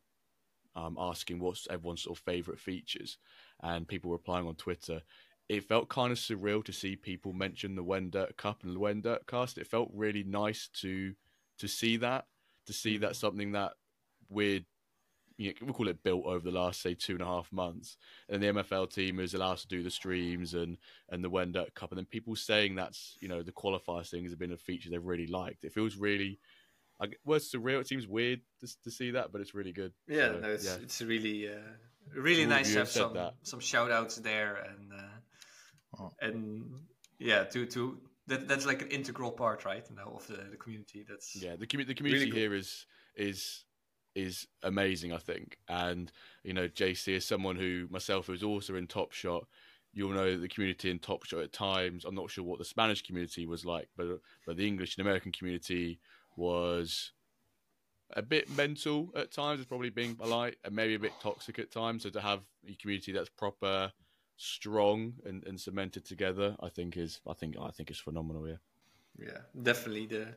um, 0.77 0.97
asking 0.99 1.39
what's 1.39 1.67
everyone's 1.71 2.03
sort 2.03 2.19
of 2.19 2.25
favorite 2.25 2.59
features, 2.59 3.19
and 3.63 3.89
people 3.89 4.11
replying 4.11 4.47
on 4.47 4.55
Twitter, 4.55 5.03
it 5.49 5.65
felt 5.65 5.89
kind 5.89 6.13
of 6.13 6.19
surreal 6.19 6.65
to 6.65 6.73
see 6.73 6.95
people 6.97 7.33
mention 7.33 7.75
the 7.75 7.85
WenDirk 7.85 8.37
Cup 8.37 8.63
and 8.63 8.75
the 8.75 8.81
WenDirk 8.81 9.27
Cast. 9.27 9.59
It 9.59 9.67
felt 9.67 9.91
really 9.93 10.23
nice 10.23 10.69
to 10.81 11.15
to 11.59 11.69
see 11.69 11.97
that, 11.99 12.27
to 12.67 12.73
see 12.73 12.99
that 12.99 13.17
something 13.17 13.53
that 13.53 13.73
we're 14.29 14.61
you 15.41 15.49
know, 15.49 15.55
we'll 15.63 15.73
call 15.73 15.89
it 15.89 16.03
built 16.03 16.27
over 16.27 16.39
the 16.39 16.57
last 16.57 16.83
say 16.83 16.93
two 16.93 17.15
and 17.15 17.23
a 17.23 17.27
half 17.27 17.51
months, 17.51 17.97
and 18.29 18.43
the 18.43 18.49
MFL 18.49 18.93
team 18.93 19.19
is 19.19 19.33
allowed 19.33 19.57
to 19.57 19.69
do 19.69 19.83
the 19.83 19.91
streams 19.91 20.53
and 20.53 20.77
and 21.09 21.25
the 21.25 21.31
WenDirk 21.31 21.75
Cup, 21.75 21.91
and 21.91 21.99
then 21.99 22.05
people 22.05 22.37
saying 22.37 22.75
that's 22.75 23.17
you 23.21 23.29
know 23.29 23.43
the 23.43 23.51
qualifiers 23.51 24.11
things 24.11 24.31
have 24.31 24.39
been 24.39 24.53
a 24.53 24.57
feature 24.59 24.91
they've 24.91 25.03
really 25.03 25.27
liked. 25.27 25.65
It 25.65 25.73
feels 25.73 25.97
really. 25.97 26.39
I, 27.01 27.07
well, 27.25 27.37
it's 27.37 27.55
surreal. 27.55 27.81
It 27.81 27.89
seems 27.89 28.07
weird 28.07 28.41
to, 28.61 28.69
to 28.85 28.91
see 28.91 29.13
that, 29.13 29.33
but 29.33 29.41
it's 29.41 29.55
really 29.55 29.73
good. 29.73 29.93
Yeah, 30.07 30.33
so, 30.33 30.39
no, 30.41 30.49
it's, 30.51 30.65
yeah. 30.67 30.77
it's 30.83 31.01
really, 31.01 31.49
uh, 31.49 32.15
really 32.15 32.47
nice 32.47 32.73
to 32.73 32.81
have 32.81 32.89
some 32.89 33.15
that. 33.15 33.35
some 33.43 33.61
shout 33.61 33.91
outs 33.91 34.17
there, 34.17 34.57
and 34.57 34.93
uh, 34.93 35.21
Oh. 35.99 36.13
And 36.21 36.71
yeah, 37.19 37.45
to 37.45 37.67
to 37.67 37.99
that 38.29 38.49
that's 38.49 38.67
like 38.67 38.83
an 38.83 38.89
integral 38.89 39.33
part, 39.33 39.65
right? 39.65 39.85
Now 39.95 40.13
of 40.17 40.27
the, 40.27 40.45
the 40.51 40.57
community. 40.57 41.05
That's 41.09 41.35
yeah. 41.37 41.57
The, 41.57 41.67
community 41.67 41.95
the 41.95 41.97
community 41.97 42.27
really 42.27 42.39
here 42.39 42.55
is 42.55 42.87
is 43.17 43.65
is 44.15 44.47
amazing, 44.63 45.13
I 45.13 45.19
think. 45.19 45.59
And 45.69 46.11
you 46.45 46.53
know, 46.53 46.69
JC 46.69 47.15
is 47.15 47.27
someone 47.27 47.57
who 47.57 47.87
myself 47.91 48.27
who's 48.27 48.43
also 48.43 48.77
in 48.77 48.87
Top 48.87 49.13
Shot. 49.13 49.47
You'll 49.93 50.13
know 50.13 50.39
the 50.39 50.49
community 50.49 50.89
in 50.89 51.01
Top 51.01 51.25
Shot 51.25 51.41
at 51.41 51.53
times. 51.53 52.05
I'm 52.05 52.15
not 52.15 52.31
sure 52.31 52.45
what 52.45 52.61
the 52.61 52.65
Spanish 52.65 53.03
community 53.03 53.47
was 53.47 53.65
like, 53.65 53.89
but 53.97 54.07
but 54.47 54.57
the 54.57 54.67
English 54.67 54.97
and 54.97 55.05
American 55.05 55.33
community 55.33 55.99
was 56.37 57.13
a 58.15 58.23
bit 58.23 58.51
mental 58.51 59.11
at 59.15 59.31
times. 59.33 59.61
It's 59.61 59.69
probably 59.69 59.91
being 59.91 60.15
polite 60.15 60.57
and 60.65 60.75
maybe 60.75 60.95
a 60.95 60.99
bit 60.99 61.13
toxic 61.23 61.59
at 61.59 61.71
times. 61.71 62.03
So 62.03 62.11
to 62.11 62.21
have 62.21 62.41
a 62.69 62.75
community 62.75 63.13
that's 63.13 63.29
proper 63.31 63.93
strong 64.37 65.15
and, 65.25 65.47
and 65.47 65.61
cemented 65.61 66.05
together, 66.05 66.57
I 66.61 66.69
think 66.69 66.97
is 66.97 67.21
I 67.27 67.35
think 67.35 67.57
I 67.61 67.71
think 67.71 67.91
is 67.91 67.99
phenomenal. 67.99 68.49
Yeah. 68.49 68.57
Yeah, 69.19 69.39
definitely. 69.63 70.07
The 70.07 70.29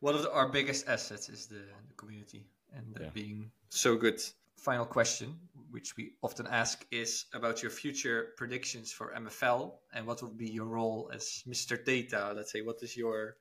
one 0.00 0.14
of 0.14 0.22
the, 0.22 0.32
our 0.32 0.48
biggest 0.48 0.88
assets 0.88 1.28
is 1.28 1.46
the, 1.46 1.62
the 1.88 1.94
community 1.96 2.46
and 2.74 2.96
yeah. 3.00 3.08
being 3.12 3.50
so 3.68 3.96
good. 3.96 4.22
Final 4.56 4.86
question, 4.86 5.38
which 5.70 5.96
we 5.96 6.14
often 6.20 6.46
ask, 6.48 6.84
is 6.90 7.26
about 7.32 7.62
your 7.62 7.70
future 7.70 8.30
predictions 8.36 8.90
for 8.90 9.14
MFL 9.16 9.72
and 9.94 10.04
what 10.04 10.20
will 10.20 10.30
be 10.30 10.50
your 10.50 10.66
role 10.66 11.10
as 11.14 11.44
Mr. 11.48 11.82
Data. 11.82 12.32
Let's 12.34 12.50
say, 12.50 12.62
what 12.62 12.82
is 12.82 12.96
your 12.96 13.36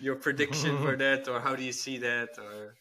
your 0.00 0.16
prediction 0.16 0.78
for 0.78 0.96
that, 1.04 1.28
or 1.28 1.40
how 1.40 1.54
do 1.54 1.62
you 1.62 1.72
see 1.72 1.98
that, 1.98 2.30
or 2.38 2.74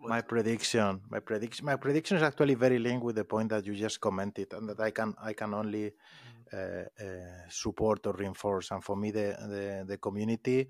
what? 0.00 0.10
My 0.10 0.20
prediction, 0.20 1.00
my 1.10 1.20
prediction, 1.20 1.64
my 1.64 1.76
prediction 1.76 2.16
is 2.18 2.22
actually 2.22 2.54
very 2.54 2.78
linked 2.78 3.04
with 3.04 3.16
the 3.16 3.24
point 3.24 3.48
that 3.50 3.64
you 3.66 3.74
just 3.74 4.00
commented, 4.00 4.52
and 4.52 4.68
that 4.68 4.80
I 4.80 4.90
can 4.90 5.14
I 5.22 5.32
can 5.32 5.54
only 5.54 5.92
mm-hmm. 5.92 6.56
uh, 6.56 7.04
uh, 7.06 7.48
support 7.48 8.06
or 8.06 8.12
reinforce. 8.12 8.70
And 8.70 8.84
for 8.84 8.96
me, 8.96 9.10
the, 9.10 9.36
the 9.48 9.84
the 9.86 9.98
community, 9.98 10.68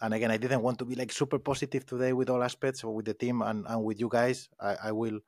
and 0.00 0.14
again, 0.14 0.30
I 0.30 0.38
didn't 0.38 0.62
want 0.62 0.78
to 0.78 0.84
be 0.84 0.94
like 0.94 1.12
super 1.12 1.38
positive 1.38 1.84
today 1.86 2.12
with 2.12 2.30
all 2.30 2.42
aspects 2.42 2.84
or 2.84 2.94
with 2.94 3.06
the 3.06 3.14
team 3.14 3.42
and, 3.42 3.66
and 3.68 3.84
with 3.84 4.00
you 4.00 4.08
guys. 4.08 4.48
I, 4.60 4.76
I 4.84 4.92
will. 4.92 5.20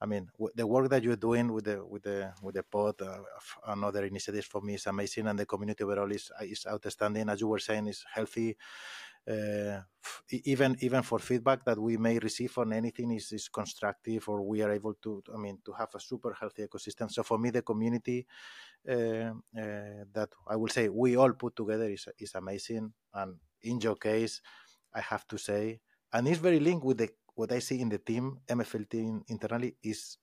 I 0.00 0.06
mean, 0.06 0.28
the 0.54 0.66
work 0.66 0.90
that 0.90 1.02
you're 1.02 1.16
doing 1.16 1.52
with 1.52 1.64
the 1.64 1.84
with 1.84 2.02
the 2.02 2.32
with 2.42 2.56
the 2.56 2.62
pod 2.62 3.00
uh, 3.00 3.18
and 3.66 3.84
other 3.84 4.04
initiatives 4.04 4.46
for 4.46 4.60
me 4.60 4.74
is 4.74 4.86
amazing, 4.86 5.26
and 5.26 5.38
the 5.38 5.46
community 5.46 5.82
overall 5.82 6.10
is 6.12 6.30
is 6.42 6.66
outstanding. 6.66 7.28
As 7.28 7.40
you 7.40 7.48
were 7.48 7.58
saying, 7.58 7.86
is 7.86 8.04
healthy 8.12 8.56
even 10.30 10.76
even 10.80 11.02
for 11.02 11.18
feedback 11.18 11.64
that 11.64 11.78
we 11.78 11.96
may 11.96 12.18
receive 12.18 12.56
on 12.58 12.72
anything 12.72 13.10
is, 13.12 13.32
is 13.32 13.48
constructive 13.48 14.28
or 14.28 14.42
we 14.42 14.62
are 14.62 14.72
able 14.72 14.94
to 14.94 15.22
i 15.34 15.38
mean 15.38 15.58
to 15.64 15.72
have 15.72 15.88
a 15.94 16.00
super 16.00 16.36
healthy 16.38 16.66
ecosystem. 16.66 17.10
So 17.10 17.22
for 17.22 17.38
me 17.38 17.50
the 17.50 17.62
community 17.62 18.26
uh, 18.88 18.92
uh, 18.92 19.32
that 20.12 20.28
i 20.48 20.56
will 20.56 20.68
say 20.68 20.88
we 20.88 21.16
all 21.16 21.32
put 21.32 21.56
together 21.56 21.88
is, 21.88 22.06
is 22.18 22.34
amazing. 22.34 22.92
And 23.14 23.36
in 23.62 23.80
your 23.80 23.96
case 23.96 24.40
i 24.94 25.00
have 25.00 25.26
to 25.28 25.38
say 25.38 25.80
and 26.12 26.28
it's 26.28 26.38
very 26.38 26.60
linked 26.60 26.84
with 26.84 26.98
the 26.98 27.10
what 27.34 27.50
i 27.52 27.58
see 27.58 27.80
in 27.80 27.88
the 27.88 27.98
team 27.98 28.38
mfl 28.48 28.88
team 28.88 29.22
internally 29.28 29.74
is 29.82 30.18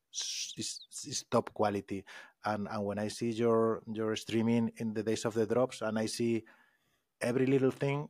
is, 0.57 0.79
is 1.07 1.25
top 1.29 1.53
quality. 1.53 2.05
And 2.45 2.67
and 2.69 2.85
when 2.85 2.99
i 2.99 3.07
see 3.07 3.31
your 3.31 3.81
your 3.91 4.15
streaming 4.15 4.71
in 4.77 4.93
the 4.93 5.03
days 5.03 5.25
of 5.25 5.33
the 5.33 5.45
drops 5.45 5.81
and 5.81 5.97
i 5.97 6.05
see 6.05 6.43
every 7.21 7.45
little 7.45 7.71
thing 7.71 8.07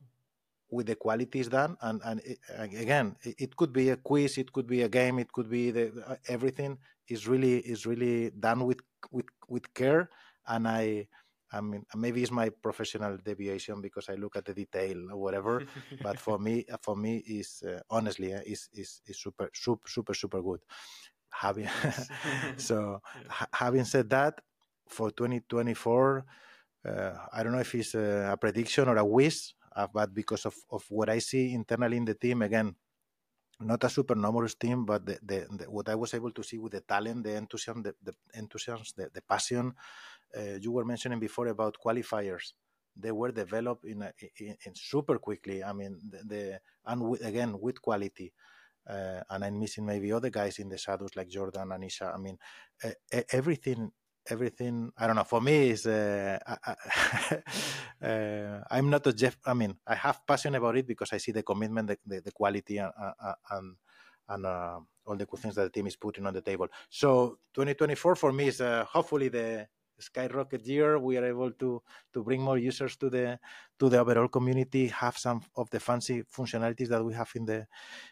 with 0.72 0.86
the 0.86 0.96
qualities 0.96 1.48
done 1.48 1.76
and 1.82 2.00
and 2.04 2.20
it, 2.20 2.38
again 2.56 3.14
it 3.22 3.54
could 3.56 3.72
be 3.72 3.90
a 3.90 3.96
quiz 3.96 4.38
it 4.38 4.52
could 4.52 4.66
be 4.66 4.82
a 4.82 4.88
game 4.88 5.18
it 5.18 5.30
could 5.32 5.48
be 5.48 5.70
the 5.70 5.92
uh, 6.06 6.16
everything 6.28 6.78
is 7.08 7.28
really 7.28 7.58
is 7.58 7.86
really 7.86 8.30
done 8.30 8.64
with 8.64 8.80
with 9.10 9.26
with 9.48 9.72
care 9.74 10.08
and 10.48 10.66
i 10.66 11.06
I 11.54 11.60
mean, 11.60 11.84
maybe 11.94 12.22
it's 12.22 12.30
my 12.30 12.48
professional 12.48 13.18
deviation 13.18 13.82
because 13.82 14.08
I 14.08 14.14
look 14.14 14.36
at 14.36 14.46
the 14.46 14.54
detail 14.54 15.10
or 15.12 15.18
whatever. 15.20 15.62
but 16.00 16.18
for 16.18 16.38
me, 16.38 16.64
for 16.80 16.96
me, 16.96 17.18
is 17.18 17.62
uh, 17.62 17.80
honestly 17.90 18.32
is, 18.32 18.70
is 18.72 19.02
is 19.06 19.18
super 19.20 19.50
super 19.52 19.86
super 19.86 20.14
super 20.14 20.40
good. 20.40 20.60
Having 21.30 21.68
so 22.56 23.02
ha- 23.28 23.48
having 23.52 23.84
said 23.84 24.08
that, 24.10 24.40
for 24.88 25.10
2024, 25.10 26.24
uh, 26.86 27.12
I 27.32 27.42
don't 27.42 27.52
know 27.52 27.58
if 27.58 27.74
it's 27.74 27.94
a, 27.94 28.30
a 28.32 28.36
prediction 28.36 28.88
or 28.88 28.96
a 28.96 29.04
wish 29.04 29.54
uh, 29.74 29.86
but 29.92 30.14
because 30.14 30.46
of, 30.46 30.54
of 30.70 30.84
what 30.88 31.08
I 31.08 31.18
see 31.18 31.52
internally 31.52 31.96
in 31.96 32.04
the 32.04 32.14
team, 32.14 32.42
again, 32.42 32.74
not 33.60 33.84
a 33.84 33.88
super 33.88 34.14
numerous 34.14 34.54
team, 34.54 34.84
but 34.84 35.06
the, 35.06 35.18
the, 35.22 35.46
the, 35.50 35.70
what 35.70 35.88
I 35.88 35.94
was 35.94 36.14
able 36.14 36.32
to 36.32 36.42
see 36.42 36.58
with 36.58 36.72
the 36.72 36.80
talent, 36.80 37.24
the 37.24 37.36
enthusiasm, 37.36 37.82
the, 37.82 37.94
the 38.02 38.12
enthusiasm, 38.34 38.84
the, 38.96 39.08
the 39.12 39.22
passion. 39.22 39.72
Uh, 40.36 40.58
you 40.60 40.72
were 40.72 40.84
mentioning 40.84 41.20
before 41.20 41.48
about 41.48 41.76
qualifiers. 41.84 42.52
They 42.96 43.12
were 43.12 43.32
developed 43.32 43.84
in, 43.84 44.02
a, 44.02 44.12
in, 44.38 44.56
in 44.66 44.74
super 44.74 45.18
quickly. 45.18 45.62
I 45.62 45.72
mean, 45.72 45.98
the, 46.10 46.60
and 46.86 47.02
with, 47.02 47.24
again 47.24 47.58
with 47.60 47.80
quality. 47.80 48.32
Uh, 48.88 49.20
and 49.30 49.44
I'm 49.44 49.60
missing 49.60 49.86
maybe 49.86 50.12
other 50.12 50.30
guys 50.30 50.58
in 50.58 50.68
the 50.68 50.76
shadows 50.76 51.10
like 51.14 51.28
Jordan, 51.28 51.70
and 51.70 51.72
Anisha. 51.72 52.12
I 52.12 52.18
mean, 52.18 52.36
uh, 52.82 53.20
everything 53.30 53.92
everything 54.28 54.90
i 54.96 55.06
don't 55.06 55.16
know 55.16 55.24
for 55.24 55.40
me 55.40 55.70
is 55.70 55.86
uh, 55.86 56.38
uh, 58.02 58.60
i'm 58.70 58.88
not 58.88 59.06
a 59.06 59.12
jeff 59.12 59.36
i 59.46 59.54
mean 59.54 59.76
i 59.86 59.94
have 59.94 60.26
passion 60.26 60.54
about 60.54 60.76
it 60.76 60.86
because 60.86 61.12
i 61.12 61.18
see 61.18 61.32
the 61.32 61.42
commitment 61.42 61.88
the, 61.88 61.98
the, 62.06 62.20
the 62.20 62.32
quality 62.32 62.78
and 62.78 62.92
and, 63.50 63.76
and 64.28 64.46
uh, 64.46 64.78
all 65.06 65.16
the 65.16 65.26
good 65.26 65.40
things 65.40 65.54
that 65.54 65.64
the 65.64 65.70
team 65.70 65.86
is 65.86 65.96
putting 65.96 66.26
on 66.26 66.34
the 66.34 66.40
table. 66.40 66.68
So 66.88 67.38
2024 67.54 68.16
for 68.16 68.32
me 68.32 68.48
is 68.48 68.60
uh, 68.60 68.84
hopefully 68.84 69.28
the 69.28 69.66
skyrocket 69.98 70.66
year. 70.66 70.98
We 70.98 71.16
are 71.16 71.24
able 71.24 71.52
to 71.52 71.82
to 72.12 72.24
bring 72.24 72.42
more 72.42 72.58
users 72.58 72.96
to 72.96 73.10
the 73.10 73.38
to 73.78 73.88
the 73.88 73.98
overall 74.00 74.28
community 74.28 74.88
have 74.88 75.16
some 75.18 75.42
of 75.56 75.70
the 75.70 75.80
fancy 75.80 76.22
functionalities 76.22 76.88
that 76.88 77.04
we 77.04 77.14
have 77.14 77.30
in 77.34 77.44
the 77.44 77.66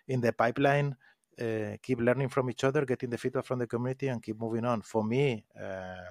in 0.09 0.21
the 0.21 0.33
pipeline 0.33 0.97
uh, 1.41 1.77
keep 1.83 2.01
learning 2.01 2.29
from 2.29 2.51
each 2.51 2.65
other, 2.65 2.85
getting 2.85 3.11
the 3.11 3.19
feedback 3.19 3.45
from 3.45 3.59
the 3.59 3.67
community, 3.67 4.09
and 4.09 4.23
keep 4.23 4.39
moving 4.39 4.65
on. 4.65 4.83
For 4.83 5.05
me, 5.05 5.45
uh, 5.61 6.11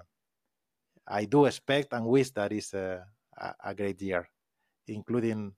I 1.08 1.26
do 1.26 1.46
expect 1.46 1.94
and 1.94 2.06
wish 2.06 2.32
that 2.32 2.52
is 2.52 2.74
a, 2.74 3.06
a, 3.64 3.74
great 3.74 4.02
year, 4.02 4.30
including 4.88 5.54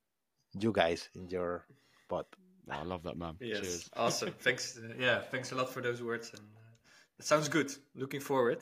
you 0.59 0.71
guys 0.71 1.09
in 1.15 1.27
your 1.27 1.65
pod. 2.07 2.25
Oh, 2.69 2.73
I 2.73 2.83
love 2.83 3.03
that, 3.03 3.17
man. 3.17 3.35
Yes, 3.39 3.59
Cheers. 3.59 3.89
awesome. 3.95 4.33
thanks. 4.39 4.77
Uh, 4.77 4.93
yeah, 4.97 5.19
thanks 5.19 5.51
a 5.51 5.55
lot 5.55 5.69
for 5.69 5.81
those 5.81 6.01
words, 6.01 6.31
and 6.31 6.41
uh, 6.55 7.19
it 7.19 7.25
sounds 7.25 7.49
good. 7.49 7.73
Looking 7.95 8.21
forward 8.21 8.59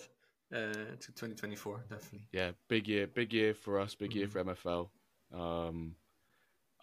uh, 0.54 0.74
to 0.74 1.08
2024, 1.08 1.86
definitely. 1.90 2.28
Yeah, 2.32 2.52
big 2.68 2.88
year, 2.88 3.08
big 3.08 3.34
year 3.34 3.54
for 3.54 3.80
us, 3.80 3.96
big 3.96 4.12
mm-hmm. 4.12 4.20
year 4.20 4.28
for 4.28 4.44
MFL. 4.44 4.90
Um, 5.34 5.96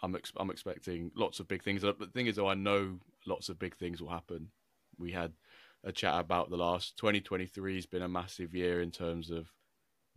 I'm 0.02 0.14
ex- 0.14 0.32
I'm 0.36 0.50
expecting 0.50 1.10
lots 1.16 1.40
of 1.40 1.48
big 1.48 1.62
things. 1.62 1.82
But 1.82 1.98
the 1.98 2.06
thing 2.06 2.26
is, 2.26 2.36
though, 2.36 2.48
I 2.48 2.54
know 2.54 2.98
lots 3.26 3.48
of 3.48 3.58
big 3.58 3.76
things 3.76 4.00
will 4.00 4.10
happen. 4.10 4.48
We 4.98 5.12
had 5.12 5.32
a 5.84 5.92
chat 5.92 6.18
about 6.18 6.50
the 6.50 6.56
last 6.56 6.96
2023 6.98 7.74
has 7.76 7.86
been 7.86 8.02
a 8.02 8.08
massive 8.08 8.54
year 8.54 8.80
in 8.82 8.90
terms 8.90 9.30
of 9.30 9.48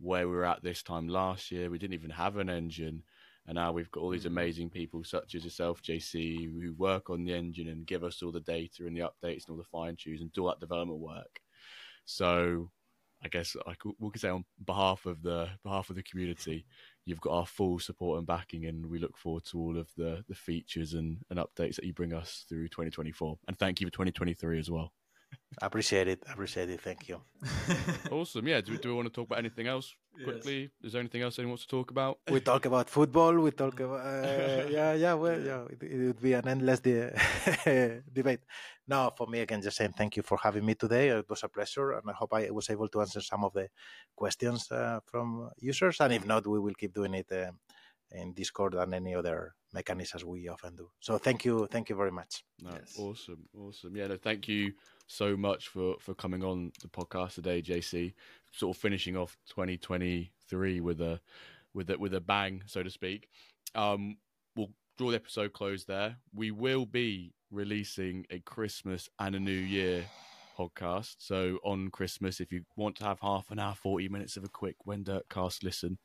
where 0.00 0.26
we 0.28 0.34
were 0.34 0.44
at 0.44 0.62
this 0.62 0.82
time 0.82 1.08
last 1.08 1.50
year. 1.50 1.70
We 1.70 1.78
didn't 1.78 1.94
even 1.94 2.10
have 2.10 2.36
an 2.38 2.48
engine, 2.48 3.02
and 3.46 3.54
now 3.56 3.72
we've 3.72 3.90
got 3.90 4.00
all 4.00 4.10
these 4.10 4.24
mm. 4.24 4.28
amazing 4.28 4.70
people 4.70 5.04
such 5.04 5.34
as 5.34 5.44
yourself, 5.44 5.82
JC, 5.82 6.50
who 6.60 6.74
work 6.74 7.10
on 7.10 7.24
the 7.24 7.34
engine 7.34 7.68
and 7.68 7.86
give 7.86 8.04
us 8.04 8.22
all 8.22 8.32
the 8.32 8.40
data 8.40 8.86
and 8.86 8.96
the 8.96 9.02
updates 9.02 9.46
and 9.46 9.50
all 9.50 9.56
the 9.56 9.64
fine 9.64 9.96
tunes 9.96 10.20
and 10.20 10.32
do 10.32 10.42
all 10.42 10.48
that 10.48 10.60
development 10.60 10.98
work. 10.98 11.40
So, 12.04 12.70
I 13.22 13.28
guess 13.28 13.56
I 13.66 13.74
could, 13.74 13.92
we 13.98 14.10
could 14.10 14.20
say 14.20 14.28
on 14.30 14.44
behalf 14.64 15.04
of 15.06 15.22
the 15.22 15.48
behalf 15.62 15.90
of 15.90 15.96
the 15.96 16.02
community, 16.02 16.64
you've 17.04 17.20
got 17.20 17.32
our 17.32 17.46
full 17.46 17.78
support 17.78 18.18
and 18.18 18.26
backing, 18.26 18.66
and 18.66 18.86
we 18.86 18.98
look 18.98 19.16
forward 19.16 19.44
to 19.46 19.58
all 19.58 19.78
of 19.78 19.88
the 19.96 20.24
the 20.28 20.34
features 20.34 20.94
and, 20.94 21.18
and 21.30 21.38
updates 21.38 21.76
that 21.76 21.84
you 21.84 21.92
bring 21.92 22.14
us 22.14 22.44
through 22.48 22.68
2024. 22.68 23.38
And 23.48 23.58
thank 23.58 23.80
you 23.80 23.86
for 23.86 23.92
2023 23.92 24.58
as 24.58 24.70
well. 24.70 24.92
Appreciate 25.62 26.08
it. 26.08 26.22
I 26.26 26.32
Appreciate 26.32 26.70
it. 26.70 26.80
Thank 26.80 27.08
you. 27.08 27.20
awesome. 28.10 28.46
Yeah. 28.48 28.60
Do, 28.62 28.78
do 28.78 28.88
we 28.90 28.94
want 28.94 29.08
to 29.08 29.12
talk 29.12 29.26
about 29.26 29.40
anything 29.40 29.66
else 29.66 29.94
quickly? 30.24 30.60
Yes. 30.62 30.70
Is 30.84 30.92
there 30.92 31.00
anything 31.00 31.20
else 31.20 31.38
anyone 31.38 31.50
wants 31.50 31.66
to 31.66 31.68
talk 31.68 31.90
about? 31.90 32.18
We 32.30 32.40
talk 32.40 32.64
about 32.64 32.88
football. 32.88 33.34
We 33.34 33.50
talk 33.50 33.78
about 33.80 34.00
uh, 34.00 34.66
yeah, 34.70 34.94
yeah. 34.94 35.14
Well, 35.14 35.38
yeah. 35.38 35.64
It, 35.68 35.82
it, 35.82 36.06
would 36.06 36.22
be 36.22 36.32
an 36.32 36.48
endless 36.48 36.80
de- 36.80 37.12
debate. 38.12 38.40
No, 38.88 39.12
for 39.16 39.26
me, 39.26 39.40
again, 39.40 39.60
just 39.60 39.76
saying 39.76 39.94
thank 39.98 40.16
you 40.16 40.22
for 40.22 40.38
having 40.38 40.64
me 40.64 40.74
today. 40.74 41.08
It 41.08 41.28
was 41.28 41.42
a 41.42 41.48
pleasure, 41.48 41.92
and 41.92 42.08
I 42.08 42.14
hope 42.14 42.32
I 42.32 42.50
was 42.50 42.70
able 42.70 42.88
to 42.88 43.00
answer 43.02 43.20
some 43.20 43.44
of 43.44 43.52
the 43.52 43.68
questions 44.16 44.70
uh, 44.70 45.00
from 45.04 45.50
users. 45.58 46.00
And 46.00 46.14
if 46.14 46.24
not, 46.24 46.46
we 46.46 46.58
will 46.58 46.74
keep 46.74 46.94
doing 46.94 47.14
it 47.14 47.30
uh, 47.30 47.50
in 48.12 48.32
Discord 48.32 48.74
and 48.74 48.94
any 48.94 49.14
other 49.14 49.54
mechanisms 49.74 50.24
we 50.24 50.48
often 50.48 50.74
do. 50.76 50.90
So 51.00 51.18
thank 51.18 51.44
you, 51.44 51.68
thank 51.70 51.90
you 51.90 51.96
very 51.96 52.10
much. 52.10 52.44
No, 52.62 52.70
yes. 52.72 52.96
Awesome, 52.98 53.44
awesome. 53.56 53.94
Yeah, 53.94 54.06
no, 54.06 54.16
thank 54.16 54.48
you 54.48 54.72
so 55.10 55.36
much 55.36 55.68
for 55.68 55.96
for 55.98 56.14
coming 56.14 56.44
on 56.44 56.70
the 56.82 56.88
podcast 56.88 57.34
today, 57.34 57.60
JC. 57.60 58.14
Sort 58.52 58.76
of 58.76 58.80
finishing 58.80 59.16
off 59.16 59.36
2023 59.48 60.80
with 60.80 61.00
a 61.00 61.20
with 61.74 61.90
a 61.90 61.98
with 61.98 62.14
a 62.14 62.20
bang, 62.20 62.62
so 62.66 62.82
to 62.82 62.90
speak. 62.90 63.28
Um, 63.74 64.18
we'll 64.56 64.70
draw 64.96 65.10
the 65.10 65.16
episode 65.16 65.52
close 65.52 65.84
there. 65.84 66.16
We 66.32 66.52
will 66.52 66.86
be 66.86 67.34
releasing 67.50 68.24
a 68.30 68.38
Christmas 68.40 69.08
and 69.18 69.34
a 69.34 69.40
New 69.40 69.50
Year 69.50 70.04
podcast. 70.56 71.16
So 71.18 71.58
on 71.64 71.88
Christmas, 71.88 72.40
if 72.40 72.52
you 72.52 72.62
want 72.76 72.96
to 72.96 73.04
have 73.04 73.18
half 73.20 73.50
an 73.50 73.58
hour, 73.58 73.74
40 73.74 74.08
minutes 74.08 74.36
of 74.36 74.44
a 74.44 74.48
quick 74.48 74.76
WenDirk 74.86 75.22
Cast 75.28 75.64
listen, 75.64 75.98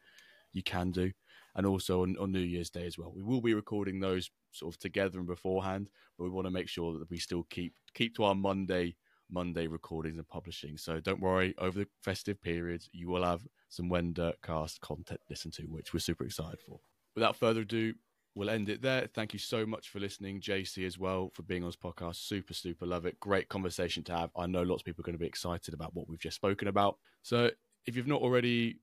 you 0.51 0.63
can 0.63 0.91
do 0.91 1.11
and 1.55 1.65
also 1.65 2.01
on, 2.01 2.15
on 2.19 2.31
New 2.31 2.39
Year's 2.39 2.69
Day 2.69 2.85
as 2.85 2.97
well. 2.97 3.13
We 3.15 3.23
will 3.23 3.41
be 3.41 3.53
recording 3.53 3.99
those 3.99 4.29
sort 4.55 4.73
of 4.73 4.79
together 4.79 5.19
and 5.19 5.27
beforehand, 5.27 5.89
but 6.17 6.23
we 6.23 6.29
want 6.29 6.45
to 6.47 6.51
make 6.51 6.69
sure 6.69 6.97
that 6.97 7.09
we 7.09 7.17
still 7.17 7.43
keep 7.49 7.73
keep 7.93 8.15
to 8.15 8.23
our 8.23 8.35
Monday 8.35 8.95
Monday 9.29 9.67
recordings 9.67 10.17
and 10.17 10.27
publishing. 10.27 10.77
So 10.77 10.99
don't 10.99 11.21
worry, 11.21 11.55
over 11.57 11.79
the 11.79 11.87
festive 12.03 12.41
periods, 12.41 12.89
you 12.91 13.09
will 13.09 13.23
have 13.23 13.41
some 13.69 13.89
WenDirk 13.89 14.35
Cast 14.43 14.81
content 14.81 15.19
to 15.21 15.31
listen 15.31 15.51
to, 15.51 15.63
which 15.63 15.93
we're 15.93 15.99
super 15.99 16.25
excited 16.25 16.59
for. 16.61 16.79
Without 17.15 17.35
further 17.35 17.61
ado, 17.61 17.93
we'll 18.35 18.49
end 18.49 18.69
it 18.69 18.81
there. 18.81 19.07
Thank 19.13 19.33
you 19.33 19.39
so 19.39 19.65
much 19.65 19.89
for 19.89 19.99
listening, 19.99 20.41
JC, 20.41 20.85
as 20.85 20.99
well, 20.99 21.31
for 21.33 21.43
being 21.43 21.63
on 21.63 21.69
this 21.69 21.75
podcast. 21.75 22.17
Super, 22.17 22.53
super 22.53 22.85
love 22.85 23.05
it. 23.05 23.19
Great 23.19 23.49
conversation 23.49 24.03
to 24.03 24.15
have. 24.15 24.29
I 24.37 24.45
know 24.45 24.63
lots 24.63 24.81
of 24.81 24.85
people 24.85 25.01
are 25.01 25.07
going 25.07 25.17
to 25.17 25.19
be 25.19 25.27
excited 25.27 25.73
about 25.73 25.95
what 25.95 26.07
we've 26.07 26.19
just 26.19 26.35
spoken 26.35 26.67
about. 26.67 26.97
So 27.23 27.49
if 27.85 27.95
you've 27.95 28.07
not 28.07 28.21
already 28.21 28.79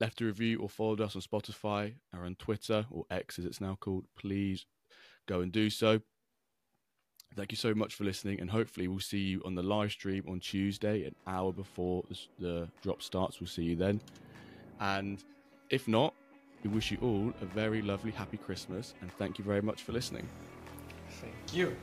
left 0.00 0.20
a 0.20 0.24
review 0.24 0.60
or 0.60 0.68
followed 0.68 1.00
us 1.00 1.16
on 1.16 1.22
Spotify 1.22 1.94
or 2.12 2.24
on 2.24 2.36
Twitter 2.36 2.86
or 2.90 3.04
X 3.10 3.38
as 3.38 3.44
it's 3.44 3.60
now 3.60 3.76
called, 3.80 4.06
please 4.16 4.66
go 5.26 5.40
and 5.40 5.52
do 5.52 5.70
so. 5.70 6.00
Thank 7.36 7.50
you 7.50 7.56
so 7.56 7.74
much 7.74 7.94
for 7.94 8.04
listening, 8.04 8.40
and 8.40 8.48
hopefully, 8.48 8.86
we'll 8.86 9.00
see 9.00 9.18
you 9.18 9.42
on 9.44 9.56
the 9.56 9.62
live 9.62 9.90
stream 9.90 10.24
on 10.28 10.38
Tuesday, 10.38 11.04
an 11.04 11.14
hour 11.26 11.52
before 11.52 12.04
the 12.38 12.68
drop 12.82 13.02
starts. 13.02 13.40
We'll 13.40 13.48
see 13.48 13.64
you 13.64 13.76
then. 13.76 14.00
And 14.78 15.22
if 15.70 15.88
not, 15.88 16.14
we 16.62 16.70
wish 16.70 16.92
you 16.92 16.98
all 17.02 17.32
a 17.42 17.44
very 17.46 17.82
lovely, 17.82 18.12
happy 18.12 18.36
Christmas, 18.36 18.94
and 19.00 19.12
thank 19.12 19.38
you 19.38 19.44
very 19.44 19.62
much 19.62 19.82
for 19.82 19.92
listening. 19.92 20.28
Thank 21.10 21.34
you. 21.52 21.76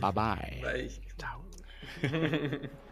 Bye-bye. 0.00 0.60
Bye. 0.62 0.90
Ciao. 1.18 1.40